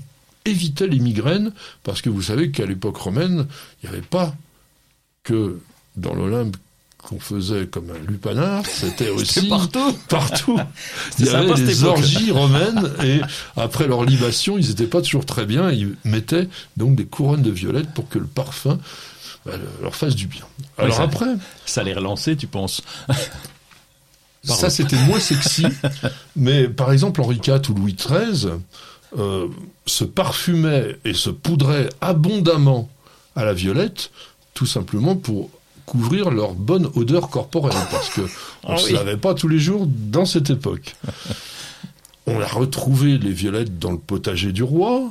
évitait 0.44 0.88
les 0.88 0.98
migraines 0.98 1.52
parce 1.84 2.02
que 2.02 2.10
vous 2.10 2.22
savez 2.22 2.50
qu'à 2.50 2.66
l'époque 2.66 2.96
romaine 2.96 3.46
il 3.82 3.88
n'y 3.88 3.94
avait 3.96 4.06
pas 4.06 4.34
que 5.22 5.60
dans 5.96 6.14
l'Olympe 6.14 6.56
qu'on 7.02 7.18
faisait 7.18 7.66
comme 7.66 7.90
un 7.90 8.10
lupanar, 8.10 8.64
c'était 8.66 9.08
aussi 9.10 9.48
partout. 9.48 9.96
partout. 10.08 10.58
Il 11.18 11.26
y 11.26 11.28
avait 11.30 11.54
des 11.54 11.84
orgies 11.84 12.30
romaines 12.30 12.92
et 13.02 13.20
après 13.56 13.88
leur 13.88 14.04
libation, 14.04 14.58
ils 14.58 14.68
n'étaient 14.68 14.86
pas 14.86 15.00
toujours 15.00 15.24
très 15.24 15.46
bien. 15.46 15.70
Ils 15.70 15.96
mettaient 16.04 16.48
donc 16.76 16.96
des 16.96 17.06
couronnes 17.06 17.42
de 17.42 17.50
violettes 17.50 17.92
pour 17.94 18.08
que 18.08 18.18
le 18.18 18.26
parfum 18.26 18.78
bah, 19.46 19.52
leur 19.82 19.94
fasse 19.94 20.14
du 20.14 20.26
bien. 20.26 20.44
Alors 20.78 20.96
ça- 20.96 21.02
après, 21.04 21.26
Ça 21.66 21.82
les 21.82 21.94
relancer, 21.94 22.36
tu 22.36 22.46
penses? 22.46 22.82
Ça 24.42 24.70
c'était 24.70 24.96
moins 25.04 25.20
sexy, 25.20 25.66
mais 26.36 26.66
par 26.68 26.92
exemple 26.92 27.20
Henri 27.20 27.36
IV 27.46 27.70
ou 27.70 27.74
Louis 27.74 27.94
XIII 27.94 28.52
euh, 29.18 29.48
se 29.84 30.04
parfumaient 30.04 30.96
et 31.04 31.12
se 31.12 31.28
poudraient 31.28 31.90
abondamment 32.00 32.88
à 33.36 33.44
la 33.44 33.52
violette, 33.52 34.10
tout 34.54 34.64
simplement 34.66 35.14
pour 35.14 35.50
couvrir 35.84 36.30
leur 36.30 36.54
bonne 36.54 36.88
odeur 36.94 37.28
corporelle, 37.28 37.76
parce 37.90 38.08
que 38.08 38.22
on 38.64 38.68
Ah 38.70 38.72
ne 38.74 38.78
se 38.78 38.86
oui. 38.86 38.92
lavait 38.94 39.16
pas 39.18 39.34
tous 39.34 39.48
les 39.48 39.58
jours 39.58 39.86
dans 39.86 40.24
cette 40.24 40.48
époque. 40.48 40.94
On 42.26 42.40
a 42.40 42.46
retrouvé 42.46 43.18
les 43.18 43.32
violettes 43.32 43.78
dans 43.78 43.90
le 43.92 43.98
potager 43.98 44.52
du 44.52 44.62
roi, 44.62 45.10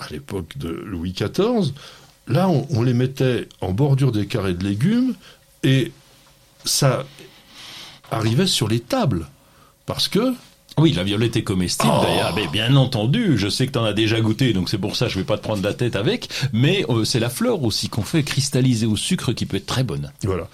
à 0.00 0.08
l'époque 0.10 0.56
de 0.56 0.68
Louis 0.68 1.12
XIV. 1.12 1.72
Là, 2.28 2.48
on, 2.48 2.66
on 2.70 2.82
les 2.82 2.94
mettait 2.94 3.48
en 3.60 3.72
bordure 3.72 4.12
des 4.12 4.26
carrés 4.26 4.54
de 4.54 4.64
légumes 4.64 5.14
et 5.62 5.92
ça 6.64 7.04
arrivait 8.10 8.46
sur 8.46 8.68
les 8.68 8.80
tables. 8.80 9.26
Parce 9.86 10.06
que, 10.08 10.32
Oui, 10.78 10.92
la 10.92 11.02
violette 11.04 11.36
est 11.36 11.42
comestible 11.42 11.92
Oh. 11.94 12.02
d'ailleurs. 12.04 12.34
Mais 12.34 12.46
bien 12.48 12.76
entendu, 12.76 13.36
je 13.36 13.48
sais 13.48 13.66
que 13.66 13.72
t'en 13.72 13.84
as 13.84 13.92
déjà 13.92 14.20
goûté, 14.20 14.52
donc 14.52 14.68
c'est 14.70 14.78
pour 14.78 14.94
ça 14.96 15.06
que 15.06 15.12
je 15.12 15.18
vais 15.18 15.24
pas 15.24 15.36
te 15.36 15.42
prendre 15.42 15.62
la 15.62 15.74
tête 15.74 15.96
avec. 15.96 16.28
Mais 16.52 16.84
euh, 16.88 17.04
c'est 17.04 17.20
la 17.20 17.28
fleur 17.30 17.62
aussi 17.64 17.88
qu'on 17.88 18.02
fait 18.02 18.22
cristalliser 18.22 18.86
au 18.86 18.96
sucre 18.96 19.32
qui 19.32 19.44
peut 19.44 19.56
être 19.56 19.66
très 19.66 19.82
bonne. 19.84 20.12
voilà. 20.22 20.48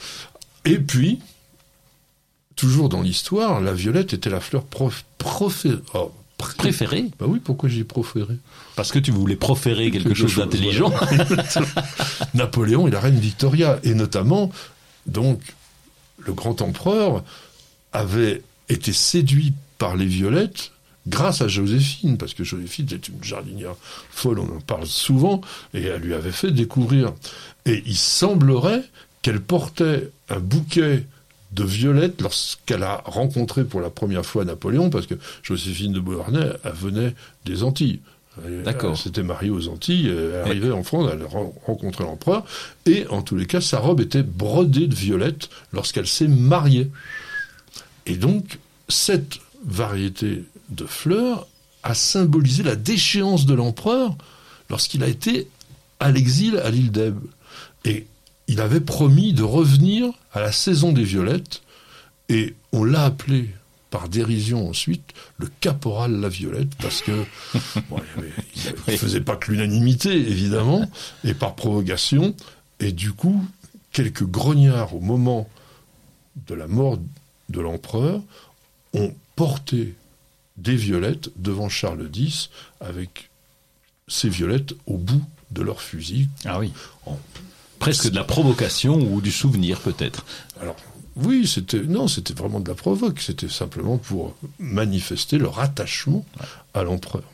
Et 0.64 0.78
puis, 0.78 1.20
toujours 2.56 2.88
dans 2.88 3.02
l'histoire, 3.02 3.60
la 3.60 3.72
violette 3.72 4.12
était 4.14 4.30
la 4.30 4.40
fleur 4.40 4.64
prof, 4.64 5.04
profé- 5.18 5.78
oh, 5.94 6.12
pré- 6.38 6.54
Préférée 6.56 7.10
Bah 7.18 7.26
oui, 7.28 7.40
pourquoi 7.44 7.68
j'ai 7.68 7.84
proféré 7.84 8.34
Parce 8.76 8.90
que 8.92 8.98
tu 8.98 9.10
voulais 9.10 9.36
proférer 9.36 9.90
quelque, 9.90 10.04
Quelque 10.08 10.14
chose 10.16 10.30
chose, 10.32 10.44
d'intelligent. 10.44 10.90
Napoléon 12.34 12.88
et 12.88 12.90
la 12.90 13.00
reine 13.00 13.18
Victoria. 13.18 13.78
Et 13.82 13.94
notamment, 13.94 14.50
donc, 15.06 15.40
le 16.18 16.32
grand 16.32 16.62
empereur 16.62 17.24
avait 17.92 18.42
été 18.68 18.92
séduit 18.92 19.52
par 19.78 19.96
les 19.96 20.06
violettes 20.06 20.72
grâce 21.06 21.40
à 21.40 21.48
Joséphine, 21.48 22.18
parce 22.18 22.34
que 22.34 22.44
Joséphine 22.44 22.84
était 22.84 22.96
une 23.10 23.22
jardinière 23.24 23.74
folle, 24.10 24.40
on 24.40 24.56
en 24.56 24.60
parle 24.60 24.86
souvent, 24.86 25.40
et 25.72 25.82
elle 25.84 26.02
lui 26.02 26.12
avait 26.14 26.32
fait 26.32 26.50
découvrir. 26.50 27.12
Et 27.64 27.82
il 27.86 27.96
semblerait 27.96 28.82
qu'elle 29.22 29.40
portait 29.40 30.10
un 30.28 30.38
bouquet 30.38 31.04
de 31.52 31.64
violettes 31.64 32.20
lorsqu'elle 32.20 32.82
a 32.82 33.02
rencontré 33.06 33.64
pour 33.64 33.80
la 33.80 33.90
première 33.90 34.24
fois 34.26 34.44
Napoléon, 34.44 34.90
parce 34.90 35.06
que 35.06 35.14
Joséphine 35.42 35.92
de 35.92 36.00
Beauharnais, 36.00 36.50
elle 36.64 36.72
venait 36.72 37.14
des 37.44 37.62
Antilles. 37.62 38.00
Elle- 38.46 38.62
D'accord. 38.62 38.90
Elle 38.92 38.96
s'était 38.98 39.22
mariée 39.22 39.50
aux 39.50 39.68
Antilles, 39.68 40.08
elle 40.08 40.42
arrivait 40.42 40.70
en 40.70 40.82
France, 40.84 41.10
elle 41.12 41.22
a 41.22 41.26
ren- 41.26 41.52
rencontré 41.66 42.04
l'empereur, 42.04 42.44
et 42.86 43.06
en 43.08 43.22
tous 43.22 43.36
les 43.36 43.46
cas, 43.46 43.60
sa 43.60 43.78
robe 43.78 44.00
était 44.00 44.22
brodée 44.22 44.86
de 44.86 44.94
violettes 44.94 45.48
lorsqu'elle 45.72 46.06
s'est 46.06 46.28
mariée. 46.28 46.90
Et 48.06 48.16
donc, 48.16 48.58
cette 48.88 49.38
variété 49.64 50.44
de 50.70 50.84
fleurs 50.86 51.46
a 51.82 51.94
symbolisé 51.94 52.62
la 52.62 52.76
déchéance 52.76 53.46
de 53.46 53.54
l'empereur 53.54 54.16
lorsqu'il 54.70 55.02
a 55.02 55.08
été 55.08 55.48
à 56.00 56.10
l'exil 56.10 56.58
à 56.58 56.70
l'île 56.70 56.90
d'Elbe. 56.92 57.24
Et 57.84 58.06
il 58.48 58.60
avait 58.60 58.80
promis 58.80 59.32
de 59.32 59.42
revenir 59.42 60.10
à 60.32 60.40
la 60.40 60.52
saison 60.52 60.92
des 60.92 61.04
violettes, 61.04 61.62
et 62.28 62.54
on 62.72 62.82
l'a 62.82 63.04
appelé 63.04 63.50
par 63.90 64.08
dérision 64.08 64.68
ensuite 64.68 65.14
le 65.38 65.48
caporal 65.60 66.20
la 66.20 66.28
violette 66.28 66.74
parce 66.76 67.00
que 67.00 67.24
il 68.54 68.92
ne 68.92 68.96
faisait 68.98 69.22
pas 69.22 69.36
que 69.36 69.50
l'unanimité 69.50 70.10
évidemment 70.12 70.90
et 71.24 71.32
par 71.32 71.54
provocation 71.54 72.34
et 72.80 72.92
du 72.92 73.12
coup 73.12 73.42
quelques 73.92 74.24
grognards 74.24 74.94
au 74.94 75.00
moment 75.00 75.48
de 76.46 76.54
la 76.54 76.66
mort 76.66 76.98
de 77.48 77.60
l'empereur 77.60 78.20
ont 78.92 79.14
porté 79.36 79.94
des 80.58 80.76
violettes 80.76 81.30
devant 81.36 81.70
Charles 81.70 82.10
X 82.12 82.50
avec 82.80 83.30
ces 84.06 84.28
violettes 84.28 84.74
au 84.86 84.98
bout 84.98 85.24
de 85.50 85.62
leur 85.62 85.80
fusil. 85.80 86.28
Ah 86.44 86.58
oui. 86.58 86.72
Presque 87.78 88.10
de 88.10 88.16
la 88.16 88.24
provocation 88.24 88.96
ou 88.96 89.20
du 89.20 89.30
souvenir 89.30 89.80
peut-être. 89.80 90.24
Alors 90.60 90.76
oui, 91.16 91.46
c'était 91.46 91.82
non, 91.82 92.06
c'était 92.06 92.34
vraiment 92.34 92.60
de 92.60 92.68
la 92.68 92.74
provoque. 92.74 93.20
C'était 93.20 93.48
simplement 93.48 93.98
pour 93.98 94.36
manifester 94.58 95.38
leur 95.38 95.58
attachement 95.58 96.24
à 96.74 96.84
l'empereur. 96.84 97.24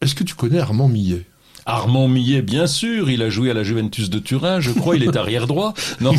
Est-ce 0.00 0.14
que 0.14 0.24
tu 0.24 0.34
connais 0.34 0.60
Armand 0.60 0.88
Millet? 0.88 1.24
Armand 1.66 2.08
Millet, 2.08 2.40
bien 2.40 2.66
sûr, 2.66 3.10
il 3.10 3.20
a 3.20 3.28
joué 3.28 3.50
à 3.50 3.54
la 3.54 3.62
Juventus 3.62 4.08
de 4.08 4.18
Turin, 4.18 4.58
je 4.58 4.70
crois, 4.70 4.96
il 4.96 5.02
est 5.02 5.16
arrière 5.16 5.46
droit. 5.46 5.74
Non. 6.00 6.12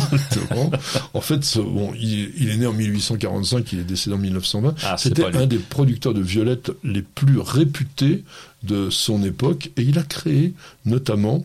en 1.14 1.20
fait, 1.20 1.58
bon, 1.58 1.92
il, 1.98 2.50
est 2.50 2.56
né 2.56 2.66
en 2.66 2.72
1845, 2.72 3.72
il 3.72 3.80
est 3.80 3.84
décédé 3.84 4.14
en 4.14 4.18
1920. 4.18 4.74
Ah, 4.84 4.96
C'était 4.96 5.24
un 5.24 5.46
des 5.46 5.58
producteurs 5.58 6.14
de 6.14 6.20
violettes 6.20 6.70
les 6.84 7.02
plus 7.02 7.40
réputés 7.40 8.22
de 8.62 8.90
son 8.90 9.24
époque, 9.24 9.70
et 9.76 9.82
il 9.82 9.98
a 9.98 10.02
créé 10.02 10.54
notamment 10.84 11.42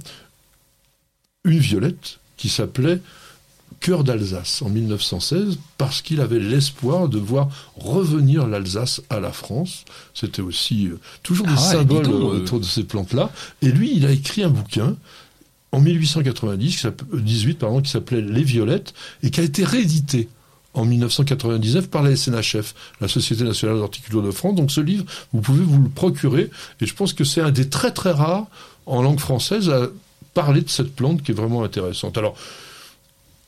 une 1.45 1.59
violette 1.59 2.19
qui 2.37 2.49
s'appelait 2.49 2.99
cœur 3.79 4.03
d'Alsace 4.03 4.61
en 4.61 4.69
1916 4.69 5.59
parce 5.77 6.01
qu'il 6.01 6.21
avait 6.21 6.39
l'espoir 6.39 7.07
de 7.07 7.17
voir 7.17 7.49
revenir 7.75 8.47
l'Alsace 8.47 9.01
à 9.09 9.19
la 9.19 9.31
France. 9.31 9.85
C'était 10.13 10.41
aussi 10.41 10.87
euh, 10.87 10.99
toujours 11.23 11.45
des 11.45 11.53
ah 11.55 11.71
symboles 11.71 12.07
euh, 12.07 12.39
autour 12.39 12.59
de 12.59 12.65
ces 12.65 12.83
plantes-là. 12.83 13.31
Et 13.61 13.69
lui, 13.69 13.93
il 13.95 14.05
a 14.05 14.11
écrit 14.11 14.43
un 14.43 14.49
bouquin 14.49 14.95
en 15.71 15.81
1890, 15.81 16.87
18, 17.13 17.51
euh, 17.51 17.59
pardon, 17.59 17.81
qui 17.81 17.91
s'appelait 17.91 18.21
Les 18.21 18.43
Violettes 18.43 18.93
et 19.23 19.29
qui 19.29 19.39
a 19.39 19.43
été 19.43 19.63
réédité 19.63 20.29
en 20.73 20.85
1999 20.85 21.89
par 21.89 22.03
la 22.03 22.15
SNHF, 22.15 22.75
la 23.01 23.07
Société 23.07 23.43
nationale 23.43 23.77
d'horticulture 23.77 24.21
de 24.21 24.31
France. 24.31 24.55
Donc 24.55 24.71
ce 24.71 24.81
livre, 24.81 25.05
vous 25.31 25.41
pouvez 25.41 25.63
vous 25.63 25.81
le 25.81 25.89
procurer 25.89 26.49
et 26.81 26.85
je 26.85 26.93
pense 26.93 27.13
que 27.13 27.23
c'est 27.23 27.41
un 27.41 27.51
des 27.51 27.69
très 27.69 27.91
très 27.91 28.11
rares 28.11 28.47
en 28.85 29.01
langue 29.01 29.19
française 29.19 29.69
à 29.69 29.89
parler 30.35 30.61
de 30.61 30.69
cette 30.69 30.95
plante 30.95 31.23
qui 31.23 31.31
est 31.31 31.35
vraiment 31.35 31.63
intéressante. 31.63 32.19
Alors, 32.19 32.37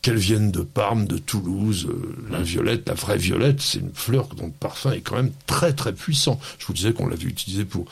qu'elle 0.02 0.18
vienne 0.18 0.52
de 0.52 0.62
Parme, 0.62 1.06
de 1.06 1.18
Toulouse, 1.18 1.88
euh, 1.90 2.16
la 2.32 2.42
violette, 2.42 2.88
la 2.88 2.94
vraie 2.94 3.18
violette, 3.18 3.62
c'est 3.62 3.80
une 3.80 3.94
fleur 3.94 4.30
dont 4.30 4.46
le 4.46 4.52
parfum 4.52 4.94
est 4.94 5.02
quand 5.02 5.18
même 5.18 5.34
très 5.48 5.74
très 5.74 5.94
puissant. 5.94 6.40
Je 6.60 6.66
vous 6.66 6.74
disais 6.74 6.94
qu'on 6.94 7.08
l'avait 7.08 7.26
utilisé 7.26 7.66
pour 7.66 7.86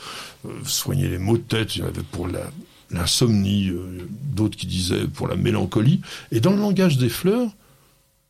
euh, 0.46 0.50
soigner 0.64 1.08
les 1.08 1.18
maux 1.18 1.36
de 1.36 1.42
tête, 1.42 1.76
il 1.76 1.80
y 1.80 1.82
en 1.82 1.88
avait 1.88 2.02
pour 2.02 2.26
l'insomnie, 2.90 3.68
euh, 3.68 4.08
d'autres 4.34 4.56
qui 4.56 4.66
disaient 4.66 5.06
pour 5.06 5.28
la 5.28 5.36
mélancolie. 5.36 6.00
Et 6.32 6.40
dans 6.40 6.52
le 6.52 6.58
langage 6.58 6.96
des 6.96 7.10
fleurs, 7.10 7.50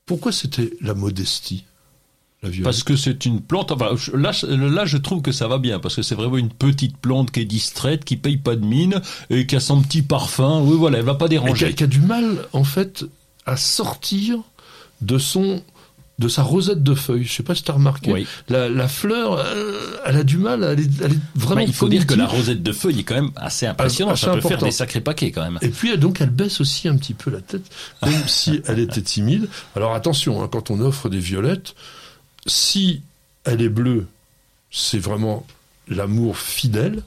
pourquoi 0.04 0.32
c'était 0.32 0.72
la 0.80 0.94
modestie? 0.94 1.64
La 2.46 2.50
violette 2.50 2.64
parce 2.64 2.82
que 2.82 2.96
c'est 2.96 3.26
une 3.26 3.40
plante. 3.40 3.72
Enfin, 3.72 3.90
là, 4.14 4.32
là, 4.48 4.84
je 4.84 4.96
trouve 4.96 5.22
que 5.22 5.32
ça 5.32 5.48
va 5.48 5.58
bien 5.58 5.78
parce 5.78 5.96
que 5.96 6.02
c'est 6.02 6.14
vraiment 6.14 6.38
une 6.38 6.50
petite 6.50 6.96
plante 6.96 7.30
qui 7.30 7.40
est 7.40 7.44
distraite, 7.44 8.04
qui 8.04 8.16
paye 8.16 8.36
pas 8.36 8.56
de 8.56 8.64
mine 8.64 9.00
et 9.30 9.46
qui 9.46 9.56
a 9.56 9.60
son 9.60 9.82
petit 9.82 10.02
parfum. 10.02 10.60
Oui, 10.62 10.76
voilà, 10.76 10.98
elle 10.98 11.04
va 11.04 11.14
pas 11.14 11.28
déranger. 11.28 11.68
Et 11.68 11.74
qui 11.74 11.84
a 11.84 11.86
du 11.86 12.00
mal, 12.00 12.46
en 12.52 12.64
fait, 12.64 13.04
à 13.44 13.56
sortir 13.56 14.38
de 15.00 15.18
son 15.18 15.62
de 16.18 16.28
sa 16.28 16.42
rosette 16.42 16.82
de 16.82 16.94
feuilles. 16.94 17.24
Je 17.24 17.32
sais 17.32 17.42
pas 17.42 17.54
si 17.54 17.62
tu 17.62 17.70
as 17.70 17.74
remarqué. 17.74 18.26
La, 18.48 18.88
fleur, 18.88 19.38
euh, 19.38 19.98
elle 20.06 20.16
a 20.16 20.24
du 20.24 20.38
mal, 20.38 20.64
elle 20.64 20.80
est, 20.80 21.02
elle 21.02 21.12
est 21.12 21.18
vraiment. 21.34 21.60
il 21.60 21.74
faut 21.74 21.88
dire 21.88 22.06
que 22.06 22.14
la 22.14 22.26
rosette 22.26 22.62
de 22.62 22.72
feuilles 22.72 23.00
est 23.00 23.04
quand 23.04 23.14
même 23.14 23.30
assez 23.36 23.66
impressionnante. 23.66 24.16
ça 24.16 24.32
peut 24.32 24.40
faire 24.40 24.62
des 24.62 24.70
sacrés 24.70 25.00
paquets 25.00 25.30
quand 25.30 25.42
même. 25.42 25.58
Et 25.62 25.68
puis 25.68 25.96
donc 25.98 26.20
elle 26.20 26.30
baisse 26.30 26.60
aussi 26.60 26.88
un 26.88 26.96
petit 26.96 27.14
peu 27.14 27.30
la 27.30 27.40
tête, 27.40 27.64
comme 28.00 28.12
si 28.26 28.62
elle 28.66 28.78
était 28.78 29.02
timide. 29.02 29.48
Alors 29.74 29.94
attention, 29.94 30.42
hein, 30.42 30.48
quand 30.50 30.70
on 30.70 30.80
offre 30.80 31.08
des 31.08 31.18
violettes, 31.18 31.74
si 32.46 33.02
elle 33.44 33.62
est 33.62 33.68
bleue, 33.68 34.06
c'est 34.70 34.98
vraiment 34.98 35.46
l'amour 35.88 36.38
fidèle. 36.38 37.02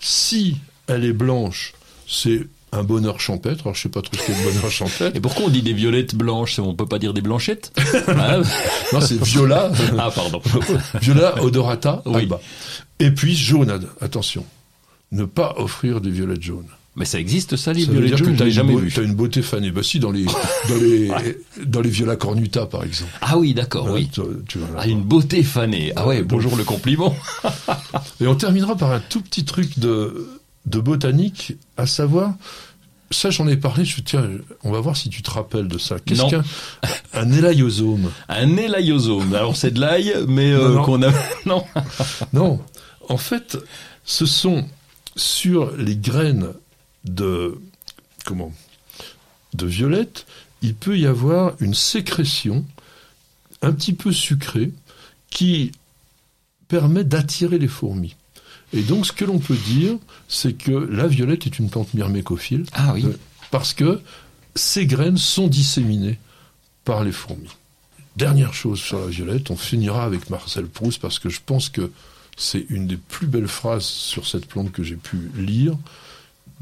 Si 0.00 0.56
elle 0.86 1.04
est 1.04 1.12
blanche, 1.12 1.74
c'est 2.06 2.46
un 2.72 2.82
bonheur 2.82 3.20
champêtre. 3.20 3.62
Alors 3.64 3.74
je 3.74 3.82
sais 3.82 3.88
pas 3.88 4.02
trop 4.02 4.16
ce 4.16 4.26
qu'est 4.26 4.32
le 4.32 4.50
bonheur 4.52 4.70
champêtre. 4.70 5.14
Et 5.16 5.20
pourquoi 5.20 5.46
on 5.46 5.48
dit 5.50 5.62
des 5.62 5.74
violettes 5.74 6.14
blanches 6.14 6.58
On 6.58 6.74
peut 6.74 6.86
pas 6.86 6.98
dire 6.98 7.12
des 7.12 7.20
blanchettes 7.20 7.72
ah. 8.08 8.38
Non, 8.92 9.00
c'est 9.00 9.22
viola. 9.22 9.70
ah 9.98 10.10
pardon. 10.10 10.40
viola 11.00 11.42
odorata 11.42 12.02
oui. 12.06 12.28
Et 12.98 13.10
puis 13.10 13.36
jaune. 13.36 13.88
Attention, 14.00 14.44
ne 15.12 15.24
pas 15.24 15.54
offrir 15.58 16.00
des 16.00 16.10
violettes 16.10 16.42
jaunes. 16.42 16.68
Mais 16.94 17.06
ça 17.06 17.18
existe 17.18 17.56
ça, 17.56 17.72
les 17.72 17.86
violettes 17.86 18.18
jaunes 18.18 18.36
Tu 18.36 18.50
jamais 18.50 18.76
vu. 18.76 18.92
T'as 18.94 19.02
une 19.02 19.14
beauté 19.14 19.40
fanée. 19.40 19.70
Bah 19.70 19.82
si, 19.82 19.98
dans 19.98 20.10
les 20.10 20.24
dans 20.68 20.76
les 20.78 21.10
dans 21.64 21.80
les 21.80 21.88
viola 21.88 22.16
cornuta 22.16 22.66
par 22.66 22.84
exemple. 22.84 23.12
Ah 23.22 23.38
oui, 23.38 23.54
d'accord, 23.54 23.88
oui. 23.90 24.10
Tu, 24.46 24.58
ah, 24.76 24.86
une 24.86 25.02
beauté 25.02 25.42
fanée. 25.42 25.92
Ah 25.96 26.06
ouais, 26.06 26.22
bonjour 26.22 26.56
le 26.56 26.64
compliment. 26.64 27.16
Et 28.20 28.26
on 28.26 28.34
terminera 28.34 28.76
par 28.76 28.92
un 28.92 29.00
tout 29.00 29.22
petit 29.22 29.44
truc 29.44 29.78
de 29.78 30.28
de 30.66 30.78
botanique, 30.78 31.54
à 31.76 31.86
savoir, 31.86 32.34
ça 33.10 33.30
j'en 33.30 33.48
ai 33.48 33.56
parlé, 33.56 33.84
je 33.84 34.00
tiens, 34.00 34.28
on 34.62 34.70
va 34.70 34.80
voir 34.80 34.96
si 34.96 35.08
tu 35.08 35.22
te 35.22 35.30
rappelles 35.30 35.68
de 35.68 35.78
ça. 35.78 35.96
Qu'est-ce 36.04 36.28
qu'un 36.28 36.44
un 37.12 37.32
élaïosome 37.32 38.10
Un 38.28 38.56
élaïosome, 38.56 39.34
alors 39.34 39.56
c'est 39.56 39.72
de 39.72 39.80
l'ail, 39.80 40.14
mais 40.28 40.52
euh, 40.52 40.78
qu'on 40.78 41.02
a... 41.02 41.10
non. 41.46 41.64
non, 42.32 42.60
en 43.08 43.16
fait, 43.16 43.58
ce 44.04 44.26
sont 44.26 44.64
sur 45.16 45.72
les 45.76 45.96
graines 45.96 46.48
de... 47.04 47.58
comment 48.24 48.52
De 49.54 49.66
violette, 49.66 50.26
il 50.62 50.74
peut 50.74 50.98
y 50.98 51.06
avoir 51.06 51.54
une 51.60 51.74
sécrétion 51.74 52.64
un 53.62 53.72
petit 53.72 53.92
peu 53.92 54.12
sucrée 54.12 54.72
qui 55.30 55.72
permet 56.68 57.04
d'attirer 57.04 57.58
les 57.58 57.68
fourmis. 57.68 58.16
Et 58.72 58.82
donc, 58.82 59.06
ce 59.06 59.12
que 59.12 59.24
l'on 59.24 59.38
peut 59.38 59.56
dire, 59.56 59.98
c'est 60.28 60.54
que 60.54 60.72
la 60.72 61.06
violette 61.06 61.46
est 61.46 61.58
une 61.58 61.68
plante 61.68 61.92
myrmécophile. 61.94 62.64
Ah 62.72 62.92
oui. 62.94 63.04
Euh, 63.04 63.18
parce 63.50 63.74
que 63.74 64.00
ses 64.54 64.86
graines 64.86 65.18
sont 65.18 65.46
disséminées 65.46 66.18
par 66.84 67.04
les 67.04 67.12
fourmis. 67.12 67.50
Dernière 68.16 68.54
chose 68.54 68.78
sur 68.78 69.00
la 69.00 69.06
violette, 69.06 69.50
on 69.50 69.56
finira 69.56 70.04
avec 70.04 70.28
Marcel 70.30 70.66
Proust 70.66 71.00
parce 71.00 71.18
que 71.18 71.28
je 71.28 71.40
pense 71.44 71.68
que 71.68 71.90
c'est 72.36 72.66
une 72.68 72.86
des 72.86 72.96
plus 72.96 73.26
belles 73.26 73.48
phrases 73.48 73.84
sur 73.84 74.26
cette 74.26 74.46
plante 74.46 74.72
que 74.72 74.82
j'ai 74.82 74.96
pu 74.96 75.30
lire. 75.36 75.76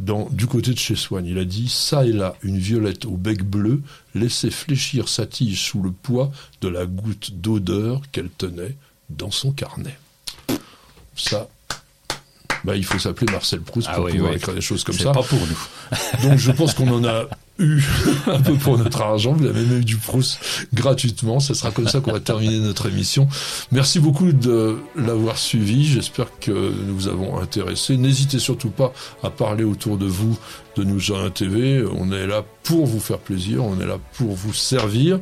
Dans, 0.00 0.30
du 0.30 0.46
côté 0.46 0.72
de 0.72 0.78
chez 0.78 0.96
Swann, 0.96 1.26
il 1.26 1.38
a 1.38 1.44
dit 1.44 1.68
Ça 1.68 2.06
et 2.06 2.12
là, 2.12 2.34
une 2.42 2.56
violette 2.56 3.04
au 3.04 3.16
bec 3.18 3.42
bleu 3.42 3.82
laissait 4.14 4.50
fléchir 4.50 5.08
sa 5.08 5.26
tige 5.26 5.62
sous 5.62 5.82
le 5.82 5.92
poids 5.92 6.32
de 6.62 6.68
la 6.68 6.86
goutte 6.86 7.32
d'odeur 7.34 8.00
qu'elle 8.10 8.30
tenait 8.30 8.76
dans 9.10 9.30
son 9.30 9.52
carnet. 9.52 9.98
Ça, 11.14 11.48
bah, 12.64 12.76
il 12.76 12.84
faut 12.84 12.98
s'appeler 12.98 13.30
Marcel 13.30 13.60
Proust 13.60 13.88
ah 13.90 13.96
pour 13.96 14.08
pouvoir 14.08 14.32
écrire 14.32 14.54
des 14.54 14.60
choses 14.60 14.84
comme 14.84 14.98
ça. 14.98 15.12
pas 15.12 15.22
pour 15.22 15.38
nous. 15.38 16.28
Donc 16.28 16.38
je 16.38 16.50
pense 16.50 16.74
qu'on 16.74 16.90
en 16.90 17.04
a 17.04 17.26
eu 17.60 17.82
un 18.26 18.40
peu 18.40 18.54
pour 18.54 18.78
notre 18.78 19.00
argent. 19.02 19.32
Vous 19.32 19.46
avez 19.46 19.62
même 19.64 19.80
eu 19.80 19.84
du 19.84 19.96
Proust 19.96 20.66
gratuitement. 20.74 21.40
Ce 21.40 21.54
sera 21.54 21.70
comme 21.70 21.88
ça 21.88 22.00
qu'on 22.00 22.12
va 22.12 22.20
terminer 22.20 22.58
notre 22.58 22.86
émission. 22.86 23.28
Merci 23.70 24.00
beaucoup 24.00 24.32
de 24.32 24.78
l'avoir 24.96 25.38
suivi. 25.38 25.86
J'espère 25.86 26.26
que 26.40 26.50
nous 26.50 26.94
vous 26.94 27.08
avons 27.08 27.38
intéressé. 27.40 27.96
N'hésitez 27.96 28.38
surtout 28.38 28.70
pas 28.70 28.92
à 29.22 29.30
parler 29.30 29.64
autour 29.64 29.98
de 29.98 30.06
vous 30.06 30.38
de 30.76 30.84
Nous 30.84 30.98
Jardin 30.98 31.30
TV. 31.30 31.84
On 31.84 32.12
est 32.12 32.26
là 32.26 32.44
pour 32.62 32.86
vous 32.86 33.00
faire 33.00 33.18
plaisir. 33.18 33.64
On 33.64 33.80
est 33.80 33.86
là 33.86 33.98
pour 34.14 34.34
vous 34.34 34.54
servir. 34.54 35.18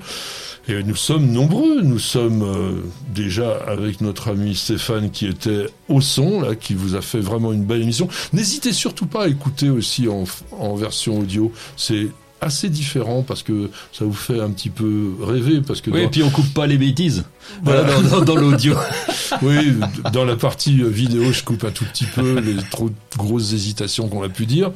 Et 0.68 0.82
nous 0.82 0.96
sommes 0.96 1.26
nombreux. 1.26 1.82
Nous 1.82 1.98
sommes 1.98 2.42
euh, 2.42 2.82
déjà 3.14 3.56
avec 3.66 4.00
notre 4.00 4.28
ami 4.28 4.54
Stéphane 4.54 5.10
qui 5.10 5.26
était 5.26 5.66
au 5.88 6.00
son, 6.00 6.42
là, 6.42 6.54
qui 6.54 6.74
vous 6.74 6.94
a 6.94 7.00
fait 7.00 7.20
vraiment 7.20 7.52
une 7.52 7.64
belle 7.64 7.82
émission. 7.82 8.08
N'hésitez 8.32 8.72
surtout 8.72 9.06
pas 9.06 9.24
à 9.24 9.28
écouter 9.28 9.70
aussi 9.70 10.08
en, 10.08 10.24
en 10.52 10.74
version 10.74 11.18
audio. 11.18 11.52
C'est 11.76 12.08
assez 12.40 12.68
différent 12.68 13.22
parce 13.22 13.42
que 13.42 13.70
ça 13.92 14.04
vous 14.04 14.12
fait 14.12 14.40
un 14.40 14.50
petit 14.50 14.70
peu 14.70 15.12
rêver 15.20 15.60
parce 15.60 15.80
que 15.80 15.90
oui, 15.90 16.02
et 16.02 16.08
puis 16.08 16.22
on 16.22 16.30
coupe 16.30 16.52
pas 16.54 16.66
les 16.66 16.78
bêtises 16.78 17.24
voilà. 17.62 18.00
dans, 18.02 18.20
dans 18.20 18.36
l'audio 18.36 18.74
oui 19.42 19.74
dans 20.12 20.24
la 20.24 20.36
partie 20.36 20.82
vidéo 20.82 21.32
je 21.32 21.42
coupe 21.42 21.64
un 21.64 21.70
tout 21.70 21.84
petit 21.84 22.06
peu 22.06 22.38
les 22.38 22.56
trop 22.70 22.90
grosses 23.16 23.52
hésitations 23.52 24.08
qu'on 24.08 24.22
a 24.22 24.28
pu 24.28 24.46
dire 24.46 24.70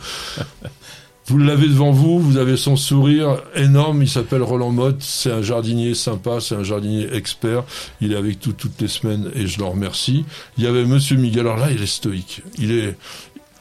Vous 1.26 1.39
l'avez 1.39 1.68
devant 1.68 1.93
vous, 1.93 2.18
vous 2.18 2.36
avez 2.36 2.56
son 2.56 2.74
sourire 2.74 3.40
énorme, 3.55 4.02
il 4.02 4.09
s'appelle 4.09 4.43
Roland 4.43 4.72
Motte, 4.72 5.01
c'est 5.01 5.30
un 5.30 5.40
jardinier 5.40 5.94
sympa, 5.94 6.40
c'est 6.40 6.56
un 6.56 6.64
jardinier 6.64 7.14
expert, 7.14 7.62
il 8.01 8.12
est 8.12 8.16
avec 8.16 8.44
nous 8.44 8.52
toutes 8.52 8.80
les 8.80 8.89
semaines 8.89 9.30
et 9.34 9.47
je 9.47 9.60
l'en 9.60 9.70
remercie. 9.70 10.24
Il 10.59 10.64
y 10.64 10.66
avait 10.66 10.84
monsieur 10.84 11.16
Miguel, 11.16 11.47
alors 11.47 11.59
là 11.59 11.70
il 11.70 11.80
est 11.80 11.86
stoïque, 11.86 12.43
il 12.59 12.72
est, 12.72 12.97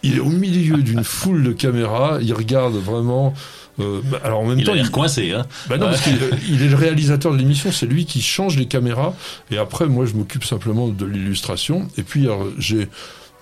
il 0.01 0.17
est 0.17 0.19
au 0.19 0.29
milieu 0.29 0.81
d'une 0.81 1.03
foule 1.03 1.43
de 1.43 1.51
caméras, 1.51 2.17
il 2.21 2.33
regarde 2.33 2.75
vraiment... 2.75 3.33
Euh, 3.79 4.01
bah, 4.03 4.19
alors 4.23 4.41
en 4.41 4.45
même 4.45 4.59
il 4.59 4.65
temps, 4.65 4.73
a 4.73 4.75
l'air 4.75 4.91
coincé. 4.91 5.31
Hein 5.31 5.45
bah 5.69 5.77
non, 5.77 5.85
parce 5.87 6.01
qu'il 6.01 6.61
est 6.61 6.67
le 6.67 6.75
réalisateur 6.75 7.31
de 7.31 7.37
l'émission, 7.37 7.71
c'est 7.71 7.85
lui 7.85 8.05
qui 8.05 8.21
change 8.21 8.57
les 8.57 8.65
caméras. 8.67 9.13
Et 9.49 9.57
après, 9.57 9.87
moi, 9.87 10.05
je 10.05 10.13
m'occupe 10.13 10.43
simplement 10.43 10.87
de 10.87 11.05
l'illustration. 11.05 11.87
Et 11.97 12.03
puis, 12.03 12.27
j'ai 12.57 12.89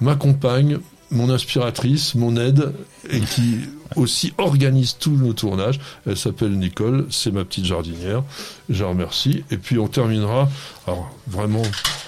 ma 0.01 0.15
compagne, 0.15 0.79
mon 1.11 1.29
inspiratrice, 1.29 2.15
mon 2.15 2.37
aide, 2.37 2.73
et 3.09 3.19
qui 3.19 3.59
aussi 3.95 4.33
organise 4.37 4.97
tous 4.99 5.15
nos 5.15 5.33
tournages. 5.33 5.79
Elle 6.05 6.17
s'appelle 6.17 6.51
Nicole, 6.51 7.07
c'est 7.09 7.31
ma 7.31 7.43
petite 7.43 7.65
jardinière. 7.65 8.23
Je 8.69 8.83
la 8.83 8.89
remercie. 8.89 9.43
Et 9.51 9.57
puis 9.57 9.79
on 9.79 9.87
terminera, 9.87 10.49
alors 10.85 11.11
vraiment, 11.27 11.63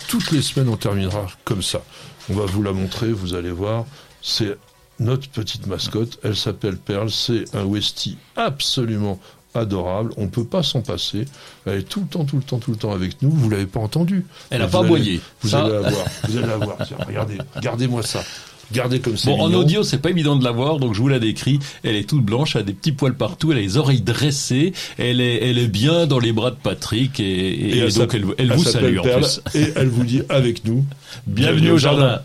toutes 0.08 0.32
les 0.32 0.42
semaines 0.42 0.70
on 0.70 0.78
terminera 0.78 1.28
comme 1.44 1.64
ça. 1.64 1.82
On 2.30 2.34
va 2.34 2.46
vous 2.46 2.62
la 2.62 2.72
montrer, 2.72 3.12
vous 3.12 3.34
allez 3.34 3.52
voir. 3.52 3.86
C'est 4.22 4.56
notre 5.02 5.28
petite 5.30 5.68
mascotte. 5.68 6.20
Elle 6.24 6.36
s'appelle 6.36 6.78
Perle. 6.78 7.10
C'est 7.10 7.54
un 7.56 7.66
Westie 7.66 8.18
absolument 8.36 9.20
adorable. 9.54 10.14
On 10.18 10.24
ne 10.24 10.30
peut 10.30 10.46
pas 10.46 10.64
s'en 10.64 10.82
passer. 10.82 11.26
Elle 11.66 11.80
est 11.80 11.84
tout 11.84 12.02
le 12.02 12.08
temps, 12.08 12.24
tout 12.24 12.38
le 12.38 12.44
temps, 12.44 12.60
tout 12.60 12.72
le 12.72 12.78
temps 12.78 12.94
avec 12.94 13.22
nous. 13.22 13.32
Vous 13.32 13.50
l'avez 13.50 13.66
pas 13.66 13.80
entendu. 13.80 14.26
Elle 14.50 14.62
n'a 14.62 14.68
pas 14.68 14.80
aboyé. 14.80 15.20
Vous, 15.42 15.56
allez 15.56 15.74
la 15.74 15.90
voir. 15.90 16.06
Vous 16.28 16.38
allez 16.38 16.48
la 16.48 16.58
voir. 16.58 16.78
regardez, 17.06 17.38
regardez-moi 17.56 18.04
ça. 18.04 18.24
Gardez 18.72 19.00
comme 19.02 19.18
ça. 19.18 19.32
Bon, 19.32 19.42
en 19.42 19.54
audio, 19.54 19.84
c'est 19.84 19.98
pas 19.98 20.12
évident 20.12 20.38
de 20.38 20.46
la 20.46 20.52
voir, 20.52 20.80
donc 20.80 20.94
je 20.94 21.02
vous 21.02 21.10
la 21.10 21.20
décris. 21.20 21.60
Elle 21.84 21.96
est 21.96 22.08
toute 22.08 22.24
blanche, 22.24 22.56
elle 22.56 22.62
a 22.62 22.66
des 22.66 22.74
petits 22.74 22.94
poils 22.94 23.16
partout, 23.16 23.52
elle 23.52 23.58
a 23.58 23.62
les 23.62 23.76
oreilles 23.76 24.00
dressées, 24.00 24.72
elle 24.98 25.20
est, 25.20 25.50
elle 25.50 25.58
est 25.58 25.68
bien 25.68 26.08
dans 26.08 26.20
les 26.20 26.32
bras 26.32 26.52
de 26.52 26.56
Patrick 26.56 27.20
et, 27.20 27.80
et, 27.80 27.90
donc 27.90 28.14
elle, 28.14 28.26
elle 28.38 28.54
vous 28.54 28.64
salue 28.64 29.00
en 29.00 29.02
plus. 29.02 29.42
Et 29.56 29.74
elle 29.76 29.90
vous 29.90 30.06
dit 30.06 30.22
avec 30.30 30.64
nous, 30.64 30.86
bienvenue, 31.28 31.72
au 31.72 31.78
jardin. 31.78 32.22